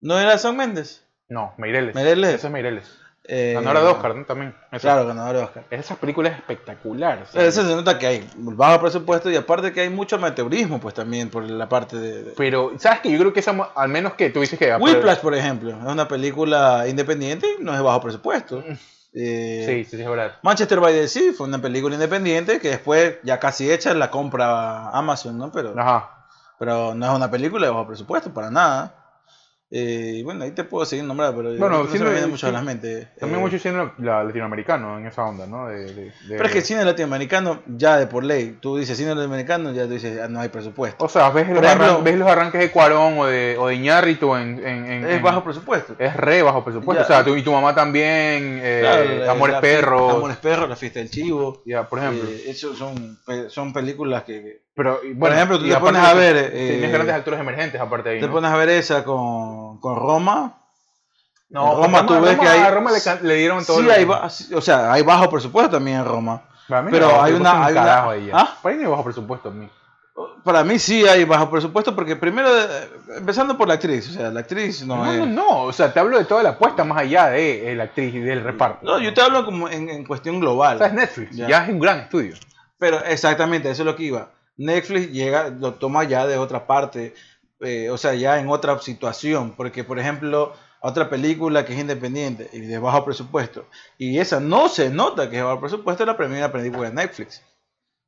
¿No 0.00 0.18
era 0.18 0.36
San 0.38 0.56
Méndez? 0.56 1.06
No, 1.28 1.54
Meireles. 1.56 1.94
Meireles. 1.94 2.34
Eso 2.34 2.48
es 2.48 2.52
Meireles. 2.52 2.98
Eh, 3.24 3.52
Ganadora 3.54 3.80
de 3.82 3.86
Oscar, 3.86 4.16
¿no? 4.16 4.24
También. 4.24 4.54
Esa. 4.72 4.80
Claro, 4.80 5.06
ganador 5.06 5.36
de 5.36 5.42
Oscar. 5.44 5.64
Esas 5.70 5.96
películas 5.98 6.36
espectaculares. 6.36 7.28
Eso 7.34 7.62
se 7.62 7.74
nota 7.74 7.96
que 7.98 8.06
hay 8.08 8.30
bajo 8.34 8.80
presupuesto 8.80 9.30
y 9.30 9.36
aparte 9.36 9.72
que 9.72 9.80
hay 9.82 9.90
mucho 9.90 10.16
amateurismo, 10.16 10.80
pues 10.80 10.94
también 10.94 11.30
por 11.30 11.44
la 11.44 11.68
parte 11.68 11.96
de... 11.98 12.22
de- 12.24 12.32
Pero, 12.36 12.72
¿sabes 12.78 13.00
qué? 13.00 13.12
Yo 13.12 13.18
creo 13.18 13.32
que 13.32 13.38
esa, 13.40 13.52
al 13.76 13.88
menos 13.90 14.14
que 14.14 14.30
tú 14.30 14.40
dices 14.40 14.58
que... 14.58 14.74
Whiplash, 14.74 15.18
por 15.18 15.34
ejemplo, 15.36 15.70
es 15.70 15.76
una 15.76 16.08
película 16.08 16.84
independiente 16.88 17.46
y 17.60 17.62
no 17.62 17.72
es 17.74 17.80
bajo 17.80 18.00
presupuesto. 18.00 18.56
Mm. 18.66 18.72
Eh, 19.14 19.64
Sí, 19.66 19.84
sí, 19.84 19.96
sí, 19.98 20.02
es 20.02 20.08
verdad. 20.08 20.36
Manchester 20.42 20.80
by 20.80 20.92
the 20.92 21.06
Sea 21.06 21.32
fue 21.36 21.46
una 21.46 21.60
película 21.60 21.94
independiente 21.94 22.58
que 22.58 22.70
después, 22.70 23.16
ya 23.22 23.38
casi 23.38 23.70
hecha, 23.70 23.92
la 23.94 24.10
compra 24.10 24.88
Amazon, 24.88 25.38
¿no? 25.38 25.52
Pero, 25.52 25.74
Ajá. 25.78 26.24
pero 26.58 26.94
no 26.94 27.06
es 27.06 27.12
una 27.12 27.30
película 27.30 27.66
de 27.66 27.72
bajo 27.72 27.86
presupuesto, 27.86 28.32
para 28.34 28.50
nada. 28.50 28.94
Eh, 29.74 30.16
y 30.16 30.22
bueno, 30.22 30.44
ahí 30.44 30.50
te 30.50 30.64
puedo 30.64 30.84
seguir 30.84 31.02
nombrando, 31.06 31.34
pero 31.34 31.56
Bueno, 31.56 31.84
no 31.84 31.90
se 31.90 31.98
me 31.98 32.10
viene 32.10 32.26
mucho 32.26 32.46
a 32.46 32.52
la 32.52 32.60
mente. 32.60 33.08
También 33.18 33.40
Eh, 33.40 33.42
mucho 33.42 33.58
cine 33.58 33.90
la- 34.00 34.22
latinoamericano 34.22 34.98
en 34.98 35.06
esa 35.06 35.24
onda, 35.24 35.46
¿no? 35.46 35.68
De, 35.68 35.86
de- 35.86 36.04
de- 36.04 36.12
Pero 36.28 36.44
es 36.44 36.52
que 36.52 36.60
cine 36.60 36.84
latinoamericano, 36.84 37.62
ya 37.66 37.96
de 37.96 38.06
por 38.06 38.22
ley, 38.22 38.58
tú 38.60 38.76
dices 38.76 38.98
cine 38.98 39.14
latinoamericano, 39.14 39.72
ya 39.72 39.84
tú 39.86 39.92
dices, 39.94 40.20
ah, 40.22 40.28
no 40.28 40.40
hay 40.40 40.50
presupuesto. 40.50 41.02
O 41.02 41.08
sea, 41.08 41.30
ves 41.30 41.48
los, 41.48 41.62
ejemplo- 41.64 42.02
ves 42.02 42.18
los 42.18 42.28
arranques 42.28 42.60
de 42.60 42.70
Cuarón 42.70 43.18
o 43.20 43.24
de, 43.26 43.56
o 43.58 43.68
de 43.68 43.74
Iñárritu 43.76 44.34
en, 44.36 44.58
en, 44.58 44.86
en- 44.92 45.04
es 45.06 45.16
en- 45.16 45.22
bajo 45.22 45.42
presupuesto. 45.42 45.96
Es 45.98 46.14
re 46.18 46.42
bajo 46.42 46.62
presupuesto. 46.62 47.02
Ya. 47.02 47.04
O 47.04 47.08
sea, 47.08 47.24
tú 47.24 47.34
y 47.34 47.42
tu 47.42 47.50
mamá 47.50 47.74
también, 47.74 48.60
eh, 48.62 48.78
Claro, 48.82 49.04
la- 49.24 49.32
Amores 49.32 49.56
Perros. 49.56 50.14
Amores 50.16 50.36
Perros, 50.36 50.68
La 50.68 50.76
Fiesta 50.76 50.98
del 50.98 51.08
Chivo. 51.08 51.62
Ya, 51.64 51.88
por 51.88 51.98
ejemplo. 51.98 52.28
Eh, 52.28 52.42
esos 52.48 52.76
son, 52.76 53.18
pe- 53.24 53.48
son 53.48 53.72
películas 53.72 54.24
que, 54.24 54.42
que- 54.42 54.62
Pero, 54.74 55.00
bueno, 55.14 55.34
ejemplo, 55.36 55.58
tú 55.58 55.68
te 55.68 55.76
pones 55.76 56.02
a 56.02 56.14
ver, 56.14 56.36
eh, 56.36 56.68
Tienes 56.70 56.92
grandes 56.92 57.14
actores 57.14 57.38
emergentes 57.40 57.80
aparte 57.80 58.08
de 58.08 58.14
ahí, 58.16 58.20
te 58.20 58.26
¿no? 58.26 58.32
pones 58.32 58.50
a 58.50 58.56
ver 58.56 58.70
esa 58.70 59.04
con, 59.04 59.78
con 59.80 59.96
Roma. 59.96 60.58
No, 61.50 61.74
Roma, 61.74 61.84
Roma, 62.02 62.06
tú 62.06 62.14
ves 62.14 62.36
Roma- 62.36 62.42
que 62.42 62.48
hay- 62.48 62.60
a 62.60 62.70
Roma 62.70 62.90
le, 62.92 63.28
le 63.28 63.34
dieron 63.34 63.64
todo 63.66 63.80
Sí, 63.82 63.90
hay, 63.90 64.04
o 64.54 64.60
sea, 64.62 64.90
hay 64.92 65.02
bajo 65.02 65.28
presupuesto 65.28 65.72
también 65.72 65.98
en 65.98 66.04
Roma. 66.06 66.42
Para 66.68 66.80
mí 66.82 66.88
pero 66.90 67.08
no, 67.08 67.22
hay 67.22 67.32
una- 67.34 67.54
un 67.54 67.62
hay 67.64 67.72
una- 67.72 68.08
ahí. 68.10 68.30
¿Ah? 68.32 68.56
Para 68.62 68.74
mí 68.74 68.80
no 68.82 68.86
hay 68.88 68.90
bajo 68.92 69.04
presupuesto 69.04 69.50
mí. 69.50 69.68
Para 70.44 70.64
mí 70.64 70.78
sí 70.78 71.06
hay 71.06 71.24
bajo 71.24 71.50
presupuesto 71.50 71.94
porque 71.94 72.16
primero, 72.16 72.48
eh, 72.48 72.88
empezando 73.18 73.56
por 73.58 73.68
la 73.68 73.74
actriz, 73.74 74.08
o 74.08 74.12
sea, 74.12 74.30
la 74.30 74.40
actriz 74.40 74.84
no, 74.86 74.96
No, 75.04 75.12
es... 75.12 75.18
no, 75.18 75.26
no. 75.26 75.62
O 75.64 75.72
sea, 75.72 75.92
te 75.92 76.00
hablo 76.00 76.16
de 76.18 76.24
toda 76.24 76.42
la 76.42 76.50
apuesta 76.50 76.82
más 76.84 76.98
allá 76.98 77.28
de 77.28 77.70
eh, 77.70 77.74
la 77.76 77.84
actriz 77.84 78.14
y 78.14 78.20
del 78.20 78.42
reparto. 78.42 78.78
No, 78.86 78.98
yo 78.98 79.12
te 79.14 79.20
hablo 79.20 79.44
como 79.44 79.68
en, 79.68 79.88
en 79.90 80.04
cuestión 80.04 80.40
global. 80.40 80.76
O 80.76 80.78
sea, 80.78 80.86
es 80.88 80.92
Netflix. 80.94 81.36
Ya. 81.36 81.48
Ya. 81.48 81.64
es 81.64 81.68
un 81.70 81.78
gran 81.78 81.98
estudio. 82.00 82.34
Pero 82.78 83.04
exactamente, 83.04 83.70
eso 83.70 83.82
es 83.82 83.86
lo 83.86 83.94
que 83.94 84.04
iba. 84.04 84.30
Netflix 84.56 85.10
llega, 85.12 85.48
lo 85.48 85.74
toma 85.74 86.04
ya 86.04 86.26
de 86.26 86.38
otra 86.38 86.66
parte, 86.66 87.14
eh, 87.60 87.90
o 87.90 87.98
sea, 87.98 88.14
ya 88.14 88.38
en 88.38 88.48
otra 88.48 88.78
situación, 88.80 89.52
porque 89.56 89.84
por 89.84 89.98
ejemplo, 89.98 90.54
otra 90.80 91.08
película 91.08 91.64
que 91.64 91.74
es 91.74 91.80
independiente 91.80 92.48
y 92.52 92.60
de 92.60 92.78
bajo 92.78 93.04
presupuesto, 93.04 93.66
y 93.98 94.18
esa 94.18 94.40
no 94.40 94.68
se 94.68 94.90
nota 94.90 95.30
que 95.30 95.36
es 95.36 95.42
de 95.42 95.46
bajo 95.46 95.60
presupuesto, 95.60 96.02
es 96.02 96.06
la 96.06 96.16
primera 96.16 96.50
película 96.52 96.88
de 96.88 96.94
Netflix. 96.94 97.42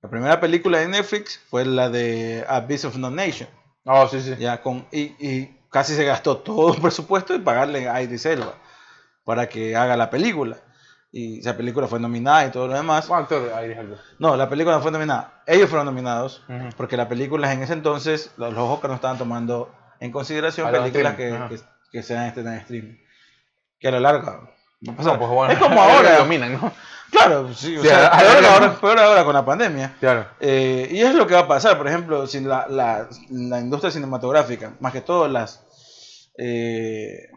La 0.03 0.11
primera 0.11 0.39
película 0.39 0.79
de 0.79 0.89
Netflix 0.89 1.41
fue 1.49 1.65
la 1.65 1.89
de 1.89 2.45
Abyss 2.49 2.85
of 2.85 2.97
No 2.97 3.11
Nation, 3.11 3.49
Oh, 3.87 4.09
sí, 4.09 4.21
sí. 4.21 4.35
ya 4.39 4.61
con, 4.63 4.87
y, 4.93 5.03
y 5.19 5.59
casi 5.71 5.95
se 5.95 6.05
gastó 6.05 6.39
todo 6.39 6.75
el 6.75 6.81
presupuesto 6.81 7.35
en 7.35 7.45
pagarle 7.45 7.89
a 7.89 8.01
Idris 8.03 8.27
Elba 8.27 8.55
para 9.25 9.49
que 9.49 9.75
haga 9.77 9.97
la 9.97 10.11
película. 10.11 10.59
Y 11.17 11.39
esa 11.39 11.57
película 11.57 11.87
fue 11.87 12.01
nominada 12.01 12.45
y 12.45 12.51
todo 12.51 12.67
lo 12.67 12.75
demás. 12.75 13.07
No, 14.19 14.37
la 14.37 14.49
película 14.49 14.75
no 14.75 14.83
fue 14.83 14.91
nominada. 14.91 15.45
Ellos 15.47 15.71
fueron 15.71 15.87
nominados 15.87 16.43
porque 16.77 16.97
las 16.97 17.07
películas 17.07 17.53
en 17.53 17.63
ese 17.63 17.73
entonces, 17.73 18.33
los, 18.37 18.53
los 18.53 18.69
Oscars 18.69 18.89
no 18.89 18.97
estaban 18.97 19.17
tomando 19.17 19.73
en 20.01 20.11
consideración 20.11 20.73
películas 20.73 21.15
que, 21.15 21.61
que, 21.93 22.03
sean 22.03 22.25
este 22.27 22.41
en 22.41 22.49
streaming. 22.55 22.97
Que 23.79 23.87
a 23.87 23.91
la 23.93 24.01
larga 24.01 24.41
va 24.89 24.93
a 24.93 24.97
pasar. 24.97 25.13
No, 25.13 25.19
pues 25.21 25.31
bueno, 25.31 25.53
es 25.53 25.59
como 25.61 25.81
ahora 25.81 26.19
dominan, 26.19 26.55
¿no? 26.55 26.73
Claro, 27.13 27.55
sí, 27.55 27.77
o 27.77 27.83
Sí, 27.83 27.87
sea, 27.87 28.09
ahora, 28.09 28.75
peor 28.81 28.99
ahora 28.99 29.25
con 29.25 29.35
la 29.35 29.45
pandemia. 29.45 29.95
Claro. 30.01 30.27
Eh, 30.41 30.89
y 30.91 31.01
es 31.01 31.15
lo 31.15 31.29
que 31.29 31.35
va 31.35 31.43
a 31.43 31.49
pasar, 31.49 31.79
por 31.79 31.87
ejemplo, 31.87 32.27
si 32.27 32.41
la, 32.41 32.67
la, 32.67 33.09
la 33.31 33.61
industria 33.61 33.93
cinematográfica, 33.93 34.73
más 34.81 34.93
que 34.93 35.01
todo 35.01 35.29
las, 35.29 35.65
eh, 36.37 37.29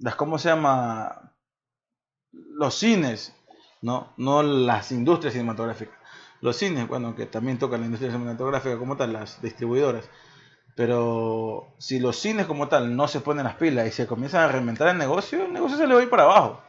las, 0.00 0.16
¿cómo 0.16 0.36
se 0.36 0.48
llama? 0.48 1.30
Los 2.56 2.74
cines, 2.78 3.34
¿no? 3.82 4.12
No 4.16 4.42
las 4.42 4.92
industrias 4.92 5.32
cinematográficas. 5.34 5.94
Los 6.40 6.56
cines, 6.56 6.86
bueno, 6.88 7.14
que 7.16 7.26
también 7.26 7.58
tocan 7.58 7.80
la 7.80 7.86
industria 7.86 8.12
cinematográfica 8.12 8.78
como 8.78 8.96
tal, 8.96 9.12
las 9.12 9.40
distribuidoras. 9.42 10.08
Pero 10.76 11.68
si 11.78 12.00
los 12.00 12.16
cines 12.18 12.46
como 12.46 12.68
tal 12.68 12.96
no 12.96 13.06
se 13.06 13.20
ponen 13.20 13.44
las 13.44 13.54
pilas 13.54 13.86
y 13.86 13.92
se 13.92 14.06
comienzan 14.06 14.42
a 14.42 14.48
reinventar 14.48 14.88
el 14.88 14.98
negocio, 14.98 15.44
el 15.46 15.52
negocio 15.52 15.76
se 15.78 15.86
le 15.86 15.94
va 15.94 16.00
a 16.00 16.02
ir 16.02 16.10
para 16.10 16.24
abajo. 16.24 16.60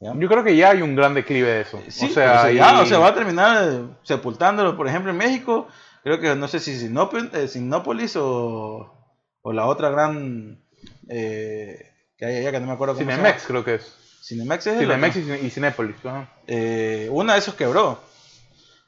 ¿ya? 0.00 0.12
Yo 0.16 0.28
creo 0.28 0.42
que 0.44 0.56
ya 0.56 0.70
hay 0.70 0.80
un 0.82 0.96
gran 0.96 1.12
declive 1.14 1.48
de 1.48 1.60
eso. 1.60 1.82
Sí, 1.88 2.06
o 2.06 2.08
sea, 2.08 2.42
pero 2.42 2.54
ya, 2.54 2.74
y- 2.74 2.82
o 2.82 2.86
sea, 2.86 2.98
va 2.98 3.08
a 3.08 3.14
terminar 3.14 3.98
sepultándolo, 4.02 4.76
por 4.76 4.88
ejemplo, 4.88 5.10
en 5.10 5.18
México, 5.18 5.68
creo 6.02 6.18
que 6.20 6.34
no 6.34 6.48
sé 6.48 6.58
si 6.58 6.72
eh, 6.72 7.48
Sinópolis 7.48 8.16
o, 8.16 8.90
o 9.42 9.52
la 9.52 9.66
otra 9.66 9.90
gran 9.90 10.62
eh, 11.08 11.92
que 12.16 12.24
hay 12.24 12.36
allá 12.38 12.52
que 12.52 12.60
no 12.60 12.66
me 12.66 12.72
acuerdo 12.72 12.94
cómo 12.94 13.10
Cinemex 13.10 13.42
se 13.42 13.48
creo 13.48 13.64
que 13.64 13.74
es. 13.74 13.96
Cinemex 14.26 14.66
es 14.66 14.78
Cinemex 14.78 15.16
y, 15.16 15.46
y 15.46 15.50
Cinépolis. 15.50 15.96
ajá. 16.04 16.28
Eh, 16.46 17.08
una 17.10 17.34
de 17.34 17.38
esos 17.40 17.54
quebró. 17.54 18.00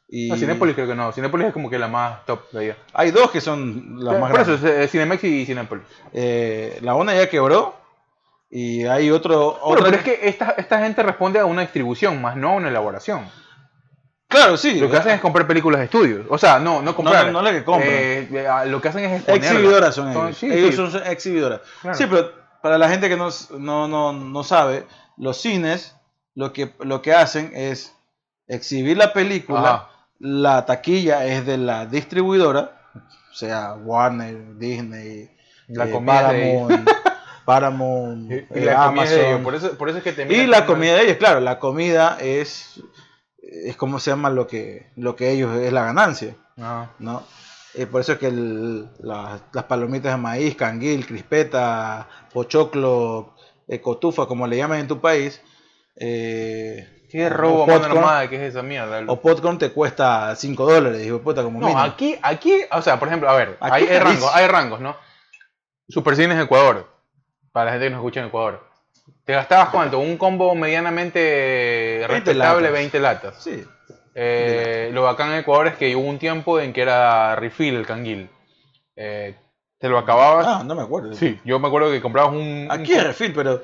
Y 0.09 0.29
No, 0.29 0.37
Cinépolis 0.37 0.75
creo 0.75 0.87
que 0.87 0.95
no. 0.95 1.13
Cinépolis 1.13 1.49
es 1.49 1.53
como 1.53 1.69
que 1.69 1.79
la 1.79 1.89
más 1.89 2.25
top 2.27 2.51
de 2.53 2.61
allá. 2.61 2.77
hay 2.95 3.11
dos 3.11 3.31
que 3.33 3.41
son 3.41 3.97
las 3.99 4.19
más 4.21 4.31
Por 4.31 4.41
eso 4.41 4.53
grandes. 4.53 4.71
es 4.73 4.85
eh, 4.85 4.89
Cinemex 4.89 5.25
y 5.25 5.45
Cinépolis. 5.47 5.85
Eh, 6.13 6.79
la 6.83 6.95
una 6.95 7.15
ya 7.15 7.29
quebró 7.29 7.75
y 8.49 8.85
hay 8.87 9.11
otro 9.11 9.59
Bueno, 9.67 9.83
pero 9.85 9.97
es 9.97 10.03
que 10.05 10.21
esta, 10.29 10.51
esta 10.57 10.79
gente 10.79 11.03
responde 11.03 11.41
a 11.41 11.45
una 11.45 11.63
distribución, 11.63 12.23
más 12.23 12.37
no 12.37 12.51
a 12.51 12.55
una 12.55 12.69
elaboración. 12.69 13.29
claro, 14.29 14.57
sí. 14.57 14.79
Lo 14.79 14.89
que 14.89 14.97
hacen 14.97 15.13
es 15.13 15.21
comprar 15.21 15.47
películas 15.47 15.81
de 15.81 15.87
estudios. 15.87 16.25
O 16.31 16.39
sea, 16.39 16.61
no, 16.61 16.81
no 16.81 16.95
comprar. 16.95 17.27
no, 17.27 17.33
no 17.33 17.43
la 17.43 17.51
que 17.51 17.65
compran. 17.65 17.91
Eh, 17.93 18.29
eh, 18.31 18.49
lo 18.69 18.81
que 18.81 18.89
hacen 18.89 19.05
es 19.05 19.13
exponerlas. 19.17 19.51
Exhibidoras 19.53 19.95
son 19.95 20.11
ellos. 20.13 20.37
sí, 20.39 20.47
ellos 20.51 20.71
sí. 20.71 20.77
son 20.77 20.93
son 20.93 21.07
exhibidoras. 21.09 21.61
Claro. 21.83 21.99
Sí, 21.99 22.07
pero 22.09 22.33
para 22.63 22.79
la 22.79 22.89
gente 22.89 23.09
que 23.09 23.17
no, 23.17 23.29
no, 23.59 23.89
no, 23.89 24.13
no 24.13 24.45
sabe, 24.45 24.87
los 25.17 25.37
cines 25.41 25.95
lo 26.35 26.53
que, 26.53 26.75
lo 26.81 27.01
que 27.03 27.15
hacen 27.15 27.53
es 27.55 27.95
exhibir 28.47 28.97
la 28.97 29.13
película, 29.13 29.61
Ajá. 29.71 29.91
la 30.19 30.67
taquilla 30.67 31.25
es 31.27 31.47
de 31.47 31.57
la 31.59 31.87
distribuidora, 31.87 32.79
o 33.31 33.35
sea, 33.35 33.75
Warner, 33.75 34.57
Disney, 34.59 35.31
La 35.69 35.87
eh. 35.87 36.01
Paramount, 36.05 36.89
Paramount, 37.45 38.31
Y, 38.31 38.35
y 38.35 38.39
eh, 38.51 38.65
la 38.67 38.87
comida 38.87 39.05
de 39.05 39.15
ellos. 39.15 39.27
Amazon. 39.27 39.43
Por 39.45 39.55
eso, 39.55 39.79
por 39.79 39.89
eso 39.89 39.99
es 39.99 40.05
que 40.05 40.13
te 40.13 40.33
Y 40.35 40.47
la 40.47 40.67
comida 40.67 40.95
de 40.95 41.05
ellos, 41.05 41.17
claro, 41.17 41.41
la 41.41 41.59
comida 41.59 42.19
es, 42.21 42.83
es 43.43 43.77
como 43.77 43.99
se 44.01 44.11
llama 44.11 44.31
lo 44.31 44.47
que, 44.47 44.91
lo 44.97 45.17
que 45.17 45.31
ellos 45.31 45.57
es 45.57 45.73
la 45.73 45.85
ganancia. 45.85 46.37
Ajá. 46.59 46.91
¿no? 46.99 47.23
Eh, 47.75 47.87
por 47.87 48.01
eso 48.01 48.13
es 48.13 48.19
que 48.19 48.29
el- 48.29 48.89
las, 49.01 49.41
las 49.53 49.65
palomitas 49.65 50.13
de 50.13 50.19
maíz, 50.19 50.57
canguil, 50.57 51.07
crispeta, 51.07 52.09
pochoclo, 52.33 53.36
cotufa, 53.83 54.27
como 54.27 54.47
le 54.47 54.57
llaman 54.57 54.81
en 54.81 54.89
tu 54.89 55.01
país, 55.01 55.41
eh, 55.97 56.89
Qué 57.11 57.29
robo 57.29 57.67
mano 57.67 57.85
armada 57.85 58.29
que 58.29 58.37
es 58.37 58.43
esa 58.43 58.63
mierda. 58.63 59.01
o 59.07 59.21
popcorn 59.21 59.59
te 59.59 59.71
cuesta 59.71 60.35
5 60.37 60.67
dólares, 60.71 61.01
digo, 61.01 61.21
puta, 61.23 61.43
como 61.43 61.61
No, 61.61 61.67
mínimo. 61.69 61.83
aquí, 61.85 62.17
aquí, 62.23 62.61
o 62.73 62.83
sea, 62.83 62.99
por 62.99 63.09
ejemplo, 63.09 63.29
a 63.31 63.35
ver, 63.37 63.57
Aquí 63.61 63.87
hay, 63.89 63.99
rangos, 63.99 64.31
hay 64.35 64.47
rangos, 64.49 64.81
¿no? 64.81 64.97
Supercines 65.89 66.43
Ecuador, 66.43 66.89
para 67.53 67.67
la 67.67 67.71
gente 67.73 67.87
que 67.87 67.91
nos 67.91 67.99
escucha 68.01 68.21
en 68.21 68.27
Ecuador. 68.27 68.67
¿Te 69.25 69.33
gastabas 69.35 69.69
cuánto? 69.71 69.99
Un 70.01 70.17
combo 70.17 70.55
medianamente 70.55 71.99
20 72.01 72.07
respetable, 72.09 72.63
latas. 72.63 72.73
20 72.73 73.01
latas. 73.01 73.43
Sí, 73.43 73.65
Eh, 74.19 74.91
lo 74.93 75.03
bacán 75.03 75.31
en 75.33 75.39
Ecuador 75.41 75.67
es 75.69 75.77
que 75.77 75.95
hubo 75.95 76.09
un 76.09 76.19
tiempo 76.19 76.59
en 76.59 76.73
que 76.73 76.81
era 76.83 77.37
refill 77.37 77.75
el 77.77 77.87
canguil. 77.87 78.31
Eh, 78.97 79.37
te 79.79 79.89
lo 79.89 79.99
acababas. 79.99 80.47
ah, 80.47 80.63
no 80.65 80.75
me 80.75 80.83
acuerdo. 80.83 81.15
Sí, 81.15 81.39
yo 81.45 81.59
me 81.59 81.69
acuerdo 81.69 81.91
que 81.91 82.01
comprabas 82.01 82.33
un. 82.35 82.69
Aquí 82.71 82.93
es 82.93 83.05
refil, 83.05 83.33
pero 83.35 83.63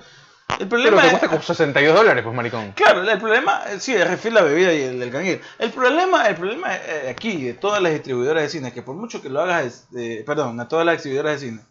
El 0.59 0.69
Pero 0.69 0.69
problema 0.69 1.01
te 1.01 1.07
es, 1.07 1.11
cuesta 1.13 1.29
como 1.29 1.43
62 1.43 1.95
dólares, 1.97 2.23
pues, 2.23 2.37
maricón. 2.37 2.73
Claro, 2.73 3.03
el 3.03 3.19
problema, 3.19 3.63
eh, 3.71 3.81
sí, 3.81 3.95
el 3.95 4.07
refil, 4.07 4.35
la 4.35 4.43
bebida 4.43 4.73
y 4.75 4.83
el 4.83 5.01
del 5.01 5.11
canguil. 5.11 5.41
El 5.59 5.71
problema, 5.71 6.29
el 6.29 6.37
problema 6.37 6.75
eh, 6.77 7.09
aquí 7.11 7.45
de 7.45 7.55
todas 7.55 7.81
las 7.83 7.93
distribuidoras 7.93 8.43
de 8.43 8.49
cine, 8.51 8.73
que 8.73 8.83
por 8.83 8.95
mucho 8.95 9.23
que 9.23 9.31
lo 9.31 9.41
hagas, 9.41 9.89
eh, 9.97 10.23
perdón, 10.27 10.61
a 10.61 10.69
todas 10.69 10.85
las 10.85 10.97
exhibidoras 10.97 11.41
de 11.41 11.49
cine, 11.49 11.63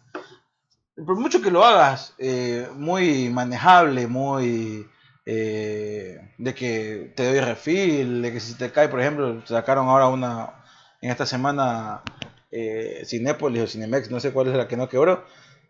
por 1.06 1.16
mucho 1.16 1.40
que 1.40 1.50
lo 1.50 1.64
hagas 1.64 2.14
eh, 2.18 2.68
muy 2.74 3.30
manejable, 3.30 4.06
muy 4.08 4.88
eh, 5.24 6.18
de 6.38 6.54
que 6.54 7.12
te 7.16 7.24
doy 7.24 7.40
refil, 7.40 8.20
de 8.22 8.32
que 8.32 8.40
si 8.40 8.54
te 8.54 8.72
cae, 8.72 8.88
por 8.88 9.00
ejemplo, 9.00 9.40
sacaron 9.46 9.88
ahora 9.88 10.08
una, 10.08 10.50
en 11.00 11.10
esta 11.10 11.24
semana, 11.24 12.02
eh, 12.52 13.02
Cinépolis 13.06 13.62
o 13.62 13.66
Cinemex, 13.66 14.10
no 14.10 14.20
sé 14.20 14.32
cuál 14.32 14.48
es 14.48 14.54
la 14.56 14.68
que 14.68 14.76
no 14.76 14.88
quebró, 14.88 15.24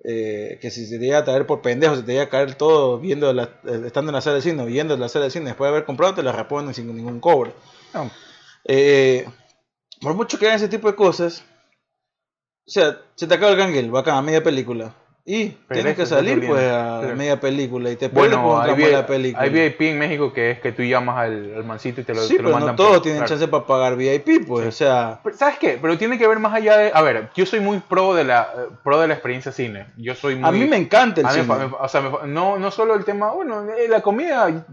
eh, 0.05 0.59
que 0.61 0.71
si 0.71 0.87
se 0.87 0.99
te 0.99 1.05
llega 1.05 1.19
a 1.19 1.25
traer 1.25 1.47
por 1.47 1.63
pendejo, 1.63 1.97
se 1.97 2.03
te 2.03 2.13
llega 2.13 2.25
a 2.25 2.29
caer 2.29 2.55
todo 2.57 2.99
viendo 2.99 3.33
la- 3.33 3.61
eh, 3.65 3.83
estando 3.87 4.11
en 4.11 4.15
la 4.17 4.21
sala 4.21 4.37
de 4.37 4.43
cine 4.43 4.65
viendo 4.67 4.97
la 4.97 5.09
sala 5.09 5.27
de 5.27 5.31
cine 5.31 5.47
después 5.47 5.69
de 5.69 5.77
haber 5.77 5.85
comprado, 5.87 6.15
te 6.15 6.23
la 6.23 6.33
reponen 6.33 6.75
sin 6.75 6.95
ningún 6.95 7.21
cobro. 7.21 7.55
No. 7.95 8.11
Eh, 8.65 9.25
por 10.01 10.15
mucho 10.15 10.39
que 10.39 10.47
hagan 10.47 10.57
ese 10.57 10.69
tipo 10.69 10.89
de 10.89 10.97
cosas, 10.97 11.45
o 12.67 12.71
sea, 12.71 13.01
se 13.15 13.27
te 13.27 13.35
acaba 13.35 13.53
el 13.53 13.59
canguil, 13.59 13.91
bacán, 13.91 14.17
a 14.17 14.23
media 14.23 14.43
película. 14.43 14.95
Y 15.25 15.51
Pero 15.69 15.81
tienes 15.81 15.97
que 15.97 16.05
salir 16.05 16.45
pues 16.49 16.61
a 16.69 16.99
Pero- 17.01 17.15
media 17.17 17.39
película 17.39 17.91
y 17.91 17.95
te 17.97 18.09
Bueno, 18.09 18.43
por 18.43 18.67
la 18.67 19.07
película. 19.07 19.41
hay 19.45 19.51
VIP 19.51 19.81
en 19.83 19.99
México 20.01 20.33
que 20.33 20.51
es 20.51 20.61
que 20.61 20.73
tú 20.73 20.83
llamas 20.83 21.17
al, 21.19 21.55
al 21.59 21.65
mancito 21.65 22.01
y 22.01 22.05
te 22.05 22.13
lo, 22.13 22.23
sí, 22.23 22.37
te 22.37 22.43
lo 22.43 22.49
pero 22.49 22.55
mandan. 22.59 22.73
no 22.73 22.77
todos 22.77 22.93
por- 22.95 23.03
tienen 23.03 23.21
claro. 23.21 23.29
chance 23.29 23.47
para 23.47 23.65
pagar 23.65 23.95
VIP, 23.97 24.45
pues, 24.49 24.63
Sí. 24.65 24.69
o 24.69 24.73
sea, 24.73 25.21
Pero, 25.23 25.37
¿Sabes 25.37 25.59
qué? 25.61 25.79
Pero 25.81 25.97
tiene 25.97 26.19
que 26.19 26.27
ver 26.27 26.41
más 26.41 26.53
allá 26.55 26.77
de... 26.77 26.91
A 26.93 27.03
ver, 27.03 27.31
yo 27.37 27.47
soy 27.47 27.61
muy 27.61 27.79
pro 27.79 28.15
de 28.15 28.25
la, 28.25 28.53
eh, 28.53 28.75
pro 28.83 29.01
de 29.01 29.07
la 29.07 29.15
experiencia 29.15 29.53
cine. 29.53 29.87
Yo 29.97 30.17
soy 30.17 30.35
muy... 30.35 30.49
a 30.49 30.51
mí 30.51 30.65
me 30.67 30.77
encanta 30.77 31.21
el 31.21 31.29
cine. 31.29 31.45
me 31.45 31.71
o 31.79 31.89
sea, 31.89 32.01
me 32.01 32.11
no, 32.27 32.59
no 32.59 32.71
solo 32.73 32.95
el 32.95 33.05
tema... 33.05 33.31
Bueno, 33.33 33.65
eh, 33.73 33.87
la 33.89 34.01
comida... 34.01 34.67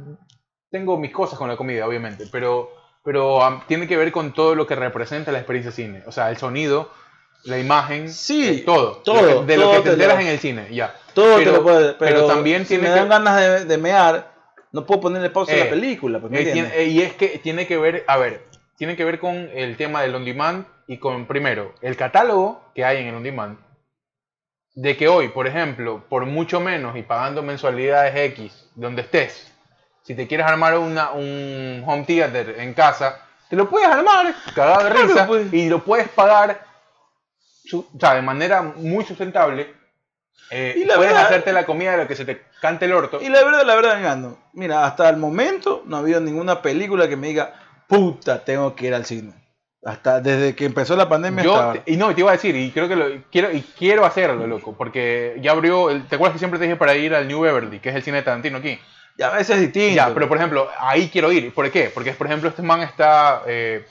Tengo 0.72 0.98
mis 0.98 1.12
cosas 1.12 1.38
con 1.38 1.48
la 1.48 1.58
comida, 1.58 1.86
obviamente. 1.88 2.26
Pero, 2.32 2.72
pero 3.04 3.40
tiene 3.68 3.88
que 3.88 3.98
ver 3.98 4.12
con 4.12 4.34
todo 4.34 4.56
lo 4.56 4.66
que 4.66 4.76
representa 4.76 5.32
la 5.32 5.40
experiencia 5.40 5.72
cine. 5.72 6.04
O 6.08 6.12
sea, 6.12 6.30
el 6.32 6.38
sonido, 6.38 6.92
la 7.44 7.58
imagen... 7.58 8.10
Sí, 8.12 8.48
eh, 8.60 8.64
todo. 8.66 8.98
todo, 8.98 9.22
Lo 9.22 9.40
que- 9.42 9.46
de 9.54 9.58
lo 9.58 9.64
todo 9.64 9.72
que 9.74 9.78
te 9.80 9.84
te 9.84 9.94
enteras 9.94 10.16
lo- 10.16 10.22
en 10.22 10.28
el 10.28 10.40
cine, 10.40 10.68
ya. 10.72 10.96
Todo 11.14 11.38
te 11.38 11.44
pero- 11.46 11.52
lo 11.58 11.64
puede, 11.64 11.94
pero, 11.94 11.98
pero 12.00 12.26
también 12.28 12.64
si 12.64 12.70
tiene 12.70 12.84
me 12.84 12.90
que- 12.94 13.00
dan 13.00 13.10
ganas 13.10 13.40
de, 13.40 13.66
de 13.66 13.78
mear, 13.78 14.32
no 14.72 14.86
puedo 14.86 15.02
ponerle 15.02 15.30
pausa 15.30 15.52
a 15.52 15.56
Eh, 15.56 15.64
la 15.66 15.70
película, 15.70 16.20
pues, 16.20 16.32
¿me 16.32 16.42
Eh, 16.42 16.52
tiene- 16.52 16.72
eh, 16.76 16.86
y 16.86 17.02
es 17.02 17.14
que 17.14 17.40
tiene 17.40 17.66
que 17.68 17.78
ver, 17.78 18.04
a 18.08 18.18
ver, 18.18 18.46
tiene 18.78 18.96
que 18.96 19.04
ver 19.06 19.20
con 19.20 19.36
el 19.54 19.76
tema 19.78 20.02
del 20.02 20.16
on 20.16 20.26
demand 20.26 20.66
y 20.88 20.98
con, 20.98 21.26
primero, 21.28 21.74
el 21.82 21.96
catálogo 21.98 22.62
que 22.76 22.86
hay 22.86 22.98
en 22.98 23.08
el 23.08 23.16
on 23.16 23.24
demand. 23.24 23.58
De 24.76 24.96
que 24.96 25.08
hoy, 25.08 25.30
por 25.30 25.48
ejemplo, 25.48 26.04
por 26.08 26.26
mucho 26.26 26.60
menos 26.60 26.96
y 26.96 27.02
pagando 27.02 27.42
mensualidades 27.42 28.16
X, 28.34 28.70
donde 28.76 29.02
estés, 29.02 29.52
si 30.04 30.16
te 30.16 30.28
quieres 30.28 30.46
armar 30.46 30.78
una, 30.78 31.12
un 31.12 31.84
home 31.86 32.04
theater 32.06 32.56
en 32.60 32.74
casa, 32.74 33.20
te 33.50 33.56
lo 33.56 33.68
puedes 33.70 33.90
armar, 33.90 34.34
cagado 34.56 34.84
de 34.86 34.92
Claro, 34.92 35.08
risa, 35.08 35.28
pues. 35.28 35.52
y 35.54 35.68
lo 35.70 35.84
puedes 35.84 36.08
pagar 36.10 36.64
o 37.78 37.86
sea, 38.00 38.16
de 38.16 38.22
manera 38.22 38.62
muy 38.62 39.06
sustentable. 39.06 39.74
Eh, 40.52 40.76
Y 40.78 40.86
la 40.86 40.96
puedes 40.96 41.12
verdad- 41.14 41.28
hacerte 41.28 41.54
la 41.54 41.66
comida 41.66 41.92
de 41.92 41.98
lo 42.00 42.08
que 42.08 42.16
se 42.16 42.26
te 42.26 42.42
cante 42.62 42.86
el 42.86 42.94
orto. 42.94 43.20
Y 43.22 43.30
la 43.30 43.44
verdad, 43.44 43.64
la 43.66 43.76
verdad, 43.76 43.98
engano. 44.00 44.38
Mira, 44.54 44.86
hasta 44.86 45.08
el 45.10 45.18
momento 45.18 45.84
no 45.86 45.98
ha 45.98 46.00
habido 46.00 46.20
ninguna 46.20 46.62
película 46.62 47.08
que 47.08 47.16
me 47.16 47.28
diga, 47.28 47.54
puta, 47.88 48.44
tengo 48.44 48.76
que 48.76 48.88
ir 48.88 48.94
al 48.96 49.06
cine. 49.06 49.34
Hasta 49.84 50.20
desde 50.20 50.56
que 50.56 50.66
empezó 50.66 50.96
la 50.98 51.08
pandemia 51.08 51.42
hasta 51.44 51.74
Yo, 51.76 51.82
te- 51.84 51.92
y 51.94 51.98
no, 51.98 52.14
te 52.14 52.22
iba 52.22 52.32
a 52.32 52.34
decir, 52.34 52.56
y 52.56 52.72
creo 52.72 52.88
que 52.90 52.96
lo 52.96 53.06
quiero, 53.32 53.52
y 53.52 53.62
quiero 53.78 54.06
hacerlo, 54.06 54.46
loco, 54.48 54.76
porque 54.76 55.38
ya 55.42 55.52
abrió, 55.52 55.90
el- 55.90 56.06
¿te 56.08 56.16
acuerdas 56.16 56.34
que 56.34 56.40
siempre 56.40 56.60
te 56.60 56.66
dije 56.66 56.76
para 56.76 56.96
ir 56.96 57.14
al 57.16 57.28
New 57.28 57.42
Beverly, 57.42 57.80
que 57.80 57.90
es 57.90 57.96
el 57.96 58.04
cine 58.04 58.18
de 58.18 58.24
Tarantino 58.24 58.58
aquí? 58.58 58.78
Ya 59.18 59.28
a 59.28 59.38
veces 59.38 59.58
es 59.58 59.62
distinto. 59.62 59.96
Ya, 59.96 60.14
pero 60.14 60.28
por 60.28 60.38
ejemplo, 60.38 60.70
ahí 60.80 61.10
quiero 61.10 61.32
ir. 61.32 61.54
¿Por 61.54 61.70
qué? 61.72 61.92
Porque, 61.94 62.12
por 62.14 62.26
ejemplo, 62.28 62.50
este 62.50 62.62
man 62.62 62.82
está, 62.82 63.44
eh, 63.48 63.86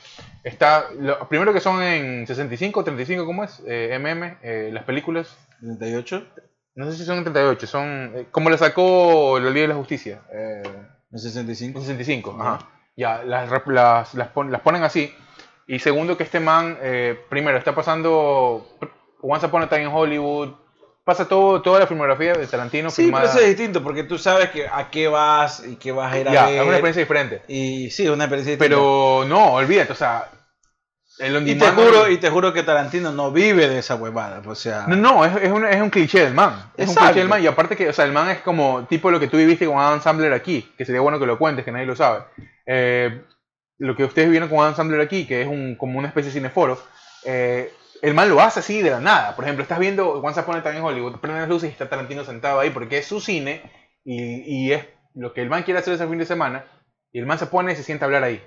está, 0.44 0.86
lo- 0.98 1.28
primero 1.28 1.52
que 1.52 1.60
son 1.60 1.82
en 1.82 2.26
65, 2.26 2.84
35, 2.84 3.24
¿cómo 3.26 3.44
es? 3.44 3.62
Eh, 3.66 3.96
MM, 3.98 4.38
eh, 4.42 4.70
las 4.72 4.84
películas, 4.84 5.36
38, 5.60 6.26
no 6.74 6.90
sé 6.90 6.96
si 6.96 7.04
son 7.04 7.18
en 7.18 7.24
38, 7.24 7.66
son, 7.66 8.12
eh, 8.14 8.26
como 8.30 8.50
le 8.50 8.58
sacó 8.58 9.38
la 9.40 9.50
Liga 9.50 9.62
de 9.62 9.68
la 9.68 9.74
Justicia, 9.74 10.22
eh, 10.32 10.62
en 11.10 11.18
65. 11.18 11.78
en 11.78 11.84
65, 11.84 12.36
Ajá. 12.40 12.54
ajá. 12.54 12.70
Ya, 12.96 13.22
las, 13.22 13.48
las, 13.66 14.14
las, 14.14 14.28
pon- 14.28 14.50
las 14.50 14.60
ponen 14.60 14.82
así. 14.82 15.14
Y 15.66 15.78
segundo, 15.80 16.16
que 16.16 16.24
este 16.24 16.40
man, 16.40 16.78
eh, 16.80 17.18
primero, 17.28 17.58
está 17.58 17.74
pasando 17.74 18.66
Once 19.20 19.46
Upon 19.46 19.62
a 19.62 19.68
Time 19.68 19.82
en 19.82 19.88
Hollywood. 19.88 20.54
Pasa 21.08 21.26
todo, 21.26 21.62
toda 21.62 21.80
la 21.80 21.86
filmografía 21.86 22.34
de 22.34 22.46
Tarantino 22.46 22.90
Sí, 22.90 23.04
filmada. 23.04 23.24
pero 23.24 23.32
eso 23.38 23.40
es 23.42 23.56
distinto 23.56 23.82
porque 23.82 24.04
tú 24.04 24.18
sabes 24.18 24.50
que 24.50 24.68
a 24.70 24.90
qué 24.90 25.08
vas 25.08 25.64
y 25.66 25.76
qué 25.76 25.90
vas 25.90 26.12
a 26.12 26.18
ir 26.18 26.28
a 26.28 26.32
ya, 26.34 26.44
ver. 26.44 26.54
es 26.56 26.60
una 26.60 26.70
experiencia 26.72 27.00
diferente. 27.02 27.42
Y 27.48 27.90
sí, 27.90 28.06
una 28.08 28.24
experiencia 28.24 28.52
distinta. 28.52 28.64
Pero 28.76 29.24
no, 29.26 29.54
olvídate, 29.54 29.92
o 29.92 29.96
sea, 29.96 30.28
el 31.18 31.48
y 31.48 31.54
te 31.54 31.66
juro, 31.70 32.10
y 32.10 32.18
te 32.18 32.28
juro 32.28 32.52
que 32.52 32.62
Tarantino 32.62 33.10
no 33.10 33.32
vive 33.32 33.68
de 33.68 33.78
esa 33.78 33.94
huevada, 33.94 34.42
o 34.44 34.54
sea, 34.54 34.84
No, 34.86 34.96
no, 34.96 35.24
es, 35.24 35.34
es, 35.42 35.50
un, 35.50 35.64
es 35.64 35.80
un 35.80 35.88
cliché 35.88 36.20
del 36.24 36.34
man. 36.34 36.70
Es 36.76 36.90
un 36.90 36.94
cliché 36.94 37.20
del 37.20 37.28
man. 37.28 37.42
Y 37.42 37.46
aparte 37.46 37.74
que, 37.74 37.88
o 37.88 37.92
sea, 37.94 38.04
el 38.04 38.12
man 38.12 38.28
es 38.28 38.40
como 38.42 38.84
tipo 38.86 39.10
lo 39.10 39.18
que 39.18 39.28
tú 39.28 39.38
viviste 39.38 39.64
con 39.64 39.78
Adam 39.78 40.02
Sandler 40.02 40.34
aquí, 40.34 40.70
que 40.76 40.84
sería 40.84 41.00
bueno 41.00 41.18
que 41.18 41.24
lo 41.24 41.38
cuentes, 41.38 41.64
que 41.64 41.72
nadie 41.72 41.86
lo 41.86 41.96
sabe. 41.96 42.24
Eh, 42.66 43.22
lo 43.78 43.96
que 43.96 44.04
ustedes 44.04 44.28
vieron 44.30 44.50
con 44.50 44.58
Adam 44.60 44.76
Sandler 44.76 45.00
aquí, 45.00 45.26
que 45.26 45.40
es 45.40 45.48
un, 45.48 45.74
como 45.76 45.98
una 45.98 46.08
especie 46.08 46.28
de 46.30 46.34
cineforo, 46.34 46.78
eh, 47.24 47.72
el 48.02 48.14
man 48.14 48.28
lo 48.28 48.40
hace 48.40 48.60
así 48.60 48.82
de 48.82 48.90
la 48.90 49.00
nada. 49.00 49.34
Por 49.34 49.44
ejemplo, 49.44 49.62
estás 49.62 49.78
viendo 49.78 50.12
Once 50.20 50.40
Upon 50.40 50.56
a 50.56 50.62
Time 50.62 50.78
en 50.78 50.84
Hollywood, 50.84 51.20
prenden 51.20 51.40
las 51.42 51.48
luces 51.48 51.70
y 51.70 51.72
está 51.72 51.88
Tarantino 51.88 52.24
sentado 52.24 52.60
ahí 52.60 52.70
porque 52.70 52.98
es 52.98 53.06
su 53.06 53.20
cine 53.20 53.62
y, 54.04 54.42
y 54.46 54.72
es 54.72 54.86
lo 55.14 55.32
que 55.32 55.42
el 55.42 55.50
man 55.50 55.62
quiere 55.62 55.80
hacer 55.80 55.94
ese 55.94 56.06
fin 56.06 56.18
de 56.18 56.26
semana. 56.26 56.64
Y 57.12 57.18
el 57.18 57.26
man 57.26 57.38
se 57.38 57.46
pone 57.46 57.72
y 57.72 57.76
se 57.76 57.82
sienta 57.82 58.04
a 58.04 58.06
hablar 58.06 58.22
ahí. 58.22 58.42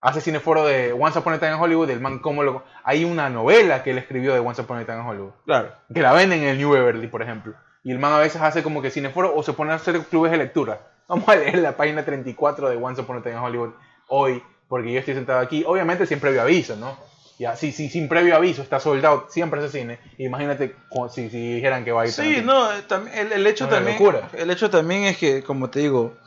Hace 0.00 0.22
cineforo 0.22 0.64
de 0.64 0.92
Once 0.92 1.18
Upon 1.18 1.34
a 1.34 1.38
Time 1.38 1.52
en 1.52 1.60
Hollywood, 1.60 1.90
el 1.90 2.00
man 2.00 2.20
cómo 2.20 2.42
lo... 2.42 2.64
Hay 2.84 3.04
una 3.04 3.28
novela 3.28 3.82
que 3.82 3.90
él 3.90 3.98
escribió 3.98 4.32
de 4.32 4.40
Once 4.40 4.62
Upon 4.62 4.78
a 4.78 4.84
Time 4.84 5.00
en 5.00 5.06
Hollywood 5.06 5.32
claro. 5.44 5.74
que 5.92 6.00
la 6.00 6.12
venden 6.14 6.42
en 6.42 6.48
el 6.48 6.58
New 6.58 6.70
Beverly, 6.70 7.06
por 7.06 7.20
ejemplo. 7.20 7.54
Y 7.84 7.92
el 7.92 7.98
man 7.98 8.12
a 8.12 8.18
veces 8.18 8.40
hace 8.40 8.62
como 8.62 8.80
que 8.80 8.90
cineforo 8.90 9.34
o 9.34 9.42
se 9.42 9.52
pone 9.52 9.72
a 9.72 9.74
hacer 9.74 10.00
clubes 10.04 10.32
de 10.32 10.38
lectura. 10.38 10.80
Vamos 11.08 11.28
a 11.28 11.36
leer 11.36 11.58
la 11.58 11.76
página 11.76 12.04
34 12.04 12.70
de 12.70 12.76
Once 12.76 13.00
Upon 13.02 13.18
a 13.18 13.22
Time 13.22 13.36
in 13.36 13.42
Hollywood 13.42 13.70
hoy, 14.08 14.42
porque 14.68 14.92
yo 14.92 15.00
estoy 15.00 15.14
sentado 15.14 15.40
aquí. 15.40 15.64
Obviamente 15.66 16.06
sin 16.06 16.18
previo 16.18 16.40
aviso, 16.40 16.76
¿no? 16.76 16.96
Ya, 17.40 17.56
si, 17.56 17.72
si 17.72 17.88
sin 17.88 18.06
previo 18.06 18.36
aviso 18.36 18.60
está 18.60 18.80
soldado 18.80 19.24
siempre 19.30 19.64
ese 19.64 19.78
cine, 19.78 19.98
imagínate 20.18 20.76
si, 21.08 21.30
si 21.30 21.54
dijeran 21.54 21.86
que 21.86 21.92
va 21.92 22.02
a 22.02 22.04
ir 22.04 22.12
Sí, 22.12 22.42
no, 22.44 22.70
eh, 22.70 22.82
el, 23.14 23.32
el 23.32 23.46
hecho 23.46 23.64
Una 23.64 23.76
también, 23.76 23.98
el 24.34 24.50
hecho 24.50 24.68
también 24.68 25.04
es 25.04 25.16
que, 25.16 25.42
como 25.42 25.70
te 25.70 25.80
digo, 25.80 26.18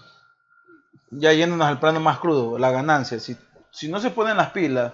ya 1.11 1.32
yéndonos 1.32 1.68
al 1.68 1.80
plano 1.80 1.99
más 1.99 2.18
crudo, 2.18 2.57
la 2.57 2.72
ganancia, 2.72 3.20
si, 3.20 3.38
si 3.70 3.89
no 3.89 3.99
se 3.99 4.09
ponen 4.09 4.38
las 4.38 4.49
pilas, 4.53 4.93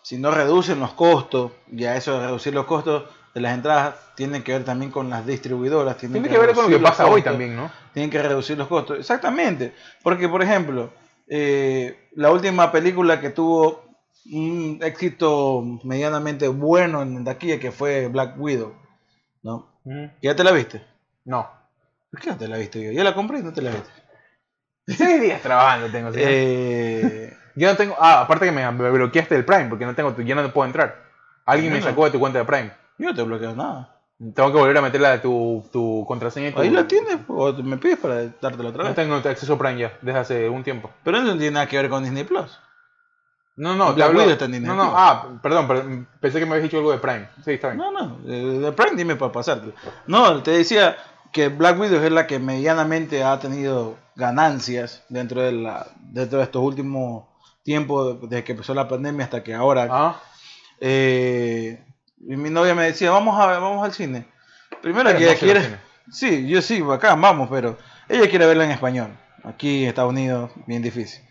si 0.00 0.16
no 0.16 0.30
reducen 0.30 0.80
los 0.80 0.94
costos, 0.94 1.52
ya 1.70 1.96
eso 1.96 2.18
de 2.18 2.28
reducir 2.28 2.54
los 2.54 2.64
costos 2.64 3.04
de 3.34 3.42
las 3.42 3.52
entradas 3.52 3.96
tiene 4.14 4.42
que 4.42 4.52
ver 4.52 4.64
también 4.64 4.90
con 4.90 5.10
las 5.10 5.26
distribuidoras, 5.26 5.98
Tiene 5.98 6.22
que 6.22 6.38
ver 6.38 6.54
con 6.54 6.64
lo 6.64 6.78
que 6.78 6.82
pasa 6.82 7.06
hoy 7.06 7.20
también, 7.20 7.56
¿no? 7.56 7.70
Tienen 7.92 8.08
que 8.08 8.22
reducir 8.22 8.56
los 8.56 8.68
costos, 8.68 8.98
exactamente, 9.00 9.74
porque 10.02 10.30
por 10.30 10.42
ejemplo, 10.42 10.94
eh, 11.28 12.08
la 12.14 12.30
última 12.30 12.72
película 12.72 13.20
que 13.20 13.28
tuvo 13.28 13.91
un 14.30 14.78
éxito 14.82 15.62
medianamente 15.84 16.48
bueno 16.48 17.02
en 17.02 17.24
taquilla 17.24 17.58
que 17.58 17.72
fue 17.72 18.08
Black 18.08 18.34
Widow, 18.38 18.74
¿no? 19.42 19.66
¿Ya 20.22 20.36
te 20.36 20.44
la 20.44 20.52
viste? 20.52 20.82
No. 21.24 21.48
¿Por 22.10 22.20
qué 22.20 22.30
no 22.30 22.36
te 22.36 22.48
la 22.48 22.56
viste 22.58 22.82
yo? 22.82 22.92
Ya 22.92 23.02
la 23.04 23.14
compré 23.14 23.38
y 23.40 23.42
no 23.42 23.52
te 23.52 23.62
la 23.62 23.70
viste. 23.70 23.90
Seis 24.86 25.20
días 25.20 25.40
trabajando 25.42 25.88
tengo. 25.90 26.12
¿sí? 26.12 26.18
Eh, 26.22 27.32
Yo 27.54 27.68
no 27.70 27.76
tengo... 27.76 27.96
Ah, 27.98 28.20
aparte 28.22 28.46
que 28.46 28.52
me, 28.52 28.70
me 28.72 28.90
bloqueaste 28.90 29.34
del 29.34 29.44
Prime, 29.44 29.66
porque 29.66 29.86
no 29.86 29.94
tengo, 29.94 30.12
tu- 30.12 30.22
ya 30.22 30.34
no 30.34 30.52
puedo 30.52 30.66
entrar. 30.66 31.02
Alguien 31.44 31.72
me 31.72 31.80
sacó 31.82 32.04
de 32.04 32.10
tu 32.12 32.18
cuenta 32.20 32.38
de 32.38 32.44
Prime. 32.44 32.70
yo 32.98 33.08
no 33.08 33.14
te 33.14 33.22
bloqueo 33.22 33.54
nada. 33.54 33.98
Tengo 34.34 34.52
que 34.52 34.58
volver 34.58 34.76
a 34.78 34.82
meterla 34.82 35.10
de 35.10 35.18
tu, 35.18 35.64
tu 35.72 36.04
contraseña 36.06 36.48
y 36.48 36.52
tu... 36.52 36.60
Ahí 36.60 36.70
la 36.70 36.86
tienes, 36.86 37.16
o 37.26 37.52
me 37.54 37.76
pides 37.76 37.98
para 37.98 38.22
dártela 38.40 38.68
otra 38.68 38.82
No 38.84 38.88
vez. 38.90 38.94
tengo 38.94 39.14
acceso 39.16 39.54
a 39.54 39.58
Prime 39.58 39.78
ya, 39.80 39.92
desde 40.00 40.18
hace 40.20 40.48
un 40.48 40.62
tiempo. 40.62 40.90
Pero 41.02 41.16
eso 41.18 41.26
no 41.26 41.32
tiene 41.36 41.52
nada 41.52 41.66
que 41.66 41.76
ver 41.76 41.88
con 41.88 42.04
Disney 42.04 42.22
Plus. 42.24 42.56
No, 43.56 43.74
no, 43.74 43.92
Black 43.92 44.14
Widow 44.14 44.30
está 44.30 44.46
en 44.46 44.52
Disney 44.52 44.68
No, 44.68 44.74
no, 44.74 44.92
ah, 44.96 45.38
perdón, 45.42 45.68
perdón, 45.68 46.08
pensé 46.20 46.38
que 46.38 46.46
me 46.46 46.52
habías 46.52 46.64
dicho 46.64 46.78
algo 46.78 46.92
de 46.92 46.98
Prime. 46.98 47.28
Sí, 47.44 47.52
está 47.52 47.68
bien. 47.68 47.78
No, 47.78 47.92
no, 47.92 48.18
de 48.18 48.72
Prime 48.72 48.96
dime 48.96 49.16
para 49.16 49.32
pasarte. 49.32 49.74
No, 50.06 50.42
te 50.42 50.52
decía 50.52 50.96
que 51.32 51.48
Black 51.48 51.78
Widow 51.78 52.02
es 52.02 52.12
la 52.12 52.26
que 52.26 52.38
medianamente 52.38 53.24
ha 53.24 53.38
tenido 53.38 53.96
ganancias 54.16 55.04
dentro 55.08 55.42
de 55.42 55.52
la 55.52 55.86
dentro 56.00 56.38
de 56.38 56.44
estos 56.44 56.62
últimos 56.62 57.24
tiempos, 57.62 58.20
desde 58.28 58.44
que 58.44 58.52
empezó 58.52 58.74
la 58.74 58.88
pandemia 58.88 59.24
hasta 59.24 59.42
que 59.42 59.54
ahora. 59.54 59.88
Ah, 59.90 60.20
Eh, 60.80 61.84
y 62.18 62.36
mi 62.36 62.50
novia 62.50 62.74
me 62.74 62.84
decía, 62.84 63.10
vamos 63.10 63.38
a 63.38 63.46
vamos 63.58 63.84
al 63.84 63.92
cine. 63.92 64.26
Primero 64.80 65.04
Pero 65.06 65.18
que 65.18 65.24
ella 65.24 65.34
no 65.34 65.38
quiere... 65.38 65.78
Sí, 66.10 66.48
yo 66.48 66.60
sí, 66.60 66.84
acá 66.92 67.14
vamos, 67.14 67.48
pero 67.50 67.78
ella 68.08 68.28
quiere 68.28 68.46
verla 68.46 68.64
en 68.64 68.72
español. 68.72 69.16
Aquí 69.44 69.82
en 69.82 69.88
Estados 69.88 70.10
Unidos, 70.10 70.50
bien 70.66 70.82
difícil. 70.82 71.22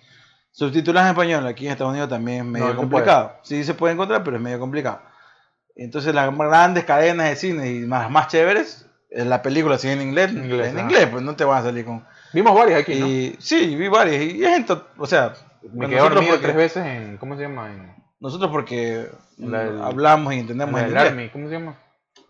Subtitular 0.52 1.04
en 1.06 1.10
español, 1.12 1.48
aquí 1.48 1.66
en 1.66 1.72
Estados 1.72 1.92
Unidos 1.92 2.10
también 2.10 2.40
es 2.40 2.46
medio 2.46 2.68
No, 2.70 2.76
complicado. 2.76 3.38
Sí 3.44 3.64
se 3.64 3.74
puede 3.74 3.94
encontrar, 3.94 4.24
pero 4.24 4.38
es 4.38 4.44
medio 4.44 4.60
complicado. 4.60 5.02
Entonces 5.76 6.14
las 6.14 6.36
grandes 6.38 6.84
cadenas 6.84 7.30
de 7.30 7.36
cine 7.38 7.72
y 7.72 7.80
más, 7.86 8.12
más 8.12 8.28
chéveres 8.28 8.86
en 9.10 9.30
la 9.30 9.42
película 9.42 9.78
si 9.78 9.88
es 9.88 9.96
en 9.96 10.02
inglés, 10.02 10.32
Inglés, 10.32 10.68
en 10.74 10.80
inglés, 10.80 11.08
pues 11.12 11.24
no 11.24 11.36
te 11.36 11.44
van 11.46 11.60
a 11.60 11.64
salir 11.64 11.86
con... 11.86 12.06
Vimos 12.34 12.54
varias 12.56 12.82
aquí, 12.82 12.96
¿no? 13.00 13.08
Y, 13.08 13.36
Sí, 13.40 13.76
vi 13.76 13.88
varias. 13.88 14.22
Y 14.24 14.44
es 14.46 14.66
o 14.98 15.06
sea, 15.06 15.34
Me 15.74 15.88
quedé 15.88 15.98
nosotros 15.98 16.16
dormido 16.16 16.34
porque- 16.36 16.46
tres 16.48 16.56
veces 16.56 16.86
en. 16.86 17.18
¿Cómo 17.18 17.36
se 17.36 17.42
llama? 17.42 17.70
En, 17.72 17.94
Nosotros 18.22 18.50
porque 18.52 19.08
La 19.38 19.66
del- 19.66 19.82
hablamos 19.82 20.34
y 20.34 20.40
entendemos 20.40 20.74
la 20.74 20.80
en 20.80 20.86
del 20.86 20.94
inglés. 20.98 21.12
Army, 21.12 21.30
¿cómo 21.30 21.48
se 21.50 21.54
llama? 21.54 21.76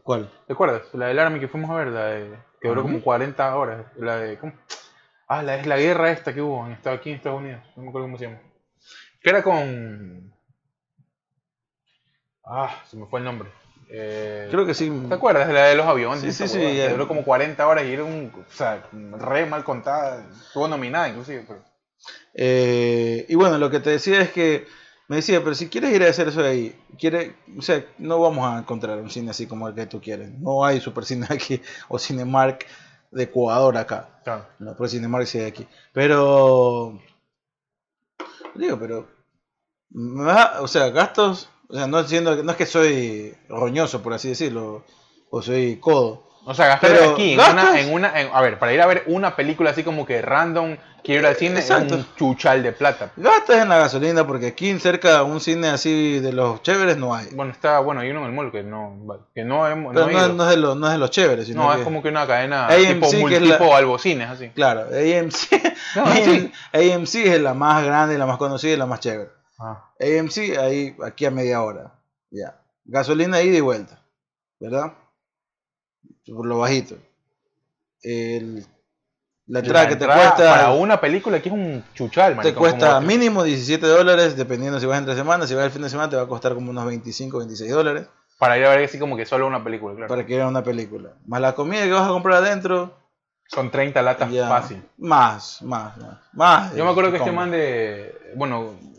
¿Cuál? 0.04 0.32
¿Te 0.48 0.54
acuerdas? 0.54 0.82
La 0.94 1.06
del 1.08 1.20
Army 1.20 1.40
que 1.40 1.48
fuimos 1.48 1.70
a 1.70 1.76
ver, 1.76 1.88
la 1.90 2.06
de, 2.06 2.32
que 2.60 2.68
duró 2.68 2.82
como 2.82 3.00
40 3.02 3.56
horas. 3.56 3.86
La 3.98 4.16
de. 4.18 4.40
¿cómo? 4.40 4.54
Ah, 5.34 5.42
la, 5.44 5.56
es 5.56 5.66
la 5.66 5.78
guerra 5.78 6.12
esta 6.12 6.34
que 6.34 6.42
hubo 6.42 6.68
en, 6.68 6.78
aquí 6.90 7.10
en 7.10 7.16
Estados 7.16 7.40
Unidos. 7.40 7.62
No 7.78 7.84
me 7.84 7.88
acuerdo 7.88 8.08
cómo 8.08 8.18
se 8.18 8.26
llama. 8.26 8.42
Que 9.22 9.30
era 9.30 9.42
con. 9.42 10.34
Ah, 12.44 12.84
se 12.90 12.98
me 12.98 13.06
fue 13.06 13.20
el 13.22 13.26
nombre. 13.26 13.50
Eh, 13.90 14.50
Creo 14.52 14.66
que 14.66 14.74
sí. 14.74 14.92
¿Te 15.08 15.14
acuerdas 15.14 15.48
de 15.48 15.54
la 15.54 15.68
de 15.68 15.76
los 15.76 15.86
aviones? 15.86 16.20
Sí, 16.20 16.34
sí, 16.34 16.50
sí. 16.50 16.60
Que 16.60 16.90
duró 16.90 17.08
como 17.08 17.24
40 17.24 17.66
horas 17.66 17.86
y 17.86 17.94
era 17.94 18.04
un. 18.04 18.30
O 18.46 18.54
sea, 18.54 18.86
re 18.92 19.46
mal 19.46 19.64
contada. 19.64 20.30
Estuvo 20.34 20.68
nominada 20.68 21.08
inclusive. 21.08 21.46
Pero... 21.48 21.64
Eh, 22.34 23.26
y 23.30 23.36
bueno, 23.36 23.58
lo 23.58 23.70
que 23.70 23.80
te 23.80 23.92
decía 23.92 24.20
es 24.20 24.32
que 24.32 24.68
me 25.08 25.16
decía, 25.16 25.42
pero 25.42 25.56
si 25.56 25.70
quieres 25.70 25.94
ir 25.94 26.04
a 26.04 26.10
hacer 26.10 26.28
eso 26.28 26.44
de 26.44 26.50
ahí, 26.50 26.76
quiere, 27.00 27.38
o 27.58 27.62
sea, 27.62 27.86
no 28.00 28.20
vamos 28.20 28.46
a 28.52 28.60
encontrar 28.60 28.98
un 28.98 29.10
cine 29.10 29.32
así 29.32 29.48
como 29.48 29.70
el 29.70 29.76
que 29.76 29.86
tú 29.86 30.02
quieres. 30.02 30.30
No 30.40 30.66
hay 30.66 30.82
supercine 30.82 31.26
aquí 31.30 31.62
o 31.88 31.98
Cinemark 31.98 32.66
de 33.12 33.24
Ecuador 33.24 33.78
acá. 33.78 34.22
Claro. 34.24 34.48
No, 34.60 34.76
por 34.76 34.90
Cinemark 34.90 35.28
sí 35.28 35.40
hay 35.40 35.46
aquí. 35.46 35.68
Pero 35.94 37.00
digo, 38.56 38.80
pero 38.80 39.08
o 40.62 40.68
sea, 40.68 40.90
gastos, 40.90 41.50
o 41.68 41.76
sea, 41.76 41.88
no 41.88 42.04
siendo, 42.08 42.44
no 42.44 42.52
es 42.52 42.58
que 42.58 42.66
soy 42.66 43.36
roñoso 43.50 44.02
por 44.02 44.14
así 44.14 44.30
decirlo, 44.30 44.86
o 45.30 45.42
soy 45.42 45.78
codo. 45.78 46.31
O 46.44 46.54
sea, 46.56 46.68
gastar 46.68 46.92
Pero, 46.92 47.12
aquí 47.14 47.34
en 47.34 47.40
una, 47.40 47.80
en 47.80 47.94
una, 47.94 48.20
en- 48.22 48.30
a 48.34 48.42
ver, 48.42 48.58
para 48.58 48.74
ir 48.74 48.82
a 48.82 48.88
ver 48.88 49.04
una 49.08 49.36
película 49.36 49.70
así 49.70 49.84
como 49.84 50.08
que 50.08 50.22
random, 50.24 50.78
quiero 51.04 51.22
ir 51.22 51.28
al 51.28 51.36
cine, 51.36 51.60
Exacto. 51.60 51.94
es 51.94 52.00
un 52.02 52.16
chuchal 52.16 52.64
de 52.64 52.72
plata. 52.72 53.12
Gastas 53.16 53.62
en 53.62 53.70
la 53.70 53.78
gasolina 53.78 54.26
porque 54.26 54.48
aquí 54.48 54.78
cerca 54.80 55.22
un 55.22 55.40
cine 55.40 55.68
así 55.70 56.20
de 56.20 56.34
los 56.34 56.64
chéveres 56.64 56.98
no 56.98 57.14
hay. 57.14 57.28
Bueno, 57.34 57.52
está, 57.52 57.80
bueno, 57.80 58.02
hay 58.02 58.10
uno 58.10 58.22
en 58.22 58.26
el 58.26 58.32
mall 58.32 58.52
que 58.52 58.64
no, 58.64 58.98
que 59.36 59.44
no 59.44 59.68
hemos, 59.68 59.94
Pero 59.94 60.08
no, 60.08 60.12
es- 60.20 60.26
ido. 60.26 60.34
no 60.34 60.44
es 60.46 60.50
de 60.50 60.58
los, 60.58 60.76
no 60.78 60.88
es 60.88 60.94
de 60.94 60.98
los 61.00 61.12
chéveres, 61.12 61.46
sino 61.46 61.64
No, 61.64 61.72
que- 61.74 61.78
es 61.80 61.84
como 61.84 62.02
que 62.02 62.10
una 62.10 62.26
cadena 62.26 62.66
AMC, 62.68 63.10
tipo, 63.12 63.28
que 63.28 63.36
es 63.36 63.42
la- 63.44 63.58
tipo 63.60 63.76
albocines, 63.76 64.30
así. 64.30 64.50
Claro, 64.50 64.82
AMC, 64.92 65.62
No. 65.96 66.04
AMC 66.74 67.16
es 67.16 67.42
la 67.42 67.54
más 67.54 67.84
grande, 67.86 68.18
la 68.18 68.26
más 68.26 68.38
conocida 68.38 68.74
y 68.74 68.78
la 68.78 68.86
más 68.88 69.00
chévere. 69.00 69.30
Ah, 69.60 69.92
AMC 70.00 70.58
ahí 70.58 70.96
aquí 71.06 71.26
a 71.26 71.30
media 71.32 71.62
hora. 71.62 71.92
Ya. 72.32 72.56
Gasolina 72.86 73.42
ida 73.44 73.58
y 73.58 73.62
vuelta. 73.62 74.00
¿Verdad? 74.60 74.94
Por 76.28 76.46
lo 76.46 76.60
bajito. 76.60 76.96
El- 78.02 78.66
la 79.48 79.60
entrada 79.60 79.84
la 79.84 79.90
que 79.90 79.96
te 79.98 80.04
entrada 80.06 80.34
cuesta 80.36 80.52
para 80.52 80.72
una 80.72 81.02
película 81.02 81.42
que 81.42 81.50
es 81.50 81.54
un 81.54 81.84
chuchal, 81.94 82.40
te 82.42 82.54
cuesta 82.54 83.02
mínimo 83.02 83.44
17 83.44 83.86
dólares, 83.86 84.38
dependiendo 84.38 84.80
si 84.80 84.86
vas 84.86 85.00
entre 85.00 85.16
semanas. 85.16 85.50
Si 85.50 85.56
vas 85.56 85.66
el 85.66 85.72
fin 85.72 85.82
de 85.82 85.90
semana 85.90 86.10
te 86.10 86.16
va 86.16 86.22
a 86.24 86.28
costar 86.28 86.54
como 86.54 86.70
unos 86.72 86.86
25, 86.86 87.40
26 87.40 87.72
dólares 87.72 88.08
para 88.38 88.58
ir 88.58 88.66
a 88.66 88.70
ver 88.70 88.86
así 88.86 88.98
como 88.98 89.16
que 89.16 89.26
solo 89.26 89.46
una 89.46 89.64
película, 89.64 89.94
claro. 89.94 90.08
para 90.08 90.26
que 90.26 90.36
veas 90.36 90.50
una 90.50 90.64
película. 90.64 91.12
Más 91.28 91.42
la 91.42 91.54
comida 91.54 91.84
que 91.84 91.92
vas 91.92 92.06
a 92.08 92.12
comprar 92.12 92.44
adentro, 92.44 92.92
Son 93.48 93.70
30 93.70 94.02
latas 94.02 94.32
ya, 94.32 94.48
fácil. 94.48 94.82
Más, 94.98 95.62
más, 95.62 95.96
más. 95.98 96.18
más 96.34 96.76
Yo 96.76 96.84
me 96.86 96.90
acuerdo 96.92 97.12
que 97.12 97.18
este 97.18 97.32
man 97.32 97.52
de, 97.52 98.16
bueno, 98.36 98.72
eh, 98.72 98.91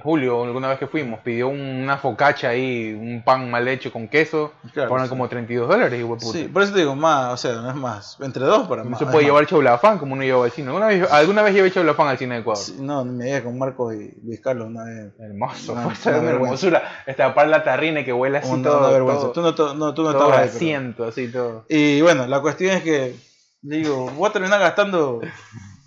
Julio, 0.00 0.44
alguna 0.44 0.68
vez 0.68 0.78
que 0.78 0.86
fuimos, 0.86 1.20
pidió 1.20 1.48
una 1.48 1.98
focacha 1.98 2.48
ahí, 2.50 2.92
un 2.92 3.22
pan 3.24 3.50
mal 3.50 3.66
hecho 3.68 3.92
con 3.92 4.08
queso, 4.08 4.52
Claro, 4.72 4.88
fueron 4.88 5.06
sí. 5.06 5.10
como 5.10 5.28
32 5.28 5.68
dólares. 5.68 6.04
Sí, 6.20 6.44
por 6.52 6.62
eso 6.62 6.72
te 6.72 6.78
digo 6.80 6.94
más, 6.96 7.32
o 7.32 7.36
sea, 7.36 7.52
no 7.60 7.68
es 7.68 7.76
más. 7.76 8.16
Entre 8.20 8.44
dos 8.44 8.66
para 8.68 8.84
No 8.84 8.90
más. 8.90 8.98
se 8.98 9.04
es 9.04 9.10
puede 9.10 9.24
llevar 9.24 9.46
chaulafán 9.46 9.98
como 9.98 10.14
uno 10.14 10.22
lleva 10.22 10.44
al 10.44 10.50
cine. 10.50 10.68
¿Alguna 10.68 10.86
vez, 10.86 11.10
alguna 11.12 11.42
vez 11.42 11.54
llevé 11.54 11.70
chaulafán 11.70 12.08
al 12.08 12.18
cine 12.18 12.34
de 12.36 12.40
Ecuador? 12.40 12.62
Sí, 12.62 12.76
no, 12.80 13.04
me 13.04 13.24
llegué 13.24 13.42
con 13.44 13.58
Marcos 13.58 13.94
y 13.94 14.12
Luis 14.24 14.40
Carlos 14.40 14.68
una 14.68 14.84
vez. 14.84 15.12
Hermoso, 15.18 15.72
Una- 15.72 15.90
fue 15.90 16.12
una 16.12 16.20
una 16.22 16.30
hermosura. 16.30 16.82
Destapar 17.06 17.48
la 17.48 17.62
tarrina 17.64 18.00
y 18.00 18.04
que 18.04 18.12
huele 18.12 18.38
así 18.38 18.50
Una, 18.52 18.62
todo. 18.70 18.78
una 18.80 18.88
vergüenza. 18.90 19.32
todo- 19.32 19.54
tú 19.54 19.62
no, 19.64 19.74
no, 19.74 19.94
tú 19.94 20.02
no 20.02 20.12
todo 20.12 20.22
estabas 20.22 20.36
el 20.36 20.42
ahí. 20.42 20.46
pero- 20.48 20.56
asiento, 20.56 21.04
así 21.04 21.28
todo. 21.32 21.64
Y 21.68 22.00
bueno, 22.02 22.26
la 22.26 22.40
cuestión 22.40 22.76
es 22.76 22.82
que, 22.82 23.14
digo, 23.62 24.10
voy 24.16 24.28
a 24.28 24.32
terminar 24.32 24.60
gastando. 24.60 25.20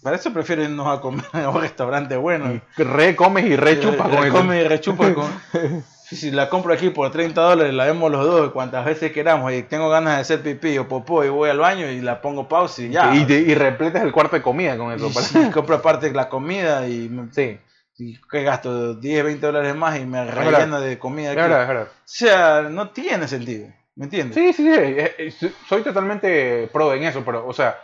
Para 0.05 0.17
eso 0.17 0.31
prefiero 0.31 0.61
irnos 0.63 0.87
a 0.87 1.01
comer 1.01 1.25
a 1.33 1.49
un 1.49 1.59
restaurante 1.59 2.15
bueno. 2.15 2.61
Re 2.77 3.15
comes 3.15 3.43
y 3.45 3.55
re 3.55 3.79
chupas 3.79 4.07
con 4.07 4.11
Re 4.21 4.27
el 4.27 4.31
come 4.31 4.61
y 4.61 4.63
rechupas 4.63 5.11
con. 5.13 5.25
Si 6.05 6.29
la 6.29 6.49
compro 6.49 6.71
aquí 6.71 6.91
por 6.91 7.09
30 7.09 7.41
dólares, 7.41 7.73
la 7.73 7.85
vemos 7.85 8.11
los 8.11 8.23
dos 8.23 8.51
cuantas 8.51 8.85
veces 8.85 9.11
queramos 9.11 9.51
y 9.51 9.63
tengo 9.63 9.89
ganas 9.89 10.13
de 10.17 10.21
hacer 10.21 10.41
pipí 10.43 10.77
o 10.77 10.87
popó 10.87 11.25
y 11.25 11.29
voy 11.29 11.49
al 11.49 11.57
baño 11.57 11.89
y 11.89 11.99
la 11.99 12.21
pongo 12.21 12.47
pausa 12.47 12.83
y 12.83 12.91
ya. 12.91 13.15
Y, 13.15 13.25
te- 13.25 13.39
y 13.39 13.55
repletas 13.55 14.03
el 14.03 14.11
cuarto 14.11 14.35
de 14.35 14.43
comida 14.43 14.77
con 14.77 14.91
eso. 14.93 15.09
Y 15.39 15.49
compro 15.49 15.77
aparte 15.77 16.11
la 16.13 16.29
comida 16.29 16.87
y, 16.87 17.09
Sí, 17.31 17.57
y 17.97 18.19
¿qué 18.29 18.43
gasto? 18.43 18.93
10, 18.93 19.23
20 19.25 19.43
dólares 19.47 19.75
más 19.75 19.99
y 19.99 20.05
me 20.05 20.23
relleno 20.29 20.79
de 20.79 20.99
comida 20.99 21.31
aquí. 21.31 21.39
es 21.41 21.47
verdad. 21.47 21.87
O 21.87 21.87
sea, 22.03 22.61
no 22.69 22.89
tiene 22.91 23.27
sentido. 23.27 23.69
¿Me 23.95 24.05
entiendes? 24.05 24.35
Sí, 24.35 24.53
sí, 24.53 24.61
sí. 24.61 24.79
eh, 24.79 25.15
eh, 25.17 25.31
so- 25.31 25.49
Soy 25.67 25.81
totalmente 25.81 26.69
pro 26.71 26.93
en 26.93 27.03
eso, 27.05 27.23
pero, 27.25 27.47
o 27.47 27.53
sea, 27.53 27.79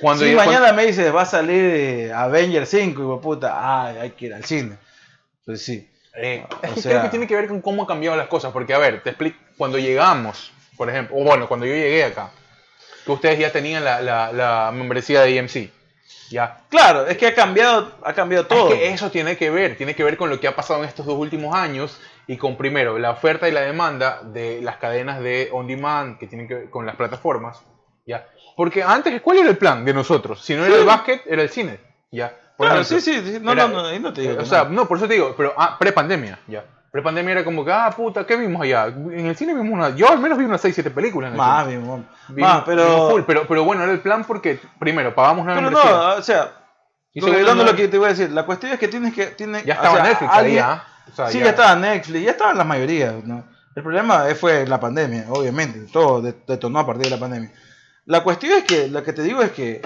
cuando 0.00 0.24
si 0.24 0.30
yo- 0.32 0.36
mañana 0.36 0.72
me 0.72 0.86
dices 0.86 1.14
va 1.14 1.22
a 1.22 1.26
salir 1.26 1.62
eh, 1.64 2.12
Avenger 2.12 2.66
5 2.66 3.18
y 3.18 3.22
puta, 3.22 3.86
ay, 3.86 3.96
hay 3.98 4.10
que 4.10 4.26
ir 4.26 4.34
al 4.34 4.44
cine. 4.44 4.76
Pues 5.44 5.64
sí. 5.64 5.88
Eh, 6.14 6.44
es 6.62 6.72
que 6.74 6.80
sea- 6.82 6.90
creo 6.92 7.02
que 7.02 7.08
tiene 7.10 7.26
que 7.26 7.36
ver 7.36 7.46
con 7.48 7.60
cómo 7.60 7.82
han 7.82 7.86
cambiado 7.88 8.16
las 8.16 8.28
cosas, 8.28 8.52
porque 8.52 8.72
a 8.74 8.78
ver, 8.78 9.02
te 9.02 9.10
explico, 9.10 9.38
cuando 9.56 9.78
llegamos, 9.78 10.52
por 10.76 10.88
ejemplo, 10.90 11.16
o 11.16 11.24
bueno, 11.24 11.46
cuando 11.48 11.66
yo 11.66 11.72
llegué 11.74 12.04
acá, 12.04 12.30
que 13.04 13.12
ustedes 13.12 13.38
ya 13.38 13.52
tenían 13.52 13.84
la, 13.84 14.00
la, 14.00 14.32
la 14.32 14.70
membresía 14.72 15.20
de 15.22 15.36
EMC, 15.36 15.70
ya. 16.30 16.62
Claro, 16.70 17.06
es 17.06 17.16
que 17.18 17.26
ha 17.28 17.34
cambiado, 17.34 17.92
ha 18.02 18.12
cambiado 18.14 18.46
todo. 18.46 18.72
Es 18.72 18.78
que 18.78 18.88
eso 18.92 19.10
tiene 19.10 19.36
que 19.36 19.50
ver, 19.50 19.76
tiene 19.76 19.94
que 19.94 20.02
ver 20.04 20.16
con 20.16 20.28
lo 20.30 20.40
que 20.40 20.48
ha 20.48 20.56
pasado 20.56 20.82
en 20.82 20.88
estos 20.88 21.06
dos 21.06 21.16
últimos 21.16 21.54
años 21.54 22.00
y 22.26 22.36
con 22.36 22.56
primero 22.56 22.98
la 22.98 23.10
oferta 23.10 23.48
y 23.48 23.52
la 23.52 23.60
demanda 23.60 24.20
de 24.24 24.60
las 24.62 24.78
cadenas 24.78 25.20
de 25.20 25.50
on 25.52 25.66
demand 25.68 26.18
que 26.18 26.26
tienen 26.26 26.48
que 26.48 26.54
ver 26.54 26.70
con 26.70 26.84
las 26.86 26.96
plataformas, 26.96 27.58
ya. 28.06 28.26
Porque 28.56 28.82
antes, 28.82 29.20
¿cuál 29.20 29.38
era 29.38 29.50
el 29.50 29.58
plan 29.58 29.84
de 29.84 29.92
nosotros? 29.92 30.42
Si 30.42 30.54
no 30.54 30.64
era 30.64 30.76
el 30.76 30.84
básquet, 30.86 31.22
era 31.26 31.42
el 31.42 31.50
cine, 31.50 31.78
ya. 32.10 32.32
Por 32.56 32.66
Claro, 32.68 32.80
ejemplo, 32.80 33.00
sí, 33.04 33.12
sí, 33.20 33.32
sí, 33.34 33.38
no, 33.42 33.52
era- 33.52 33.68
no, 33.68 33.82
no, 33.82 33.88
ahí 33.88 34.00
no 34.00 34.12
te 34.14 34.22
digo. 34.22 34.32
o 34.34 34.38
que 34.38 34.46
sea, 34.46 34.64
no. 34.64 34.86
por 34.88 34.96
eso 34.96 35.06
te 35.06 35.12
digo, 35.14 35.34
pero 35.36 35.52
ah, 35.58 35.76
pre-pandemia, 35.78 36.38
ya. 36.46 36.64
Pre-pandemia 36.90 37.32
era 37.32 37.44
como 37.44 37.62
que, 37.66 37.70
ah, 37.70 37.92
puta, 37.94 38.24
¿qué 38.24 38.34
vimos 38.36 38.62
allá? 38.62 38.86
En 38.86 39.26
el 39.26 39.36
cine 39.36 39.52
vimos 39.52 39.70
una, 39.74 39.94
yo 39.94 40.10
al 40.10 40.18
menos 40.18 40.38
vi 40.38 40.46
unas 40.46 40.62
6, 40.62 40.74
7 40.74 40.90
películas 40.90 41.28
en 41.28 41.34
el 41.34 41.38
más, 41.38 41.66
cine. 41.66 41.76
Vimos- 41.78 42.00
más, 42.30 42.62
pero, 42.64 43.10
full, 43.10 43.22
pero, 43.26 43.46
pero 43.46 43.64
bueno, 43.64 43.82
era 43.82 43.92
el 43.92 44.00
plan 44.00 44.24
porque, 44.24 44.58
primero, 44.80 45.14
pagamos 45.14 45.44
una 45.44 45.54
pero 45.54 45.66
membresía. 45.70 45.90
no, 45.90 46.14
o 46.14 46.22
sea, 46.22 46.52
y 47.12 47.20
segundo, 47.20 47.62
lo 47.64 47.76
que 47.76 47.88
te 47.88 47.98
voy 47.98 48.06
a 48.06 48.10
decir, 48.10 48.30
la 48.30 48.44
cuestión 48.46 48.72
es 48.72 48.78
que 48.78 48.88
tienes 48.88 49.12
que, 49.12 49.26
tiene, 49.26 49.62
ya 49.66 49.74
o 49.74 49.76
estaba 49.76 49.94
sea, 49.96 50.04
Netflix 50.04 50.30
ahí, 50.32 50.38
alguien- 50.38 50.64
¿ah? 50.64 50.84
O 51.12 51.14
sea, 51.14 51.28
sí, 51.28 51.38
ya 51.40 51.50
estaba 51.50 51.76
Netflix, 51.76 52.22
ya 52.24 52.30
estaban 52.30 52.56
las 52.56 52.66
mayorías, 52.66 53.22
¿no? 53.24 53.44
El 53.74 53.82
problema 53.82 54.24
fue 54.34 54.66
la 54.66 54.80
pandemia, 54.80 55.26
obviamente, 55.28 55.80
todo 55.92 56.22
de- 56.22 56.34
detonó 56.48 56.78
a 56.78 56.86
partir 56.86 57.04
de 57.04 57.10
la 57.10 57.20
pandemia. 57.20 57.50
La 58.06 58.22
cuestión 58.22 58.52
es 58.58 58.64
que, 58.64 58.88
lo 58.88 59.02
que 59.02 59.12
te 59.12 59.22
digo 59.22 59.42
es 59.42 59.50
que, 59.52 59.82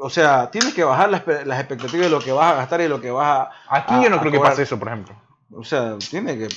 o 0.00 0.10
sea, 0.10 0.50
tienes 0.50 0.74
que 0.74 0.84
bajar 0.84 1.10
las, 1.10 1.22
las 1.46 1.58
expectativas 1.60 2.06
de 2.06 2.10
lo 2.10 2.20
que 2.20 2.32
vas 2.32 2.52
a 2.52 2.56
gastar 2.56 2.80
y 2.80 2.88
lo 2.88 3.00
que 3.00 3.10
vas 3.10 3.48
a... 3.48 3.76
Aquí 3.76 3.94
a- 3.94 4.02
yo 4.02 4.10
no 4.10 4.20
creo 4.20 4.32
que 4.32 4.40
pase 4.40 4.62
eso, 4.62 4.78
por 4.78 4.88
ejemplo. 4.88 5.14
O 5.52 5.64
sea, 5.64 5.96
tiene 6.10 6.36
que... 6.38 6.48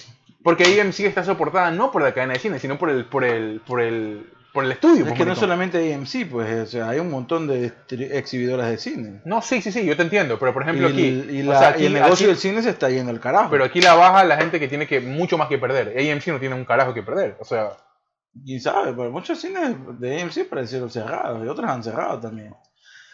Porque 0.43 0.79
AMC 0.81 1.01
está 1.01 1.23
soportada 1.23 1.69
no 1.71 1.91
por 1.91 2.01
la 2.01 2.13
cadena 2.13 2.33
de 2.33 2.39
cine, 2.39 2.59
sino 2.59 2.77
por 2.77 2.89
el, 2.89 3.05
por 3.05 3.25
el, 3.25 3.61
por 3.67 3.81
el, 3.81 4.29
por 4.53 4.63
el 4.63 4.71
estudio. 4.71 4.99
Es 4.99 5.03
pues, 5.09 5.17
que 5.17 5.25
no 5.25 5.35
solamente 5.35 5.93
AMC, 5.93 6.29
pues, 6.31 6.61
o 6.61 6.65
sea, 6.65 6.89
hay 6.89 6.99
un 6.99 7.11
montón 7.11 7.45
de 7.45 7.73
exhibidoras 7.89 8.69
de 8.69 8.77
cine. 8.77 9.21
No, 9.25 9.41
sí, 9.41 9.61
sí, 9.61 9.73
sí, 9.73 9.85
yo 9.85 9.97
te 9.97 10.03
entiendo, 10.03 10.39
pero 10.39 10.53
por 10.53 10.63
ejemplo 10.63 10.87
y, 10.87 10.91
aquí, 10.93 11.07
el- 11.09 11.35
y 11.35 11.41
o 11.47 11.51
la- 11.51 11.59
sea, 11.59 11.77
y 11.77 11.85
el 11.87 11.93
negocio 11.93 12.13
aquí- 12.13 12.25
del 12.27 12.37
cine 12.37 12.61
se 12.61 12.69
está 12.69 12.89
yendo 12.89 13.11
al 13.11 13.19
carajo. 13.19 13.49
pero 13.51 13.65
aquí 13.65 13.81
la 13.81 13.95
baja 13.95 14.23
la 14.23 14.37
gente 14.37 14.61
que 14.61 14.69
tiene 14.69 14.87
que 14.87 15.01
mucho 15.01 15.37
más 15.37 15.49
que 15.49 15.57
perder. 15.57 15.89
AMC 15.97 16.27
no 16.27 16.39
tiene 16.39 16.55
un 16.55 16.63
carajo 16.63 16.93
que 16.93 17.03
perder, 17.03 17.35
o 17.41 17.43
sea, 17.45 17.71
Quién 18.45 18.61
sabe, 18.61 18.93
pero 18.93 19.11
muchos 19.11 19.39
cines 19.39 19.75
de 19.99 20.21
AMC 20.21 20.47
parecieron 20.49 20.89
cerrados 20.89 21.43
y 21.43 21.47
otros 21.47 21.69
han 21.69 21.83
cerrado 21.83 22.19
también. 22.19 22.55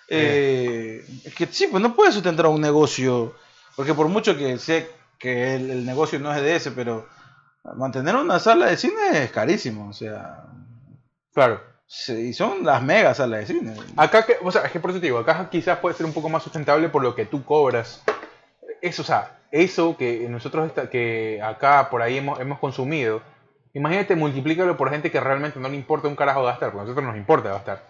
Eh. 0.07 1.03
Es 1.23 1.33
que 1.33 1.47
sí, 1.47 1.67
pues 1.67 1.81
no 1.81 1.95
puedes 1.95 2.13
sustentar 2.13 2.47
un 2.47 2.61
negocio, 2.61 3.35
porque 3.75 3.93
por 3.93 4.07
mucho 4.07 4.37
que 4.37 4.57
sé 4.57 4.89
que 5.17 5.55
el, 5.55 5.71
el 5.71 5.85
negocio 5.85 6.19
no 6.19 6.33
es 6.33 6.41
de 6.41 6.55
ese, 6.55 6.71
pero 6.71 7.07
mantener 7.75 8.15
una 8.15 8.39
sala 8.39 8.67
de 8.67 8.77
cine 8.77 9.23
es 9.23 9.31
carísimo, 9.31 9.89
o 9.89 9.93
sea, 9.93 10.45
claro. 11.33 11.61
sí, 11.87 12.13
y 12.13 12.33
son 12.33 12.63
las 12.63 12.83
mega 12.83 13.13
salas 13.13 13.41
de 13.41 13.45
cine. 13.47 13.73
Acá, 13.95 14.25
que, 14.25 14.37
o 14.43 14.51
sea, 14.51 14.63
es 14.63 14.71
que 14.71 14.79
por 14.79 14.91
eso 14.91 14.99
te 14.99 15.07
digo, 15.07 15.19
acá 15.19 15.49
quizás 15.49 15.79
puede 15.79 15.95
ser 15.95 16.05
un 16.05 16.13
poco 16.13 16.29
más 16.29 16.43
sustentable 16.43 16.89
por 16.89 17.01
lo 17.01 17.15
que 17.15 17.25
tú 17.25 17.43
cobras. 17.43 18.03
Eso, 18.81 19.01
o 19.01 19.05
sea, 19.05 19.39
eso 19.51 19.97
que 19.97 20.27
nosotros 20.29 20.71
que 20.91 21.41
acá 21.41 21.89
por 21.89 22.01
ahí 22.01 22.17
hemos, 22.17 22.39
hemos 22.39 22.59
consumido, 22.59 23.21
imagínate 23.75 24.15
multiplícalo 24.15 24.75
por 24.75 24.89
gente 24.89 25.11
que 25.11 25.19
realmente 25.19 25.59
no 25.59 25.69
le 25.69 25.75
importa 25.75 26.07
un 26.07 26.15
carajo 26.15 26.43
gastar, 26.43 26.71
porque 26.71 26.81
a 26.81 26.83
nosotros 26.85 27.05
nos 27.05 27.15
importa 27.17 27.49
gastar. 27.49 27.83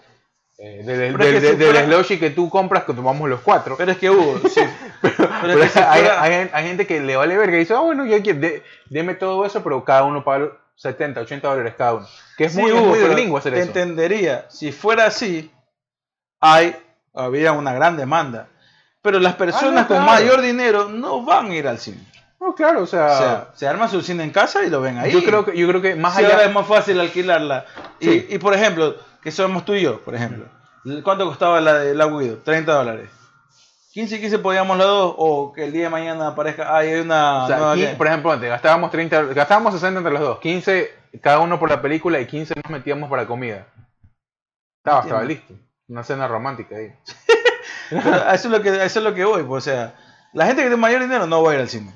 Eh, 0.57 0.83
del 0.86 1.11
Pero 1.13 1.23
del- 1.25 1.33
que 1.33 1.41
si 1.41 2.17
fuera- 2.17 2.36
tú 2.36 2.49
compras, 2.49 2.83
que 2.86 2.93
tomamos 2.93 3.29
los 3.29 3.41
cuatro. 3.41 3.75
Pero 3.77 3.91
es 3.91 3.97
que 3.97 4.09
hubo, 4.09 4.38
sí, 4.49 4.61
pero, 5.01 5.29
Pero 5.41 5.63
es 5.63 5.71
que 5.73 5.79
hay, 5.79 5.99
fuera- 6.01 6.21
hay- 6.21 6.49
hay 6.53 6.67
gente 6.67 6.88
que 6.88 6.99
le 7.01 7.15
vale 7.15 7.38
verga 7.38 7.55
y 7.57 7.59
dice, 7.59 7.73
ah, 7.73 7.79
bueno, 7.81 8.05
yo 8.05 8.21
quiero, 8.21 8.39
de- 8.39 8.63
deme 8.89 9.15
todo 9.15 9.45
eso, 9.45 9.61
pero 9.63 9.83
cada 9.83 10.03
uno 10.03 10.23
paga 10.23 10.39
lo- 10.39 10.57
70, 10.77 11.21
80 11.21 11.47
dólares 11.47 11.73
cada 11.77 11.93
uno. 11.95 12.07
Que 12.38 12.45
es 12.45 12.53
Sí, 12.53 12.61
muy, 12.61 12.71
es 12.71 12.77
Hugo, 12.77 12.86
muy 12.88 12.97
de 12.99 13.03
pero 13.05 13.15
gringo 13.15 13.38
hacer 13.38 13.53
te 13.53 13.59
eso. 13.59 13.67
entendería. 13.67 14.45
Si 14.49 14.71
fuera 14.73 15.05
así, 15.05 15.49
hay, 16.41 16.75
había 17.13 17.51
una 17.53 17.73
gran 17.73 17.95
demanda. 17.97 18.47
Pero 19.01 19.19
las 19.19 19.36
personas 19.36 19.83
no, 19.83 19.88
con 19.88 19.97
claro. 20.03 20.11
mayor 20.11 20.41
dinero 20.41 20.89
no 20.89 21.23
van 21.23 21.51
a 21.51 21.55
ir 21.55 21.67
al 21.67 21.77
cine. 21.79 21.99
No, 22.39 22.53
claro, 22.53 22.83
o 22.83 22.86
sea, 22.88 23.05
O 23.05 23.17
sea, 23.17 23.47
se 23.55 23.67
arma 23.67 23.88
su 23.88 24.01
cine 24.01 24.23
en 24.23 24.31
casa 24.31 24.63
y 24.63 24.69
lo 24.69 24.81
ven 24.81 24.97
ahí. 24.97 25.11
yo 25.11 25.23
creo 25.23 25.45
que 25.45 25.57
yo 25.57 25.67
creo 25.67 25.81
que 25.81 25.95
más 25.95 26.15
Sí, 26.15 26.23
allá 26.23 26.36
ahora 26.36 26.45
es 26.47 26.53
más 26.53 26.67
fácil 26.67 26.99
alquilarla. 26.99 27.65
Y, 27.99 28.05
Sí. 28.05 28.27
y, 28.29 28.38
por 28.38 28.53
ejemplo, 28.53 28.95
que 29.21 29.31
somos 29.31 29.65
tú 29.65 29.73
y 29.73 29.81
yo, 29.81 30.01
por 30.01 30.15
ejemplo. 30.15 30.45
¿Cuánto 31.03 31.25
costaba 31.25 31.59
la 31.61 31.79
de 31.79 31.95
la 31.95 32.05
Guido? 32.07 32.38
30 32.43 32.71
dólares. 32.73 33.09
15 33.93 34.17
y 34.17 34.19
15 34.19 34.39
podíamos 34.39 34.77
los 34.77 34.86
dos 34.86 35.15
o 35.17 35.53
que 35.53 35.63
el 35.63 35.71
día 35.71 35.86
de 35.86 35.89
mañana 35.89 36.27
aparezca, 36.27 36.75
ay, 36.75 36.89
hay 36.89 36.99
una 36.99 37.45
o 37.45 37.47
sea, 37.47 37.97
por 37.97 38.07
ejemplo, 38.07 38.38
gastábamos 38.38 38.91
30, 38.91 39.23
gastábamos 39.33 39.73
60 39.73 39.99
entre 39.99 40.11
los 40.11 40.21
dos, 40.21 40.39
15 40.39 40.91
cada 41.21 41.39
uno 41.39 41.57
por 41.57 41.69
la 41.69 41.81
película 41.81 42.19
y 42.19 42.27
15 42.27 42.55
nos 42.55 42.69
metíamos 42.69 43.09
para 43.09 43.25
comida. 43.25 43.67
Estaba, 44.83 45.01
estaba 45.01 45.23
listo. 45.23 45.53
Una 45.88 46.03
cena 46.03 46.27
romántica 46.27 46.75
ahí. 46.75 46.93
Eso 47.89 48.33
es 48.33 48.45
lo 48.45 48.61
que 48.61 48.69
eso 48.69 48.99
es 48.99 49.03
lo 49.03 49.13
que 49.13 49.23
voy, 49.23 49.43
pues, 49.43 49.65
o 49.65 49.69
sea, 49.71 49.95
la 50.33 50.45
gente 50.45 50.61
que 50.63 50.67
tiene 50.67 50.81
mayor 50.81 51.01
dinero 51.01 51.25
no 51.25 51.41
va 51.41 51.51
a 51.51 51.55
ir 51.55 51.61
al 51.61 51.69
cine. 51.69 51.93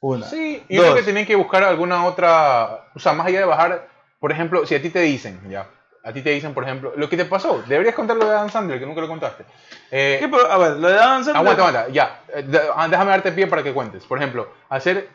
Una. 0.00 0.26
Sí, 0.26 0.62
yo 0.68 0.82
Dos. 0.82 0.92
creo 0.92 0.94
que 1.04 1.06
tenían 1.06 1.26
que 1.26 1.34
buscar 1.36 1.64
alguna 1.64 2.04
otra, 2.04 2.84
o 2.94 2.98
sea, 3.00 3.12
más 3.12 3.26
allá 3.26 3.40
de 3.40 3.44
bajar, 3.46 3.88
por 4.20 4.30
ejemplo, 4.32 4.64
si 4.66 4.74
a 4.74 4.82
ti 4.82 4.90
te 4.90 5.00
dicen, 5.00 5.40
ya, 5.50 5.66
a 6.04 6.12
ti 6.12 6.22
te 6.22 6.30
dicen, 6.30 6.54
por 6.54 6.62
ejemplo, 6.64 6.92
lo 6.96 7.08
que 7.08 7.16
te 7.16 7.24
pasó, 7.24 7.62
deberías 7.66 7.94
contar 7.94 8.16
lo 8.16 8.24
de 8.24 8.30
Adam 8.36 8.48
Sandler, 8.50 8.78
que 8.78 8.86
nunca 8.86 9.00
lo 9.00 9.08
contaste. 9.08 9.44
Eh, 9.90 10.18
¿Qué, 10.20 10.28
pero, 10.28 10.50
a 10.50 10.56
ver, 10.58 10.72
lo 10.76 10.88
de 10.88 10.94
Adam 10.98 11.22
Sandler- 11.24 11.36
aguanta, 11.36 11.62
aguanta, 11.68 11.88
ya, 11.92 12.20
eh, 12.32 12.46
ah, 12.76 12.86
déjame 12.88 13.10
darte 13.10 13.32
pie 13.32 13.46
para 13.48 13.62
que 13.62 13.72
cuentes. 13.72 14.04
Por 14.04 14.18
ejemplo, 14.18 14.48
hacer, 14.68 15.08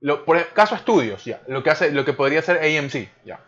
lo, 0.00 0.24
por 0.24 0.44
caso 0.48 0.74
estudios, 0.74 1.24
ya, 1.24 1.40
lo 1.46 1.62
que 1.62 1.70
hace, 1.70 1.92
lo 1.92 2.04
que 2.04 2.12
podría 2.12 2.40
hacer 2.40 2.58
AMC, 2.58 3.08
ya, 3.24 3.38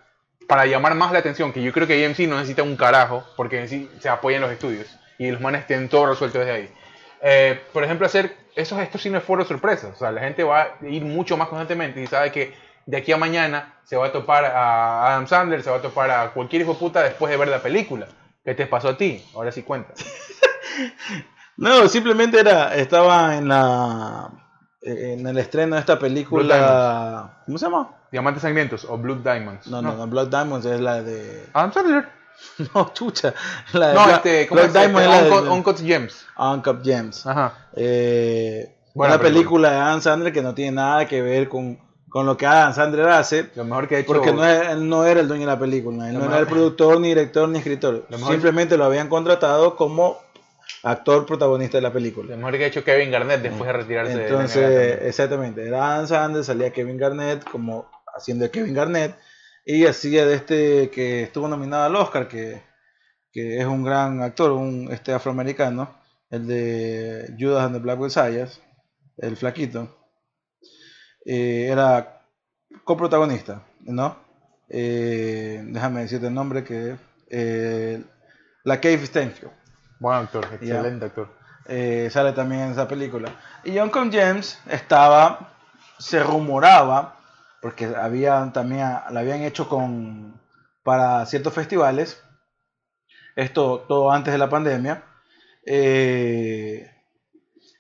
para 0.47 0.65
llamar 0.67 0.95
más 0.95 1.11
la 1.13 1.19
atención, 1.19 1.53
que 1.53 1.61
yo 1.63 1.73
creo 1.73 1.87
que 1.89 2.07
AMC 2.07 2.21
no 2.29 2.37
necesita 2.37 2.63
un 2.63 2.77
carajo, 2.77 3.25
porque 3.37 3.61
en 3.61 3.69
sí 3.69 3.91
se 4.01 4.09
apoya 4.09 4.37
en 4.37 4.43
los 4.43 4.53
estudios 4.53 4.87
y 5.19 5.31
los 5.31 5.41
manes 5.41 5.67
tienen 5.67 5.89
todo 5.89 6.07
resuelto 6.07 6.39
desde 6.39 6.53
ahí. 6.53 6.71
Eh, 7.21 7.61
por 7.73 7.83
ejemplo, 7.83 8.07
hacer 8.07 8.33
esos 8.59 8.79
estos 8.81 9.01
cines 9.01 9.23
fueron 9.23 9.47
sorpresas. 9.47 9.95
O 9.95 9.99
sea, 9.99 10.11
la 10.11 10.21
gente 10.21 10.43
va 10.43 10.63
a 10.63 10.87
ir 10.87 11.05
mucho 11.05 11.37
más 11.37 11.49
constantemente 11.49 12.03
y 12.03 12.07
sabe 12.09 12.33
que 12.33 12.55
de 12.87 12.97
aquí 12.97 13.13
a 13.13 13.17
mañana 13.17 13.75
se 13.85 13.97
va 13.97 14.07
a 14.07 14.13
topar 14.13 14.45
a 14.45 15.07
Adam 15.07 15.29
Sandler, 15.29 15.63
se 15.63 15.71
va 15.71 15.77
a 15.77 15.83
topar 15.83 16.11
a 16.11 16.31
cualquier 16.33 16.63
hijo 16.63 16.73
de 16.73 16.79
puta 16.79 17.03
después 17.03 17.31
de 17.31 17.37
ver 17.37 17.49
la 17.49 17.63
película. 17.63 18.09
¿Qué 18.45 18.55
te 18.55 18.67
pasó 18.67 18.89
a 18.89 18.97
ti? 18.97 19.25
Ahora 19.35 19.53
sí 19.53 19.63
cuenta. 19.63 19.95
No, 21.61 21.89
simplemente 21.89 22.39
era, 22.39 22.77
estaba 22.77 23.37
en 23.37 23.49
la 23.49 24.31
en 24.81 25.27
el 25.27 25.39
estreno 25.39 25.75
de 25.75 25.81
esta 25.81 25.99
película. 25.99 27.43
¿Cómo 27.47 27.59
se 27.59 27.67
llama? 27.67 27.97
Diamantes 28.13 28.43
Sangrientos 28.43 28.85
o 28.85 28.97
Blood 28.97 29.25
Diamonds. 29.25 29.67
No, 29.67 29.83
no, 29.83 29.97
no, 29.97 30.07
Blood 30.07 30.29
Diamonds 30.29 30.65
es 30.67 30.81
la 30.81 31.03
de. 31.03 31.47
Adam 31.53 31.73
Sandler. 31.73 32.18
No, 32.75 32.93
chucha. 32.93 33.35
La 33.73 33.89
de 33.89 33.95
No, 33.95 34.11
este, 34.11 34.47
¿cómo 34.49 34.61
Blood 34.61 34.71
es? 34.71 34.75
Este, 34.77 34.89
Diamond 34.89 35.07
es 35.07 35.31
la 35.45 35.53
Uncut, 35.53 35.79
Gems. 35.79 36.27
Uncut 36.37 36.85
Gems. 36.85 37.27
Ajá. 37.27 37.69
Eh, 37.75 38.75
Buena 38.95 39.15
una 39.15 39.23
película. 39.23 39.69
película 39.69 39.71
de 39.71 39.77
Adam 39.77 40.01
Sandler 40.03 40.33
que 40.33 40.43
no 40.43 40.55
tiene 40.55 40.73
nada 40.73 41.07
que 41.07 41.23
ver 41.23 41.49
con, 41.49 41.79
con 42.09 42.27
lo 42.27 42.37
que 42.37 42.47
Adam 42.47 42.75
Sandler 42.75 43.09
hace. 43.09 43.51
Lo 43.55 43.65
mejor 43.65 43.87
que 43.87 43.97
ha 43.97 43.99
hecho. 44.01 44.09
Porque 44.13 44.33
no 44.33 44.45
él 44.45 44.89
no 44.89 45.05
era 45.05 45.21
el 45.21 45.29
dueño 45.29 45.43
de 45.47 45.53
la 45.53 45.59
película, 45.59 46.09
él 46.09 46.15
no 46.15 46.21
mejor- 46.21 46.33
era 46.33 46.41
el 46.41 46.47
productor, 46.49 47.01
ni 47.01 47.09
director, 47.09 47.49
ni 47.49 47.59
escritor. 47.59 48.07
Lo 48.09 48.19
Simplemente 48.19 48.77
lo 48.77 48.85
habían 48.87 49.09
contratado 49.09 49.77
como 49.77 50.19
actor 50.83 51.27
protagonista 51.27 51.79
de 51.79 51.83
la 51.83 51.93
película. 51.93 52.31
Lo 52.31 52.37
mejor 52.39 52.59
que 52.59 52.65
ha 52.65 52.69
hecho 52.69 52.83
Kevin 52.85 53.11
Garnett 53.11 53.41
después 53.43 53.67
de 53.67 53.73
retirarse 53.73 54.13
de 54.13 54.19
la 54.19 54.23
NBA 54.25 54.31
Entonces, 54.35 54.99
exactamente, 55.03 55.67
era 55.67 55.95
Adam 55.95 56.07
Sandler, 56.09 56.45
salía 56.45 56.73
Kevin 56.73 56.97
Garnett 56.99 57.45
como 57.49 57.89
haciendo 58.17 58.45
de 58.45 58.51
Kevin 58.51 58.75
Garnett 58.75 59.15
y 59.71 59.85
hacía 59.85 60.25
de 60.25 60.35
este 60.35 60.91
que 60.91 61.25
estuvo 61.25 61.47
nominado 61.47 61.85
al 61.85 61.97
Oscar, 61.97 62.27
que, 62.27 62.63
que 63.31 63.61
es 63.61 63.67
un 63.67 63.85
gran 63.85 64.23
actor, 64.23 64.53
un 64.53 64.89
este 64.91 65.13
afroamericano, 65.13 65.95
el 66.31 66.47
de 66.47 67.35
Judas 67.39 67.67
and 67.67 67.75
the 67.75 67.83
Black 67.83 67.99
Messiah, 67.99 68.49
el 69.19 69.37
flaquito, 69.37 69.95
eh, 71.23 71.69
era 71.71 72.23
coprotagonista, 72.83 73.63
¿no? 73.81 74.17
Eh, 74.71 75.63
déjame 75.67 76.01
decirte 76.01 76.29
el 76.29 76.35
nombre 76.35 76.65
que 76.65 76.97
eh, 77.29 78.03
la 78.65 78.81
Cave 78.81 79.05
Stanfield 79.05 79.53
Buen 80.01 80.17
actor, 80.17 80.47
excelente 80.51 81.05
actor. 81.05 81.29
sale 82.11 82.33
también 82.33 82.63
en 82.63 82.71
esa 82.73 82.89
película. 82.89 83.39
Y 83.65 83.77
John 83.77 83.91
Con 83.91 84.11
James 84.11 84.59
estaba, 84.71 85.53
se 85.99 86.23
rumoraba, 86.23 87.18
porque 87.61 87.87
habían 87.87 88.53
también, 88.53 88.81
la 89.11 89.21
habían 89.21 89.43
hecho 89.43 89.69
con, 89.69 90.41
para 90.83 91.25
ciertos 91.27 91.55
festivales, 91.55 92.23
esto 93.37 93.85
todo 93.89 94.11
antes 94.11 94.33
de 94.33 94.39
la 94.39 94.49
pandemia, 94.49 95.05
eh, 95.65 96.91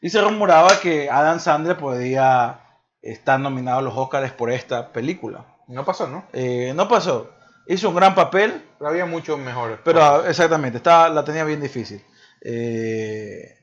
y 0.00 0.10
se 0.10 0.20
rumoraba 0.20 0.78
que 0.80 1.10
Adam 1.10 1.40
Sandler 1.40 1.76
podía 1.76 2.60
estar 3.02 3.40
nominado 3.40 3.78
a 3.78 3.82
los 3.82 3.96
Oscars 3.96 4.32
por 4.32 4.50
esta 4.50 4.92
película. 4.92 5.44
No 5.66 5.84
pasó, 5.84 6.06
¿no? 6.06 6.24
Eh, 6.32 6.72
no 6.74 6.88
pasó. 6.88 7.30
Hizo 7.66 7.90
un 7.90 7.96
gran 7.96 8.14
papel, 8.14 8.64
Pero 8.78 8.90
había 8.90 9.06
mucho 9.06 9.36
mejores. 9.36 9.78
pero 9.84 10.02
ah, 10.02 10.22
exactamente, 10.26 10.78
estaba, 10.78 11.08
la 11.08 11.24
tenía 11.24 11.44
bien 11.44 11.60
difícil. 11.60 12.02
Eh, 12.40 13.58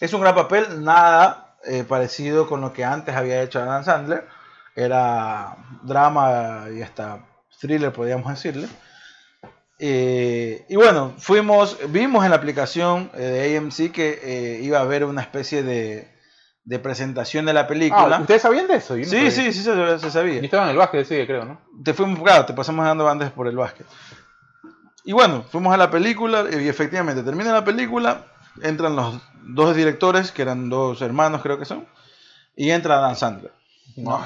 es 0.00 0.12
un 0.12 0.20
gran 0.20 0.34
papel, 0.34 0.84
nada 0.84 1.56
eh, 1.64 1.84
parecido 1.84 2.46
con 2.46 2.60
lo 2.60 2.72
que 2.72 2.84
antes 2.84 3.14
había 3.14 3.42
hecho 3.42 3.60
Adam 3.60 3.84
Sandler. 3.84 4.26
Era 4.76 5.56
drama 5.82 6.66
y 6.74 6.82
hasta 6.82 7.24
thriller, 7.60 7.92
podríamos 7.92 8.28
decirle. 8.28 8.68
Eh, 9.78 10.64
y 10.68 10.76
bueno, 10.76 11.14
fuimos, 11.18 11.78
vimos 11.88 12.24
en 12.24 12.30
la 12.30 12.36
aplicación 12.36 13.10
eh, 13.14 13.20
de 13.20 13.56
AMC 13.56 13.92
que 13.92 14.20
eh, 14.22 14.60
iba 14.62 14.78
a 14.78 14.82
haber 14.82 15.04
una 15.04 15.20
especie 15.20 15.62
de, 15.62 16.08
de 16.64 16.78
presentación 16.78 17.44
de 17.46 17.52
la 17.52 17.66
película. 17.66 18.16
Ah, 18.16 18.20
¿Ustedes 18.20 18.42
sabían 18.42 18.68
de 18.68 18.76
eso? 18.76 18.96
No 18.96 19.04
sí, 19.04 19.10
sabía. 19.10 19.30
sí, 19.30 19.52
sí, 19.52 19.62
se, 19.62 19.98
se 19.98 20.10
sabía 20.10 20.36
Yo 20.36 20.44
estaba 20.44 20.64
en 20.64 20.70
el 20.70 20.76
básquet 20.76 21.08
día, 21.08 21.26
creo, 21.26 21.44
¿no? 21.44 21.60
te 21.82 21.92
fuimos, 21.92 22.22
claro, 22.22 22.46
te 22.46 22.54
pasamos 22.54 22.84
dando 22.84 23.08
antes 23.08 23.30
por 23.30 23.48
el 23.48 23.56
básquet. 23.56 23.86
Y 25.04 25.12
bueno, 25.12 25.44
fuimos 25.50 25.74
a 25.74 25.76
la 25.76 25.90
película 25.90 26.46
y 26.50 26.68
efectivamente 26.68 27.22
termina 27.22 27.52
la 27.52 27.64
película, 27.64 28.26
entran 28.62 28.96
los 28.96 29.20
dos 29.42 29.76
directores, 29.76 30.32
que 30.32 30.42
eran 30.42 30.70
dos 30.70 31.02
hermanos 31.02 31.42
creo 31.42 31.58
que 31.58 31.66
son, 31.66 31.86
y 32.56 32.70
entra 32.70 32.96
Dan 33.00 33.16
Sandler. 33.16 33.52
No. 33.96 34.24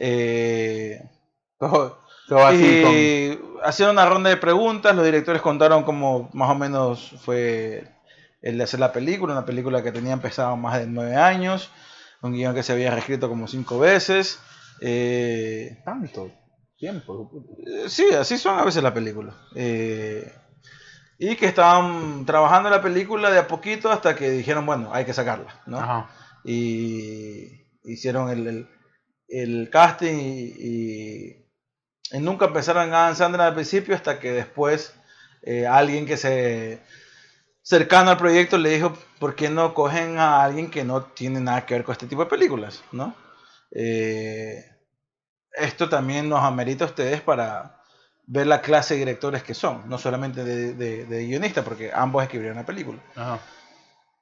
Eh, 0.00 1.00
Todo, 1.60 1.98
todo 2.26 2.46
así 2.46 2.82
con... 2.82 2.92
y 2.94 3.38
hacían 3.62 3.90
una 3.90 4.06
ronda 4.06 4.30
de 4.30 4.38
preguntas, 4.38 4.96
los 4.96 5.04
directores 5.04 5.42
contaron 5.42 5.82
cómo 5.84 6.30
más 6.32 6.48
o 6.50 6.54
menos 6.54 7.14
fue 7.22 7.84
el 8.40 8.56
de 8.56 8.64
hacer 8.64 8.80
la 8.80 8.92
película, 8.92 9.34
una 9.34 9.44
película 9.44 9.82
que 9.82 9.92
tenía 9.92 10.14
empezado 10.14 10.56
más 10.56 10.78
de 10.78 10.86
nueve 10.86 11.16
años, 11.16 11.70
un 12.22 12.32
guion 12.32 12.54
que 12.54 12.62
se 12.62 12.72
había 12.72 12.90
reescrito 12.90 13.28
como 13.28 13.46
cinco 13.46 13.78
veces. 13.78 14.38
Eh, 14.80 15.82
Tanto 15.84 16.32
tiempo. 16.78 17.30
Eh, 17.66 17.88
Sí, 17.90 18.06
así 18.18 18.38
son 18.38 18.58
a 18.58 18.64
veces 18.64 18.82
las 18.82 18.92
películas. 18.92 19.34
Eh, 19.54 20.32
y 21.18 21.36
que 21.36 21.44
estaban 21.46 22.24
trabajando 22.24 22.70
la 22.70 22.80
película 22.80 23.30
de 23.30 23.38
a 23.40 23.46
poquito 23.48 23.90
hasta 23.90 24.16
que 24.16 24.30
dijeron, 24.30 24.64
bueno, 24.64 24.88
hay 24.94 25.04
que 25.04 25.12
sacarla, 25.12 25.60
¿no? 25.66 25.78
Ajá. 25.78 26.08
Y 26.42 27.66
hicieron 27.84 28.30
el, 28.30 28.46
el- 28.46 28.68
el 29.30 29.70
casting 29.70 30.14
y, 30.14 31.36
nunca 32.18 32.46
empezaron 32.46 32.92
a 32.92 33.04
Adam 33.04 33.16
Sandler 33.16 33.40
al 33.42 33.54
principio 33.54 33.94
hasta 33.94 34.18
que 34.18 34.32
después 34.32 34.94
eh, 35.42 35.66
alguien 35.66 36.06
que 36.06 36.16
se 36.16 36.80
cercano 37.62 38.10
al 38.10 38.16
proyecto 38.16 38.58
le 38.58 38.70
dijo, 38.70 38.96
¿por 39.20 39.36
qué 39.36 39.48
no 39.48 39.74
cogen 39.74 40.18
a 40.18 40.42
alguien 40.42 40.70
que 40.70 40.82
no 40.82 41.04
tiene 41.04 41.40
nada 41.40 41.64
que 41.64 41.74
ver 41.74 41.84
con 41.84 41.92
este 41.92 42.06
tipo 42.06 42.24
de 42.24 42.30
películas? 42.30 42.82
¿no? 42.90 43.14
Eh, 43.70 44.64
esto 45.52 45.88
también 45.88 46.28
nos 46.28 46.42
amerita 46.42 46.84
a 46.84 46.88
ustedes 46.88 47.20
para 47.20 47.80
ver 48.26 48.46
la 48.46 48.60
clase 48.60 48.94
de 48.94 49.00
directores 49.00 49.42
que 49.42 49.54
son, 49.54 49.88
no 49.88 49.98
solamente 49.98 50.44
de, 50.44 50.74
de, 50.74 51.04
de 51.04 51.26
guionistas, 51.26 51.64
porque 51.64 51.90
ambos 51.92 52.22
escribieron 52.22 52.56
la 52.56 52.66
película. 52.66 52.98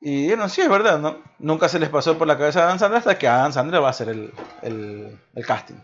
Y 0.00 0.22
dijeron, 0.22 0.48
sí, 0.48 0.60
es 0.60 0.68
verdad, 0.68 0.98
¿no? 1.00 1.18
Nunca 1.38 1.68
se 1.68 1.78
les 1.80 1.88
pasó 1.88 2.16
por 2.16 2.28
la 2.28 2.38
cabeza 2.38 2.60
a 2.60 2.64
Adam 2.66 2.78
Sandler 2.78 2.98
hasta 2.98 3.18
que 3.18 3.26
Adam 3.28 3.52
Sandler 3.52 3.82
va 3.82 3.88
a 3.88 3.90
hacer 3.90 4.08
el, 4.08 4.32
el- 4.62 5.18
el 5.34 5.46
casting. 5.46 5.74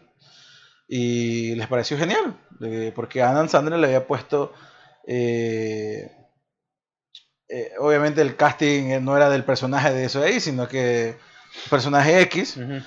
Y 0.86 1.54
les 1.56 1.66
pareció 1.66 1.98
genial, 1.98 2.38
eh, 2.60 2.92
porque 2.94 3.22
Adam 3.22 3.48
Sandler 3.48 3.78
le 3.78 3.86
había 3.88 4.06
puesto... 4.06 4.52
eh, 5.06 6.10
eh, 7.48 7.72
obviamente 7.78 8.20
el 8.22 8.36
casting 8.36 9.02
no 9.02 9.16
era 9.16 9.28
del 9.30 9.44
personaje 9.44 9.92
de 9.92 10.04
eso 10.06 10.22
ahí, 10.22 10.40
sino 10.40 10.66
que 10.68 11.16
personaje 11.70 12.20
X, 12.22 12.56
Ujú. 12.56 12.82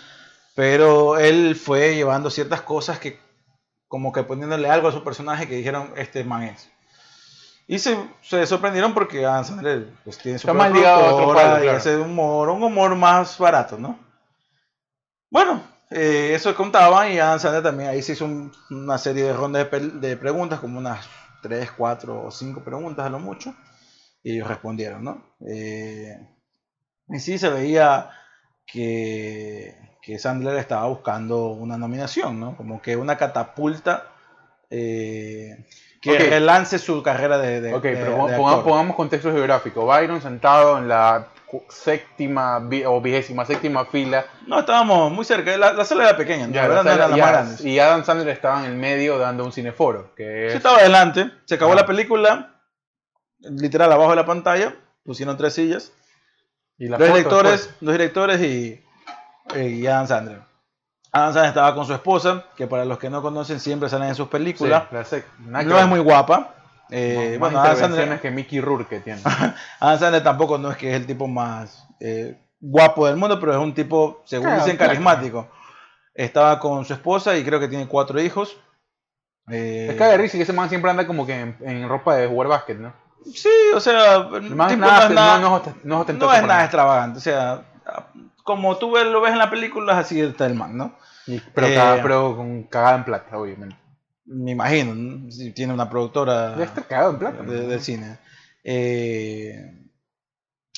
pero 0.55 1.17
él 1.19 1.55
fue 1.55 1.95
llevando 1.95 2.29
ciertas 2.29 2.61
cosas 2.61 2.99
que 2.99 3.19
como 3.87 4.11
que 4.11 4.23
poniéndole 4.23 4.69
algo 4.69 4.87
a 4.87 4.91
su 4.91 5.03
personaje 5.03 5.47
que 5.47 5.55
dijeron 5.55 5.93
este 5.95 6.23
man 6.23 6.43
es. 6.43 6.69
Y 7.67 7.79
se, 7.79 7.97
se 8.21 8.45
sorprendieron 8.45 8.93
porque 8.93 9.25
Adam 9.25 9.43
Sandler 9.43 9.87
pues, 10.05 10.17
tiene 10.17 10.39
su 10.39 10.47
Está 10.47 10.53
más 10.57 10.71
ligado 10.71 11.03
a 11.03 11.13
otro 11.13 11.33
palo, 11.33 11.57
y 11.59 11.63
claro. 11.63 11.77
hace 11.77 11.97
humor, 11.97 12.49
un 12.49 12.63
humor 12.63 12.95
más 12.95 13.37
barato, 13.37 13.77
¿no? 13.77 13.99
Bueno, 15.29 15.61
eh, 15.89 16.31
eso 16.33 16.55
contaban 16.55 17.11
y 17.11 17.19
Adam 17.19 17.39
Sandler 17.39 17.63
también 17.63 17.89
ahí 17.89 18.01
se 18.01 18.13
hizo 18.13 18.25
un- 18.25 18.51
una 18.69 18.97
serie 18.97 19.23
de 19.23 19.33
rondas 19.33 19.69
de, 19.69 19.79
de 19.79 20.17
preguntas, 20.17 20.59
como 20.59 20.79
unas 20.79 21.05
3, 21.41 21.71
4 21.71 22.23
o 22.25 22.31
5 22.31 22.63
preguntas 22.63 23.05
a 23.05 23.09
lo 23.09 23.19
mucho, 23.19 23.53
y 24.23 24.33
ellos 24.35 24.47
respondieron, 24.47 25.03
¿no? 25.03 25.23
Eh, 25.45 26.15
y 27.09 27.19
sí 27.19 27.37
se 27.37 27.49
veía 27.49 28.09
que, 28.65 29.75
que 30.01 30.19
Sandler 30.19 30.55
estaba 30.57 30.87
buscando 30.87 31.47
una 31.47 31.77
nominación, 31.77 32.39
¿no? 32.39 32.55
Como 32.55 32.81
que 32.81 32.95
una 32.95 33.17
catapulta 33.17 34.07
eh, 34.69 35.65
que 36.01 36.11
Ok. 36.13 36.19
relance 36.29 36.77
su 36.79 37.01
carrera 37.03 37.37
de, 37.37 37.61
de, 37.61 37.73
Ok, 37.73 37.83
de- 37.83 37.97
pero 37.97 38.27
de 38.27 38.37
ponga- 38.37 38.63
pongamos 38.63 38.95
contexto 38.95 39.31
geográfico. 39.31 39.85
Byron 39.85 40.21
sentado 40.21 40.77
en 40.77 40.87
la 40.87 41.27
séptima 41.69 42.57
o 42.87 43.01
vigésima 43.01 43.45
séptima 43.45 43.85
fila. 43.85 44.25
No, 44.47 44.59
estábamos 44.59 45.11
muy 45.11 45.23
cerca, 45.25 45.55
la, 45.57 45.71
la 45.73 45.85
sala 45.85 46.03
era 46.09 46.17
pequeña, 46.17 46.47
¿no? 46.47 46.53
Ya, 46.53 46.63
La 46.63 46.67
verdad 46.67 46.83
la 46.83 46.89
no 46.91 46.95
eran 46.95 47.09
sala- 47.09 47.17
las 47.17 47.19
más 47.19 47.27
ya, 47.29 47.31
grandes. 47.31 47.65
y 47.65 47.79
Adam 47.79 48.03
Sandler 48.03 48.27
estaba 48.29 48.59
en 48.59 48.71
el 48.71 48.77
medio 48.77 49.17
dando 49.17 49.45
un 49.45 49.51
cineforo. 49.53 50.13
Que 50.15 50.47
es, 50.47 50.51
Sí, 50.53 50.57
estaba 50.57 50.77
adelante, 50.79 51.31
se 51.45 51.55
acabó 51.55 51.71
Ajá. 51.71 51.81
la 51.81 51.87
película, 51.87 52.53
literal 53.39 53.91
abajo 53.91 54.09
de 54.11 54.15
la 54.17 54.25
pantalla, 54.25 54.75
pusieron 55.05 55.37
tres 55.37 55.53
sillas, 55.53 55.93
y 56.77 56.89
la 56.89 56.97
dos 56.97 57.07
foto 57.07 57.17
directores, 57.17 57.69
dos 57.79 57.91
directores 57.93 58.41
y, 58.41 58.83
y 59.55 59.87
Adam 59.87 60.07
Sandler. 60.07 60.41
Adam 61.17 61.33
Sandler 61.33 61.49
estaba 61.49 61.75
con 61.75 61.85
su 61.85 61.93
esposa, 61.93 62.43
que 62.55 62.67
para 62.67 62.85
los 62.85 62.97
que 62.97 63.09
no 63.09 63.21
conocen 63.21 63.59
siempre 63.59 63.89
salen 63.89 64.09
en 64.09 64.15
sus 64.15 64.25
Sí, 64.27 64.31
películas. 64.31 64.83
que 64.89 65.25
no 65.65 65.79
es 65.79 65.87
muy 65.87 65.99
guapa. 65.99 66.53
Eh, 66.89 67.37
Más- 67.39 67.51
más 67.51 67.51
bueno, 67.51 67.59
Adam 67.59 67.71
intervenciones 67.73 67.97
Sandler, 67.97 68.21
que 68.21 68.31
Mickey 68.31 68.61
Rourke 68.61 68.99
tiene. 69.01 69.21
Adam 69.79 69.99
Sandler 69.99 70.23
tampoco 70.23 70.57
no 70.57 70.71
es 70.71 70.77
que 70.77 70.89
es 70.89 70.95
el 70.95 71.05
tipo 71.05 71.27
más 71.27 71.87
eh, 71.99 72.39
guapo 72.59 73.07
del 73.07 73.17
mundo, 73.17 73.39
pero 73.39 73.51
es 73.53 73.57
un 73.59 73.73
tipo, 73.73 74.21
según 74.25 74.45
Claro, 74.47 74.63
dicen, 74.63 74.77
claro. 74.77 74.91
carismático. 74.91 75.47
Estaba 76.13 76.59
con 76.59 76.83
su 76.85 76.93
esposa 76.93 77.35
y 77.37 77.43
creo 77.43 77.59
que 77.59 77.67
tiene 77.67 77.87
cuatro 77.87 78.19
hijos. 78.21 78.57
Eh, 79.49 79.87
Es 79.91 79.95
que 79.97 80.03
de 80.03 80.17
risa 80.17 80.37
que 80.37 80.43
ese 80.43 80.53
man 80.53 80.67
siempre 80.69 80.89
anda 80.91 81.05
como 81.07 81.25
que 81.25 81.39
en, 81.39 81.57
en 81.61 81.87
ropa 81.87 82.15
de 82.15 82.27
jugar 82.27 82.47
básquet, 82.47 82.77
¿no? 82.79 82.93
Sí, 83.33 83.49
o 83.75 83.79
sea, 83.79 84.15
el 84.33 84.55
Más 84.55 84.69
tipo 84.69 84.81
nada, 84.81 85.09
no 85.09 86.33
es 86.33 86.43
nada. 86.47 86.63
extravagante. 86.63 87.17
O 87.17 87.21
sea, 87.21 87.61
como 88.47 88.77
tú 88.77 88.95
lo 88.95 89.21
ves 89.21 89.33
en 89.33 89.37
la 89.37 89.49
película, 89.51 89.91
es 89.93 89.99
así 89.99 90.19
está 90.21 90.45
el 90.47 90.55
man, 90.55 90.75
¿no? 90.77 90.95
Y- 91.27 91.39
pero, 91.53 91.67
Eh, 91.67 91.99
pero 92.01 92.35
con 92.37 92.63
cagada 92.63 92.95
en 92.95 93.03
plata, 93.03 93.37
obviamente. 93.37 93.75
Me 94.25 94.51
imagino, 94.51 94.95
¿no? 94.95 95.29
si 95.31 95.51
tiene 95.51 95.73
una 95.73 95.89
productora 95.89 96.55
Ya 96.57 96.63
está 96.63 96.81
cagado 96.81 97.11
en 97.11 97.19
plata. 97.19 97.43
de- 97.43 97.67
del 97.67 97.81
cine. 97.81 98.17
Eh, 98.63 99.53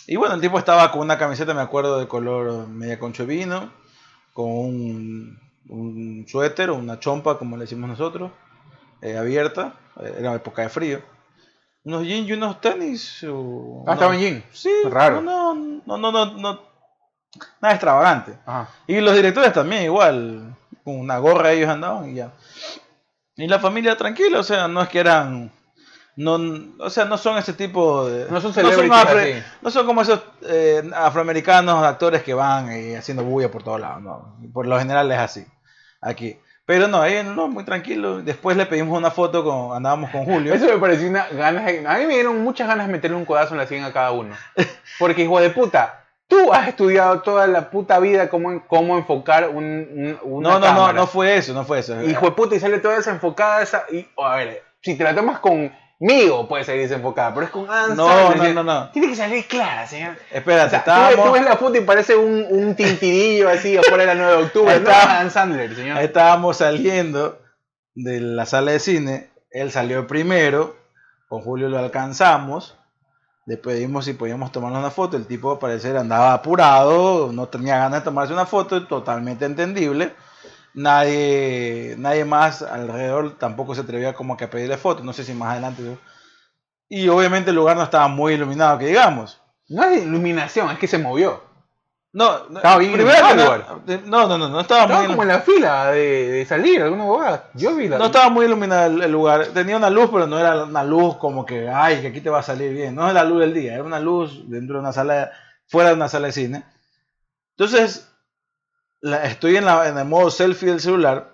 y 0.08 0.16
bueno, 0.16 0.36
el 0.36 0.42
tipo 0.42 0.58
estaba 0.58 0.92
con 0.92 1.02
una 1.02 1.18
camiseta, 1.18 1.54
me 1.54 1.62
acuerdo, 1.62 2.00
de 2.00 2.08
color 2.08 2.68
media 2.68 2.98
concho 3.00 3.26
vino, 3.26 3.72
con 4.34 4.48
un, 4.50 5.40
un 5.70 6.26
suéter 6.28 6.70
o 6.72 6.76
una 6.76 7.00
chompa, 7.00 7.38
como 7.38 7.56
le 7.56 7.64
decimos 7.66 7.90
nosotros, 7.90 8.32
eh, 9.02 9.18
abierta. 9.18 9.76
eh, 10.02 10.16
Era 10.20 10.34
época 10.34 10.64
de 10.64 10.70
frío. 10.70 11.02
Unos 11.84 12.04
jeans 12.06 12.28
y 12.28 12.34
unos 12.34 12.60
tenis. 12.62 13.24
o- 13.30 13.84
Ah, 13.88 13.94
estaba 13.94 14.14
en 14.16 14.22
jean. 14.22 14.44
Sí, 14.52 14.70
Raro. 14.90 15.22
No, 15.22 15.54
no, 15.56 15.98
no, 15.98 16.12
no, 16.12 16.26
no, 16.38 16.60
nada 17.62 17.74
extravagante. 17.74 18.34
Ajá. 18.46 18.70
Y 18.88 19.00
los 19.00 19.16
directores 19.16 19.54
también 19.54 19.84
igual, 19.84 20.56
con 20.84 21.00
una 21.00 21.18
gorra 21.18 21.52
ellos 21.52 21.70
andaban 21.70 22.10
y 22.10 22.16
ya. 22.16 22.32
Y 23.36 23.48
la 23.48 23.60
familia 23.60 23.96
tranquila, 23.98 24.40
o 24.40 24.44
sea, 24.44 24.68
no 24.68 24.82
es 24.82 24.90
que 24.90 25.00
eran, 25.00 25.52
no, 26.16 26.40
o 26.80 26.90
sea, 26.90 27.06
no 27.06 27.18
son 27.18 27.38
ese 27.38 27.54
tipo 27.54 28.06
de... 28.10 28.26
No 28.30 28.42
son 28.42 28.54
son, 28.54 28.66
celebrities 28.66 28.92
afro- 28.92 29.20
así. 29.20 29.44
no 29.62 29.72
son 29.72 29.86
como 29.86 30.02
esos 30.02 30.22
eh, 30.42 30.84
afroamericanos 30.94 31.84
actores 31.84 32.22
que 32.24 32.34
van 32.34 32.70
eh, 32.72 32.98
haciendo 32.98 33.24
bulla 33.24 33.50
por 33.50 33.64
todos 33.64 33.80
lados, 33.80 34.02
no. 34.02 34.36
Por 34.52 34.68
lo 34.68 34.78
general 34.78 35.10
es 35.12 35.20
así, 35.20 35.46
aquí. 36.02 36.38
Pero 36.66 36.88
no, 36.88 37.02
ahí 37.02 37.24
no, 37.24 37.48
muy 37.48 37.64
tranquilo. 37.64 38.22
Después 38.22 38.56
le 38.56 38.68
pedimos 38.68 38.96
una 38.96 39.10
foto 39.10 39.44
con, 39.44 39.76
andábamos 39.76 40.12
con 40.12 40.24
Julio. 40.26 40.54
Eso 40.54 40.66
me 40.66 40.78
pareció 40.78 41.10
una 41.10 41.28
ganas 41.30 41.64
A 41.68 41.98
mí 41.98 42.06
me 42.06 42.14
dieron 42.14 42.44
muchas 42.44 42.68
ganas 42.68 42.86
de 42.86 42.94
meterle 42.94 43.18
un 43.18 43.26
codazo 43.26 43.56
en 43.56 43.58
la 43.58 43.66
sien 43.66 43.84
a 43.84 43.92
cada 43.92 44.12
uno. 44.12 44.36
Porque, 45.00 45.24
hijo 45.24 45.40
de 45.40 45.50
puta, 45.50 46.06
tú 46.30 46.54
has 46.54 46.70
estudiado 46.70 47.22
toda 47.22 47.46
la 47.48 47.70
puta 47.70 48.00
vida 48.00 48.30
cómo, 48.30 48.66
cómo 48.68 48.98
enfocar 48.98 49.50
un, 49.50 49.66
un- 49.66 50.20
una 50.24 50.50
No, 50.50 50.60
no, 50.60 50.60
no, 50.60 50.66
cámara. 50.76 50.94
no 50.94 51.08
fue 51.08 51.36
eso, 51.36 51.54
no 51.54 51.66
fue 51.66 51.80
eso. 51.80 52.02
Hijo 52.04 52.28
de 52.28 52.32
puta, 52.32 52.56
y 52.56 52.60
sale 52.62 52.78
toda 52.80 52.96
desenfocada 52.96 53.62
esa. 53.62 53.84
Y, 53.92 54.08
a 54.18 54.36
ver, 54.38 54.64
si 54.82 54.96
te 54.96 55.04
la 55.04 55.14
tomas 55.14 55.40
conmigo, 55.40 56.48
puede 56.48 56.64
salir 56.64 56.84
desenfocada, 56.84 57.34
pero 57.34 57.46
es 57.48 57.52
con 57.52 57.70
Adam 57.70 57.96
No, 57.98 58.08
Sandler, 58.08 58.54
no, 58.56 58.64
no, 58.64 58.74
no. 58.74 58.90
Tiene 58.92 59.10
que 59.10 59.16
salir 59.18 59.46
clara, 59.48 59.86
señor. 59.88 60.16
Espérate, 60.32 60.68
O 60.68 60.70
sea, 60.70 60.84
tú, 60.84 60.92
ves, 60.92 61.00
estábamos... 61.02 61.26
tú 61.26 61.32
ves 61.34 61.44
la 61.44 61.58
foto 61.58 61.76
y 61.78 61.82
parece 61.82 62.16
un, 62.16 62.46
un 62.50 62.76
tintirillo 62.76 63.50
así 63.50 63.76
afuera 63.76 64.04
de 64.04 64.08
la 64.08 64.16
9 64.16 64.32
de 64.38 64.44
octubre. 64.44 64.74
Ahí 64.74 64.80
No, 64.82 64.90
está. 64.90 65.18
Adam 65.18 65.30
Sandler, 65.32 65.76
señor. 65.76 65.98
Estábamos 65.98 66.58
saliendo 66.58 67.42
de 67.96 68.22
la 68.22 68.46
sala 68.46 68.72
de 68.72 68.80
cine. 68.80 69.30
Él 69.52 69.72
salió 69.72 70.08
primero. 70.08 70.78
Con 71.28 71.42
Julio 71.42 71.68
lo 71.70 71.78
alcanzamos. 71.80 72.79
Le 73.50 73.58
pedimos 73.58 74.06
si 74.06 74.14
podíamos 74.14 74.52
tomarnos 74.52 74.80
una 74.80 74.92
foto. 74.92 75.18
El 75.18 75.26
tipo, 75.26 75.52
al 75.52 75.58
parecer, 75.58 75.98
andaba 75.98 76.34
apurado. 76.34 77.32
No 77.34 77.48
tenía 77.48 77.80
ganas 77.80 78.02
de 78.02 78.06
tomarse 78.06 78.32
una 78.32 78.46
foto. 78.46 78.86
Totalmente 78.86 79.44
entendible. 79.44 80.14
Nadie, 80.76 81.96
nadie 81.98 82.26
más 82.26 82.62
alrededor 82.62 83.40
tampoco 83.40 83.74
se 83.74 83.82
atrevía 83.82 84.14
como 84.14 84.38
que 84.38 84.44
a 84.44 84.52
pedirle 84.52 84.78
fotos. 84.78 85.04
No 85.04 85.14
sé 85.14 85.24
si 85.24 85.34
más 85.34 85.54
adelante. 85.54 85.82
¿no? 85.82 85.98
Y 86.90 87.08
obviamente 87.08 87.50
el 87.50 87.56
lugar 87.56 87.76
no 87.76 87.82
estaba 87.82 88.08
muy 88.08 88.34
iluminado, 88.34 88.78
que 88.78 88.86
digamos. 88.86 89.42
No 89.68 89.90
de 89.90 89.98
iluminación, 89.98 90.70
es 90.70 90.78
que 90.78 90.86
se 90.88 91.00
movió. 91.00 91.42
No, 92.12 92.50
no, 92.50 92.58
Estaba 92.58 92.78
bien 92.80 92.94
primero 92.94 93.12
que 93.16 93.20
iluminado 93.24 93.82
no, 93.86 94.06
no, 94.06 94.28
no, 94.28 94.38
no, 94.40 94.50
no 94.50 94.60
estaba 94.62 94.88
muy 94.88 94.96
Estaba 94.96 95.04
iluminado. 95.04 95.08
como 95.10 95.22
en 95.22 95.28
la 95.28 95.40
fila 95.42 95.92
de, 95.92 96.30
de 96.32 96.46
salir, 96.46 96.82
alguna 96.82 97.04
bobada. 97.04 97.50
Yo 97.54 97.76
vi 97.76 97.88
la. 97.88 98.00
No 98.00 98.06
estaba 98.06 98.30
muy 98.30 98.46
iluminado 98.48 98.88
el, 98.88 99.02
el 99.04 99.12
lugar. 99.12 99.46
Tenía 99.54 99.78
una 99.78 99.92
luz, 99.92 100.10
pero 100.12 100.26
no 100.26 100.40
era 100.40 100.64
una 100.64 100.84
luz 100.84 101.18
como 101.18 101.46
que, 101.46 101.70
ay, 101.70 102.02
que 102.02 102.08
aquí 102.08 102.22
te 102.22 102.32
va 102.32 102.40
a 102.40 102.44
salir 102.44 102.74
bien. 102.74 102.96
No 102.96 103.08
es 103.08 103.14
la 103.14 103.24
luz 103.24 103.42
del 103.42 103.54
día, 103.54 103.76
era 103.76 103.84
una 103.84 104.00
luz 104.00 104.42
dentro 104.50 104.76
de 104.78 104.82
una 104.82 104.92
sala, 104.92 105.32
fuera 105.68 105.90
de 105.90 105.96
una 105.96 106.10
sala 106.10 106.28
de 106.28 106.34
cine. 106.34 106.66
Entonces, 107.58 108.10
la- 109.02 109.24
estoy 109.26 109.58
en, 109.58 109.66
la- 109.66 109.88
en 109.88 109.98
el 109.98 110.06
modo 110.06 110.32
selfie 110.32 110.70
del 110.70 110.80
celular 110.80 111.34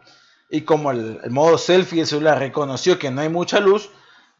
y 0.49 0.61
como 0.61 0.91
el, 0.91 1.19
el 1.23 1.31
modo 1.31 1.57
selfie 1.57 1.99
del 1.99 2.07
celular 2.07 2.37
reconoció 2.39 2.99
que 2.99 3.11
no 3.11 3.21
hay 3.21 3.29
mucha 3.29 3.61
luz, 3.61 3.89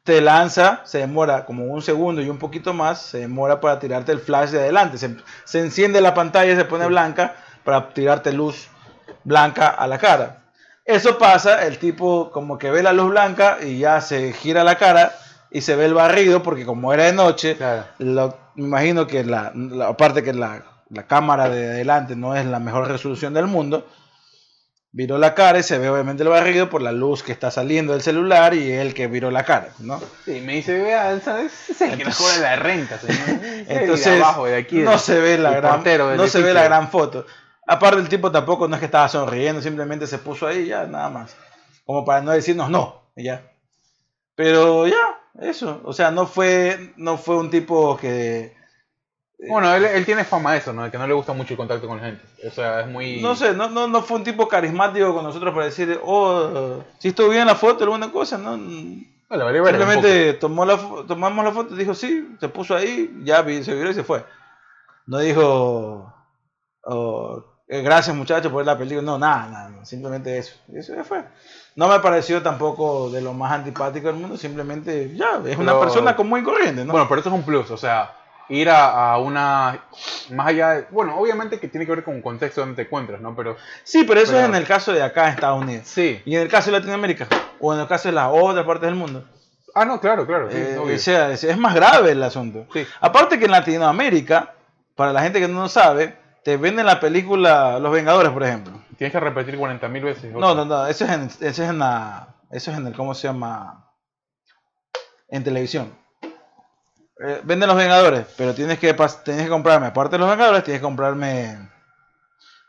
te 0.06 0.22
lanza, 0.22 0.80
se 0.86 1.00
demora 1.00 1.46
como 1.46 1.66
un 1.66 1.82
segundo 1.82 2.22
y 2.22 2.30
un 2.30 2.38
poquito 2.38 2.74
más, 2.74 3.02
se 3.02 3.18
demora 3.18 3.60
para 3.60 3.80
tirarte 3.80 4.14
el 4.14 4.20
flash 4.20 4.52
de 4.52 4.60
adelante. 4.60 4.98
Se, 4.98 5.18
se 5.44 5.60
enciende 5.60 6.00
la 6.00 6.14
pantalla 6.14 6.54
y 6.54 6.56
se 6.56 6.64
pone 6.64 6.86
blanca 6.86 7.36
para 7.66 7.90
tirarte 7.90 8.32
luz 8.32 8.68
blanca 9.26 9.68
a 9.68 9.88
la 9.88 9.98
cara. 9.98 10.44
Eso 10.86 11.18
pasa, 11.18 11.66
el 11.66 11.80
tipo 11.80 12.30
como 12.32 12.58
que 12.58 12.70
ve 12.70 12.84
la 12.84 12.94
luz 12.94 13.10
blanca 13.10 13.58
y 13.62 13.80
ya 13.80 14.00
se 14.00 14.32
gira 14.34 14.64
la 14.64 14.78
cara 14.78 15.12
y 15.50 15.62
se 15.62 15.76
ve 15.76 15.86
el 15.86 15.96
barrido 15.96 16.44
porque 16.44 16.66
como 16.66 16.94
era 16.94 17.06
de 17.06 17.14
noche, 17.14 17.58
Claro. 17.58 17.86
lo- 17.98 18.38
me 18.56 18.66
imagino 18.68 19.08
que 19.08 19.24
la, 19.26 19.52
la- 19.56 19.88
aparte 19.88 20.22
que 20.24 20.34
la, 20.34 20.62
la 20.92 21.04
cámara 21.08 21.50
de 21.50 21.66
adelante 21.72 22.16
no 22.16 22.36
es 22.36 22.46
la 22.46 22.60
mejor 22.60 22.88
resolución 22.88 23.34
del 23.34 23.48
mundo, 23.48 23.88
viró 24.96 25.18
la 25.18 25.36
cara 25.36 25.60
y 25.60 25.64
se 25.64 25.78
ve 25.78 25.90
obviamente 25.90 26.24
el 26.24 26.30
barrido 26.30 26.70
por 26.70 26.82
la 26.82 26.94
luz 26.94 27.22
que 27.22 27.34
está 27.34 27.52
saliendo 27.52 27.92
del 27.92 28.02
celular 28.02 28.54
y 28.54 28.72
él 28.72 28.94
que 28.94 29.08
viró 29.08 29.30
la 29.30 29.44
cara, 29.44 29.68
¿no? 29.80 30.02
Sí, 30.24 30.40
me 30.40 30.54
dice, 30.54 30.80
vea, 30.82 31.20
¿sabes? 31.20 31.70
Es 31.70 31.82
el 31.82 31.98
que 31.98 32.06
nos 32.06 32.16
cobra 32.18 32.38
la 32.38 32.56
renta, 32.56 32.98
señor. 32.98 33.42
Entonces 33.68 34.06
de 34.06 34.18
abajo, 34.24 34.46
de 34.46 34.56
aquí. 34.56 34.78
no 34.78 34.92
de- 34.92 35.00
se 35.00 35.20
ve 35.20 35.38
la 35.38 35.52
gran 35.52 35.84
no 36.16 36.28
se 36.28 36.42
ve 36.42 36.54
la 36.54 36.64
gran 36.64 36.90
foto. 36.90 37.26
Aparte 37.68 38.00
el 38.00 38.08
tipo 38.08 38.32
tampoco 38.32 38.70
no 38.70 38.76
es 38.76 38.80
que 38.80 38.86
estaba 38.86 39.10
sonriendo, 39.10 39.62
simplemente 39.62 40.08
se 40.08 40.18
puso 40.18 40.48
ahí 40.48 40.68
ya 40.68 40.86
nada 40.86 41.10
más. 41.10 41.36
Como 41.86 42.06
para 42.06 42.22
no 42.22 42.32
decirnos 42.32 42.70
no, 42.70 43.10
ya. 43.18 43.52
Pero 44.36 44.88
ya, 44.88 45.20
eso, 45.42 45.82
o 45.84 45.92
sea, 45.92 46.10
no 46.10 46.26
fue 46.26 46.94
no 46.96 47.18
fue 47.18 47.36
un 47.36 47.50
tipo 47.50 47.98
que 47.98 48.56
Bueno, 49.50 49.74
él, 49.76 49.84
él 49.86 50.06
tiene 50.06 50.24
fama 50.24 50.54
de 50.54 50.60
eso, 50.60 50.74
¿no? 50.74 50.84
De 50.84 50.92
que 50.92 50.98
no 50.98 51.06
le 51.08 51.14
gusta 51.14 51.34
mucho 51.34 51.54
el 51.54 51.58
contacto 51.58 51.88
con 51.88 51.98
la 51.98 52.06
gente. 52.06 52.24
O 52.48 52.52
sea, 52.52 52.82
es 52.82 52.88
muy. 52.88 53.22
no 53.22 53.36
sé, 53.36 53.54
no, 53.54 53.70
no, 53.70 53.88
no 53.88 54.02
fue 54.02 54.18
un 54.18 54.24
tipo 54.24 54.48
carismático 54.48 55.14
con 55.14 55.24
nosotros 55.24 55.54
para 55.54 55.66
decir, 55.66 56.00
"Oh, 56.04 56.82
si 57.00 57.10
estuvo 57.10 57.30
bien 57.30 57.46
la 57.46 57.56
foto, 57.56 57.84
alguna 57.84 58.12
cosa", 58.12 58.38
no. 58.38 58.58
No, 58.58 59.38
le 59.38 59.44
valió 59.44 59.64
verga 59.64 59.84
un 59.86 59.92
Simplemente 59.92 60.34
tomó 60.34 60.66
la, 60.66 60.78
tomamos 61.08 61.44
la 61.44 61.52
foto, 61.52 61.76
dijo 61.76 61.94
sí, 61.94 62.36
se 62.40 62.48
puso 62.48 62.76
ahí, 62.76 63.12
ya 63.24 63.44
se 63.44 63.74
viró 63.76 63.90
y 63.90 63.94
se 63.94 64.04
fue. 64.04 64.24
No 65.08 65.20
dijo, 65.20 66.14
oh, 66.84 67.44
eh, 67.68 67.82
gracias 67.82 68.16
muchachos 68.16 68.52
por 68.52 68.60
ver 68.60 68.68
la 68.68 68.78
película, 68.78 69.02
no, 69.02 69.18
nada, 69.18 69.48
nada, 69.50 69.86
simplemente 69.86 70.38
eso. 70.38 70.56
Eso 70.74 70.96
ya 70.96 71.04
fue. 71.04 71.24
No 71.76 71.88
me 71.88 72.00
pareció 72.00 72.42
tampoco 72.42 73.10
de 73.10 73.22
lo 73.22 73.34
más 73.34 73.52
antipático 73.52 74.08
del 74.08 74.16
mundo, 74.18 74.38
simplemente 74.38 75.14
ya, 75.16 75.42
es 75.46 75.58
una 75.58 75.74
Pero- 75.74 75.80
persona 75.82 76.16
común 76.16 76.40
y 76.40 76.44
corriente. 76.44 76.86
¿no? 76.86 76.92
Bueno, 76.92 77.08
pero 77.10 77.20
esto 77.20 77.30
es 77.30 77.36
un 77.36 77.44
plus, 77.44 77.70
o 77.72 77.78
sea, 77.78 78.12
ir 78.50 78.70
a, 78.70 79.12
a 79.14 79.18
una. 79.18 79.86
Más 80.32 80.48
allá 80.48 80.70
de. 80.72 80.88
Bueno, 80.92 81.18
obviamente 81.18 81.60
que 81.60 81.68
tiene 81.68 81.86
que 81.86 81.92
ver 81.94 82.04
con 82.04 82.16
el 82.16 82.22
contexto 82.24 82.62
donde 82.62 82.76
te 82.76 82.82
encuentras, 82.84 83.22
¿no? 83.22 83.36
Pero 83.36 83.58
sí, 83.84 84.04
pero 84.04 84.20
eso 84.20 84.34
pero- 84.34 84.44
es 84.44 84.50
en 84.50 84.56
el 84.56 84.66
caso 84.68 84.94
de 84.94 85.02
acá 85.04 85.26
en 85.28 85.34
Estados 85.36 85.62
Unidos. 85.62 85.88
sí. 85.88 86.22
Y 86.26 86.36
en 86.36 86.42
el 86.42 86.48
caso 86.50 86.72
de 86.72 86.78
Latinoamérica, 86.80 87.28
o 87.60 87.74
en 87.74 87.80
el 87.80 87.88
caso 87.88 88.08
de 88.10 88.14
las 88.16 88.30
otras 88.32 88.66
partes 88.66 88.88
del 88.88 88.96
mundo. 88.96 89.26
Ah, 89.74 89.84
no, 89.86 90.00
claro, 90.00 90.26
claro. 90.26 90.50
Sí, 90.50 90.58
Eh, 90.58 90.78
o 90.78 90.98
sea, 90.98 91.32
es, 91.32 91.58
más 91.58 91.76
grave 91.76 92.12
el 92.12 92.24
asunto. 92.24 92.66
Sí. 92.72 92.86
Aparte 93.02 93.38
que 93.38 93.46
en 93.46 93.52
Latinoamérica, 93.52 94.54
para 94.96 95.12
la 95.12 95.22
gente 95.22 95.40
que 95.42 95.48
no 95.50 95.64
lo 95.64 95.68
sabe, 95.70 96.18
te 96.46 96.56
venden 96.56 96.86
la 96.86 97.00
película 97.02 97.78
Los 97.80 97.92
Vengadores, 97.92 98.32
por 98.32 98.44
ejemplo. 98.44 98.72
Tienes 98.98 99.12
que 99.12 99.20
repetir 99.20 99.58
40.000 99.60 100.02
veces. 100.02 100.32
No, 100.34 100.56
no, 100.56 100.64
no, 100.64 100.88
eso 100.88 101.04
es 101.04 101.12
en, 101.12 101.24
eso 101.26 101.42
es 101.42 101.60
en 101.70 101.80
la, 101.80 102.36
eso 102.52 102.72
es 102.72 102.78
en 102.78 102.88
el, 102.88 102.94
¿cómo 102.96 103.14
se 103.14 103.28
llama? 103.28 103.92
En 105.28 105.44
televisión. 105.44 105.94
Eh, 107.20 107.42
venden 107.44 107.68
los 107.70 107.78
Vengadores, 107.78 108.26
pero 108.38 108.54
tienes 108.54 108.78
que, 108.78 108.94
tienes 109.24 109.44
que 109.44 109.50
comprarme, 109.50 109.88
aparte 109.88 110.16
de 110.16 110.20
los 110.20 110.30
Vengadores, 110.30 110.64
tienes 110.64 110.82
que 110.82 110.86
comprarme 110.86 111.70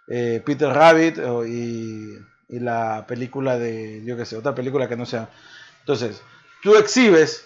eh, 0.08 0.40
Peter 0.44 0.68
Rabbit 0.68 1.18
y, 1.46 2.14
la 2.48 3.04
película 3.08 3.58
de, 3.58 4.02
yo 4.04 4.16
qué 4.16 4.24
sé, 4.24 4.36
otra 4.36 4.54
película 4.54 4.88
que 4.88 4.96
no 4.96 5.04
sea. 5.04 5.28
Entonces, 5.80 6.22
tú 6.62 6.76
exhibes, 6.76 7.44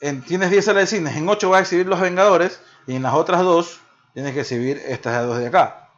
en- 0.00 0.20
tienes 0.22 0.50
10 0.50 0.66
salas 0.66 0.90
de 0.90 0.96
cines, 0.98 1.16
en 1.16 1.26
8 1.28 1.48
vas 1.48 1.60
a 1.60 1.62
exhibir 1.62 1.86
los 1.86 2.00
Vengadores 2.00 2.60
y 2.86 2.94
en 2.94 3.02
las 3.02 3.14
otras 3.14 3.40
dos 3.42 3.80
tienes 4.12 4.34
que 4.34 4.40
exhibir 4.40 4.82
estas 4.86 5.26
dos 5.26 5.38
de 5.38 5.46
acá. 5.46 5.88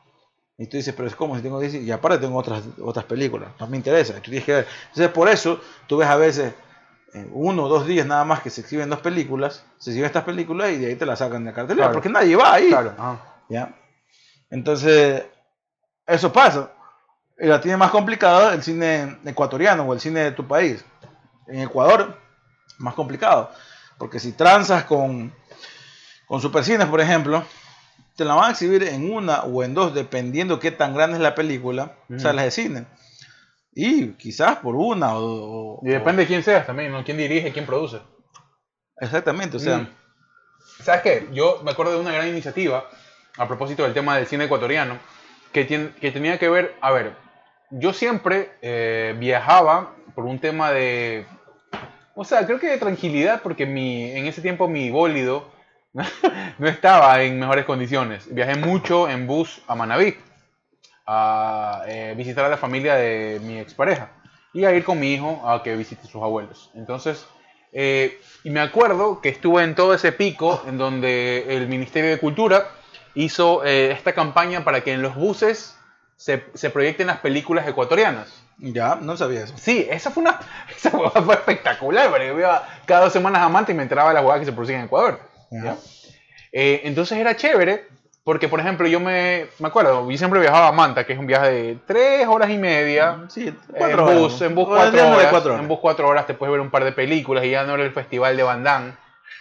Y 0.59 0.67
tú 0.67 0.77
dices, 0.77 0.95
pero 0.95 1.09
es 1.09 1.17
como 1.17 1.35
si 1.37 1.43
tengo 1.43 1.59
10 1.59 1.75
y 1.75 1.91
aparte 1.91 2.19
tengo 2.19 2.39
otras, 2.39 2.63
otras 2.81 3.05
películas, 3.05 3.51
no 3.59 3.67
me 3.67 3.77
interesa, 3.77 4.15
tú 4.15 4.31
tienes 4.31 4.45
que 4.45 4.53
ver. 4.53 4.69
Entonces, 4.91 5.09
por 5.09 5.29
eso 5.29 5.61
tú 5.89 5.97
ves 5.97 6.09
a 6.09 6.17
veces 6.17 6.55
en 7.15 7.31
uno 7.33 7.65
o 7.65 7.69
dos 7.69 7.87
días 7.87 8.07
nada 8.07 8.25
más 8.25 8.41
que 8.41 8.51
se 8.51 8.61
exhiben 8.61 8.89
dos 8.91 9.01
películas, 9.01 9.65
se 9.79 9.91
exhiben 9.91 10.07
estas 10.07 10.25
películas 10.25 10.71
y 10.71 10.77
de 10.77 10.87
ahí 10.89 10.97
te 10.97 11.07
las 11.07 11.19
sacan 11.19 11.45
de 11.45 11.51
la 11.51 11.55
cartelera, 11.57 11.87
Claro. 11.87 11.93
porque 11.95 12.09
nadie 12.09 12.37
va 12.37 12.55
ahí. 12.55 12.69
Claro. 12.69 12.95
¿ya? 13.49 13.75
Entonces, 14.51 15.25
eso 16.07 16.33
pasa. 16.33 16.71
Y 17.39 17.47
la 17.47 17.61
tiene 17.61 17.77
más 17.77 17.91
complicado 17.91 18.53
el 18.53 18.63
cine 18.63 19.19
ecuatoriano 19.25 19.85
o 19.85 19.95
el 19.95 20.01
cine 20.01 20.21
de 20.21 20.33
tu 20.33 20.47
país. 20.47 20.85
En 21.47 21.61
Ecuador, 21.61 22.17
más 22.79 22.95
complicado. 22.95 23.51
Porque 23.99 24.19
si 24.21 24.33
transas 24.33 24.85
con, 24.85 25.33
con 26.27 26.41
Supercines, 26.41 26.87
por 26.87 27.01
ejemplo, 27.01 27.43
te 28.17 28.25
la 28.25 28.35
van 28.35 28.49
a 28.49 28.53
exhibir 28.53 28.83
en 28.85 29.13
una 29.13 29.41
o 29.43 29.63
en 29.63 29.75
dos, 29.75 29.95
dependiendo 29.95 30.59
qué 30.61 30.71
tan 30.71 30.95
grande 30.95 31.17
es 31.17 31.23
la 31.23 31.35
película, 31.35 31.93
Ujú. 32.09 32.21
salas 32.21 32.45
de 32.45 32.51
cine. 32.51 32.87
Y 33.73 34.13
quizás 34.15 34.57
por 34.59 34.75
una 34.77 35.17
o... 35.17 35.79
o- 35.79 35.81
Y 35.87 35.91
depende 35.91 36.23
de 36.23 36.29
quién 36.29 36.43
seas 36.43 36.67
también, 36.67 36.91
¿no? 36.93 37.05
¿Quién 37.05 37.17
dirige, 37.17 37.53
quién 37.53 37.67
produce? 37.67 38.01
Exactamente, 38.99 39.57
o 39.57 39.61
sea... 39.61 39.79
Mm. 39.79 39.89
¿Sabes 40.83 41.03
qué? 41.03 41.29
Yo 41.33 41.61
me 41.65 41.71
acuerdo 41.71 41.93
de 41.93 42.01
una 42.01 42.13
gran 42.13 42.29
iniciativa 42.29 42.89
a 43.37 43.47
propósito 43.49 43.83
del 43.83 43.95
tema 43.95 44.17
del 44.17 44.27
cine 44.27 44.45
ecuatoriano 44.45 44.99
que, 45.53 45.67
tien- 45.69 45.95
que 45.95 46.11
tenía 46.11 46.39
que 46.39 46.49
ver, 46.49 46.75
a 46.81 46.91
ver, 46.91 47.15
yo 47.71 47.93
siempre 47.93 48.53
eh, 48.63 49.15
viajaba 49.19 49.95
por 50.15 50.25
un 50.25 50.39
tema 50.39 50.71
de, 50.71 51.27
o 52.15 52.25
sea, 52.25 52.47
creo 52.47 52.59
que 52.59 52.69
de 52.69 52.79
tranquilidad 52.79 53.41
porque 53.43 53.67
mi, 53.67 54.11
en 54.11 54.27
ese 54.27 54.43
tiempo 54.43 54.69
mi 54.69 54.91
bólido 54.91 55.49
no 56.59 56.69
estaba 56.69 57.23
en 57.23 57.39
mejores 57.41 57.65
condiciones. 57.65 58.33
Viajé 58.33 58.57
mucho 58.57 59.09
en 59.09 59.27
bus 59.27 59.63
a 59.67 59.75
Manabí 59.75 60.17
a 61.13 61.83
eh, 61.89 62.15
visitar 62.17 62.45
a 62.45 62.49
la 62.49 62.57
familia 62.57 62.95
de 62.95 63.41
mi 63.43 63.59
expareja 63.59 64.11
y 64.53 64.65
a 64.65 64.73
ir 64.73 64.85
con 64.85 65.01
mi 65.01 65.13
hijo 65.13 65.43
a 65.45 65.61
que 65.65 65.75
visite 65.75 66.07
sus 66.07 66.23
abuelos. 66.23 66.71
Entonces, 66.77 67.27
eh, 67.73 68.21
y 68.45 68.51
me 68.51 68.61
acuerdo 68.61 69.21
que 69.21 69.29
estuve 69.29 69.65
en 69.65 69.75
todo 69.75 69.93
ese 69.93 70.13
pico 70.13 70.63
en 70.69 70.79
donde 70.79 71.57
el 71.57 71.67
Ministerio 71.67 72.11
de 72.11 72.19
Cultura 72.19 72.69
hizo 73.17 73.65
eh, 73.65 73.91
esta 73.91 74.13
campaña 74.13 74.63
para 74.63 74.85
que 74.85 74.93
en 74.93 75.03
los 75.03 75.17
buses 75.17 75.77
se, 76.17 76.45
se 76.55 76.71
proyecten 76.71 77.09
las 77.09 77.19
películas 77.19 77.67
ecuatorianas. 77.67 78.45
Ya, 78.59 78.95
no 78.95 79.17
sabía 79.17 79.43
eso. 79.43 79.55
Sí, 79.59 79.89
esa 79.91 80.13
fue 80.13 80.23
una 80.23 80.39
esa 80.77 80.93
fue 80.93 81.35
espectacular, 81.35 82.09
porque 82.09 82.29
yo 82.29 82.39
iba 82.39 82.69
cada 82.87 83.05
dos 83.05 83.13
semanas 83.13 83.43
a 83.43 83.49
Manta 83.49 83.73
y 83.73 83.75
me 83.75 83.83
enteraba 83.83 84.11
de 84.11 84.15
las 84.15 84.23
huevadas 84.23 84.43
que 84.43 84.47
se 84.47 84.53
producían 84.53 84.79
en 84.79 84.87
Ecuador. 84.87 85.19
¿ya? 85.51 85.77
Eh, 86.53 86.83
entonces 86.85 87.19
era 87.19 87.35
chévere, 87.35 87.89
porque 88.31 88.47
por 88.47 88.61
ejemplo 88.61 88.87
yo 88.87 89.01
me, 89.01 89.49
me 89.59 89.67
acuerdo, 89.67 90.09
yo 90.09 90.17
siempre 90.17 90.39
viajaba 90.39 90.69
a 90.69 90.73
Manta, 90.73 91.05
que 91.05 91.15
es 91.15 91.19
un 91.19 91.27
viaje 91.27 91.51
de 91.51 91.79
tres 91.85 92.29
horas 92.29 92.49
y 92.51 92.59
media. 92.59 93.25
Sí, 93.29 93.53
En 93.75 93.97
bus, 93.97 94.35
horas. 94.35 94.41
en 94.43 94.55
bus 94.55 94.69
cuatro 94.69 95.01
horas, 95.09 95.19
hay 95.19 95.27
cuatro 95.31 95.51
horas. 95.51 95.61
En 95.63 95.67
bus 95.69 95.79
cuatro 95.81 96.09
horas 96.09 96.27
te 96.29 96.35
puedes 96.35 96.53
ver 96.53 96.61
un 96.61 96.71
par 96.71 96.85
de 96.85 96.93
películas 96.93 97.43
y 97.45 97.51
ya 97.51 97.65
no 97.65 97.75
era 97.75 97.83
el 97.83 97.91
festival 97.91 98.37
de 98.37 98.45
Van 98.45 98.63
Damme, 98.63 98.93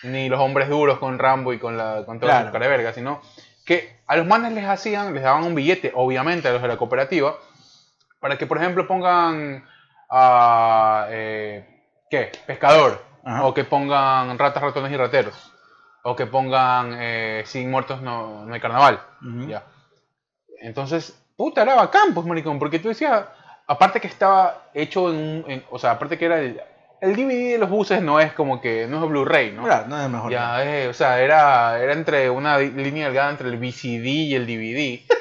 ni 0.02 0.28
los 0.28 0.40
hombres 0.40 0.70
duros 0.70 0.98
con 0.98 1.20
Rambo 1.20 1.54
y 1.54 1.60
con, 1.60 1.78
la, 1.78 2.02
con 2.04 2.20
toda 2.20 2.32
Claro. 2.32 2.46
la 2.48 2.52
cara 2.52 2.66
de 2.66 2.72
verga, 2.78 2.92
sino 2.94 3.22
que 3.64 4.00
a 4.08 4.16
los 4.16 4.26
manes 4.26 4.54
les 4.54 4.66
hacían, 4.66 5.14
les 5.14 5.22
daban 5.22 5.44
un 5.44 5.54
billete, 5.54 5.92
obviamente 5.94 6.48
a 6.48 6.52
los 6.54 6.62
de 6.64 6.68
la 6.68 6.78
cooperativa, 6.78 7.36
para 8.20 8.40
que 8.40 8.48
por 8.48 8.58
ejemplo 8.58 8.88
pongan 8.88 9.64
a, 10.10 11.06
eh, 11.10 11.64
¿qué? 12.10 12.32
Pescador, 12.48 13.04
Ajá. 13.24 13.46
o 13.46 13.54
que 13.54 13.66
pongan 13.66 14.36
ratas, 14.40 14.64
ratones 14.64 14.92
y 14.92 14.98
rateros, 14.98 15.54
o 16.10 16.16
que 16.16 16.26
pongan 16.28 16.96
eh, 16.98 17.44
sin 17.46 17.70
muertos 17.72 18.02
no, 18.02 18.46
no 18.46 18.54
hay 18.54 18.60
carnaval. 18.60 19.00
Ya. 19.48 19.64
Entonces, 20.62 21.18
puta, 21.38 21.62
era 21.62 21.76
bacán, 21.76 22.14
pues, 22.14 22.26
maricón, 22.26 22.60
porque 22.60 22.80
tú 22.80 22.90
decías, 22.90 23.26
aparte 23.68 24.00
que 24.02 24.08
estaba 24.08 24.64
hecho 24.74 25.10
en 25.10 25.16
un, 25.16 25.46
en- 25.52 25.64
o 25.70 25.80
sea, 25.80 25.92
aparte 25.92 26.18
que 26.18 26.26
era 26.26 26.40
el, 26.40 26.60
el 27.02 27.16
DVD 27.16 27.54
de 27.54 27.58
los 27.60 27.70
buses 27.70 28.02
no 28.02 28.20
es 28.20 28.34
como 28.34 28.60
que, 28.60 28.88
no 28.88 29.04
es 29.04 29.10
Blu-ray, 29.10 29.52
¿no? 29.54 29.64
Claro, 29.64 29.88
no 29.88 29.98
es 29.98 30.06
el 30.06 30.12
mejor. 30.12 30.32
Ya, 30.32 30.66
eh, 30.66 30.88
o 30.88 30.94
sea, 30.94 31.22
era, 31.22 31.80
era 31.82 31.94
entre 31.94 32.30
una 32.30 32.58
línea 32.60 33.06
delgada 33.06 33.30
entre 33.32 33.48
el 33.50 33.58
VCD 33.58 34.06
y 34.06 34.36
el 34.36 34.46
DVD. 34.46 35.06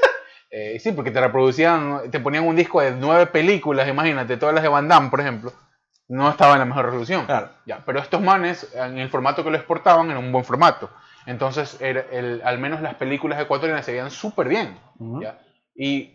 Eh, 0.51 0.79
sí, 0.81 0.93
porque 0.93 1.11
te 1.11 1.21
reproducían, 1.21 2.11
te 2.11 2.21
ponían 2.21 2.47
un 2.47 2.57
disco 2.57 2.81
de 2.81 2.93
nueve 2.93 3.27
películas, 3.27 3.87
imagínate, 3.87 4.39
todas 4.39 4.55
las 4.55 4.63
de 4.63 4.71
Van 4.71 4.89
Damme, 4.89 5.11
por 5.11 5.21
ejemplo. 5.21 5.53
No 6.09 6.31
estaba 6.31 6.55
en 6.55 6.61
la 6.61 6.65
mejor 6.65 6.87
resolución. 6.87 7.27
Claro. 7.27 7.51
Ya, 7.67 7.83
pero 7.85 8.01
estos 8.01 8.21
manes, 8.23 8.75
en 8.75 8.99
el 8.99 9.11
formato 9.11 9.45
que 9.45 9.51
lo 9.51 9.57
exportaban, 9.57 10.11
era 10.11 10.19
un 10.19 10.33
buen 10.33 10.45
formato. 10.45 10.91
Entonces, 11.27 11.77
era 11.81 12.05
el- 12.11 12.41
al 12.45 12.59
menos 12.59 12.81
las 12.81 12.95
películas 12.95 13.39
ecuatorianas 13.41 13.85
se 13.85 13.93
veían 13.93 14.11
súper 14.11 14.49
bien. 14.49 14.79
¿ya? 15.21 15.39
Y, 15.75 16.15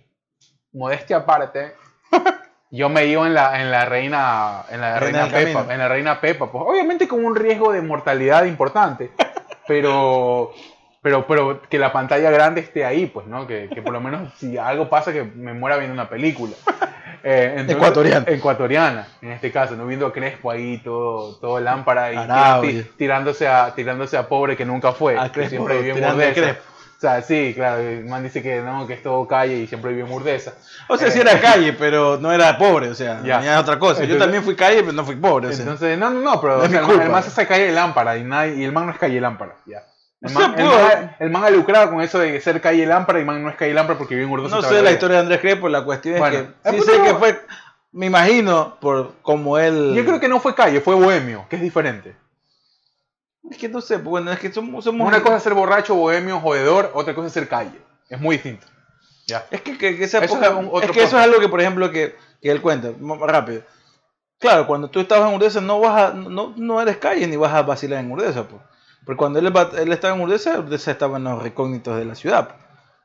modestia 0.74 1.18
aparte, 1.18 1.74
yo 2.72 2.90
me 2.90 3.06
iba 3.06 3.28
en 3.28 3.36
la, 3.36 3.62
en 3.62 3.70
la 3.70 3.86
reina, 3.86 4.64
en 4.72 4.82
la 4.82 5.00
Reina 5.00 5.28
Pepa, 5.28 5.54
Camino. 5.60 5.72
en 5.72 5.78
la 5.80 5.88
reina 5.88 6.20
Pepa, 6.20 6.52
pues 6.52 6.64
obviamente 6.68 7.08
con 7.08 7.24
un 7.24 7.36
riesgo 7.36 7.72
de 7.72 7.84
mortalidad 7.84 8.46
importante, 8.46 9.12
pero, 9.68 10.52
pero, 11.04 11.28
pero 11.28 11.62
que 11.62 11.78
la 11.78 11.92
pantalla 11.94 12.32
grande 12.32 12.62
esté 12.62 12.84
ahí, 12.86 13.06
pues, 13.06 13.28
¿no? 13.28 13.46
Que, 13.46 13.70
que 13.72 13.84
por 13.84 13.94
lo 13.94 14.02
menos 14.02 14.34
si 14.40 14.58
algo 14.58 14.90
pasa 14.90 15.14
que 15.14 15.24
me 15.24 15.54
muera 15.54 15.78
viendo 15.78 15.94
una 15.94 16.10
película. 16.10 16.54
Eh, 17.24 17.52
entonces- 17.52 17.76
Ecuatoriana. 17.78 18.26
Ecuatoriana, 18.28 19.08
en 19.22 19.32
este 19.32 19.52
caso, 19.52 19.76
¿no? 19.76 19.86
Viendo 19.88 20.08
a 20.08 20.12
Crespo 20.14 20.52
ahí 20.52 20.80
todo, 20.84 21.36
todo 21.38 21.60
lámpara 21.60 22.12
y 22.12 22.18
Arau, 22.18 22.62
ti- 22.62 22.84
tirándose, 22.98 23.48
a, 23.48 23.74
tirándose 23.74 24.18
a 24.18 24.28
pobre 24.28 24.58
que 24.58 24.66
nunca 24.66 24.92
fue, 24.92 25.18
A 25.18 25.26
que 25.26 25.32
Crespo, 25.32 25.50
siempre 25.52 25.78
vivió 25.82 25.96
en. 25.98 26.34
Crespo. 26.34 26.62
O 26.98 27.02
sea, 27.06 27.22
sí, 27.22 27.52
claro, 27.54 27.82
el 27.82 28.06
man 28.06 28.24
dice 28.24 28.42
que 28.42 28.62
no, 28.62 28.88
que 28.88 28.94
es 28.94 29.04
todo 29.04 29.28
calle 29.28 29.56
y 29.56 29.68
siempre 29.68 29.90
vivió 29.92 30.06
en 30.06 30.12
Murdeza. 30.12 30.54
O 30.88 30.98
sea, 30.98 31.10
Eh, 31.10 31.12
sí 31.12 31.20
era 31.20 31.38
calle, 31.42 31.74
pero 31.74 32.18
no 32.18 32.32
era 32.32 32.58
pobre, 32.58 32.90
o 32.90 32.96
sea, 32.96 33.22
Ya. 33.24 33.40
tenía 33.40 33.60
otra 33.60 33.78
cosa. 33.80 34.00
Yo 34.00 34.04
Entonces- 34.04 34.20
también 34.24 34.44
fui 34.44 34.56
calle, 34.56 34.82
pero 34.82 34.94
no 34.94 35.04
fui 35.04 35.16
pobre, 35.18 35.48
o 35.48 35.52
sea. 35.52 35.64
Entonces, 35.64 35.98
no, 35.98 36.10
no, 36.12 36.22
no, 36.22 36.40
pero 36.42 36.58
No 36.58 36.64
o 36.64 36.68
sea, 36.70 36.80
el 37.04 37.10
man- 37.10 37.24
se 37.24 37.48
calle 37.48 37.72
lámpara 37.74 38.18
y, 38.18 38.24
nadie- 38.24 38.56
y 38.56 38.64
el 38.64 38.72
man 38.72 38.86
no 38.86 38.92
es 38.94 38.98
calle 38.98 39.20
lámpara. 39.20 39.56
Ya. 39.66 39.84
El, 40.24 40.32
man, 40.34 40.56
el, 40.58 40.66
pudo- 40.66 40.82
man, 40.82 41.16
el 41.20 41.30
man 41.30 41.44
ha 41.44 41.50
lucrado 41.50 41.90
con 41.92 42.02
eso 42.02 42.18
de 42.20 42.40
ser 42.40 42.62
calle 42.62 42.86
lámpara 42.86 43.20
y 43.20 43.22
el 43.22 43.26
man 43.28 43.44
no 43.44 43.50
es 43.50 43.56
calle 43.58 43.74
lámpara 43.74 43.98
porque 44.00 44.16
vive 44.16 44.26
en 44.28 44.32
Urdosa. 44.34 44.56
no 44.56 44.62
sé 44.62 44.82
la 44.82 44.92
historia 44.92 45.18
de 45.18 45.22
Andrés 45.24 45.42
Crepo, 45.42 45.68
la 45.70 45.84
cuestión 45.84 46.18
Bueno, 46.18 46.48
es 46.64 46.72
que 46.72 46.82
sí 46.82 46.86
sé 46.86 47.02
que 47.02 47.14
fue, 47.16 47.42
me 47.92 48.06
imagino, 48.06 48.78
por 48.80 49.16
como 49.22 49.58
él... 49.58 49.94
Yo 49.96 50.06
creo 50.06 50.20
que 50.20 50.30
no 50.30 50.40
fue 50.40 50.56
calle, 50.56 50.80
fue 50.82 50.96
bohemio, 50.96 51.46
que 51.50 51.58
es 51.58 51.62
diferente. 51.62 52.16
Es 53.52 53.58
que 53.58 53.68
no 53.68 53.82
sé, 53.82 53.96
pues, 54.00 54.08
bueno, 54.10 54.32
es 54.32 54.40
que 54.40 54.52
somos... 54.54 54.84
somos 54.86 55.06
Una 55.08 55.22
cosa 55.22 55.36
es 55.38 55.44
ser 55.44 55.54
borracho, 55.54 55.96
bohemio, 55.96 56.40
jodedor, 56.40 56.92
otra 56.94 57.14
cosa 57.14 57.28
es 57.28 57.34
ser 57.34 57.48
calle. 57.50 57.78
Es 58.10 58.20
muy 58.20 58.38
distinto. 58.38 58.66
Ya. 59.28 59.46
Es 59.52 59.62
que, 59.62 59.78
que, 59.78 59.98
que 59.98 60.04
esa 60.06 60.20
Eso 60.24 60.42
es 60.42 60.50
un- 60.52 60.68
otro 60.72 60.80
es 60.90 60.92
que 60.92 61.04
eso 61.04 61.18
es 61.18 61.24
algo 61.24 61.40
que, 61.40 61.50
por 61.50 61.60
ejemplo, 61.60 61.92
que, 61.92 62.16
que 62.42 62.50
él 62.50 62.62
cuenta, 62.62 62.92
rápido. 63.28 63.62
Claro, 64.40 64.68
cuando 64.68 64.90
tú 64.90 65.00
estabas 65.02 65.30
en 65.30 65.36
Urdesa 65.36 65.62
no 65.62 65.80
vas 65.82 66.12
a, 66.12 66.14
no, 66.14 66.54
no 66.56 66.82
eres 66.82 66.98
calle 66.98 67.28
ni 67.28 67.36
vas 67.36 67.54
a 67.54 67.62
vacilar 67.62 68.00
en 68.00 68.12
Urdesa, 68.12 68.48
pues. 68.48 68.62
Porque 69.06 69.18
cuando 69.18 69.40
él, 69.40 69.52
él 69.78 69.92
estaba 69.94 70.16
en 70.16 70.22
Urdesa, 70.22 70.60
Urdesa 70.60 70.92
estaba 70.92 71.18
en 71.18 71.26
los 71.26 71.42
recógnitos 71.44 71.98
de 71.98 72.06
la 72.06 72.16
ciudad. 72.16 72.56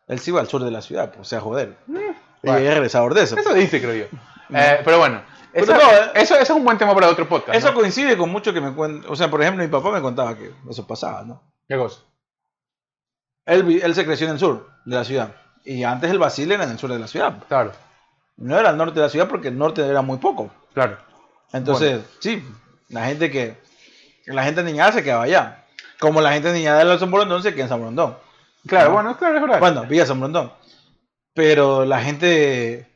Él 0.07 0.19
se 0.20 0.31
iba 0.31 0.41
al 0.41 0.49
sur 0.49 0.62
de 0.65 0.70
la 0.70 0.81
ciudad, 0.83 1.12
o 1.20 1.25
sea, 1.25 1.41
joder. 1.41 1.77
y 1.87 1.91
Mm, 1.93 1.97
bueno. 2.45 2.61
ya 2.61 2.70
regresaba 2.75 3.05
a 3.05 3.07
Urdesa. 3.07 3.39
Eso 3.41 3.53
dice, 3.55 3.81
creo 3.81 3.95
yo. 3.95 4.19
Eh, 4.57 4.81
pero 4.85 4.99
bueno, 4.99 5.23
Pero 5.53 5.65
eso, 5.65 5.75
no, 5.75 5.81
eh. 5.93 6.11
eso, 6.15 6.35
eso 6.35 6.43
es 6.43 6.51
un 6.51 6.65
buen 6.65 6.79
tema 6.79 6.95
para 6.95 7.09
otro 7.09 7.29
podcast. 7.29 7.57
Eso 7.59 7.69
¿no? 7.69 7.75
coincide 7.75 8.16
con 8.16 8.31
mucho 8.31 8.53
que 8.55 8.61
me 8.61 8.73
cuentan. 8.73 9.11
O 9.11 9.16
sea, 9.16 9.29
por 9.29 9.43
ejemplo, 9.43 9.62
mi 9.65 9.70
papá 9.70 9.91
me 9.91 10.01
contaba 10.01 10.37
que 10.37 10.53
eso 10.70 10.87
pasaba, 10.87 11.23
¿no? 11.25 11.43
¿Qué 11.69 11.77
cosa? 11.77 12.01
Él, 13.45 13.81
él 13.83 13.95
se 13.95 14.05
creció 14.05 14.27
en 14.27 14.35
el 14.35 14.39
sur 14.39 14.69
de 14.85 14.97
la 14.97 15.05
ciudad. 15.05 15.35
Y 15.65 15.83
antes 15.85 16.11
el 16.11 16.19
Basile 16.19 16.55
era 16.55 16.65
en 16.65 16.70
el 16.70 16.79
sur 16.79 16.91
de 16.93 16.99
la 16.99 17.09
ciudad. 17.09 17.43
Claro, 17.49 17.73
No 18.37 18.59
era 18.59 18.70
el 18.70 18.77
norte 18.77 18.95
de 18.95 19.01
la 19.07 19.09
ciudad 19.11 19.29
porque 19.29 19.49
el 19.49 19.59
norte 19.59 19.87
era 19.87 20.03
muy 20.03 20.19
poco. 20.19 20.51
claro. 20.75 20.97
Entonces, 21.53 22.03
sí, 22.20 22.45
la 22.89 23.07
gente 23.07 23.31
que. 23.31 23.57
La 24.27 24.45
gente 24.45 24.62
niñada 24.62 24.93
se 24.93 25.03
quedaba 25.03 25.25
allá. 25.25 25.65
Como 26.01 26.20
la 26.20 26.33
gente 26.33 26.53
niñada 26.53 26.85
de 26.85 26.99
San 26.99 27.11
Borondón 27.11 27.43
se 27.43 27.53
queda 27.55 27.65
en 27.65 27.69
San 27.69 27.79
Borondón. 27.81 28.16
Claro, 28.66 28.89
No. 28.89 28.95
bueno, 28.95 29.16
claro, 29.19 29.37
es 29.37 29.43
verdad. 29.43 29.61
Bueno, 29.61 29.83
Villa 29.87 30.07
San 30.07 30.19
Borondón. 30.20 30.53
Pero 31.35 31.85
la 31.85 32.01
gente 32.01 32.87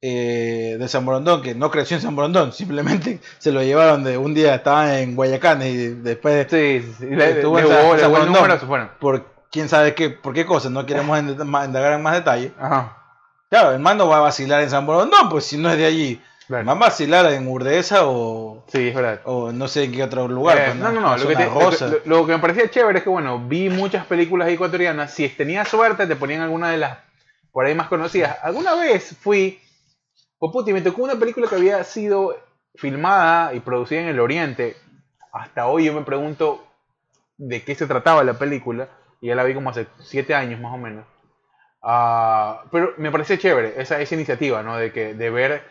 eh, 0.00 0.76
de 0.78 0.88
San 0.88 1.04
Borondón, 1.04 1.42
que 1.42 1.54
no 1.54 1.70
creció 1.70 1.96
en 1.96 2.02
San 2.02 2.14
Borondón, 2.16 2.52
simplemente 2.52 3.20
se 3.38 3.52
lo 3.52 3.62
llevaron 3.62 4.04
de 4.04 4.16
un 4.18 4.34
día 4.34 4.54
estaban 4.54 4.90
en 4.94 5.16
Guayacán 5.16 5.62
y 5.62 5.74
después 5.88 6.46
Sí, 6.50 6.82
sí, 6.82 6.94
sí. 6.98 7.06
Le, 7.06 7.16
le, 7.16 7.30
Estuvo 7.32 7.56
le 7.58 7.62
en 7.62 7.68
San- 7.68 7.92
le 7.92 7.98
San 8.00 8.10
Borondón. 8.10 8.58
número, 8.68 8.90
por 9.00 9.26
quién 9.50 9.68
sabe 9.68 9.94
qué, 9.94 10.10
por 10.10 10.34
qué 10.34 10.46
cosa, 10.46 10.70
no 10.70 10.86
queremos 10.86 11.18
indagar 11.20 11.92
en 11.94 12.02
más 12.02 12.14
detalle. 12.14 12.52
Ajá. 12.60 12.94
Claro, 13.50 13.72
el 13.72 13.78
man 13.80 13.96
no 13.96 14.06
va 14.08 14.18
a 14.18 14.20
vacilar 14.20 14.60
en 14.62 14.68
San 14.70 14.84
Borondón, 14.86 15.28
pues 15.30 15.44
si 15.46 15.56
no 15.56 15.70
es 15.70 15.78
de 15.78 15.86
allí. 15.86 16.22
Claro. 16.48 16.60
El 16.62 16.66
man 16.66 16.78
va 16.80 16.86
a 16.86 16.88
vacilar 16.88 17.30
en 17.32 17.46
Urdesa 17.46 18.06
o, 18.08 18.64
Sí, 18.68 18.88
es 18.88 18.94
verdad. 18.94 19.20
o 19.24 19.52
no 19.52 19.68
sé 19.68 19.84
en 19.84 19.92
qué 19.92 20.02
otro 20.02 20.26
lugar. 20.26 20.58
Eh, 20.58 20.62
pues, 20.68 20.76
no, 20.76 20.90
no, 20.92 21.00
no. 21.02 21.16
Lo 21.16 21.28
que, 21.28 21.36
te- 21.36 22.08
lo 22.08 22.24
me 22.24 22.38
parecía 22.38 22.68
chévere 22.70 22.98
es 22.98 23.04
que, 23.04 23.10
bueno, 23.10 23.38
vi 23.46 23.68
muchas 23.68 24.06
películas 24.06 24.48
ecuatorianas. 24.48 25.12
Si 25.12 25.28
tenía 25.28 25.64
suerte, 25.66 26.06
te 26.06 26.16
ponían 26.16 26.40
alguna 26.40 26.70
de 26.70 26.78
las 26.78 26.98
por 27.52 27.66
ahí 27.66 27.74
más 27.74 27.88
conocidas. 27.88 28.38
Alguna 28.42 28.74
vez 28.74 29.16
fui, 29.20 29.60
puta, 30.38 30.70
y 30.70 30.72
me 30.72 30.80
tocó 30.80 31.02
una 31.02 31.16
película 31.16 31.48
que 31.48 31.54
había 31.56 31.84
sido 31.84 32.34
filmada 32.76 33.52
y 33.54 33.60
producida 33.60 34.00
en 34.00 34.08
el 34.08 34.20
Oriente. 34.20 34.76
Hasta 35.32 35.66
hoy 35.66 35.84
yo 35.84 35.92
me 35.92 36.02
pregunto 36.02 36.64
de 37.36 37.62
qué 37.62 37.74
se 37.74 37.86
trataba 37.86 38.24
la 38.24 38.34
película. 38.38 38.88
Y 39.20 39.26
ya 39.28 39.34
la 39.34 39.44
vi 39.44 39.52
como 39.52 39.68
hace 39.70 39.86
siete 40.00 40.34
años 40.34 40.60
más 40.60 40.72
o 40.72 40.78
menos. 40.78 41.04
Ah, 41.82 42.64
pero 42.72 42.94
me 42.96 43.10
parece 43.10 43.38
chévere 43.38 43.74
esa, 43.80 44.00
esa 44.00 44.14
iniciativa, 44.14 44.62
¿no? 44.62 44.76
De, 44.76 44.92
que, 44.92 45.12
de 45.14 45.30
ver, 45.30 45.62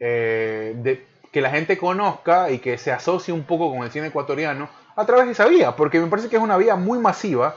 eh, 0.00 0.72
de, 0.76 1.06
que 1.30 1.40
la 1.40 1.50
gente 1.50 1.78
conozca 1.78 2.50
y 2.50 2.58
que 2.58 2.78
se 2.78 2.90
asocie 2.90 3.32
un 3.32 3.44
poco 3.44 3.70
con 3.70 3.84
el 3.84 3.90
cine 3.90 4.08
ecuatoriano 4.08 4.68
a 4.96 5.06
través 5.06 5.26
de 5.26 5.32
esa 5.32 5.46
vía, 5.46 5.76
porque 5.76 6.00
me 6.00 6.08
parece 6.08 6.28
que 6.28 6.36
es 6.36 6.42
una 6.42 6.56
vía 6.56 6.74
muy 6.76 6.98
masiva 6.98 7.54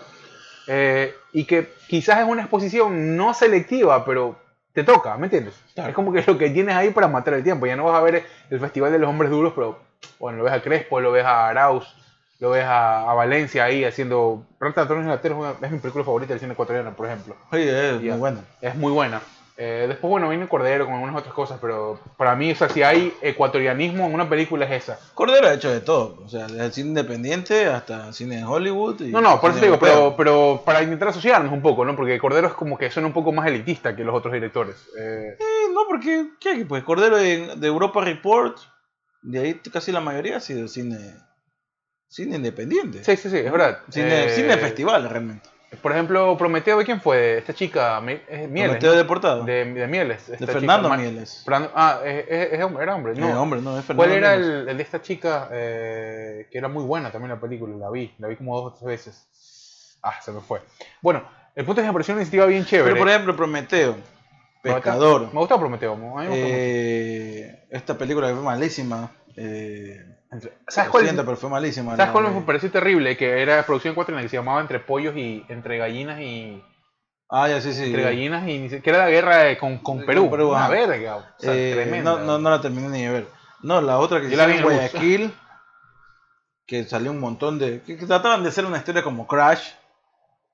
eh, 0.68 1.14
y 1.32 1.46
que 1.46 1.74
quizás 1.88 2.20
es 2.20 2.26
una 2.26 2.44
exposición 2.44 3.18
no 3.18 3.34
selectiva, 3.34 4.06
pero 4.06 4.36
te 4.74 4.84
toca, 4.84 5.18
¿me 5.18 5.28
entiendes? 5.28 5.56
Claro. 5.74 5.90
Es 5.90 5.96
como 5.96 6.14
que 6.14 6.24
lo 6.26 6.38
que 6.38 6.50
tienes 6.50 6.76
ahí 6.76 6.92
para 6.92 7.08
matar 7.08 7.34
el 7.34 7.44
tiempo, 7.44 7.66
ya 7.66 7.76
no 7.76 7.86
vas 7.86 7.96
a 7.96 8.04
ver 8.04 8.24
el 8.50 8.60
Festival 8.60 8.92
de 8.92 9.00
los 9.00 9.10
Hombres 9.10 9.32
Duros, 9.32 9.54
pero 9.56 9.80
bueno, 10.20 10.40
lo 10.40 10.44
ves 10.44 10.54
a 10.54 10.62
Crespo, 10.62 11.00
lo 11.00 11.12
ves 11.12 11.26
a 11.26 11.48
Arauz, 11.48 11.86
lo 12.40 12.52
ves 12.52 12.66
a, 12.66 13.10
a 13.10 13.14
Valencia 13.14 13.64
ahí 13.64 13.84
haciendo... 13.86 14.46
Planta 14.60 14.86
de 14.86 15.04
Latero 15.04 15.58
es, 15.62 15.72
mi 15.72 15.80
película 15.80 16.04
favorita 16.04 16.34
del 16.34 16.40
cine 16.40 16.54
ecuatoriano, 16.54 16.94
por 16.94 17.08
ejemplo. 17.08 17.36
Oye, 17.52 17.96
es 17.96 18.02
muy 18.02 18.18
bueno. 18.18 18.42
Es 18.62 18.76
muy 18.76 18.92
buena. 18.92 19.22
Eh, 19.56 19.86
después, 19.88 20.10
bueno, 20.10 20.30
viene 20.30 20.48
Cordero 20.48 20.86
con 20.86 20.96
algunas 20.96 21.16
otras 21.16 21.34
cosas, 21.36 21.60
pero 21.62 22.00
para 22.18 22.36
mí, 22.36 22.52
o 22.52 22.56
sea, 22.56 22.70
si 22.70 22.82
hay 22.82 23.14
ecuatorianismo 23.22 24.06
en 24.08 24.14
una 24.16 24.28
película 24.28 24.66
es 24.66 24.84
esa. 24.84 25.00
Cordero 25.14 25.48
ha 25.48 25.54
hecho 25.54 25.70
de 25.72 25.80
todo, 25.82 26.18
o 26.26 26.28
sea, 26.28 26.48
desde 26.48 26.66
el 26.66 26.74
cine 26.74 26.88
independiente 26.90 27.68
hasta 27.68 28.08
el 28.08 28.14
cine 28.16 28.38
de 28.38 28.46
Hollywood. 28.46 29.02
Y 29.02 29.12
No, 29.12 29.22
no, 29.22 29.40
por 29.40 29.52
eso 29.52 29.60
te 29.60 29.68
digo, 29.68 29.78
pero, 29.80 30.16
pero 30.18 30.64
para 30.66 30.82
intentar 30.82 31.10
asociarnos 31.10 31.54
un 31.54 31.62
poco, 31.62 31.86
¿no? 31.86 31.96
Porque 31.96 32.18
Cordero 32.20 32.48
es 32.48 32.54
como 32.54 32.80
que 32.80 32.90
suena 32.90 33.06
un 33.08 33.14
poco 33.14 33.32
más 33.32 33.46
elitista 33.48 33.96
que 33.96 34.04
los 34.04 34.16
otros 34.16 34.34
directores. 34.34 34.76
Eh, 34.98 35.38
Eh, 35.40 35.70
no, 35.72 35.82
porque, 35.88 36.30
¿qué? 36.40 36.66
Pues 36.68 36.84
Cordero 36.84 37.18
de, 37.18 37.56
de 37.56 37.68
Europa 37.68 38.02
Report, 38.04 38.58
de 39.22 39.40
ahí 39.40 39.54
casi 39.72 39.92
la 39.92 40.02
mayoría 40.02 40.38
ha 40.38 40.40
sido 40.40 40.68
cine, 40.68 41.14
cine 42.08 42.38
independiente. 42.38 43.04
sí, 43.04 43.16
sí, 43.18 43.30
sí, 43.30 43.38
es 43.38 43.52
verdad. 43.52 43.80
Cine, 43.90 44.26
Eh, 44.26 44.30
cine 44.32 44.48
de 44.48 44.58
festival, 44.58 45.08
realmente. 45.08 45.48
Por 45.82 45.92
ejemplo, 45.92 46.38
Prometeo, 46.38 46.78
¿de 46.78 46.86
quién 46.86 47.02
fue? 47.02 47.38
Esta 47.38 47.54
chica, 47.54 47.98
es 48.28 48.50
Mieles. 48.50 48.72
Prometeo 48.72 48.92
¿no? 48.92 48.98
deportado. 48.98 49.44
De, 49.44 49.66
de 49.66 49.88
Mieles. 49.88 50.28
De 50.28 50.46
Fernando 50.48 50.90
chica, 50.90 50.98
Mieles. 51.02 51.46
Ah, 51.74 52.00
es, 52.06 52.26
es- 52.28 52.54
es 52.54 52.64
hombre, 52.64 52.84
era 52.84 52.96
hombre. 52.96 53.14
No. 53.16 53.30
Eh, 53.30 53.34
hombre, 53.34 53.62
no, 53.62 53.78
es 53.80 53.86
Fernando 53.86 54.04
¿Cuál 54.10 54.18
era 54.18 54.36
el, 54.36 54.70
el 54.70 54.78
de 54.78 54.84
esta 54.84 55.02
chica? 55.02 55.50
eh, 55.52 56.48
que 56.52 56.58
era 56.58 56.68
muy 56.68 56.84
buena 56.84 57.12
también 57.12 57.30
la 57.32 57.40
película, 57.40 57.76
la 57.78 57.90
vi, 57.90 58.14
la 58.20 58.28
vi 58.28 58.36
como 58.36 58.56
dos 58.56 58.74
o 58.74 58.76
tres 58.76 58.86
veces. 58.88 59.98
Ah, 60.04 60.16
se 60.22 60.32
me 60.32 60.42
fue. 60.42 60.62
Bueno, 61.02 61.24
el 61.56 61.66
punto 61.66 61.82
es 61.82 61.86
que 61.86 61.90
me 61.90 61.94
pareció 61.94 62.14
una 62.14 62.22
iniciativa 62.22 62.46
bien 62.46 62.66
chévere. 62.66 62.92
Pero 62.92 62.98
por 63.00 63.10
ejemplo, 63.10 63.36
Prometeo, 63.36 63.96
Pescador, 64.62 65.34
Me 65.34 65.40
gusta 65.40 65.58
Prometeo, 65.58 65.94
a 65.94 65.96
mí 65.96 66.02
me 66.04 66.10
gusta 66.12 66.34
eh, 66.36 67.66
esta 67.70 67.98
película 67.98 68.28
que 68.28 68.34
fue 68.34 68.44
malísima. 68.44 69.12
Eh. 69.36 70.02
¿Sabes 70.68 70.90
cuál, 70.90 71.04
siento, 71.04 71.24
pero 71.26 71.38
fue 71.38 71.50
malísima. 71.50 71.96
¿sabes 71.96 72.12
cuál 72.12 72.32
me 72.34 72.42
pareció 72.42 72.72
terrible? 72.72 73.16
Que 73.18 73.42
era 73.42 73.58
de 73.58 73.64
producción 73.64 73.96
4 73.96 74.16
que 74.18 74.30
se 74.30 74.38
llamaba 74.38 74.62
Entre 74.62 74.80
Pollos 74.80 75.16
y 75.16 75.46
Entre 75.50 75.78
Gallinas 75.78 76.20
y. 76.20 76.64
Ah, 77.30 77.48
ya, 77.50 77.60
sí, 77.62 77.74
sí. 77.74 77.86
Entre 77.86 78.04
Gallinas 78.04 78.48
y. 78.48 78.70
Que 78.82 78.90
era 78.90 79.00
la 79.00 79.10
guerra 79.10 79.38
de- 79.38 79.58
con, 79.58 79.78
con 79.80 79.98
Con 79.98 80.06
Perú. 80.06 80.30
Perú, 80.30 80.50
una 80.52 80.68
verga. 80.68 81.16
O 81.18 81.24
sea, 81.40 81.54
Eh, 81.56 81.72
tremenda. 81.74 82.12
no, 82.12 82.20
no, 82.20 82.38
no 82.40 82.50
la 82.50 82.62
terminé 82.62 82.90
ni 82.90 83.04
de 83.04 83.10
ver. 83.12 83.28
No, 83.62 83.82
la 83.82 83.98
otra 83.98 84.20
que 84.22 84.30
se 84.30 84.36
bus. 84.36 84.62
Guayaquil, 84.62 85.34
que 86.66 86.84
salió 86.86 87.12
un 87.12 87.20
montón 87.20 87.60
de... 87.60 87.82
Que, 87.82 87.98
que 87.98 88.06
trataban 88.06 88.44
de 88.44 88.50
hacer 88.50 88.66
una 88.66 88.78
historia 88.78 89.04
como 89.04 89.26
Crash. 89.28 89.70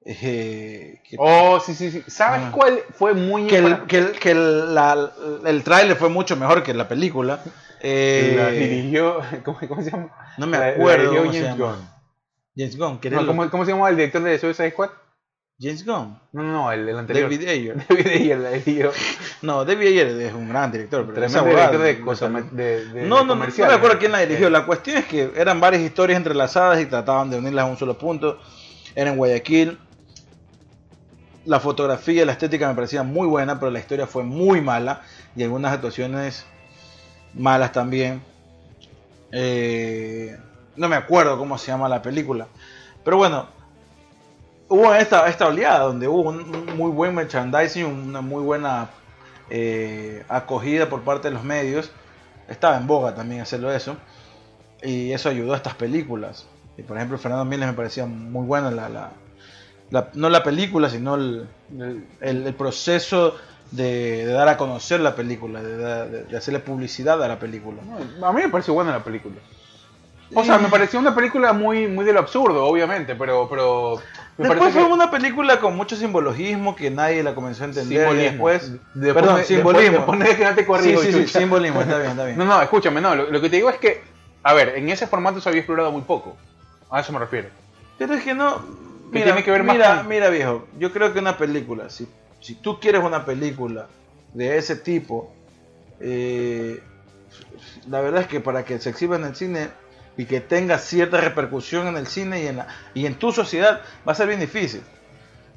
eh, 0.05 1.01
que, 1.07 1.15
Oh, 1.19 1.59
sí, 1.59 1.73
sí, 1.75 1.91
sí. 1.91 2.03
¿Sabes 2.07 2.41
Ah. 2.45 2.51
cuál 2.53 2.79
fue 2.97 3.13
muy. 3.13 3.47
que 3.47 3.57
el, 3.57 3.85
que 3.85 3.97
el, 3.97 4.11
que 4.19 4.31
el, 4.31 4.73
la- 4.73 5.11
el 5.45 5.63
tráiler 5.63 5.97
fue 5.97 6.09
mucho 6.09 6.35
mejor 6.35 6.63
que 6.63 6.73
la 6.73 6.87
película. 6.87 7.39
Eh, 7.81 8.33
la 8.35 8.49
dirigió. 8.51 9.19
¿cómo, 9.45 9.57
cómo 9.67 9.81
se 9.83 9.91
llama? 9.91 10.09
no 10.37 10.47
me 10.47 10.57
la- 10.57 10.67
la 10.67 10.73
acuerdo 10.73 11.09
cómo 11.15 11.31
se 11.31 11.39
James 11.41 11.57
llama. 11.57 11.71
Gunn. 11.75 11.89
James 12.57 12.77
Gunn, 12.77 12.99
No, 13.11 13.25
¿cómo, 13.27 13.49
cómo 13.49 13.65
se 13.65 13.71
llama 13.71 13.89
el 13.89 13.95
director 13.95 14.21
de 14.21 14.37
Suicide 14.39 14.71
Squad? 14.71 14.89
James 15.61 15.85
Gunn. 15.85 16.19
No, 16.31 16.43
no, 16.43 16.51
no, 16.51 16.71
el, 16.71 16.87
el 16.87 16.97
anterior. 16.97 17.29
David 17.29 17.47
Ayer. 17.49 17.85
David 17.89 18.07
Ayer, 18.07 18.37
la 18.37 18.49
dirigió. 18.51 18.91
No, 19.41 19.65
David 19.65 19.87
Ayer 19.87 20.07
es 20.07 20.33
un 20.33 20.47
gran 20.49 20.71
director. 20.71 21.01
Pero 21.05 21.13
Tremendo 21.15 21.43
huevada 21.43 21.71
director 21.71 21.87
de 21.99 22.01
cosas. 22.05 22.51
De, 22.55 22.85
de, 22.85 23.01
No, 23.03 23.23
no, 23.25 23.35
no, 23.35 23.45
no 23.45 23.67
me 23.67 23.73
acuerdo 23.73 23.97
quién 23.99 24.11
la 24.11 24.19
dirigió. 24.19 24.47
Eh, 24.47 24.51
La 24.51 24.65
cuestión 24.65 24.97
es 24.97 25.05
que 25.05 25.31
eran 25.35 25.59
varias 25.59 25.81
historias 25.83 26.17
entrelazadas 26.17 26.81
y 26.81 26.85
trataban 26.85 27.29
de 27.29 27.37
unirlas 27.37 27.65
a 27.65 27.67
un 27.67 27.77
solo 27.77 27.97
punto. 27.97 28.39
Era 28.95 29.11
en 29.11 29.17
Guayaquil. 29.17 29.77
La 31.45 31.59
fotografía 31.59 32.21
y 32.23 32.25
la 32.25 32.33
estética 32.33 32.67
me 32.67 32.75
parecían 32.75 33.07
muy 33.07 33.27
buena, 33.27 33.59
pero 33.59 33.71
la 33.71 33.79
historia 33.79 34.05
fue 34.07 34.23
muy 34.23 34.61
mala. 34.61 35.01
Y 35.35 35.43
algunas 35.43 35.73
actuaciones 35.73 36.45
malas 37.33 37.71
también. 37.71 38.21
Eh, 39.31 40.37
no 40.75 40.87
me 40.89 40.95
acuerdo 40.95 41.37
cómo 41.37 41.57
se 41.57 41.67
llama 41.67 41.89
la 41.89 42.01
película. 42.01 42.47
Pero 43.03 43.17
bueno, 43.17 43.47
hubo 44.67 44.93
esta, 44.93 45.27
esta 45.27 45.47
oleada 45.47 45.79
donde 45.79 46.07
hubo 46.07 46.29
un, 46.29 46.75
muy 46.77 46.91
buen 46.91 47.13
merchandising, 47.15 47.85
una 47.85 48.21
muy 48.21 48.41
buena 48.43 48.89
eh, 49.49 50.23
acogida 50.29 50.89
por 50.89 51.01
parte 51.01 51.27
de 51.29 51.33
los 51.33 51.43
medios. 51.43 51.91
Estaba 52.47 52.77
en 52.77 52.87
boga 52.87 53.13
también 53.15 53.41
hacerlo 53.41 53.71
eso. 53.71 53.97
Y 54.81 55.11
eso 55.11 55.29
ayudó 55.29 55.53
a 55.53 55.57
estas 55.57 55.75
películas. 55.75 56.47
Y 56.77 56.83
por 56.83 56.97
ejemplo, 56.97 57.17
Fernando 57.17 57.45
Miles 57.45 57.67
me 57.67 57.73
parecía 57.73 58.05
muy 58.05 58.45
buena 58.45 58.71
la, 58.71 58.89
la- 58.89 59.11
la- 59.91 60.09
no 60.13 60.29
la 60.29 60.43
película, 60.43 60.89
sino 60.89 61.15
el- 61.15 61.47
el 62.21 62.53
proceso 62.53 63.35
de, 63.71 64.25
de 64.25 64.31
dar 64.33 64.47
a 64.49 64.57
conocer 64.57 64.99
la 64.99 65.15
película, 65.15 65.61
de, 65.61 65.77
de- 65.77 66.23
de 66.25 66.37
hacerle 66.37 66.59
publicidad 66.59 67.21
a 67.23 67.27
la 67.27 67.39
película. 67.39 67.81
a 68.23 68.31
mí 68.33 68.41
me 68.41 68.49
pareció 68.49 68.73
buena 68.73 68.91
la 68.91 69.03
película. 69.03 69.35
O 70.35 70.43
sea, 70.43 70.59
me 70.59 70.69
pareció 70.69 70.99
una 70.99 71.15
película 71.15 71.53
muy, 71.53 71.87
muy 71.87 72.05
de 72.05 72.13
lo 72.13 72.19
absurdo, 72.19 72.63
obviamente, 72.65 73.15
pero, 73.15 73.47
pero 73.49 73.95
me 74.37 74.47
Después 74.47 74.73
fue 74.73 74.83
que 74.85 74.91
una 74.93 75.09
película 75.09 75.59
con 75.59 75.75
mucho 75.75 75.95
simbolismo 75.95 76.75
que 76.75 76.91
nadie 76.91 77.23
la 77.23 77.33
comenzó 77.33 77.63
a 77.63 77.67
entender. 77.67 77.97
y 77.97 77.99
simbolismo. 78.01 78.47
después, 78.49 78.71
Después 78.93 79.13
perdón, 79.15 79.35
me- 79.39 79.43
simbolismo. 79.43 79.97
Después, 79.97 80.19
después 80.19 80.29
de 80.29 80.35
que 80.37 80.49
no 80.49 80.55
te 80.55 80.61
sí, 80.61 80.67
corrijo, 80.67 81.01
sí, 81.01 81.13
sí, 81.13 81.27
simbolismo, 81.39 81.81
está 81.81 81.97
bien, 81.97 82.11
está 82.11 82.25
bien. 82.25 82.37
No, 82.37 82.45
no, 82.45 82.61
escúchame, 82.61 83.01
no, 83.01 83.15
lo, 83.15 83.31
lo 83.31 83.41
que 83.41 83.49
te 83.49 83.55
digo 83.55 83.71
es 83.71 83.77
que, 83.77 84.03
a 84.43 84.53
ver, 84.53 84.75
en 84.77 84.89
ese 84.89 85.07
formato 85.07 85.41
se 85.41 85.49
había 85.49 85.61
explorado 85.61 85.91
muy 85.91 86.03
poco. 86.03 86.37
A 86.91 86.99
eso 86.99 87.11
me 87.11 87.17
refiero. 87.19 87.49
Pero 87.97 88.13
es 88.13 88.23
que 88.23 88.35
no. 88.35 88.57
Que 88.57 88.65
Mira, 89.17 89.25
tiene 89.25 89.43
que 89.43 89.49
ver 89.49 89.63
más 89.63 89.75
mira, 89.75 89.97
con- 89.97 90.07
mira, 90.09 90.29
viejo. 90.29 90.67
Yo 90.77 90.93
creo 90.93 91.11
que 91.11 91.17
una 91.17 91.37
película, 91.37 91.89
si, 91.89 92.07
si 92.41 92.55
tú 92.55 92.79
quieres 92.79 93.03
una 93.03 93.25
película 93.25 93.87
de 94.33 94.57
ese 94.57 94.75
tipo, 94.75 95.31
eh, 95.99 96.81
la 97.87 98.01
verdad 98.01 98.21
es 98.21 98.27
que 98.27 98.39
para 98.39 98.63
que 98.65 98.79
se 98.79 98.89
exhiba 98.89 99.15
en 99.15 99.25
el 99.25 99.35
cine 99.35 99.69
y 100.17 100.25
que 100.25 100.41
tenga 100.41 100.77
cierta 100.77 101.21
repercusión 101.21 101.87
en 101.87 101.97
el 101.97 102.07
cine 102.07 102.43
y 102.43 102.47
en, 102.47 102.57
la, 102.57 102.67
y 102.93 103.05
en 103.05 103.15
tu 103.15 103.31
sociedad, 103.31 103.81
va 104.07 104.11
a 104.11 104.15
ser 104.15 104.27
bien 104.27 104.39
difícil. 104.39 104.81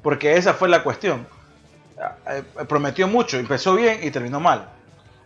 Porque 0.01 0.37
esa 0.37 0.53
fue 0.53 0.69
la 0.69 0.83
cuestión. 0.83 1.25
Ah, 1.99 2.15
eh, 2.29 2.43
Prometió 2.67 3.07
mucho, 3.07 3.37
empezó 3.37 3.75
bien 3.75 3.99
y 4.03 4.11
terminó 4.11 4.39
mal. 4.39 4.69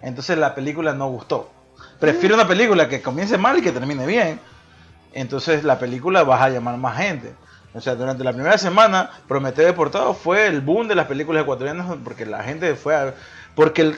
Entonces 0.01 0.37
la 0.37 0.53
película 0.53 0.93
no 0.93 1.09
gustó. 1.09 1.51
Prefiero 1.99 2.35
una 2.35 2.47
película 2.47 2.87
que 2.87 3.01
comience 3.01 3.37
mal 3.37 3.57
y 3.57 3.61
que 3.61 3.71
termine 3.71 4.05
bien 4.05 4.39
entonces 5.13 5.63
la 5.63 5.79
película 5.79 6.23
vas 6.23 6.41
a 6.41 6.49
llamar 6.49 6.77
más 6.77 6.97
gente. 6.97 7.33
O 7.73 7.81
sea, 7.81 7.95
durante 7.95 8.23
la 8.23 8.33
primera 8.33 8.57
semana, 8.57 9.09
Prometeo 9.27 9.65
Deportado 9.65 10.13
fue 10.13 10.47
el 10.47 10.61
boom 10.61 10.87
de 10.87 10.95
las 10.95 11.05
películas 11.07 11.43
ecuatorianas 11.43 11.87
porque 12.03 12.25
la 12.25 12.43
gente 12.43 12.75
fue 12.75 12.95
a... 12.95 13.13
Porque 13.55 13.95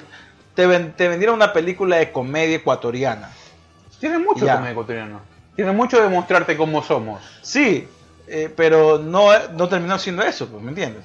te, 0.56 0.66
ven- 0.68 0.94
te 0.94 1.08
vendieron 1.08 1.36
una 1.36 1.54
película 1.54 1.98
de 1.98 2.12
comedia 2.12 2.56
ecuatoriana. 2.58 3.30
Tiene 4.00 4.18
mucho 4.18 4.46
Ya. 4.46 4.56
comedia 4.56 4.72
ecuatoriano. 4.72 5.22
Tiene 5.56 5.72
mucho 5.72 6.02
de 6.02 6.10
mostrarte 6.10 6.58
cómo 6.58 6.82
somos. 6.84 7.22
Sí, 7.41 7.88
eh, 8.28 8.52
pero 8.56 8.98
no, 8.98 9.28
no 9.50 9.68
terminó 9.70 9.98
siendo 10.00 10.24
eso, 10.24 10.48
pues, 10.48 10.62
¿me 10.64 10.70
entiendes? 10.70 11.04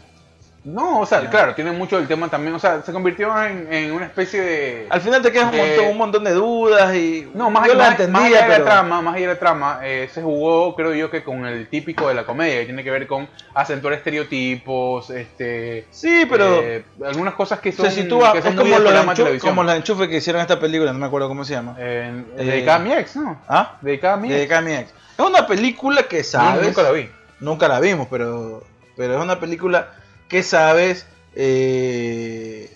No, 0.65 1.01
o 1.01 1.07
sea, 1.07 1.29
claro, 1.29 1.55
tiene 1.55 1.73
mucho 1.73 1.99
del 1.99 2.09
tema 2.09 2.29
también. 2.29 2.55
O 2.55 2.59
sea, 2.59 2.81
se 2.83 2.91
convirtió 2.91 3.31
en, 3.45 3.71
en 3.71 3.93
una 3.93 4.07
especie 4.07 4.41
de. 4.41 4.87
Al 4.89 5.03
final 5.03 5.21
te 5.21 5.31
quedas 5.31 5.53
un, 5.53 5.59
Eh, 5.59 5.67
montón, 5.77 5.93
un 5.93 5.99
montón 5.99 6.25
de 6.25 6.33
dudas 6.33 6.95
y... 6.95 7.29
No, 7.35 7.51
más, 7.51 7.67
yo 7.67 7.75
la 7.75 7.91
más 8.09 8.25
allá 8.25 8.43
de 8.45 8.59
la 8.59 8.65
trama, 8.65 9.03
más 9.03 9.15
allá 9.15 9.29
de 9.29 9.35
la 9.35 9.39
trama, 9.39 9.81
eh, 9.83 10.09
se 10.11 10.23
jugó, 10.23 10.75
creo 10.75 10.95
yo, 10.95 11.11
que 11.11 11.23
con 11.23 11.45
el 11.45 11.69
típico 11.69 12.09
de 12.09 12.15
la 12.15 12.25
comedia, 12.25 12.61
que 12.61 12.65
tiene 12.65 12.83
que 12.83 12.91
ver 12.91 13.07
con 13.07 13.29
acentuar 13.55 13.93
estereotipos, 13.93 15.11
este, 15.11 15.87
Sí, 15.91 16.27
pero... 16.29 16.63
eh, 16.63 16.85
algunas 17.05 17.35
cosas 17.35 17.61
que 17.61 17.71
son, 17.71 17.85
sea, 17.85 18.03
si 18.03 18.09
tú 18.09 18.21
vas... 18.21 18.33
que 18.33 18.39
Es 18.39 18.45
son 18.45 18.57
como 18.57 18.71
los, 18.71 18.81
programa 18.81 19.13
de 19.15 19.21
enchu- 19.21 19.25
televisión. 19.25 19.51
como 19.53 19.63
los 19.65 19.75
enchufes 19.75 20.09
que 20.09 20.17
hicieron 20.17 20.41
esta 20.43 20.59
película, 20.59 20.93
no 20.93 20.99
me 20.99 21.07
acuerdo 21.07 21.29
cómo 21.29 21.45
se 21.45 21.53
llama. 21.55 21.77
Eh, 21.79 22.25
dedicada 22.37 22.77
a 22.77 22.81
mi 22.81 22.93
ex, 22.93 23.17
¿no? 23.17 23.39
¿Ah? 23.49 23.77
Dedicada 23.81 24.15
a 24.15 24.17
mi 24.17 24.29
De 24.31 24.43
ex. 24.43 24.51
Kami 24.51 24.73
X. 24.75 24.95
Es 25.19 25.25
una 25.25 25.47
película 25.47 26.03
que 26.05 26.19
Yo 26.19 26.25
sabes... 26.25 26.67
nunca 26.67 26.83
la 26.83 26.91
vi. 26.91 27.11
Nunca 27.41 27.69
la 27.69 27.81
vimos, 27.81 28.09
pero, 28.11 28.63
pero 28.97 29.17
es 29.19 29.23
una 29.23 29.39
película 29.39 29.89
que 30.29 30.43
sabes 30.43 31.07
eh, 31.35 32.71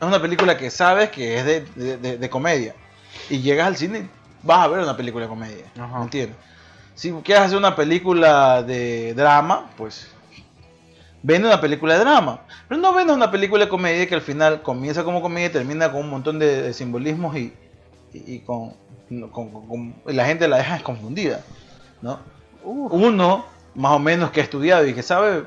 es 0.00 0.06
una 0.06 0.20
película 0.20 0.56
que 0.56 0.70
sabes 0.70 1.10
que 1.10 1.38
es 1.38 1.44
de, 1.44 1.60
de- 1.76 1.96
de- 1.96 2.18
de 2.18 2.30
comedia. 2.30 2.74
Y 3.30 3.40
llegas 3.40 3.66
al 3.68 3.76
cine, 3.76 4.08
vas 4.42 4.58
a 4.60 4.68
ver 4.68 4.80
una 4.80 4.96
película 4.96 5.24
de 5.24 5.28
comedia. 5.28 5.64
Ajá. 5.78 5.98
¿Me 5.98 6.04
entiendes? 6.04 6.36
Si 6.94 7.10
quieres 7.24 7.44
hacer 7.44 7.58
una 7.58 7.74
película 7.74 8.62
de 8.62 9.14
drama, 9.14 9.70
pues 9.76 10.08
vende 11.22 11.48
una 11.48 11.60
película 11.60 11.94
de 11.94 12.00
drama. 12.00 12.42
Pero 12.68 12.80
no 12.80 12.92
vende 12.92 13.12
una 13.12 13.30
película 13.30 13.64
de 13.64 13.70
comedia 13.70 14.06
que 14.06 14.14
al 14.14 14.20
final 14.22 14.62
comienza 14.62 15.04
como 15.04 15.22
comedia 15.22 15.46
y 15.48 15.50
termina 15.52 15.90
con 15.90 16.02
un 16.02 16.10
montón 16.10 16.38
de, 16.38 16.72
simbolismos 16.74 17.36
y, 17.36 17.52
y- 18.12 18.34
y 18.34 18.38
con, 18.40 18.74
con- 19.08 19.50
con- 19.50 19.68
con- 19.68 19.94
y 20.06 20.12
la 20.12 20.26
gente 20.26 20.46
la 20.48 20.58
deja 20.58 20.82
confundida. 20.82 21.40
¿no? 22.02 22.20
Uno, 22.62 23.46
más 23.74 23.92
o 23.92 23.98
menos 23.98 24.30
que 24.30 24.40
ha 24.40 24.44
estudiado 24.44 24.86
y 24.86 24.94
que 24.94 25.02
sabe, 25.02 25.44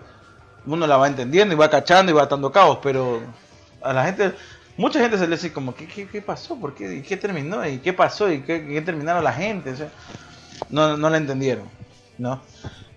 uno 0.65 0.85
la 0.87 0.97
va 0.97 1.07
entendiendo 1.07 1.53
y 1.53 1.57
va 1.57 1.69
cachando 1.69 2.11
y 2.11 2.15
va 2.15 2.23
atando 2.23 2.51
cabos, 2.51 2.79
pero 2.83 3.21
a 3.81 3.93
la 3.93 4.03
gente, 4.05 4.33
mucha 4.75 4.99
gente 4.99 5.17
se 5.17 5.27
le 5.27 5.35
dice 5.35 5.53
como, 5.53 5.73
¿qué, 5.73 5.87
qué, 5.87 6.07
qué 6.07 6.21
pasó? 6.21 6.59
¿Por 6.59 6.75
qué? 6.75 6.95
¿Y 6.95 7.01
qué 7.01 7.15
terminó? 7.17 7.65
¿Y 7.65 7.77
qué 7.79 7.93
pasó? 7.93 8.31
¿Y 8.31 8.41
qué, 8.41 8.65
qué 8.65 8.81
terminaron 8.81 9.23
la 9.23 9.31
gente? 9.33 9.71
O 9.71 9.75
sea, 9.75 9.89
no, 10.69 10.97
no 10.97 11.09
la 11.09 11.17
entendieron, 11.17 11.69
¿no? 12.17 12.41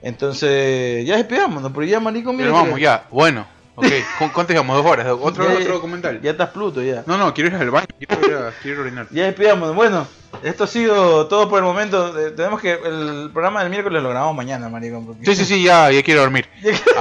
Entonces, 0.02 1.06
ya 1.06 1.16
despidámonos, 1.16 1.70
pero 1.72 1.84
ya 1.84 2.00
marico, 2.00 2.32
mira 2.32 2.46
Pero 2.46 2.54
que- 2.54 2.62
vamos, 2.64 2.80
ya. 2.80 3.06
Bueno, 3.10 3.46
ok. 3.80 4.18
¿Cu- 4.18 4.32
¿Cuánto 4.32 4.52
digamos? 4.52 4.76
¿Dos 4.76 4.86
horas? 4.86 5.06
¿Otro, 5.20 5.48
ya- 5.48 5.54
otro 5.58 5.74
documental? 5.74 6.20
Ya 6.22 6.30
estás 6.32 6.50
Pluto, 6.50 6.82
ya. 6.82 7.02
No, 7.06 7.16
no, 7.18 7.34
quiero 7.34 7.50
ir 7.50 7.56
al 7.56 7.70
baño. 7.70 7.86
Quiero 7.98 8.26
ir 8.26 8.34
a, 8.34 8.52
quiero 8.62 8.78
a 8.80 8.82
orinar. 8.82 9.06
Ya 9.10 9.24
despidámonos. 9.24 9.74
Bueno, 9.74 10.06
esto 10.42 10.64
ha 10.64 10.66
sido 10.66 11.26
todo 11.26 11.48
por 11.48 11.58
el 11.58 11.64
momento. 11.64 12.18
Eh, 12.18 12.30
Tenemos 12.30 12.60
que, 12.60 12.72
el 12.72 13.30
programa 13.32 13.60
del 13.62 13.70
miércoles 13.70 14.02
lo 14.02 14.08
grabamos 14.10 14.36
mañana, 14.36 14.70
porque- 14.70 15.24
Sí, 15.24 15.34
sí, 15.34 15.44
sí, 15.44 15.62
ya, 15.64 15.90
ya 15.92 16.02
quiero 16.02 16.20
dormir. 16.20 16.46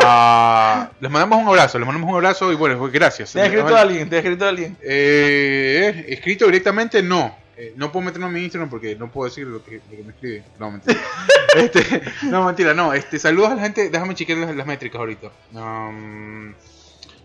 Ah, 0.04 0.90
les 1.00 1.12
mandamos 1.12 1.42
un 1.42 1.48
abrazo, 1.50 1.78
les 1.80 1.86
mandamos 1.88 2.10
un 2.10 2.16
abrazo 2.16 2.52
y 2.52 2.56
bueno, 2.56 2.78
pues, 2.80 2.92
gracias. 2.92 3.34
¿Te 3.34 3.42
ha 3.42 3.46
escrito 3.46 3.76
alguien? 3.76 4.10
¿Te 4.10 4.16
ha 4.16 4.20
escrito 4.20 4.48
alguien? 4.48 4.78
Eh, 4.82 6.06
escrito 6.10 6.46
directamente, 6.46 7.02
no. 7.04 7.36
Eh, 7.62 7.74
no 7.76 7.92
puedo 7.92 8.06
meterme 8.06 8.28
en 8.28 8.34
mi 8.34 8.44
Instagram 8.44 8.70
porque 8.70 8.96
no 8.96 9.12
puedo 9.12 9.30
decir 9.30 9.46
lo 9.46 9.62
que, 9.62 9.82
lo 9.92 9.98
que 9.98 10.04
me 10.04 10.12
escribe. 10.12 10.44
No, 10.58 10.72
mentira. 10.72 10.98
este, 11.58 12.02
no, 12.24 12.46
mentira, 12.46 12.74
no. 12.74 12.94
Este, 12.94 13.20
saludos 13.20 13.52
a 13.52 13.56
la 13.56 13.62
gente. 13.64 13.90
Déjame 13.90 14.16
chequear 14.16 14.38
las, 14.40 14.56
las 14.56 14.66
métricas 14.66 14.98
ahorita. 14.98 15.28
Um, 15.54 16.54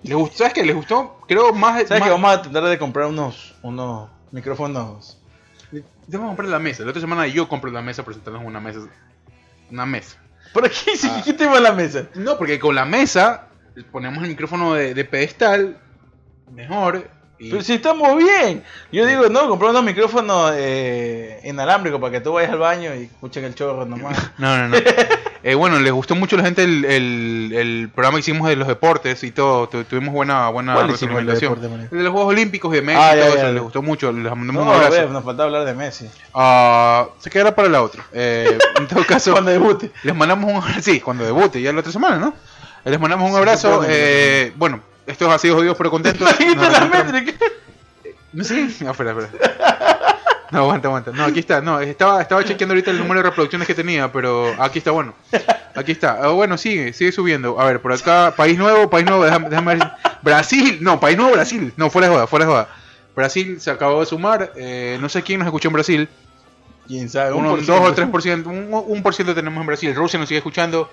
¿les 0.05 0.17
gustó? 0.17 0.39
¿Sabes 0.39 0.53
qué? 0.55 0.65
¿Les 0.65 0.75
gustó? 0.77 1.19
Creo 1.27 1.53
más. 1.53 1.83
¿Sabes 1.89 2.01
más- 2.01 2.03
que 2.03 2.11
vamos 2.11 2.31
a 2.33 2.43
tratar 2.43 2.65
de 2.65 2.79
comprar 2.79 3.07
unos, 3.09 3.55
unos 3.63 4.09
micrófonos? 4.31 5.19
Vamos 6.07 6.25
a 6.27 6.29
comprar 6.29 6.49
la 6.49 6.59
mesa. 6.59 6.85
La 6.85 6.91
otra 6.91 7.01
semana 7.01 7.27
yo 7.27 7.49
compro 7.49 7.71
la 7.71 7.83
mesa 7.83 8.03
para 8.05 8.15
sentarnos 8.15 8.43
en 8.43 8.49
una 8.49 8.61
mesa. 8.61 8.81
Una 9.71 9.87
mesa. 9.87 10.17
¿Por 10.53 10.65
aquí? 10.67 10.97
¿Sí? 10.97 11.09
Ah. 11.11 11.23
¿Qué 11.25 11.33
tengo 11.33 11.57
en 11.57 11.63
la 11.63 11.73
mesa? 11.73 12.07
No, 12.15 12.37
porque 12.39 12.59
con 12.61 12.75
la 12.75 12.85
mesa 12.85 13.49
ponemos 13.91 14.23
el 14.23 14.31
micrófono 14.31 14.75
de, 14.75 14.95
de 14.95 15.05
pedestal 15.05 15.79
mejor. 16.53 17.09
Y... 17.39 17.51
Pero 17.51 17.63
si 17.63 17.75
estamos 17.75 18.17
bien. 18.17 18.63
Yo 18.93 19.05
digo, 19.07 19.29
no, 19.29 19.49
comprar 19.49 19.71
unos 19.71 19.83
micrófonos 19.83 20.53
eh, 20.55 21.41
inalámbricos 21.45 22.01
para 22.01 22.13
que 22.13 22.21
tú 22.21 22.35
vayas 22.35 22.53
al 22.53 22.59
baño 22.59 22.95
y 22.95 23.05
escuchen 23.05 23.45
el 23.45 23.55
chorro 23.55 23.85
nomás. 23.87 24.17
No, 24.39 24.57
no, 24.57 24.69
no. 24.69 24.77
Eh, 25.47 25.55
bueno, 25.55 25.79
les 25.79 25.93
gustó 25.93 26.15
mucho 26.15 26.39
la 26.39 26.43
gente 26.45 26.65
el, 26.65 26.87
el, 26.87 27.53
el 27.55 27.91
programa 27.95 28.17
que 28.17 28.21
hicimos 28.21 28.49
de 28.49 28.57
los 28.57 28.67
deportes 28.67 29.23
y 29.25 29.31
todo. 29.31 29.69
Tu- 29.69 29.85
tuvimos 29.85 30.15
buena, 30.15 30.49
buena 30.49 30.73
¿Cuál 30.73 30.91
hicimos 30.91 31.21
el 31.21 31.27
de 31.27 31.35
deporte, 31.35 31.69
los 31.91 32.13
Juegos 32.13 32.29
Olímpicos 32.31 32.73
de 32.73 32.81
México 32.81 33.05
Ah, 33.05 33.15
y 33.15 33.21
todo 33.21 33.29
ya, 33.29 33.35
eso. 33.35 33.47
ya. 33.49 33.53
Les 33.53 33.63
gustó 33.63 33.83
mucho. 33.83 34.11
Les 34.11 34.25
mandamos 34.35 34.55
No, 34.65 34.71
un 34.71 34.77
abrazo. 34.77 34.93
ver, 34.93 35.11
nos 35.11 35.23
falta 35.23 35.43
hablar 35.43 35.67
de 35.67 35.75
Messi. 35.75 36.09
Ah, 36.33 37.09
se 37.19 37.29
quedará 37.29 37.55
para 37.55 37.69
la 37.69 37.83
otra. 37.83 38.03
Eh, 38.15 38.57
en 38.79 38.89
todo 38.89 39.05
caso, 39.05 39.33
Cuando 39.33 39.51
debute. 39.51 39.91
les 40.03 40.15
mandamos 40.15 40.51
un 40.51 40.63
Sí, 40.83 41.01
cuando 41.01 41.25
debute, 41.25 41.61
ya 41.61 41.75
la 41.75 41.81
otra 41.81 41.93
semana, 41.93 42.17
¿no? 42.17 42.35
Eh, 42.87 42.91
Les 42.91 42.99
mandamos 42.99 43.27
un 43.27 43.33
Sí, 43.35 43.39
abrazo. 43.39 43.83
Eh, 43.87 44.53
bueno, 44.57 44.81
estos 45.07 45.31
ha 45.31 45.39
sido 45.39 45.57
jodidos 45.57 45.77
pero 45.77 45.91
contentos. 45.91 46.27
La 46.31 46.37
reencontramos- 46.39 47.13
métrica. 47.13 47.45
No, 48.33 48.43
sí, 48.45 48.77
no, 48.81 48.93
espera, 48.93 49.11
espera. 49.13 50.14
No, 50.55 50.61
aguanta, 50.61 50.89
aguanta. 50.89 51.11
No, 51.13 51.25
aquí 51.25 51.41
está. 51.41 51.61
No, 51.61 51.81
estaba, 51.81 52.23
estaba 52.23 52.45
chequeando 52.45 52.73
ahorita 52.75 52.91
el 52.93 52.99
número 52.99 53.21
de 53.21 53.29
reproducciones 53.29 53.67
que 53.67 53.75
tenía, 53.75 54.11
pero 54.13 54.55
aquí 54.59 54.79
está, 54.79 54.93
bueno. 54.93 55.15
Aquí 55.75 55.93
está. 55.93 56.19
Ah, 56.23 56.29
bueno, 56.29 56.57
sigue, 56.57 56.93
sigue 56.93 57.11
subiendo. 57.13 57.61
A 57.61 57.65
ver, 57.67 57.81
por 57.83 57.93
acá, 57.93 58.33
país 58.37 58.57
nuevo, 58.57 58.89
país 58.89 59.05
nuevo, 59.05 59.25
déjame, 59.25 59.49
déjame 59.49 59.75
ver. 59.77 59.91
Brasil, 60.23 60.79
no, 60.81 61.01
país 61.01 61.17
nuevo, 61.17 61.33
Brasil. 61.33 61.73
No, 61.77 61.91
fuera 61.91 62.07
de 62.09 62.15
joda, 62.15 62.27
fuera 62.27 62.45
de 62.47 62.51
joda. 62.53 62.69
Brasil 63.17 63.61
se 63.61 63.71
acabó 63.71 64.01
de 64.01 64.07
sumar. 64.07 64.53
eh, 64.57 64.97
no 65.01 65.09
sé 65.09 65.23
quién 65.23 65.41
nos 65.41 65.47
escuchó 65.47 65.69
en 65.69 65.75
Brasil. 65.75 66.09
¿Quién 66.87 67.09
sabe? 67.09 67.33
Uno, 67.33 67.57
dos 67.57 67.65
ciento. 67.65 67.83
o 67.83 67.93
tres 67.95 68.09
por 68.09 68.23
ciento. 68.23 68.49
Un, 68.51 68.69
un 68.71 69.03
por 69.03 69.15
ciento 69.15 69.35
tenemos 69.35 69.61
en 69.61 69.67
Brasil. 69.67 69.95
Rusia 69.95 70.19
nos 70.19 70.29
sigue 70.29 70.39
escuchando. 70.39 70.91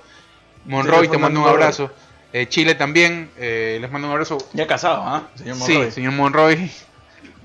Monroy, 0.65 1.07
te 1.07 1.17
mando 1.17 1.41
un 1.41 1.47
abrazo. 1.47 1.91
Eh, 2.33 2.47
Chile 2.47 2.75
también. 2.75 3.29
eh, 3.38 3.77
les 3.81 3.91
mando 3.91 4.07
un 4.07 4.13
abrazo. 4.13 4.38
Ya 4.53 4.65
casado, 4.65 5.03
¿ah? 5.03 5.23
Señor 5.35 5.57
Sí, 5.57 5.91
señor 5.91 6.13
Monroy. 6.13 6.71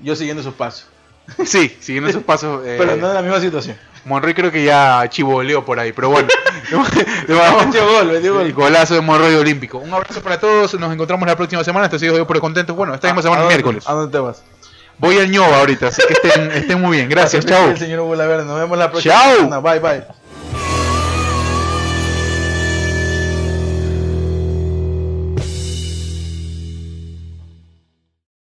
Yo 0.01 0.15
siguiendo 0.15 0.41
sus 0.43 0.53
pasos. 0.53 0.87
Sí, 1.45 1.77
siguiendo 1.79 2.11
sus 2.11 2.23
pasos. 2.23 2.65
eh, 2.65 2.75
Pero 2.77 2.95
no 2.97 3.07
en 3.09 3.13
la 3.13 3.21
misma 3.21 3.39
situación. 3.39 3.77
Monroy 4.05 4.33
creo 4.33 4.51
que 4.51 4.63
ya 4.63 5.05
chivoleó 5.09 5.65
por 5.65 5.79
ahí, 5.79 5.91
pero 5.91 6.09
bueno. 6.09 6.29
el 7.27 8.53
golazo 8.53 8.93
de 8.95 9.01
Monroy 9.01 9.35
olímpico. 9.35 9.79
Un 9.79 9.93
abrazo 9.93 10.21
para 10.21 10.39
todos, 10.39 10.73
nos 10.79 10.93
encontramos 10.93 11.27
la 11.27 11.35
próxima 11.35 11.63
semana. 11.63 11.85
Esto 11.87 11.97
ha 11.97 11.99
sido 11.99 12.25
por 12.25 12.39
contentos. 12.39 12.75
Bueno, 12.75 12.93
esta 12.95 13.07
misma 13.07 13.21
semana 13.21 13.41
¿A 13.41 13.43
el 13.43 13.49
dónde- 13.49 13.55
miércoles. 13.63 13.83
¿A 13.87 13.93
dónde 13.93 14.11
te 14.11 14.19
vas? 14.19 14.43
Voy 14.99 15.17
al 15.19 15.29
ñoba 15.29 15.59
ahorita, 15.59 15.87
así 15.87 16.01
que 16.07 16.13
estén, 16.13 16.51
estén 16.51 16.81
muy 16.81 16.97
bien. 16.97 17.09
Gracias, 17.09 17.45
chao. 17.45 17.69
El 17.69 17.77
señor. 17.77 17.99
Nos 17.99 18.59
vemos 18.59 18.77
la 18.77 18.89
próxima 18.89 19.13
Chao. 19.13 19.35
semana. 19.35 19.59
Bye, 19.59 19.79
bye. 19.79 20.26